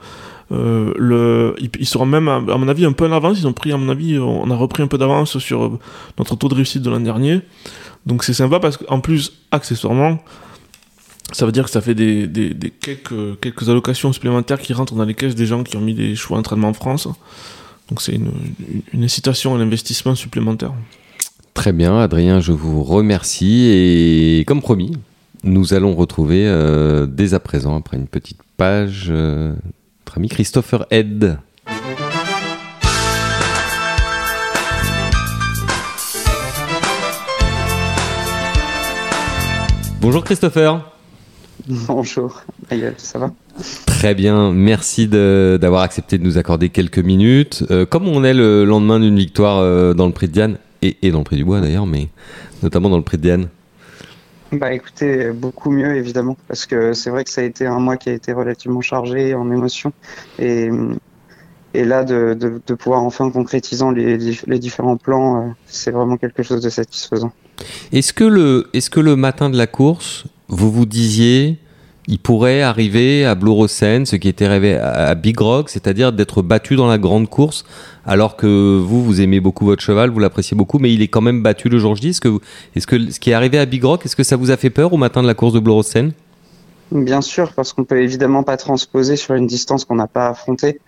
Euh, 0.53 0.93
le, 0.97 1.57
ils, 1.59 1.87
seront 1.87 2.07
même, 2.07 2.29
à, 2.29 2.41
mon 2.41 2.69
avis, 2.69 2.85
un 2.85 2.93
peu 2.93 3.07
en 3.07 3.13
avance. 3.13 3.41
Ils 3.41 3.47
ont 3.49 3.53
pris, 3.53 3.73
à 3.73 3.77
mon 3.77 3.89
avis, 3.89 4.19
on 4.21 4.49
a 4.51 4.55
repris 4.55 4.85
un 4.85 4.87
peu 4.87 4.99
d'avance 4.99 5.39
sur 5.39 5.65
euh, 5.65 5.79
notre 6.17 6.37
taux 6.37 6.49
de 6.49 6.55
réussite 6.55 6.83
de 6.83 6.91
l'an 6.91 7.01
dernier. 7.01 7.41
Donc 8.07 8.23
c'est 8.23 8.35
sympa 8.35 8.61
parce 8.61 8.77
qu'en 8.77 9.01
plus, 9.01 9.33
accessoirement, 9.51 10.19
ça 11.33 11.47
veut 11.47 11.53
dire 11.53 11.65
que 11.65 11.71
ça 11.71 11.81
fait 11.81 11.95
des, 11.95 12.29
quelques, 12.81 13.69
allocations 13.69 14.13
supplémentaires 14.13 14.61
qui 14.61 14.73
rentrent 14.73 14.95
dans 14.95 15.05
les 15.05 15.15
caisses 15.15 15.35
des 15.35 15.47
gens 15.47 15.63
qui 15.63 15.77
ont 15.77 15.81
mis 15.81 15.95
des 15.95 16.15
choix 16.15 16.37
d'entraînement 16.37 16.69
en 16.69 16.75
France. 16.75 17.09
Donc 17.89 18.01
c'est 18.01 18.13
une, 18.13 18.33
une 18.93 19.05
incitation 19.05 19.55
à 19.55 19.59
l'investissement 19.59 20.15
supplémentaire. 20.15 20.73
Très 21.55 21.73
bien, 21.73 21.99
Adrien, 21.99 22.41
je 22.41 22.53
vous 22.53 22.83
remercie. 22.83 23.67
Et 23.71 24.45
comme 24.47 24.63
promis, 24.63 24.93
nous 25.45 25.75
allons 25.75 25.95
retrouver 25.95 26.47
euh, 26.47 27.07
dès 27.07 27.35
à 27.35 27.41
présent, 27.41 27.77
après 27.77 27.97
une 27.97 28.07
petite 28.07 28.41
page, 28.57 29.09
euh, 29.11 29.55
notre 30.01 30.19
ami 30.19 30.29
Christopher 30.29 30.87
Head. 30.91 31.39
Bonjour 40.01 40.25
Christopher. 40.25 40.92
Bonjour, 41.69 42.43
ça 42.97 43.19
va? 43.19 43.33
Très 43.87 44.15
bien, 44.15 44.53
merci 44.53 45.07
d'avoir 45.09 45.83
accepté 45.83 46.19
de 46.19 46.25
nous 46.25 46.39
accorder 46.39 46.71
quelques 46.71 46.99
minutes. 46.99 47.65
Euh, 47.71 47.87
comme 47.87 48.09
on 48.09 48.25
est 48.25 48.35
le 48.35 48.65
lendemain 48.65 48.99
d'une 48.99 49.17
victoire 49.17 49.95
dans 49.95 50.07
le 50.07 50.13
Prix 50.13 50.29
de 50.29 50.33
Diane, 50.33 50.59
et, 50.83 51.11
dans 51.11 51.19
le 51.19 51.25
prix 51.25 51.37
du 51.37 51.45
bois 51.45 51.61
d'ailleurs, 51.61 51.87
mais 51.87 52.09
notamment 52.63 52.91
dans 52.91 52.97
le 52.97 53.05
prix 53.05 53.17
de 53.17 53.23
Diane 53.23 53.49
bah 54.51 54.71
écoutez, 54.75 55.31
beaucoup 55.31 55.71
mieux 55.71 55.97
évidemment, 55.97 56.37
parce 56.47 56.67
que 56.67 56.93
c'est 56.93 57.09
vrai 57.09 57.25
que 57.25 57.31
ça 57.31 57.41
a 57.41 57.45
été 57.45 57.65
un 57.65 57.79
mois 57.79 57.97
qui 57.97 58.11
a 58.11 58.13
été 58.13 58.35
relativement 58.35 58.83
chargé 58.83 59.35
en 59.35 59.51
émotions. 59.51 59.95
Et, 60.39 60.69
et 61.73 61.85
là, 61.87 62.05
de, 62.05 62.37
de, 62.39 62.75
pouvoir 62.75 63.03
enfin 63.03 63.31
concrétiser 63.31 63.83
les, 63.95 64.19
les 64.19 64.59
différents 64.59 64.99
plans, 64.99 65.39
euh, 65.39 65.51
c'est 65.67 65.91
vraiment 65.91 66.19
quelque 66.19 66.43
chose 66.43 66.61
de 66.61 66.69
satisfaisant. 66.69 67.33
Est-ce 67.93 68.13
que, 68.13 68.25
le, 68.25 68.69
est 68.75 68.81
-ce 68.81 68.91
que 68.91 69.01
le 69.01 69.17
matin 69.17 69.49
de 69.49 69.57
la 69.57 69.67
course, 69.67 70.25
vous 70.53 70.71
vous 70.71 70.85
disiez, 70.85 71.59
il 72.09 72.19
pourrait 72.19 72.61
arriver 72.61 73.25
à 73.25 73.35
Blorosen, 73.35 74.05
ce 74.05 74.17
qui 74.17 74.29
était 74.29 74.47
rêvé 74.47 74.77
à 74.77 75.15
Big 75.15 75.41
Rock, 75.41 75.71
c'est-à-dire 75.71 76.13
d'être 76.13 76.43
battu 76.43 76.77
dans 76.77 76.87
la 76.87 76.99
grande 76.99 77.29
course, 77.29 77.65
alors 78.05 78.37
que 78.37 78.79
vous, 78.79 79.03
vous 79.03 79.23
aimez 79.23 79.41
beaucoup 79.41 79.65
votre 79.65 79.83
cheval, 79.83 80.11
vous 80.11 80.19
l'appréciez 80.19 80.55
beaucoup, 80.55 80.79
mais 80.79 80.93
il 80.93 81.01
est 81.01 81.09
quand 81.09 81.23
même 81.23 81.43
battu 81.43 81.71
le 81.71 81.79
jour 81.79 81.97
J. 81.97 82.11
Est-ce 82.11 82.21
que, 82.21 82.29
est-ce 82.77 82.87
que 82.87 83.11
ce 83.11 83.19
qui 83.19 83.31
est 83.31 83.35
arrivé 83.35 83.59
à 83.59 83.65
Big 83.65 83.83
Rock, 83.83 84.05
est-ce 84.05 84.15
que 84.15 84.25
ça 84.25 84.37
vous 84.37 84.51
a 84.51 84.59
fait 84.59 84.69
peur 84.69 84.93
au 84.93 84.99
matin 84.99 85.23
de 85.23 85.27
la 85.27 85.35
course 85.35 85.55
de 85.55 85.59
Blorosen 85.59 86.13
Bien 86.91 87.23
sûr, 87.23 87.55
parce 87.55 87.73
qu'on 87.73 87.85
peut 87.85 88.03
évidemment 88.03 88.43
pas 88.43 88.59
transposer 88.59 89.17
sur 89.17 89.35
une 89.35 89.47
distance 89.47 89.87
qu'on 89.87 89.95
n'a 89.95 90.07
pas 90.07 90.29
affrontée. 90.29 90.81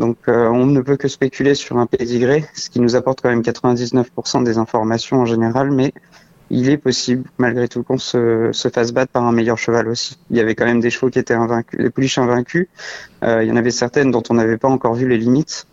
Donc 0.00 0.16
euh, 0.26 0.48
on 0.48 0.66
ne 0.66 0.80
peut 0.80 0.96
que 0.96 1.06
spéculer 1.06 1.54
sur 1.54 1.78
un 1.78 1.86
pédigré, 1.86 2.44
ce 2.54 2.68
qui 2.68 2.80
nous 2.80 2.96
apporte 2.96 3.20
quand 3.20 3.28
même 3.28 3.42
99% 3.42 4.42
des 4.42 4.58
informations 4.58 5.18
en 5.18 5.26
général, 5.26 5.70
mais 5.70 5.92
il 6.50 6.68
est 6.68 6.76
possible, 6.76 7.24
malgré 7.38 7.68
tout, 7.68 7.82
qu'on 7.82 7.98
se, 7.98 8.50
se, 8.52 8.68
fasse 8.68 8.92
battre 8.92 9.12
par 9.12 9.24
un 9.24 9.32
meilleur 9.32 9.58
cheval 9.58 9.88
aussi. 9.88 10.18
Il 10.30 10.36
y 10.36 10.40
avait 10.40 10.54
quand 10.54 10.66
même 10.66 10.80
des 10.80 10.90
chevaux 10.90 11.10
qui 11.10 11.18
étaient 11.18 11.34
invaincus, 11.34 11.80
des 11.80 11.90
pouliches 11.90 12.18
invaincus. 12.18 12.68
Euh, 13.22 13.42
il 13.42 13.48
y 13.48 13.52
en 13.52 13.56
avait 13.56 13.70
certaines 13.70 14.10
dont 14.10 14.22
on 14.30 14.34
n'avait 14.34 14.58
pas 14.58 14.68
encore 14.68 14.94
vu 14.94 15.08
les 15.08 15.18
limites. 15.18 15.66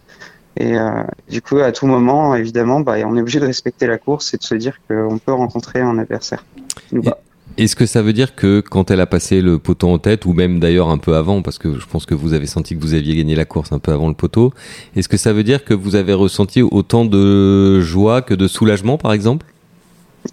Et 0.58 0.78
euh, 0.78 1.04
du 1.30 1.42
coup, 1.42 1.60
à 1.60 1.72
tout 1.72 1.88
moment, 1.88 2.36
évidemment, 2.36 2.82
bah, 2.82 2.96
on 3.06 3.16
est 3.16 3.22
obligé 3.22 3.40
de 3.40 3.46
respecter 3.46 3.88
la 3.88 3.98
course 3.98 4.34
et 4.34 4.38
de 4.38 4.44
se 4.44 4.56
dire 4.56 4.80
qu'on 4.88 5.18
peut 5.18 5.34
rencontrer 5.34 5.82
un 5.82 5.98
adversaire. 5.98 6.44
Est-ce 7.58 7.76
que 7.76 7.86
ça 7.86 8.02
veut 8.02 8.14
dire 8.14 8.36
que 8.36 8.62
quand 8.62 8.92
elle 8.92 9.02
a 9.02 9.06
passé 9.06 9.42
le 9.42 9.60
poteau 9.60 9.90
en 9.90 9.98
tête, 9.98 10.26
ou 10.26 10.34
même 10.34 10.60
d'ailleurs 10.60 10.90
un 10.90 10.98
peu 10.98 11.16
avant, 11.16 11.42
parce 11.42 11.58
que 11.58 11.80
je 11.80 11.86
pense 11.86 12.06
que 12.06 12.16
vous 12.16 12.34
avez 12.34 12.46
senti 12.46 12.76
que 12.76 12.82
vous 12.82 12.94
aviez 12.94 13.16
gagné 13.16 13.36
la 13.36 13.46
course 13.46 13.74
un 13.74 13.80
peu 13.80 13.92
avant 13.92 14.08
le 14.08 14.14
poteau, 14.14 14.54
est-ce 14.96 15.10
que 15.10 15.18
ça 15.18 15.34
veut 15.34 15.44
dire 15.44 15.66
que 15.66 15.74
vous 15.74 15.96
avez 15.96 16.14
ressenti 16.14 16.62
autant 16.62 17.04
de 17.04 17.82
joie 17.82 18.22
que 18.22 18.34
de 18.34 18.48
soulagement, 18.48 18.98
par 18.98 19.12
exemple? 19.12 19.46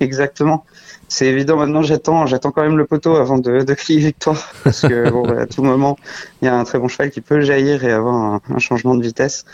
Exactement. 0.01 0.65
C'est 1.09 1.27
évident. 1.27 1.57
Maintenant, 1.57 1.83
j'attends, 1.83 2.27
j'attends 2.27 2.51
quand 2.51 2.63
même 2.63 2.77
le 2.77 2.85
poteau 2.85 3.17
avant 3.17 3.39
de, 3.39 3.63
de 3.63 3.75
crier 3.75 4.01
victoire, 4.01 4.53
parce 4.65 4.83
que 4.83 5.11
bon, 5.11 5.25
à 5.39 5.47
tout 5.47 5.63
moment, 5.63 5.97
il 6.43 6.45
y 6.45 6.49
a 6.49 6.55
un 6.55 6.65
très 6.65 6.79
bon 6.79 6.89
cheval 6.89 7.11
qui 7.11 7.23
peut 7.23 7.41
jaillir 7.41 7.85
et 7.85 7.93
avoir 7.93 8.41
un, 8.49 8.59
changement 8.59 8.95
de 8.95 9.03
vitesse. 9.03 9.45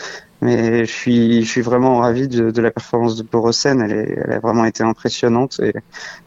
Mais 0.41 0.85
je 0.85 0.91
suis, 0.91 1.43
je 1.43 1.49
suis 1.49 1.61
vraiment 1.61 1.99
ravi 1.99 2.27
de, 2.27 2.61
la 2.61 2.71
performance 2.71 3.15
de 3.15 3.23
Borosen. 3.23 3.81
Elle, 3.81 4.21
elle 4.25 4.33
a 4.33 4.39
vraiment 4.39 4.65
été 4.65 4.83
impressionnante. 4.83 5.61
Et, 5.61 5.73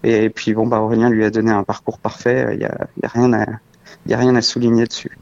et, 0.02 0.30
puis 0.30 0.54
bon, 0.54 0.66
bah 0.66 0.80
Aurélien 0.80 1.10
lui 1.10 1.24
a 1.24 1.30
donné 1.30 1.50
un 1.50 1.62
parcours 1.62 1.98
parfait. 1.98 2.48
Il 2.54 2.60
y 2.60 2.64
a, 2.64 2.88
y 3.02 3.06
a 3.06 3.08
rien 3.08 3.32
à, 3.34 3.46
il 4.06 4.12
y 4.12 4.14
a 4.14 4.18
rien 4.18 4.34
à 4.34 4.42
souligner 4.42 4.86
dessus. 4.86 5.18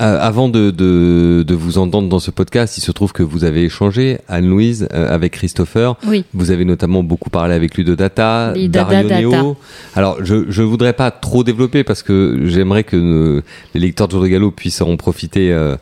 Euh, 0.00 0.18
avant 0.20 0.48
de, 0.48 0.70
de, 0.70 1.44
de, 1.46 1.54
vous 1.54 1.78
entendre 1.78 2.08
dans 2.08 2.20
ce 2.20 2.30
podcast, 2.30 2.76
il 2.78 2.80
se 2.80 2.92
trouve 2.92 3.12
que 3.12 3.22
vous 3.22 3.44
avez 3.44 3.64
échangé, 3.64 4.18
Anne-Louise, 4.28 4.88
euh, 4.92 5.12
avec 5.12 5.32
Christopher. 5.32 5.96
Oui. 6.06 6.24
Vous 6.34 6.50
avez 6.50 6.64
notamment 6.64 7.02
beaucoup 7.02 7.30
parlé 7.30 7.54
avec 7.54 7.74
lui 7.74 7.84
de 7.84 7.94
data, 7.94 8.52
Dario 8.68 9.30
Neo. 9.30 9.56
Alors, 9.94 10.18
je 10.22 10.34
ne 10.34 10.66
voudrais 10.66 10.92
pas 10.92 11.10
trop 11.10 11.44
développer 11.44 11.84
parce 11.84 12.02
que 12.02 12.42
j'aimerais 12.44 12.84
que 12.84 13.42
les 13.74 13.80
lecteurs 13.80 14.08
de 14.08 14.12
Jour 14.12 14.22
de 14.22 14.28
Gallo 14.28 14.50
puissent 14.50 14.82
en 14.82 14.96
profiter 14.96 15.52
euh, 15.52 15.76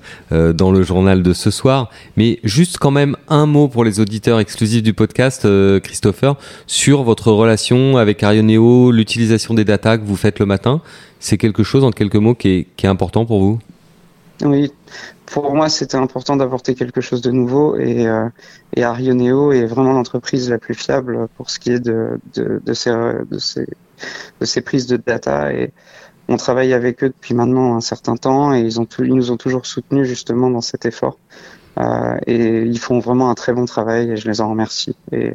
dans 0.53 0.70
le 0.70 0.82
journal 0.82 1.22
de 1.22 1.32
ce 1.32 1.51
soir. 1.51 1.90
Mais 2.16 2.40
juste 2.45 2.78
quand 2.78 2.90
même 2.90 3.16
un 3.28 3.47
mot 3.47 3.68
pour 3.68 3.84
les 3.84 4.01
auditeurs 4.01 4.40
exclusifs 4.40 4.82
du 4.82 4.95
podcast, 4.95 5.47
Christopher, 5.82 6.36
sur 6.66 7.03
votre 7.03 7.30
relation 7.30 7.97
avec 7.97 8.22
Arioneo, 8.22 8.90
l'utilisation 8.90 9.55
des 9.55 9.64
data 9.64 9.99
que 9.99 10.05
vous 10.05 10.16
faites 10.16 10.38
le 10.38 10.47
matin 10.47 10.80
c'est 11.24 11.38
quelque 11.38 11.62
chose 11.62 11.84
en 11.84 11.90
quelques 11.90 12.16
mots 12.16 12.34
qui 12.34 12.49
est, 12.49 12.66
qui 12.76 12.84
est 12.84 12.88
important 12.88 13.24
pour 13.24 13.40
vous? 13.40 13.59
Oui, 14.43 14.72
pour 15.26 15.55
moi 15.55 15.68
c'était 15.68 15.97
important 15.97 16.35
d'apporter 16.37 16.74
quelque 16.74 17.01
chose 17.01 17.22
de 17.22 17.30
nouveau 17.30 17.76
et, 17.76 18.07
euh, 18.09 18.28
et 18.74 18.82
Arioneo 18.82 19.53
est 19.53 19.64
vraiment 19.64 19.93
l'entreprise 19.93 20.51
la 20.51 20.59
plus 20.59 20.74
fiable 20.74 21.28
pour 21.37 21.51
ce 21.51 21.61
qui 21.61 21.70
est 21.70 21.78
de, 21.78 22.20
de, 22.35 22.61
de, 22.64 22.74
ces, 22.74 22.91
de, 22.91 23.39
ces, 23.39 23.66
de 24.41 24.45
ces 24.45 24.61
prises 24.61 24.87
de 24.89 24.97
data 24.97 25.53
et 25.53 25.72
on 26.28 26.37
travaille 26.37 26.72
avec 26.72 27.03
eux 27.05 27.09
depuis 27.09 27.35
maintenant 27.35 27.76
un 27.76 27.80
certain 27.80 28.16
temps 28.16 28.55
et 28.55 28.61
ils, 28.61 28.80
ont 28.80 28.87
tout, 28.87 29.05
ils 29.05 29.14
nous 29.14 29.30
ont 29.30 29.37
toujours 29.37 29.66
soutenus 29.66 30.07
justement 30.09 30.51
dans 30.51 30.61
cet 30.61 30.87
effort. 30.87 31.18
Euh, 31.78 32.18
et 32.26 32.62
ils 32.62 32.78
font 32.78 32.99
vraiment 32.99 33.30
un 33.30 33.35
très 33.35 33.53
bon 33.53 33.64
travail 33.66 34.11
et 34.11 34.16
je 34.16 34.28
les 34.28 34.41
en 34.41 34.51
remercie. 34.51 34.97
Et, 35.12 35.32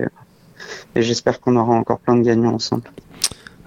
et 0.95 1.01
j'espère 1.01 1.39
qu'on 1.41 1.55
aura 1.57 1.73
encore 1.75 1.99
plein 1.99 2.15
de 2.15 2.23
gagnants 2.23 2.53
ensemble. 2.53 2.83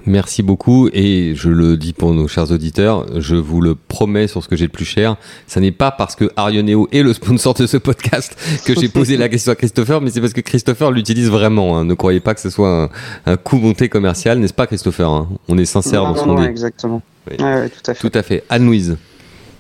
Merci 0.06 0.42
beaucoup 0.42 0.88
et 0.92 1.34
je 1.36 1.48
le 1.48 1.76
dis 1.76 1.92
pour 1.92 2.12
nos 2.12 2.26
chers 2.26 2.50
auditeurs, 2.50 3.06
je 3.20 3.36
vous 3.36 3.60
le 3.60 3.74
promets 3.74 4.26
sur 4.26 4.42
ce 4.42 4.48
que 4.48 4.56
j'ai 4.56 4.66
de 4.66 4.72
plus 4.72 4.84
cher. 4.84 5.16
Ça 5.46 5.60
n'est 5.60 5.72
pas 5.72 5.90
parce 5.90 6.16
que 6.16 6.30
Arioneo 6.36 6.88
est 6.92 7.02
le 7.02 7.12
sponsor 7.12 7.54
de 7.54 7.66
ce 7.66 7.76
podcast 7.76 8.36
que 8.66 8.78
j'ai 8.78 8.88
posé 8.88 9.16
la 9.16 9.28
question 9.28 9.52
à 9.52 9.54
Christopher, 9.54 10.00
mais 10.00 10.10
c'est 10.10 10.20
parce 10.20 10.32
que 10.32 10.40
Christopher 10.40 10.90
l'utilise 10.90 11.28
vraiment. 11.28 11.78
Hein. 11.78 11.84
Ne 11.84 11.94
croyez 11.94 12.20
pas 12.20 12.34
que 12.34 12.40
ce 12.40 12.50
soit 12.50 12.90
un, 13.26 13.36
coup 13.36 13.58
monté 13.58 13.88
commercial, 13.88 14.38
n'est-ce 14.38 14.54
pas 14.54 14.66
Christopher 14.66 15.08
hein? 15.08 15.28
On 15.48 15.56
est 15.58 15.64
sincère 15.64 16.02
dans 16.02 16.16
ce 16.16 16.24
qu'on 16.24 16.34
dit. 16.34 16.46
Exactement. 16.46 17.02
tout 17.28 17.44
à 17.44 17.94
fait. 17.94 18.00
Tout 18.00 18.18
à 18.18 18.22
fait. 18.22 18.44
Anne-Louise. 18.48 18.96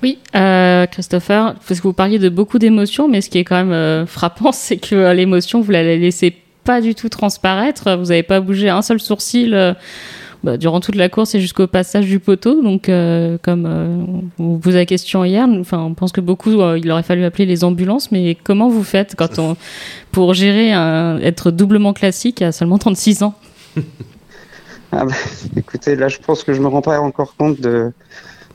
Oui, 0.02 0.18
euh, 0.34 0.86
Christopher, 0.86 1.54
parce 1.66 1.80
que 1.80 1.84
vous 1.84 1.92
parliez 1.92 2.18
de 2.18 2.28
beaucoup 2.28 2.58
d'émotions, 2.58 3.06
mais 3.06 3.20
ce 3.20 3.30
qui 3.30 3.38
est 3.38 3.44
quand 3.44 3.56
même 3.56 3.72
euh, 3.72 4.04
frappant, 4.04 4.50
c'est 4.50 4.78
que 4.78 4.96
euh, 4.96 5.14
l'émotion, 5.14 5.60
vous 5.60 5.70
la 5.70 5.84
laissez 5.84 6.34
pas 6.64 6.80
du 6.80 6.96
tout 6.96 7.08
transparaître. 7.08 7.96
Vous 7.96 8.06
n'avez 8.06 8.24
pas 8.24 8.40
bougé 8.40 8.68
un 8.68 8.82
seul 8.82 9.00
sourcil. 9.00 9.76
Bah, 10.44 10.56
durant 10.56 10.80
toute 10.80 10.96
la 10.96 11.08
course 11.08 11.36
et 11.36 11.40
jusqu'au 11.40 11.68
passage 11.68 12.06
du 12.06 12.18
poteau. 12.18 12.62
Donc, 12.62 12.88
euh, 12.88 13.38
comme 13.42 13.64
euh, 13.64 14.02
vous 14.38 14.58
posez 14.58 14.78
la 14.78 14.86
question 14.86 15.24
hier, 15.24 15.46
enfin, 15.60 15.78
on 15.78 15.94
pense 15.94 16.10
que 16.10 16.20
beaucoup, 16.20 16.60
euh, 16.60 16.78
il 16.78 16.90
aurait 16.90 17.04
fallu 17.04 17.24
appeler 17.24 17.46
les 17.46 17.62
ambulances. 17.62 18.10
Mais 18.10 18.36
comment 18.42 18.68
vous 18.68 18.82
faites 18.82 19.14
quand 19.14 19.38
on, 19.38 19.56
pour 20.10 20.34
gérer 20.34 20.72
un, 20.72 21.18
être 21.20 21.52
doublement 21.52 21.92
classique 21.92 22.42
à 22.42 22.50
seulement 22.50 22.78
36 22.78 23.22
ans? 23.22 23.34
Ah 24.94 25.06
bah, 25.06 25.14
Écoutez, 25.56 25.96
là, 25.96 26.08
je 26.08 26.18
pense 26.18 26.44
que 26.44 26.52
je 26.52 26.60
me 26.60 26.66
rends 26.66 26.82
pas 26.82 27.00
encore 27.00 27.34
compte 27.34 27.58
de, 27.58 27.94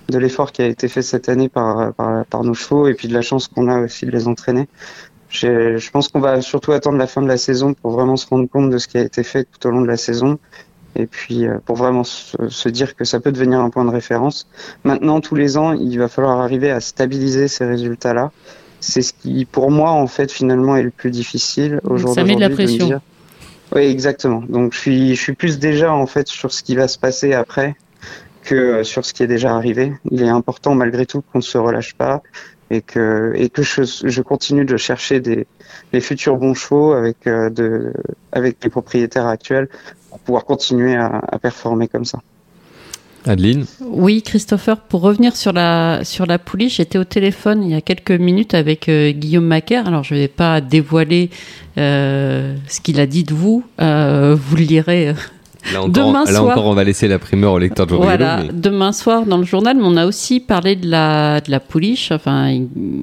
de 0.10 0.20
l'effort 0.20 0.52
qui 0.52 0.62
a 0.62 0.68
été 0.68 0.88
fait 0.88 1.02
cette 1.02 1.30
année 1.30 1.50
par, 1.50 1.96
par 1.96 2.44
nos 2.44 2.54
chevaux 2.54 2.88
et 2.88 2.94
puis 2.94 3.08
de 3.08 3.14
la 3.16 3.24
chance 3.24 3.48
qu'on 3.48 3.68
a 3.68 3.80
aussi 3.80 4.06
de 4.06 4.12
les 4.12 4.28
entraîner. 4.28 4.68
Je 5.30 5.90
pense 5.90 6.10
qu'on 6.10 6.20
va 6.20 6.44
surtout 6.44 6.74
attendre 6.74 7.00
la 7.00 7.08
fin 7.08 7.24
de 7.24 7.28
la 7.28 7.38
saison 7.38 7.74
pour 7.74 7.94
vraiment 7.94 8.18
se 8.18 8.28
rendre 8.28 8.48
compte 8.48 8.70
de 8.70 8.78
ce 8.78 8.88
qui 8.88 9.00
a 9.00 9.02
été 9.02 9.24
fait 9.24 9.46
tout 9.46 9.68
au 9.68 9.72
long 9.72 9.82
de 9.82 9.88
la 9.88 9.98
saison 9.98 10.38
et 10.98 11.06
puis 11.06 11.46
euh, 11.46 11.60
pour 11.64 11.76
vraiment 11.76 12.04
se, 12.04 12.70
dire 12.70 12.96
que 12.96 13.06
ça 13.06 13.20
peut 13.20 13.32
devenir 13.32 13.60
un 13.60 13.70
point 13.70 13.86
de 13.86 13.92
référence. 13.92 14.48
Maintenant, 14.84 15.22
tous 15.22 15.36
les 15.36 15.58
ans, 15.58 15.74
il 15.74 15.98
va 16.00 16.08
falloir 16.08 16.42
arriver 16.42 16.72
à 16.72 16.80
stabiliser 16.80 17.48
ces 17.48 17.66
résultats-là. 17.66 18.32
C'est 18.80 19.02
ce 19.02 19.14
qui, 19.14 19.46
pour 19.46 19.72
moi, 19.72 19.92
en 19.92 20.08
fait, 20.08 20.32
finalement, 20.32 20.76
est 20.76 20.84
le 20.84 20.92
plus 20.92 21.12
difficile 21.12 21.80
aujourd'hui. 21.84 22.22
Ça 22.22 22.24
met 22.24 22.36
de 22.36 22.42
la 22.42 22.50
pression. 22.50 23.02
Oui, 23.76 23.84
exactement. 23.84 24.44
Donc, 24.50 24.74
je 24.74 24.80
suis, 24.80 25.16
je 25.16 25.22
suis 25.22 25.34
plus 25.34 25.60
déjà 25.60 25.94
en 25.94 26.08
fait 26.08 26.28
sur 26.28 26.52
ce 26.52 26.64
qui 26.64 26.76
va 26.76 26.88
se 26.88 26.98
passer 26.98 27.34
après 27.34 27.76
que 28.44 28.56
euh, 28.56 28.84
sur 28.84 29.06
ce 29.06 29.14
qui 29.14 29.24
est 29.24 29.28
déjà 29.28 29.56
arrivé. 29.56 29.94
Il 30.10 30.24
est 30.24 30.30
important 30.30 30.74
malgré 30.74 31.06
tout 31.06 31.22
qu'on 31.22 31.40
ne 31.40 31.44
se 31.44 31.58
relâche 31.58 31.94
pas 31.94 32.24
et 32.70 32.82
que 32.82 33.34
et 33.36 33.50
que 33.50 33.62
je, 33.62 33.84
je 33.84 34.22
continue 34.22 34.66
de 34.66 34.78
chercher 34.78 35.20
des 35.20 35.48
les 35.94 36.02
futurs 36.02 36.38
bons 36.38 36.54
chevaux 36.54 36.94
avec 36.94 37.28
euh, 37.28 37.50
de 37.50 37.94
avec 38.32 38.58
les 38.64 38.70
propriétaires 38.70 39.28
actuels 39.28 39.70
pour 40.10 40.20
pouvoir 40.20 40.46
continuer 40.46 40.96
à, 40.96 41.22
à 41.32 41.40
performer 41.40 41.88
comme 41.88 42.06
ça. 42.06 42.20
Adeline 43.26 43.66
Oui, 43.82 44.22
Christopher, 44.22 44.80
pour 44.80 45.02
revenir 45.02 45.36
sur 45.36 45.52
la, 45.52 46.02
sur 46.04 46.26
la 46.26 46.40
pouliche, 46.40 46.78
j'étais 46.78 46.98
au 46.98 47.04
téléphone 47.04 47.64
il 47.64 47.72
y 47.72 47.76
a 47.76 47.82
quelques 47.82 48.12
minutes 48.12 48.54
avec 48.54 48.88
euh, 48.88 49.12
Guillaume 49.12 49.46
Macaire. 49.46 49.88
Alors, 49.88 50.04
je 50.04 50.14
ne 50.14 50.20
vais 50.20 50.28
pas 50.28 50.62
dévoiler 50.62 51.30
euh, 51.78 52.56
ce 52.68 52.80
qu'il 52.80 53.00
a 53.00 53.06
dit 53.06 53.24
de 53.24 53.34
vous. 53.34 53.66
Euh, 53.82 54.36
vous 54.40 54.56
le 54.56 54.64
lirez. 54.64 55.14
Là 55.74 55.82
encore, 55.82 55.90
demain 55.90 56.24
là 56.24 56.32
soir, 56.32 56.52
encore, 56.52 56.66
on 56.68 56.74
va 56.74 56.86
laisser 56.86 57.10
la 57.10 57.20
primeur 57.20 57.52
au 57.52 57.60
lecteur 57.60 57.86
de 57.88 57.96
Voilà, 57.96 58.44
demain 58.54 58.94
soir 58.94 59.26
dans 59.26 59.38
le 59.38 59.44
journal, 59.44 59.76
mais 59.76 59.84
on 59.84 59.98
a 59.98 60.06
aussi 60.06 60.40
parlé 60.40 60.78
de 60.78 60.88
la, 60.90 61.42
de 61.42 61.52
la 61.52 61.60
pouliche, 61.60 62.14
enfin, 62.14 62.58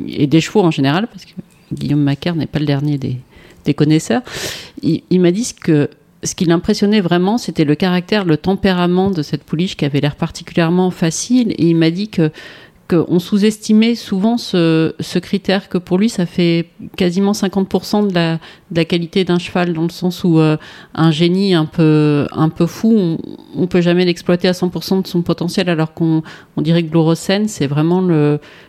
et 0.09 0.27
des 0.27 0.41
chevaux 0.41 0.63
en 0.63 0.71
général, 0.71 1.07
parce 1.09 1.27
que 1.27 1.33
Guillaume 1.73 2.01
Macaire 2.03 2.35
n'est 2.35 2.47
pas 2.47 2.61
le 2.61 2.65
dernier 2.65 2.97
des, 2.97 3.19
des 3.67 3.75
connaisseurs. 3.75 4.23
Il, 4.83 5.03
il 5.11 5.21
m'a 5.21 5.31
dit 5.33 5.53
que 5.63 5.91
ce 6.25 6.35
qui 6.35 6.45
l'impressionnait 6.45 7.01
vraiment, 7.01 7.39
c'était 7.39 7.65
le 7.65 7.75
caractère, 7.75 8.25
le 8.25 8.37
tempérament 8.37 9.11
de 9.11 9.23
cette 9.23 9.45
pouliche 9.45 9.77
qui 9.77 9.85
avait 9.85 10.01
l'air 10.01 10.17
particulièrement 10.17 10.91
facile. 10.91 11.53
Et 11.53 11.67
il 11.67 11.77
m'a 11.77 11.91
dit 11.91 12.09
que 12.09 12.31
qu'on 12.89 13.19
sous-estimait 13.19 13.95
souvent 13.95 14.37
ce, 14.37 14.95
ce, 15.01 15.19
critère, 15.19 15.69
que 15.69 15.79
pour 15.79 15.99
lui, 15.99 16.09
ça 16.09 16.27
fait 16.27 16.69
quasiment 16.97 17.33
50% 17.33 18.09
de 18.09 18.15
la, 18.15 18.35
de 18.35 18.77
la 18.77 18.85
qualité 18.85 19.25
d'un 19.25 19.39
cheval, 19.39 19.73
dans 19.73 19.83
le 19.85 19.91
sens 19.91 20.25
où 20.25 20.39
euh, 20.39 20.57
un 20.95 21.11
génie 21.11 21.55
un 21.55 21.65
peu, 21.65 22.27
un 22.33 22.49
peu 22.49 22.67
fou, 22.67 22.95
on, 22.95 23.19
on 23.57 23.67
peut 23.67 23.81
jamais 23.81 24.05
l'exploiter 24.05 24.49
à 24.49 24.53
100% 24.53 25.03
de 25.03 25.07
son 25.07 25.23
potentiel, 25.23 25.69
alors 25.69 25.95
qu'on 25.95 26.23
on 26.57 26.63
dirait 26.63 26.83
que 26.83 26.91
Glorocène, 26.91 27.49
c'est 27.49 27.67
vraiment 27.67 28.03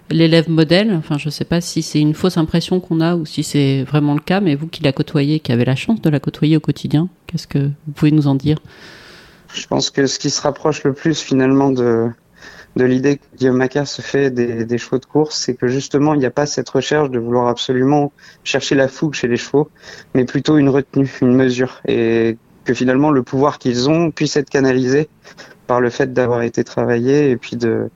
l'élève 0.10 0.50
modèle. 0.50 0.94
Enfin, 0.96 1.18
je 1.18 1.30
sais 1.30 1.46
pas 1.46 1.60
si 1.60 1.82
c'est 1.82 2.00
une 2.00 2.14
fausse 2.14 2.38
impression 2.38 2.80
qu'on 2.80 3.02
a 3.02 3.16
ou 3.16 3.26
si 3.26 3.44
c'est 3.44 3.84
vraiment 3.84 4.14
le 4.14 4.22
cas, 4.22 4.40
mais 4.40 4.56
vous 4.56 4.68
qui 4.68 4.84
la 4.84 4.94
côtoyez, 4.94 5.40
qui 5.40 5.52
avez 5.52 5.66
la 5.66 5.76
chance 5.76 6.02
de 6.02 6.10
la 6.10 6.20
côtoyer 6.20 6.58
au 6.58 6.62
quotidien, 6.62 7.10
qu'est-ce 7.28 7.48
que 7.48 7.60
vous 7.60 7.94
pouvez 7.94 8.12
nous 8.12 8.28
en 8.28 8.36
dire? 8.36 8.60
Je 9.54 9.68
pense 9.68 9.90
que 9.90 10.06
ce 10.06 10.20
qui 10.20 10.30
se 10.30 10.42
rapproche 10.42 10.84
le 10.84 10.94
plus 10.94 11.20
finalement 11.20 11.72
de 11.72 12.10
de 12.76 12.86
l'idée 12.86 13.18
que 13.18 13.24
Guillaume 13.38 13.58
Macaire 13.58 13.88
se 13.88 14.02
fait 14.02 14.32
des, 14.32 14.66
des 14.66 14.78
chevaux 14.78 15.00
de 15.00 15.06
course, 15.06 15.38
c'est 15.38 15.54
que 15.54 15.68
justement, 15.68 16.14
il 16.14 16.20
n'y 16.20 16.26
a 16.26 16.32
pas 16.32 16.46
cette 16.46 16.70
recherche 16.70 17.10
de 17.10 17.20
vouloir 17.20 17.48
absolument 17.48 18.12
chercher 18.44 18.76
la 18.76 18.88
fougue 18.88 19.14
chez 19.14 19.28
les 19.28 19.38
chevaux, 19.38 19.70
mais 20.14 20.26
plutôt 20.26 20.58
une 20.58 20.70
retenue, 20.70 21.10
une 21.22 21.36
mesure, 21.36 21.82
et 21.88 22.38
que 22.66 22.74
finalement 22.74 23.12
le 23.12 23.24
pouvoir 23.24 23.60
qu'ils 23.60 23.90
ont 23.90 24.12
puisse 24.12 24.36
être 24.36 24.50
canalisé 24.50 25.08
par 25.68 25.80
le 25.80 25.90
fait 25.90 26.14
d'avoir 26.14 26.42
été 26.42 26.64
travaillé 26.64 27.30
et 27.30 27.38
puis 27.38 27.56
de 27.56 27.90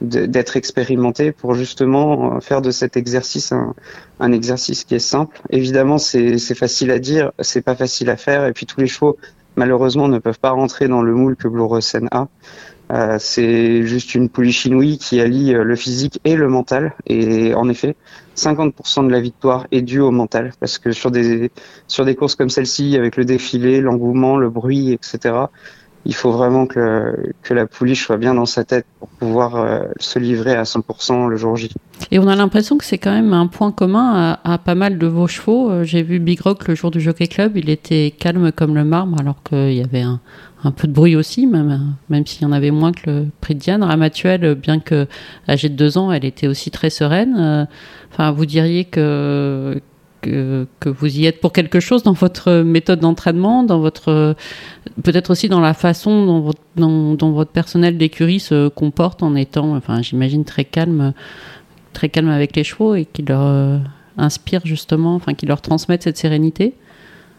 d'être 0.00 0.56
expérimenté 0.56 1.32
pour 1.32 1.54
justement 1.54 2.38
faire 2.40 2.60
de 2.60 2.70
cet 2.70 2.96
exercice 2.96 3.52
un, 3.52 3.74
un 4.20 4.32
exercice 4.32 4.84
qui 4.84 4.96
est 4.96 4.98
simple. 4.98 5.40
Évidemment, 5.48 5.96
c'est 5.98 6.54
facile 6.54 6.90
à 6.90 6.98
dire, 6.98 7.32
c'est 7.38 7.62
pas 7.62 7.74
facile 7.74 8.10
à 8.10 8.16
faire, 8.16 8.44
et 8.44 8.52
puis 8.52 8.66
tous 8.66 8.80
les 8.80 8.86
chevaux 8.86 9.16
malheureusement 9.56 10.08
ne 10.08 10.18
peuvent 10.18 10.38
pas 10.38 10.50
rentrer 10.50 10.88
dans 10.88 11.00
le 11.00 11.14
moule 11.14 11.36
que 11.36 11.48
Blue 11.48 11.62
a. 12.10 12.28
Euh, 12.92 13.16
c'est 13.18 13.86
juste 13.86 14.14
une 14.14 14.28
pouliche 14.28 14.66
inouïe 14.66 14.98
qui 14.98 15.20
allie 15.20 15.54
euh, 15.54 15.64
le 15.64 15.74
physique 15.74 16.20
et 16.24 16.36
le 16.36 16.48
mental. 16.48 16.92
Et 17.06 17.54
en 17.54 17.68
effet, 17.68 17.96
50% 18.36 19.06
de 19.06 19.12
la 19.12 19.20
victoire 19.20 19.66
est 19.72 19.82
due 19.82 20.00
au 20.00 20.10
mental, 20.10 20.52
parce 20.60 20.78
que 20.78 20.92
sur 20.92 21.10
des 21.10 21.50
sur 21.88 22.04
des 22.04 22.14
courses 22.14 22.34
comme 22.34 22.50
celle-ci, 22.50 22.96
avec 22.96 23.16
le 23.16 23.24
défilé, 23.24 23.80
l'engouement, 23.80 24.36
le 24.36 24.50
bruit, 24.50 24.92
etc., 24.92 25.34
il 26.06 26.14
faut 26.14 26.32
vraiment 26.32 26.66
que, 26.66 27.32
que 27.42 27.54
la 27.54 27.66
pouliche 27.66 28.04
soit 28.04 28.18
bien 28.18 28.34
dans 28.34 28.44
sa 28.44 28.62
tête 28.62 28.84
pour 28.98 29.08
pouvoir 29.08 29.56
euh, 29.56 29.84
se 29.98 30.18
livrer 30.18 30.54
à 30.54 30.64
100% 30.64 31.28
le 31.28 31.36
jour 31.36 31.56
J. 31.56 31.72
Et 32.10 32.18
on 32.18 32.28
a 32.28 32.36
l'impression 32.36 32.76
que 32.76 32.84
c'est 32.84 32.98
quand 32.98 33.12
même 33.12 33.32
un 33.32 33.46
point 33.46 33.72
commun 33.72 34.36
à, 34.44 34.52
à, 34.52 34.58
pas 34.58 34.74
mal 34.74 34.98
de 34.98 35.06
vos 35.06 35.26
chevaux. 35.26 35.82
J'ai 35.84 36.02
vu 36.02 36.18
Big 36.18 36.38
Rock 36.42 36.68
le 36.68 36.74
jour 36.74 36.90
du 36.90 37.00
Jockey 37.00 37.26
Club, 37.26 37.56
il 37.56 37.70
était 37.70 38.12
calme 38.18 38.52
comme 38.52 38.74
le 38.74 38.84
marbre 38.84 39.16
alors 39.18 39.42
qu'il 39.42 39.72
y 39.72 39.82
avait 39.82 40.02
un, 40.02 40.20
un 40.64 40.70
peu 40.70 40.88
de 40.88 40.92
bruit 40.92 41.14
aussi, 41.14 41.46
même, 41.46 41.94
même 42.08 42.26
s'il 42.26 42.42
y 42.42 42.44
en 42.46 42.52
avait 42.52 42.70
moins 42.70 42.92
que 42.92 43.10
le 43.10 43.26
prix 43.40 43.54
de 43.54 43.60
Diane. 43.60 43.82
Ramatuelle, 43.82 44.54
bien 44.54 44.80
que 44.80 45.06
âgée 45.48 45.68
de 45.68 45.76
deux 45.76 45.98
ans, 45.98 46.10
elle 46.10 46.24
était 46.24 46.46
aussi 46.46 46.70
très 46.70 46.90
sereine. 46.90 47.36
Euh, 47.38 47.64
enfin, 48.10 48.32
vous 48.32 48.46
diriez 48.46 48.84
que, 48.84 49.80
que, 50.22 50.66
vous 50.84 51.18
y 51.18 51.26
êtes 51.26 51.40
pour 51.40 51.52
quelque 51.52 51.80
chose 51.80 52.02
dans 52.02 52.14
votre 52.14 52.62
méthode 52.62 53.00
d'entraînement, 53.00 53.62
dans 53.62 53.80
votre 53.80 54.34
peut-être 55.02 55.30
aussi 55.30 55.48
dans 55.48 55.60
la 55.60 55.74
façon 55.74 56.24
dont 56.24 56.40
votre, 56.40 56.62
dont, 56.76 57.14
dont 57.14 57.32
votre 57.32 57.50
personnel 57.50 57.98
d'écurie 57.98 58.40
se 58.40 58.68
comporte 58.68 59.22
en 59.22 59.34
étant, 59.34 59.76
enfin, 59.76 60.00
j'imagine 60.00 60.44
très 60.44 60.64
calme, 60.64 61.12
très 61.92 62.08
calme 62.08 62.30
avec 62.30 62.56
les 62.56 62.64
chevaux 62.64 62.94
et 62.94 63.04
qui 63.04 63.22
leur 63.22 63.42
euh, 63.42 63.78
inspire 64.16 64.62
justement, 64.64 65.14
enfin, 65.14 65.34
qui 65.34 65.44
leur 65.44 65.60
transmettent 65.60 66.04
cette 66.04 66.16
sérénité 66.16 66.74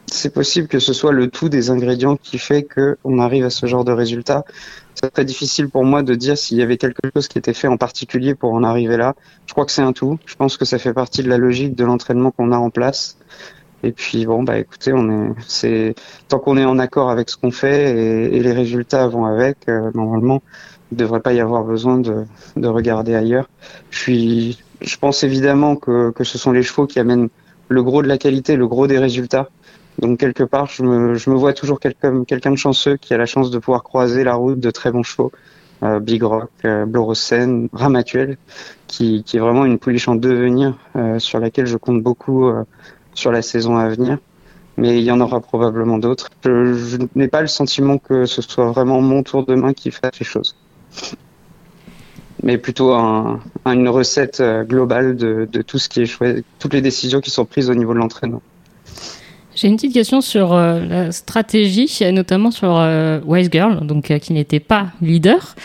c'est 0.07 0.33
possible 0.33 0.67
que 0.67 0.79
ce 0.79 0.93
soit 0.93 1.11
le 1.11 1.29
tout 1.29 1.49
des 1.49 1.69
ingrédients 1.69 2.17
qui 2.17 2.37
fait 2.37 2.63
qu'on 2.63 3.19
arrive 3.19 3.45
à 3.45 3.49
ce 3.49 3.65
genre 3.65 3.83
de 3.83 3.91
résultat. 3.91 4.45
C'est 4.93 5.11
très 5.11 5.25
difficile 5.25 5.69
pour 5.69 5.83
moi 5.83 6.03
de 6.03 6.15
dire 6.15 6.37
s'il 6.37 6.57
y 6.57 6.61
avait 6.61 6.77
quelque 6.77 7.09
chose 7.13 7.27
qui 7.27 7.37
était 7.37 7.53
fait 7.53 7.67
en 7.67 7.77
particulier 7.77 8.35
pour 8.35 8.53
en 8.53 8.63
arriver 8.63 8.97
là. 8.97 9.15
Je 9.45 9.53
crois 9.53 9.65
que 9.65 9.71
c'est 9.71 9.81
un 9.81 9.93
tout. 9.93 10.19
Je 10.25 10.35
pense 10.35 10.57
que 10.57 10.65
ça 10.65 10.77
fait 10.77 10.93
partie 10.93 11.23
de 11.23 11.29
la 11.29 11.37
logique 11.37 11.75
de 11.75 11.83
l'entraînement 11.83 12.31
qu'on 12.31 12.51
a 12.51 12.57
en 12.57 12.69
place. 12.69 13.17
Et 13.83 13.91
puis 13.91 14.25
bon 14.25 14.41
bah 14.43 14.57
écoutez, 14.57 14.93
on 14.93 15.27
est, 15.27 15.33
c'est 15.47 15.95
tant 16.27 16.39
qu'on 16.39 16.57
est 16.57 16.65
en 16.65 16.79
accord 16.79 17.09
avec 17.09 17.29
ce 17.29 17.37
qu'on 17.37 17.51
fait 17.51 17.91
et, 17.95 18.37
et, 18.37 18.39
les 18.39 18.51
résultats 18.51 19.07
vont 19.07 19.25
avec, 19.25 19.57
euh, 19.67 19.91
normalement, 19.93 20.41
il 20.91 20.95
ne 20.95 20.99
devrait 20.99 21.19
pas 21.19 21.33
y 21.33 21.39
avoir 21.39 21.63
besoin 21.63 21.99
de, 21.99 22.25
de 22.55 22.67
regarder 22.67 23.15
ailleurs. 23.15 23.47
Je 23.91 24.53
je 24.81 24.97
pense 24.97 25.23
évidemment 25.23 25.75
que, 25.75 26.11
que 26.11 26.23
ce 26.23 26.37
sont 26.37 26.51
les 26.51 26.63
chevaux 26.63 26.87
qui 26.87 26.99
amènent 26.99 27.29
le 27.69 27.83
gros 27.83 28.01
de 28.01 28.07
la 28.07 28.17
qualité, 28.17 28.55
le 28.55 28.67
gros 28.67 28.87
des 28.87 28.99
résultats. 28.99 29.49
Donc 29.99 30.19
quelque 30.19 30.43
part, 30.43 30.67
je 30.67 30.83
me, 30.83 31.15
je 31.15 31.29
me 31.29 31.35
vois 31.35 31.53
toujours 31.53 31.79
quelqu'un 31.79 32.11
de 32.51 32.55
chanceux 32.55 32.97
qui 32.97 33.13
a 33.13 33.17
la 33.17 33.25
chance 33.25 33.49
de 33.49 33.59
pouvoir 33.59 33.83
croiser 33.83 34.23
la 34.23 34.35
route 34.35 34.59
de 34.59 34.71
très 34.71 34.91
bons 34.91 35.03
chevaux. 35.03 35.31
Euh, 35.83 35.99
Big 35.99 36.23
Rock, 36.23 36.49
euh, 36.63 36.85
Blorosen, 36.85 37.67
Ramatuel, 37.73 38.37
qui, 38.87 39.23
qui 39.23 39.37
est 39.37 39.39
vraiment 39.39 39.65
une 39.65 39.77
pouliche 39.77 40.07
en 40.07 40.15
devenir 40.15 40.77
euh, 40.95 41.19
sur 41.19 41.39
laquelle 41.39 41.65
je 41.65 41.77
compte 41.77 42.01
beaucoup 42.01 42.45
euh, 42.45 42.63
sur 43.13 43.31
la 43.31 43.41
saison 43.41 43.77
à 43.77 43.89
venir. 43.89 44.17
Mais 44.77 44.97
il 44.97 45.03
y 45.03 45.11
en 45.11 45.21
aura 45.21 45.39
probablement 45.41 45.97
d'autres. 45.97 46.29
Je, 46.43 46.73
je 46.73 46.97
n'ai 47.15 47.27
pas 47.27 47.41
le 47.41 47.47
sentiment 47.47 47.97
que 47.97 48.25
ce 48.25 48.41
soit 48.41 48.71
vraiment 48.71 49.01
mon 49.01 49.23
tour 49.23 49.45
de 49.45 49.55
main 49.55 49.73
qui 49.73 49.91
fasse 49.91 50.19
les 50.19 50.25
choses. 50.25 50.55
Mais 52.43 52.57
plutôt 52.57 52.93
un, 52.93 53.39
une 53.65 53.89
recette 53.89 54.39
euh, 54.39 54.63
globale 54.63 55.15
de, 55.15 55.47
de 55.51 55.61
tout 55.61 55.77
ce 55.77 55.89
qui 55.89 56.03
est 56.03 56.43
toutes 56.59 56.73
les 56.73 56.81
décisions 56.81 57.21
qui 57.21 57.31
sont 57.31 57.45
prises 57.45 57.69
au 57.69 57.75
niveau 57.75 57.93
de 57.93 57.99
l'entraînement. 57.99 58.41
J'ai 59.55 59.69
une 59.69 59.77
petite 59.77 59.93
question 59.93 60.19
sur 60.19 60.51
euh, 60.51 60.85
la 60.85 61.11
stratégie, 61.13 61.89
notamment 62.11 62.51
sur 62.51 62.77
euh, 62.77 63.21
Wise 63.25 63.49
Girl, 63.49 63.87
donc 63.87 64.11
euh, 64.11 64.19
qui 64.19 64.33
n'était 64.33 64.59
pas 64.59 64.87
leader. 65.01 65.55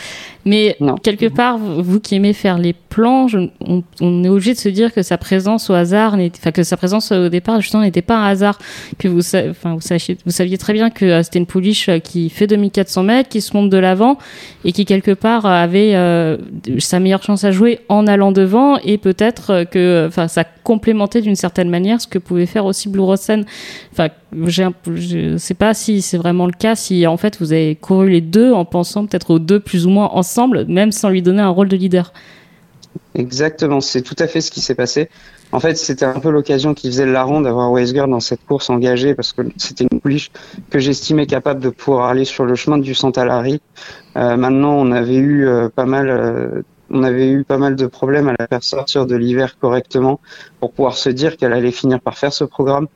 Mais 0.45 0.75
Non. 0.79 0.95
quelque 0.95 1.27
part, 1.27 1.57
vous, 1.57 1.99
qui 1.99 2.15
aimez 2.15 2.33
faire 2.33 2.57
les 2.57 2.73
plans, 2.73 3.27
je- 3.27 3.49
on, 3.65 3.83
on 4.01 4.23
est 4.23 4.29
obligé 4.29 4.53
de 4.53 4.57
se 4.57 4.69
dire 4.69 4.93
que 4.93 5.01
sa 5.03 5.17
présence 5.17 5.69
au 5.69 5.73
hasard, 5.73 6.15
enfin 6.37 6.51
que 6.51 6.63
sa 6.63 6.77
présence 6.77 7.11
au 7.11 7.29
départ 7.29 7.61
justement 7.61 7.83
n'était 7.83 8.01
pas 8.01 8.17
un 8.17 8.25
hasard, 8.27 8.57
que 8.97 9.07
vous, 9.07 9.21
enfin 9.49 9.75
vous 9.75 9.81
sachiez, 9.81 10.17
vous 10.25 10.31
saviez 10.31 10.57
très 10.57 10.73
bien 10.73 10.89
que 10.89 11.05
euh, 11.05 11.23
c'était 11.23 11.39
une 11.39 11.45
pouliche 11.45 11.89
euh, 11.89 11.99
qui 11.99 12.29
fait 12.29 12.47
2400 12.47 13.03
mètres, 13.03 13.29
qui 13.29 13.39
se 13.41 13.55
monte 13.55 13.69
de 13.69 13.77
l'avant 13.77 14.17
et 14.65 14.71
qui 14.71 14.85
quelque 14.85 15.11
part 15.11 15.45
avait 15.45 15.95
euh, 15.95 16.37
sa 16.79 16.99
meilleure 16.99 17.23
chance 17.23 17.43
à 17.43 17.51
jouer 17.51 17.79
en 17.87 18.07
allant 18.07 18.31
devant 18.31 18.77
et 18.79 18.97
peut-être 18.97 19.65
que, 19.71 20.05
enfin 20.07 20.27
ça 20.27 20.43
complémentait 20.43 21.21
d'une 21.21 21.35
certaine 21.35 21.69
manière 21.69 22.01
ce 22.01 22.07
que 22.07 22.17
pouvait 22.19 22.45
faire 22.45 22.65
aussi 22.65 22.89
Blue 22.89 23.01
Rosen. 23.01 23.45
Enfin, 23.93 24.09
je 24.33 25.37
sais 25.37 25.53
pas 25.53 25.73
si 25.73 26.01
c'est 26.01 26.17
vraiment 26.17 26.45
le 26.45 26.53
cas, 26.53 26.75
si 26.75 27.05
en 27.07 27.17
fait 27.17 27.37
vous 27.39 27.53
avez 27.53 27.75
couru 27.75 28.09
les 28.09 28.21
deux 28.21 28.53
en 28.53 28.65
pensant 28.65 29.05
peut-être 29.05 29.31
aux 29.31 29.39
deux 29.39 29.59
plus 29.59 29.85
ou 29.85 29.89
moins 29.89 30.09
ensemble, 30.13 30.65
même 30.67 30.91
sans 30.91 31.09
lui 31.09 31.21
donner 31.21 31.41
un 31.41 31.49
rôle 31.49 31.67
de 31.67 31.77
leader. 31.77 32.13
Exactement, 33.13 33.81
c'est 33.81 34.01
tout 34.01 34.15
à 34.19 34.27
fait 34.27 34.39
ce 34.39 34.51
qui 34.51 34.61
s'est 34.61 34.75
passé. 34.75 35.09
En 35.51 35.59
fait, 35.59 35.75
c'était 35.75 36.05
un 36.05 36.19
peu 36.19 36.29
l'occasion 36.29 36.73
qui 36.73 36.87
faisait 36.87 37.05
le 37.05 37.11
larron 37.11 37.41
d'avoir 37.41 37.71
Weisger 37.71 38.05
dans 38.07 38.21
cette 38.21 38.45
course 38.45 38.69
engagée 38.69 39.15
parce 39.15 39.33
que 39.33 39.41
c'était 39.57 39.85
une 39.91 39.99
pouliche 39.99 40.31
que 40.69 40.79
j'estimais 40.79 41.25
capable 41.25 41.59
de 41.59 41.69
pouvoir 41.69 42.07
aller 42.07 42.23
sur 42.23 42.45
le 42.45 42.55
chemin 42.55 42.77
du 42.77 42.95
Santalari. 42.95 43.61
Euh, 44.15 44.37
maintenant, 44.37 44.73
on 44.75 44.91
avait 44.93 45.17
eu 45.17 45.45
euh, 45.45 45.67
pas 45.67 45.85
mal, 45.85 46.09
euh, 46.09 46.61
on 46.89 47.03
avait 47.03 47.29
eu 47.29 47.43
pas 47.43 47.57
mal 47.57 47.75
de 47.75 47.85
problèmes 47.85 48.29
à 48.29 48.35
la 48.39 48.47
faire 48.47 48.63
sortir 48.63 49.05
de 49.05 49.15
l'hiver 49.17 49.57
correctement 49.59 50.21
pour 50.61 50.71
pouvoir 50.71 50.95
se 50.95 51.09
dire 51.09 51.35
qu'elle 51.35 51.53
allait 51.53 51.71
finir 51.71 51.99
par 51.99 52.17
faire 52.17 52.31
ce 52.31 52.45
programme. 52.45 52.87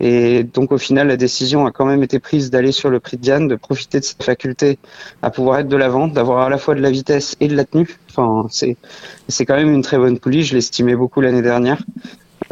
Et 0.00 0.44
donc 0.44 0.72
au 0.72 0.78
final, 0.78 1.08
la 1.08 1.16
décision 1.16 1.66
a 1.66 1.72
quand 1.72 1.84
même 1.84 2.02
été 2.02 2.18
prise 2.18 2.50
d'aller 2.50 2.72
sur 2.72 2.88
le 2.88 3.00
prix 3.00 3.16
de 3.16 3.22
Diane, 3.22 3.48
de 3.48 3.54
profiter 3.54 4.00
de 4.00 4.04
cette 4.04 4.22
faculté 4.22 4.78
à 5.22 5.30
pouvoir 5.30 5.58
être 5.58 5.68
de 5.68 5.76
l'avant, 5.76 6.08
d'avoir 6.08 6.46
à 6.46 6.48
la 6.48 6.58
fois 6.58 6.74
de 6.74 6.80
la 6.80 6.90
vitesse 6.90 7.36
et 7.40 7.48
de 7.48 7.56
la 7.56 7.64
tenue. 7.64 7.98
Enfin, 8.10 8.46
c'est 8.50 8.76
c'est 9.28 9.44
quand 9.44 9.56
même 9.56 9.72
une 9.72 9.82
très 9.82 9.98
bonne 9.98 10.18
poulie. 10.18 10.42
Je 10.42 10.54
l'estimais 10.54 10.96
beaucoup 10.96 11.20
l'année 11.20 11.42
dernière. 11.42 11.82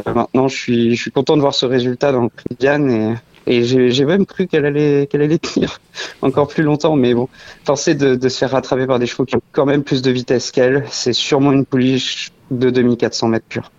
Euh, 0.07 0.13
maintenant, 0.13 0.49
je 0.49 0.57
suis 0.57 0.95
je 0.95 1.01
suis 1.01 1.11
content 1.11 1.37
de 1.37 1.41
voir 1.41 1.55
ce 1.55 1.65
résultat 1.65 2.13
dans 2.13 2.23
le 2.23 2.29
prix 2.29 2.47
de 2.51 2.57
Diane 2.57 2.91
et 2.91 3.15
et 3.49 3.65
j'ai 3.65 4.05
même 4.05 4.27
cru 4.27 4.47
qu'elle 4.47 4.67
allait, 4.67 5.09
qu'elle 5.11 5.23
allait 5.23 5.39
tenir 5.39 5.81
encore 6.23 6.49
plus 6.49 6.63
longtemps. 6.63 6.97
Mais 6.97 7.15
bon, 7.15 7.29
forcer 7.65 7.95
de, 7.95 8.29
se 8.29 8.39
faire 8.39 8.51
rattraper 8.51 8.87
par 8.87 8.99
des 8.99 9.07
chevaux 9.07 9.25
qui 9.25 9.37
ont 9.37 9.43
quand 9.53 9.67
même 9.67 9.83
plus 9.83 10.03
de 10.03 10.11
vitesse 10.11 10.51
qu'elle, 10.51 10.85
c'est 10.91 11.15
sûrement 11.15 11.53
une 11.53 11.65
pouliche 11.65 12.31
de 12.51 12.71
2400 12.71 13.29
mètres 13.29 13.47
pur. 13.49 13.73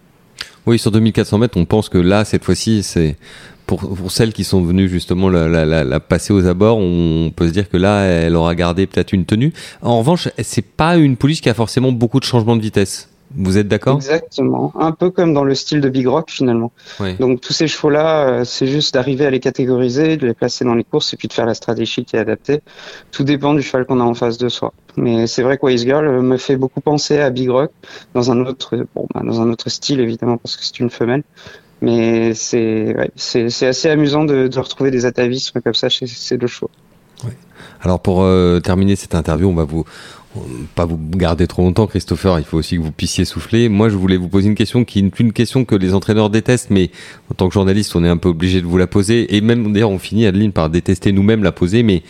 Oui, 0.66 0.78
sur 0.78 0.92
2400 0.92 1.38
mètres, 1.38 1.58
on 1.58 1.66
pense 1.66 1.88
que 1.88 1.98
là, 1.98 2.26
cette 2.26 2.44
fois-ci, 2.44 2.84
c'est 2.84 3.16
pour, 3.70 3.82
pour, 3.82 4.12
celles 4.12 4.34
qui 4.34 4.44
sont 4.44 4.64
venues 4.64 4.90
justement 4.90 5.30
la, 5.30 5.48
la, 5.48 5.64
la, 5.64 5.84
la, 5.84 6.00
passer 6.00 6.34
aux 6.34 6.48
abords, 6.48 6.80
on 6.80 7.32
peut 7.36 7.48
se 7.48 7.54
dire 7.54 7.70
que 7.70 7.78
là, 7.78 8.02
elle 8.02 8.36
aura 8.36 8.56
gardé 8.56 8.88
peut-être 8.88 9.14
une 9.14 9.26
tenue. 9.26 9.54
En 9.84 10.00
revanche, 10.00 10.28
c'est 10.40 10.66
pas 10.66 10.98
une 10.98 11.18
pouliche 11.18 11.40
qui 11.42 11.50
a 11.50 11.54
forcément 11.54 11.92
beaucoup 11.92 12.20
de 12.20 12.26
changements 12.26 12.56
de 12.56 12.64
vitesse. 12.64 13.10
Vous 13.36 13.60
êtes 13.60 13.68
d'accord? 13.68 13.98
Exactement, 13.98 14.74
un 14.76 14.92
peu 14.92 15.12
comme 15.12 15.36
dans 15.36 15.44
le 15.44 15.54
style 15.54 15.82
de 15.82 15.90
Big 15.90 16.08
Rock 16.08 16.32
finalement. 16.32 16.72
Oui. 17.00 17.14
Donc 17.20 17.42
tous 17.42 17.54
ces 17.54 17.68
chevaux-là, 17.68 18.28
euh, 18.28 18.44
c'est 18.44 18.66
juste 18.66 18.96
d'arriver 18.96 19.28
à 19.28 19.30
les 19.30 19.40
catégoriser, 19.40 20.18
de 20.18 20.26
les 20.26 20.34
placer 20.34 20.66
dans 20.66 20.74
les 20.74 20.84
courses 20.84 21.14
et 21.14 21.18
puis 21.18 21.28
de 21.28 21.34
faire 21.34 21.46
la 21.46 21.54
stratégie 21.54 22.06
qui 22.06 22.16
est 22.16 22.20
adaptée. 22.20 22.62
Tout 23.12 23.24
dépend 23.24 23.54
du 23.54 23.62
cheval 23.62 23.86
qu'on 23.86 24.00
a 24.00 24.04
en 24.04 24.16
face 24.16 24.40
de 24.40 24.50
soi. 24.50 24.74
Mais 24.98 25.28
c'est 25.28 25.44
vrai 25.44 25.60
que 25.60 25.66
Wise 25.68 25.84
Girl 25.84 26.10
me 26.24 26.38
fait 26.38 26.56
beaucoup 26.56 26.82
penser 26.82 27.20
à 27.20 27.30
Big 27.30 27.50
Rock 27.50 27.70
dans 28.16 28.32
un 28.32 28.44
autre, 28.48 28.84
bon, 28.96 29.06
bah, 29.14 29.22
dans 29.24 29.42
un 29.42 29.52
autre 29.52 29.70
style 29.70 30.00
évidemment 30.00 30.38
parce 30.38 30.58
que 30.58 30.66
c'est 30.66 30.80
une 30.80 30.90
femelle. 30.90 31.22
Mais 31.82 32.34
c'est 32.34 32.96
assez 33.62 33.90
amusant 33.90 34.26
de, 34.26 34.50
retrouver 34.60 34.92
des 34.92 35.06
atavismes 35.06 35.62
comme 35.62 35.74
ça 35.74 35.90
chez 35.90 36.08
ces 36.08 36.38
deux 36.38 36.48
chevaux. 36.48 36.72
Alors 37.82 38.02
pour 38.02 38.24
euh, 38.24 38.60
terminer 38.60 38.96
cette 38.98 39.16
interview, 39.16 39.48
on 39.48 39.56
va 39.56 39.64
vous 39.64 39.86
pas 40.76 40.86
vous 40.86 41.00
garder 41.16 41.48
trop 41.48 41.64
longtemps, 41.64 41.88
Christopher. 41.88 42.38
Il 42.38 42.46
faut 42.46 42.58
aussi 42.58 42.78
que 42.78 42.82
vous 42.82 42.92
puissiez 42.92 43.26
souffler. 43.26 43.68
Moi, 43.68 43.90
je 43.90 43.96
voulais 43.96 44.18
vous 44.18 44.30
poser 44.30 44.48
une 44.48 44.56
question 44.56 44.86
qui 44.86 45.02
n'est 45.02 45.10
plus 45.10 45.24
une 45.24 45.34
question 45.34 45.66
que 45.66 45.76
les 45.76 45.94
entraîneurs 45.94 46.30
détestent, 46.30 46.70
mais 46.70 46.92
en 47.32 47.34
tant 47.34 47.48
que 47.48 47.54
journaliste, 47.54 47.96
on 47.96 48.04
est 48.04 48.10
un 48.10 48.18
peu 48.18 48.30
obligé 48.30 48.62
de 48.62 48.68
vous 48.68 48.78
la 48.78 48.86
poser. 48.86 49.36
Et 49.36 49.42
même 49.42 49.72
d'ailleurs, 49.74 49.90
on 49.90 49.98
finit 49.98 50.28
Adeline 50.28 50.52
par 50.52 50.70
détester 50.70 51.12
nous-mêmes 51.12 51.44
la 51.44 51.52
poser. 51.52 51.82
Mais 51.82 52.04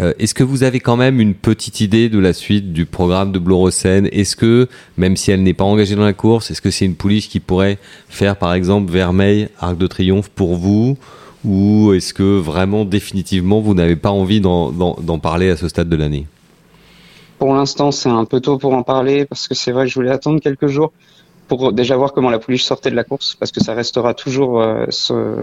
euh, 0.00 0.14
est-ce 0.18 0.34
que 0.34 0.42
vous 0.42 0.62
avez 0.62 0.80
quand 0.80 0.96
même 0.96 1.20
une 1.20 1.34
petite 1.34 1.80
idée 1.80 2.08
de 2.08 2.18
la 2.18 2.32
suite 2.32 2.72
du 2.72 2.86
programme 2.86 3.30
de 3.30 3.38
Blorosen 3.38 4.08
Est-ce 4.10 4.36
que, 4.36 4.68
même 4.96 5.16
si 5.16 5.30
elle 5.30 5.42
n'est 5.42 5.54
pas 5.54 5.64
engagée 5.64 5.96
dans 5.96 6.04
la 6.04 6.14
course, 6.14 6.50
est-ce 6.50 6.62
que 6.62 6.70
c'est 6.70 6.86
une 6.86 6.96
pouliche 6.96 7.28
qui 7.28 7.40
pourrait 7.40 7.78
faire, 8.08 8.36
par 8.36 8.54
exemple, 8.54 8.90
Vermeil, 8.90 9.48
Arc 9.60 9.76
de 9.76 9.86
Triomphe 9.86 10.30
pour 10.30 10.56
vous? 10.56 10.96
Ou 11.44 11.92
est-ce 11.92 12.14
que 12.14 12.38
vraiment 12.38 12.84
définitivement 12.84 13.60
vous 13.60 13.74
n'avez 13.74 13.96
pas 13.96 14.10
envie 14.10 14.40
d'en 14.40 15.18
parler 15.20 15.50
à 15.50 15.56
ce 15.56 15.68
stade 15.68 15.88
de 15.88 15.96
l'année? 15.96 16.26
Pour 17.38 17.54
l'instant, 17.54 17.90
c'est 17.90 18.08
un 18.08 18.24
peu 18.24 18.40
tôt 18.40 18.58
pour 18.58 18.74
en 18.74 18.82
parler 18.82 19.24
parce 19.26 19.48
que 19.48 19.54
c'est 19.54 19.72
vrai 19.72 19.84
que 19.84 19.90
je 19.90 19.94
voulais 19.94 20.10
attendre 20.10 20.40
quelques 20.40 20.68
jours 20.68 20.92
pour 21.48 21.72
déjà 21.72 21.96
voir 21.96 22.12
comment 22.12 22.30
la 22.30 22.38
pouliche 22.38 22.64
sortait 22.64 22.90
de 22.90 22.96
la 22.96 23.04
course 23.04 23.36
parce 23.38 23.52
que 23.52 23.62
ça 23.62 23.74
restera 23.74 24.14
toujours 24.14 24.60
euh, 24.60 24.86
ce, 24.90 25.42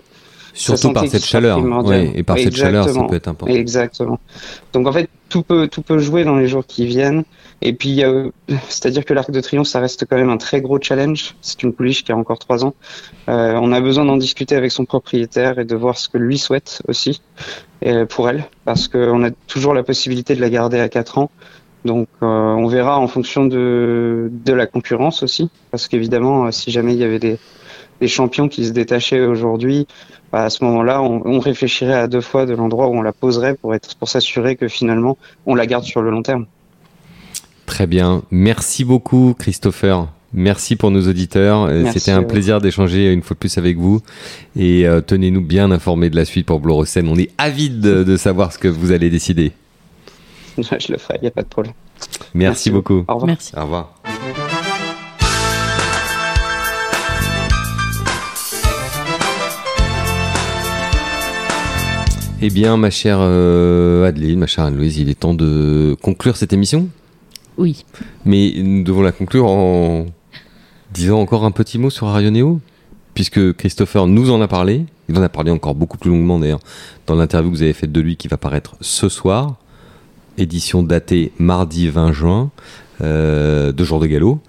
Surtout 0.53 0.93
par 0.93 1.07
cette 1.07 1.25
chaleur, 1.25 1.59
oui, 1.83 2.11
et 2.13 2.23
par 2.23 2.37
cette 2.37 2.55
chaleur, 2.55 2.87
ça 2.87 3.03
peut 3.03 3.15
être 3.15 3.27
important. 3.27 3.53
Exactement. 3.53 4.19
Donc 4.71 4.87
en 4.87 4.91
fait, 4.91 5.09
tout 5.29 5.41
peut 5.41 5.67
tout 5.67 5.81
peut 5.81 5.97
jouer 5.97 6.23
dans 6.23 6.35
les 6.35 6.47
jours 6.47 6.65
qui 6.65 6.85
viennent. 6.85 7.23
Et 7.63 7.73
puis, 7.73 8.03
euh, 8.03 8.29
c'est-à-dire 8.69 9.03
que 9.03 9.13
l'Arc 9.13 9.31
de 9.31 9.39
Triomphe, 9.39 9.67
ça 9.67 9.79
reste 9.79 10.05
quand 10.07 10.17
même 10.17 10.29
un 10.29 10.37
très 10.37 10.61
gros 10.61 10.79
challenge. 10.79 11.33
C'est 11.41 11.63
une 11.63 11.73
pouliche 11.73 12.03
qui 12.03 12.11
a 12.11 12.17
encore 12.17 12.37
trois 12.37 12.65
ans. 12.65 12.75
Euh, 13.29 13.57
on 13.59 13.71
a 13.71 13.81
besoin 13.81 14.05
d'en 14.05 14.17
discuter 14.17 14.55
avec 14.55 14.71
son 14.71 14.85
propriétaire 14.85 15.57
et 15.57 15.65
de 15.65 15.75
voir 15.75 15.97
ce 15.97 16.07
que 16.07 16.19
lui 16.19 16.37
souhaite 16.37 16.83
aussi 16.87 17.21
et 17.81 18.05
pour 18.05 18.29
elle, 18.29 18.45
parce 18.63 18.87
qu'on 18.87 19.23
a 19.25 19.31
toujours 19.47 19.73
la 19.73 19.83
possibilité 19.83 20.35
de 20.35 20.41
la 20.41 20.49
garder 20.49 20.79
à 20.79 20.87
quatre 20.87 21.17
ans. 21.17 21.31
Donc, 21.85 22.07
euh, 22.21 22.25
on 22.25 22.67
verra 22.67 22.99
en 22.99 23.07
fonction 23.07 23.45
de 23.45 24.31
de 24.31 24.53
la 24.53 24.67
concurrence 24.67 25.23
aussi, 25.23 25.49
parce 25.71 25.87
qu'évidemment, 25.87 26.51
si 26.51 26.71
jamais 26.71 26.93
il 26.93 26.99
y 26.99 27.03
avait 27.03 27.19
des 27.19 27.37
des 28.01 28.07
champions 28.07 28.47
qui 28.47 28.65
se 28.65 28.71
détachaient 28.71 29.25
aujourd'hui, 29.25 29.87
bah 30.31 30.43
à 30.45 30.49
ce 30.49 30.63
moment-là, 30.63 31.01
on, 31.01 31.21
on, 31.25 31.39
réfléchirait 31.39 31.93
à 31.93 32.07
deux 32.07 32.21
fois 32.21 32.45
de 32.45 32.53
l'endroit 32.53 32.87
où 32.87 32.95
on 32.95 33.01
la 33.01 33.13
poserait 33.13 33.55
pour 33.55 33.75
être 33.75 33.95
pour 33.95 34.09
s'assurer 34.09 34.55
que 34.55 34.67
finalement 34.67 35.17
on 35.45 35.55
la 35.55 35.65
garde 35.65 35.83
sur 35.83 36.01
le 36.01 36.09
long 36.09 36.23
terme. 36.23 36.45
Très 37.65 37.87
bien, 37.87 38.23
merci 38.31 38.83
beaucoup 38.83 39.35
Christopher. 39.37 40.07
Merci 40.33 40.75
pour 40.75 40.89
nos 40.89 41.07
auditeurs. 41.07 41.69
C'était 41.93 42.11
un 42.11 42.23
plaisir 42.23 42.59
d'échanger 42.59 43.13
une 43.13 43.21
fois 43.21 43.35
de 43.35 43.39
plus 43.39 43.57
avec 43.59 43.77
vous. 43.77 44.01
Et 44.55 44.87
euh, 44.87 44.99
tenez-nous 44.99 45.41
bien 45.41 45.69
informés 45.69 46.09
de 46.09 46.15
la 46.15 46.25
suite 46.25 46.47
pour 46.47 46.59
Blorosen. 46.59 47.07
On 47.07 47.17
est 47.17 47.29
avide 47.37 47.79
de, 47.79 48.03
de, 48.03 48.17
savoir 48.17 48.51
ce 48.51 48.57
que 48.57 48.67
vous 48.67 48.91
allez 48.91 49.11
décider. 49.11 49.51
Je 50.79 50.91
le 50.91 50.97
ferai, 50.97 51.17
il 51.17 51.23
n'y 51.23 51.27
a 51.27 51.31
pas 51.31 51.41
de 51.41 51.47
problème. 51.47 51.73
Merci, 52.33 52.69
merci 52.69 52.71
beaucoup. 52.71 53.05
Au 53.07 53.13
revoir. 53.13 53.27
Merci. 53.27 53.53
Au 53.55 53.61
revoir. 53.61 53.93
Eh 62.45 62.49
bien, 62.49 62.75
ma 62.75 62.89
chère 62.89 63.19
euh, 63.21 64.05
Adeline, 64.05 64.37
ma 64.37 64.47
chère 64.47 64.65
Anne-Louise, 64.65 64.97
il 64.97 65.09
est 65.09 65.17
temps 65.17 65.33
de 65.33 65.95
conclure 66.01 66.35
cette 66.35 66.51
émission 66.51 66.89
Oui. 67.57 67.85
Mais 68.25 68.51
nous 68.57 68.83
devons 68.83 69.01
la 69.01 69.13
conclure 69.13 69.45
en 69.45 70.07
disant 70.93 71.21
encore 71.21 71.45
un 71.45 71.51
petit 71.51 71.79
mot 71.79 71.89
sur 71.89 72.07
Arioneo, 72.07 72.59
puisque 73.13 73.53
Christopher 73.53 74.07
nous 74.07 74.29
en 74.29 74.41
a 74.41 74.49
parlé. 74.49 74.85
Il 75.07 75.17
en 75.17 75.21
a 75.21 75.29
parlé 75.29 75.51
encore 75.51 75.73
beaucoup 75.73 75.97
plus 75.97 76.11
longuement 76.11 76.37
d'ailleurs 76.37 76.59
dans 77.07 77.15
l'interview 77.15 77.49
que 77.49 77.55
vous 77.55 77.63
avez 77.63 77.71
faite 77.71 77.93
de 77.93 78.01
lui 78.01 78.17
qui 78.17 78.27
va 78.27 78.35
paraître 78.35 78.75
ce 78.81 79.07
soir. 79.07 79.55
Édition 80.37 80.83
datée 80.83 81.31
mardi 81.37 81.89
20 81.89 82.11
juin, 82.11 82.51
euh, 83.01 83.71
deux 83.71 83.83
jours 83.83 83.99
de 83.99 84.07
galop. 84.07 84.39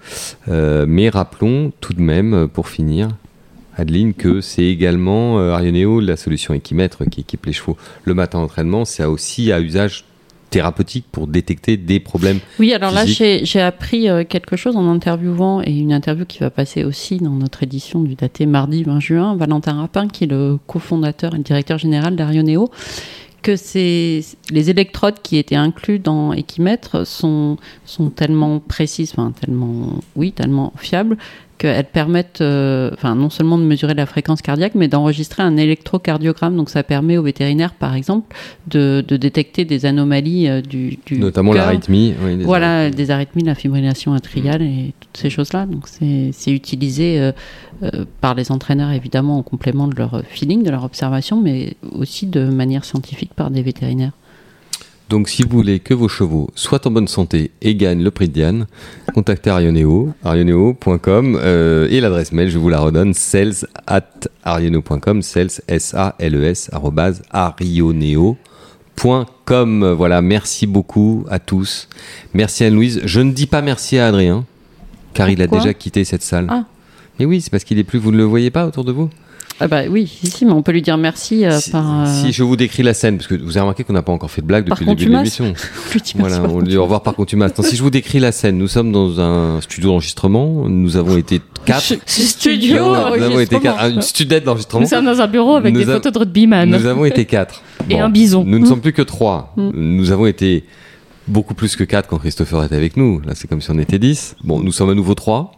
Euh, 0.47 0.85
mais 0.87 1.09
rappelons 1.09 1.71
tout 1.79 1.93
de 1.93 2.01
même, 2.01 2.47
pour 2.47 2.67
finir, 2.69 3.09
Adeline, 3.77 4.13
que 4.13 4.41
c'est 4.41 4.65
également 4.65 5.39
euh, 5.39 5.51
Arioneo, 5.51 5.99
la 5.99 6.17
solution 6.17 6.53
équimètre 6.53 7.03
qui 7.09 7.21
équipe 7.21 7.45
les 7.45 7.53
chevaux 7.53 7.77
le 8.03 8.13
matin 8.13 8.39
d'entraînement, 8.39 8.85
c'est 8.85 9.03
aussi 9.03 9.51
à 9.51 9.59
usage 9.59 10.05
thérapeutique 10.49 11.05
pour 11.11 11.27
détecter 11.27 11.75
des 11.75 11.99
problèmes. 11.99 12.39
Oui, 12.59 12.73
alors 12.73 12.91
physiques. 12.91 13.19
là, 13.19 13.39
j'ai 13.43 13.61
appris 13.61 14.07
euh, 14.07 14.23
quelque 14.23 14.55
chose 14.55 14.77
en 14.77 14.89
interviewant, 14.89 15.61
et 15.61 15.71
une 15.71 15.91
interview 15.91 16.25
qui 16.25 16.39
va 16.39 16.49
passer 16.49 16.85
aussi 16.85 17.17
dans 17.17 17.31
notre 17.31 17.63
édition 17.63 18.01
du 18.01 18.15
daté 18.15 18.45
mardi 18.45 18.83
20 18.83 18.99
juin, 19.01 19.35
Valentin 19.35 19.73
Rapin, 19.73 20.07
qui 20.07 20.23
est 20.23 20.27
le 20.27 20.57
cofondateur 20.67 21.33
et 21.33 21.37
le 21.37 21.43
directeur 21.43 21.77
général 21.77 22.15
d'Arioneo, 22.15 22.69
que 23.45 23.53
les 24.51 24.69
électrodes 24.71 25.21
qui 25.21 25.37
étaient 25.37 25.55
inclus 25.55 25.99
dans 25.99 26.33
Equimètre 26.33 27.05
sont, 27.05 27.57
sont 27.85 28.09
tellement 28.09 28.59
précises, 28.59 29.13
enfin 29.15 29.31
tellement, 29.39 29.99
oui, 30.15 30.31
tellement 30.31 30.73
fiables 30.77 31.15
qu'elles 31.57 31.85
permettent, 31.85 32.41
euh, 32.41 32.91
enfin 32.93 33.15
non 33.15 33.29
seulement 33.29 33.57
de 33.57 33.63
mesurer 33.63 33.93
la 33.93 34.05
fréquence 34.05 34.41
cardiaque, 34.41 34.75
mais 34.75 34.87
d'enregistrer 34.87 35.43
un 35.43 35.57
électrocardiogramme. 35.57 36.55
Donc 36.55 36.69
ça 36.69 36.83
permet 36.83 37.17
aux 37.17 37.23
vétérinaires, 37.23 37.73
par 37.73 37.95
exemple, 37.95 38.35
de, 38.67 39.03
de 39.07 39.17
détecter 39.17 39.65
des 39.65 39.85
anomalies 39.85 40.47
euh, 40.47 40.61
du, 40.61 40.99
du 41.05 41.19
notamment 41.19 41.53
l'arythmie. 41.53 42.13
Oui, 42.23 42.43
voilà, 42.43 42.79
arythmies. 42.79 42.97
des 42.97 43.11
arythmies, 43.11 43.43
la 43.43 43.55
fibrillation 43.55 44.13
atriale 44.13 44.61
mmh. 44.61 44.65
et 44.65 44.93
toutes 44.99 45.17
ces 45.17 45.29
choses-là. 45.29 45.65
Donc 45.65 45.87
c'est 45.87 46.51
utilisé 46.51 47.19
euh, 47.19 48.05
par 48.21 48.35
les 48.35 48.51
entraîneurs 48.51 48.91
évidemment 48.91 49.37
en 49.37 49.43
complément 49.43 49.87
de 49.87 49.95
leur 49.95 50.21
feeling, 50.27 50.63
de 50.63 50.71
leur 50.71 50.83
observation, 50.83 51.41
mais 51.41 51.75
aussi 51.91 52.25
de 52.25 52.45
manière 52.45 52.85
scientifique 52.85 53.33
par 53.33 53.49
des 53.51 53.61
vétérinaires. 53.61 54.11
Donc, 55.09 55.29
si 55.29 55.43
vous 55.43 55.49
voulez 55.49 55.79
que 55.79 55.93
vos 55.93 56.07
chevaux 56.07 56.49
soient 56.55 56.87
en 56.87 56.91
bonne 56.91 57.07
santé 57.07 57.51
et 57.61 57.75
gagnent 57.75 58.03
le 58.03 58.09
prix 58.09 58.27
de 58.27 58.33
Diane, 58.33 58.65
contactez 59.13 59.51
Arioneo, 59.51 60.13
arioneo.com 60.23 61.39
euh, 61.39 61.87
et 61.91 62.01
l'adresse 62.01 62.31
mail, 62.31 62.49
je 62.49 62.57
vous 62.57 62.69
la 62.69 62.79
redonne, 62.79 63.13
sales 63.13 63.67
at 63.85 64.09
arioneo.com, 64.43 65.21
sales, 65.21 65.51
S-A-L-E-S, 65.67 66.71
arrobase, 66.73 67.21
arioneo.com. 67.29 68.37
Voilà, 69.91 70.23
merci 70.23 70.65
beaucoup 70.65 71.23
à 71.29 71.37
tous. 71.37 71.87
Merci 72.33 72.63
à 72.63 72.71
Louise. 72.71 73.01
Je 73.05 73.21
ne 73.21 73.31
dis 73.31 73.45
pas 73.45 73.61
merci 73.61 73.99
à 73.99 74.07
Adrien, 74.07 74.43
car 75.13 75.29
il 75.29 75.39
a 75.43 75.47
déjà 75.47 75.75
quitté 75.75 76.03
cette 76.03 76.23
salle. 76.23 76.47
Ah. 76.49 76.65
Mais 77.19 77.25
oui, 77.25 77.41
c'est 77.41 77.51
parce 77.51 77.63
qu'il 77.63 77.77
est 77.77 77.83
plus, 77.83 77.99
vous 77.99 78.11
ne 78.11 78.17
le 78.17 78.23
voyez 78.23 78.49
pas 78.49 78.65
autour 78.65 78.83
de 78.83 78.91
vous? 78.91 79.09
Ah 79.59 79.67
bah 79.67 79.83
oui, 79.89 80.05
si, 80.07 80.45
mais 80.45 80.51
on 80.51 80.61
peut 80.61 80.73
lui 80.73 80.81
dire 80.81 80.97
merci 80.97 81.45
euh, 81.45 81.59
si, 81.59 81.71
par. 81.71 82.01
Euh... 82.01 82.05
Si 82.05 82.33
je 82.33 82.43
vous 82.43 82.55
décris 82.55 82.83
la 82.83 82.93
scène, 82.93 83.17
parce 83.17 83.27
que 83.27 83.35
vous 83.35 83.51
avez 83.51 83.61
remarqué 83.61 83.83
qu'on 83.83 83.93
n'a 83.93 84.01
pas 84.01 84.11
encore 84.11 84.29
fait 84.29 84.41
de 84.41 84.47
blague 84.47 84.65
depuis 84.65 84.85
le 84.85 84.95
début 84.95 85.11
de 85.11 85.17
l'émission. 85.17 85.53
voilà, 86.15 86.41
on 86.43 86.61
dit 86.61 86.75
au 86.75 86.83
revoir 86.83 87.03
par 87.03 87.15
contumace. 87.15 87.57
Non, 87.57 87.63
si 87.63 87.75
je 87.75 87.81
vous 87.81 87.89
décris 87.89 88.19
la 88.19 88.31
scène, 88.31 88.57
nous 88.57 88.67
sommes 88.67 88.91
dans 88.91 89.21
un 89.21 89.61
studio 89.61 89.91
d'enregistrement. 89.91 90.67
Nous 90.67 90.97
avons 90.97 91.17
été 91.17 91.41
quatre. 91.65 91.93
studio 92.05 92.95
Nous 93.17 93.23
avons 93.23 93.39
été 93.39 93.59
quatre. 93.59 93.83
Une 93.85 94.01
studette 94.01 94.43
d'enregistrement. 94.43 94.81
Nous 94.81 94.89
sommes 94.89 95.05
dans 95.05 95.21
un 95.21 95.27
bureau 95.27 95.55
avec 95.55 95.73
Nous 95.73 95.83
des 95.83 95.89
a... 95.89 95.93
photos 95.93 96.11
de 96.11 96.19
rugbyman. 96.19 96.69
Nous 96.69 96.85
avons 96.85 97.05
été 97.05 97.25
quatre. 97.25 97.61
Et 97.89 97.99
un 97.99 98.09
bison. 98.09 98.43
Nous 98.45 98.59
ne 98.59 98.65
sommes 98.65 98.81
plus 98.81 98.93
que 98.93 99.01
trois. 99.01 99.53
Mm. 99.55 99.71
Nous 99.73 100.11
avons 100.11 100.25
été 100.25 100.65
beaucoup 101.27 101.53
plus 101.53 101.75
que 101.75 101.83
4 101.83 102.07
quand 102.07 102.19
Christopher 102.19 102.63
est 102.63 102.73
avec 102.73 102.97
nous. 102.97 103.19
Là, 103.21 103.33
c'est 103.35 103.47
comme 103.47 103.61
si 103.61 103.71
on 103.71 103.79
était 103.79 103.99
10. 103.99 104.35
Bon, 104.43 104.59
nous 104.59 104.71
sommes 104.71 104.89
à 104.89 104.93
nouveau 104.93 105.15
3. 105.15 105.51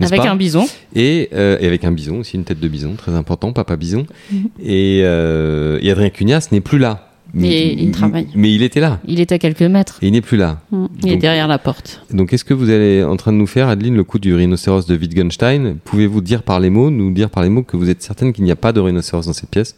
Avec 0.00 0.20
pas 0.20 0.28
un 0.30 0.36
bison. 0.36 0.66
et, 0.94 1.28
euh, 1.32 1.58
et 1.60 1.66
avec 1.66 1.84
un 1.84 1.92
bison 1.92 2.18
aussi, 2.20 2.36
une 2.36 2.44
tête 2.44 2.60
de 2.60 2.68
bison, 2.68 2.94
très 2.96 3.12
important, 3.12 3.52
papa 3.52 3.76
bison. 3.76 4.06
Et, 4.62 5.00
euh, 5.04 5.78
et 5.80 5.90
Adrien 5.90 6.10
Cugnas 6.10 6.48
n'est 6.52 6.60
plus 6.60 6.78
là. 6.78 7.06
Mais 7.34 7.72
il 7.72 7.90
travaille. 7.90 8.28
Mais 8.34 8.54
il 8.54 8.62
était 8.62 8.80
là. 8.80 9.00
Il 9.06 9.20
est 9.20 9.30
à 9.32 9.38
quelques 9.38 9.62
mètres. 9.62 9.98
Et 10.00 10.06
il 10.06 10.12
n'est 10.12 10.20
plus 10.20 10.36
là. 10.36 10.60
Mm. 10.70 10.86
Il 11.02 11.12
est 11.12 11.16
derrière 11.16 11.48
la 11.48 11.58
porte. 11.58 12.02
Donc, 12.10 12.32
est-ce 12.32 12.44
que 12.44 12.54
vous 12.54 12.70
allez 12.70 13.02
en 13.04 13.16
train 13.16 13.32
de 13.32 13.36
nous 13.36 13.46
faire, 13.46 13.68
Adeline, 13.68 13.96
le 13.96 14.04
coup 14.04 14.18
du 14.18 14.34
rhinocéros 14.34 14.86
de 14.86 14.96
Wittgenstein 14.96 15.76
Pouvez-vous 15.84 16.20
dire 16.20 16.42
par 16.42 16.60
les 16.60 16.70
mots, 16.70 16.90
nous 16.90 17.12
dire 17.12 17.28
par 17.28 17.42
les 17.42 17.48
mots 17.48 17.62
que 17.62 17.76
vous 17.76 17.90
êtes 17.90 18.02
certaine 18.02 18.32
qu'il 18.32 18.44
n'y 18.44 18.52
a 18.52 18.56
pas 18.56 18.72
de 18.72 18.80
rhinocéros 18.80 19.26
dans 19.26 19.32
cette 19.32 19.50
pièce? 19.50 19.76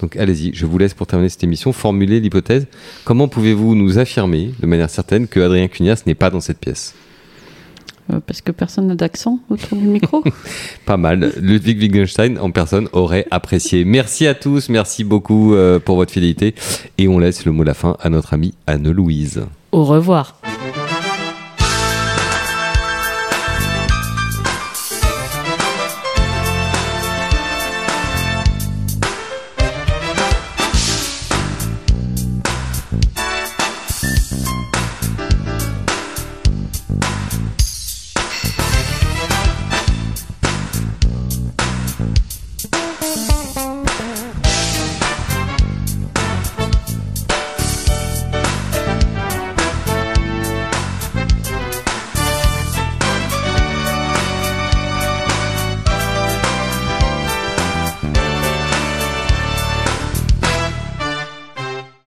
Donc, 0.00 0.16
allez-y, 0.16 0.54
je 0.54 0.66
vous 0.66 0.78
laisse 0.78 0.94
pour 0.94 1.06
terminer 1.06 1.28
cette 1.28 1.44
émission 1.44 1.72
formuler 1.72 2.20
l'hypothèse. 2.20 2.66
Comment 3.04 3.28
pouvez-vous 3.28 3.74
nous 3.74 3.98
affirmer 3.98 4.52
de 4.60 4.66
manière 4.66 4.90
certaine 4.90 5.26
que 5.26 5.40
Adrien 5.40 5.68
Cugnas 5.68 6.02
n'est 6.06 6.14
pas 6.14 6.30
dans 6.30 6.40
cette 6.40 6.58
pièce? 6.58 6.94
Parce 8.26 8.40
que 8.40 8.52
personne 8.52 8.88
n'a 8.88 8.94
d'accent 8.94 9.38
autour 9.48 9.78
du 9.78 9.86
micro. 9.86 10.22
Pas 10.86 10.96
mal. 10.96 11.32
Ludwig 11.40 11.80
Wittgenstein 11.80 12.38
en 12.38 12.50
personne 12.50 12.88
aurait 12.92 13.26
apprécié. 13.30 13.84
Merci 13.84 14.26
à 14.26 14.34
tous, 14.34 14.68
merci 14.68 15.04
beaucoup 15.04 15.54
euh, 15.54 15.78
pour 15.78 15.96
votre 15.96 16.12
fidélité. 16.12 16.54
Et 16.98 17.08
on 17.08 17.18
laisse 17.18 17.44
le 17.44 17.52
mot 17.52 17.62
de 17.62 17.68
la 17.68 17.74
fin 17.74 17.96
à 18.00 18.08
notre 18.10 18.34
amie 18.34 18.54
Anne-Louise. 18.66 19.46
Au 19.72 19.84
revoir. 19.84 20.36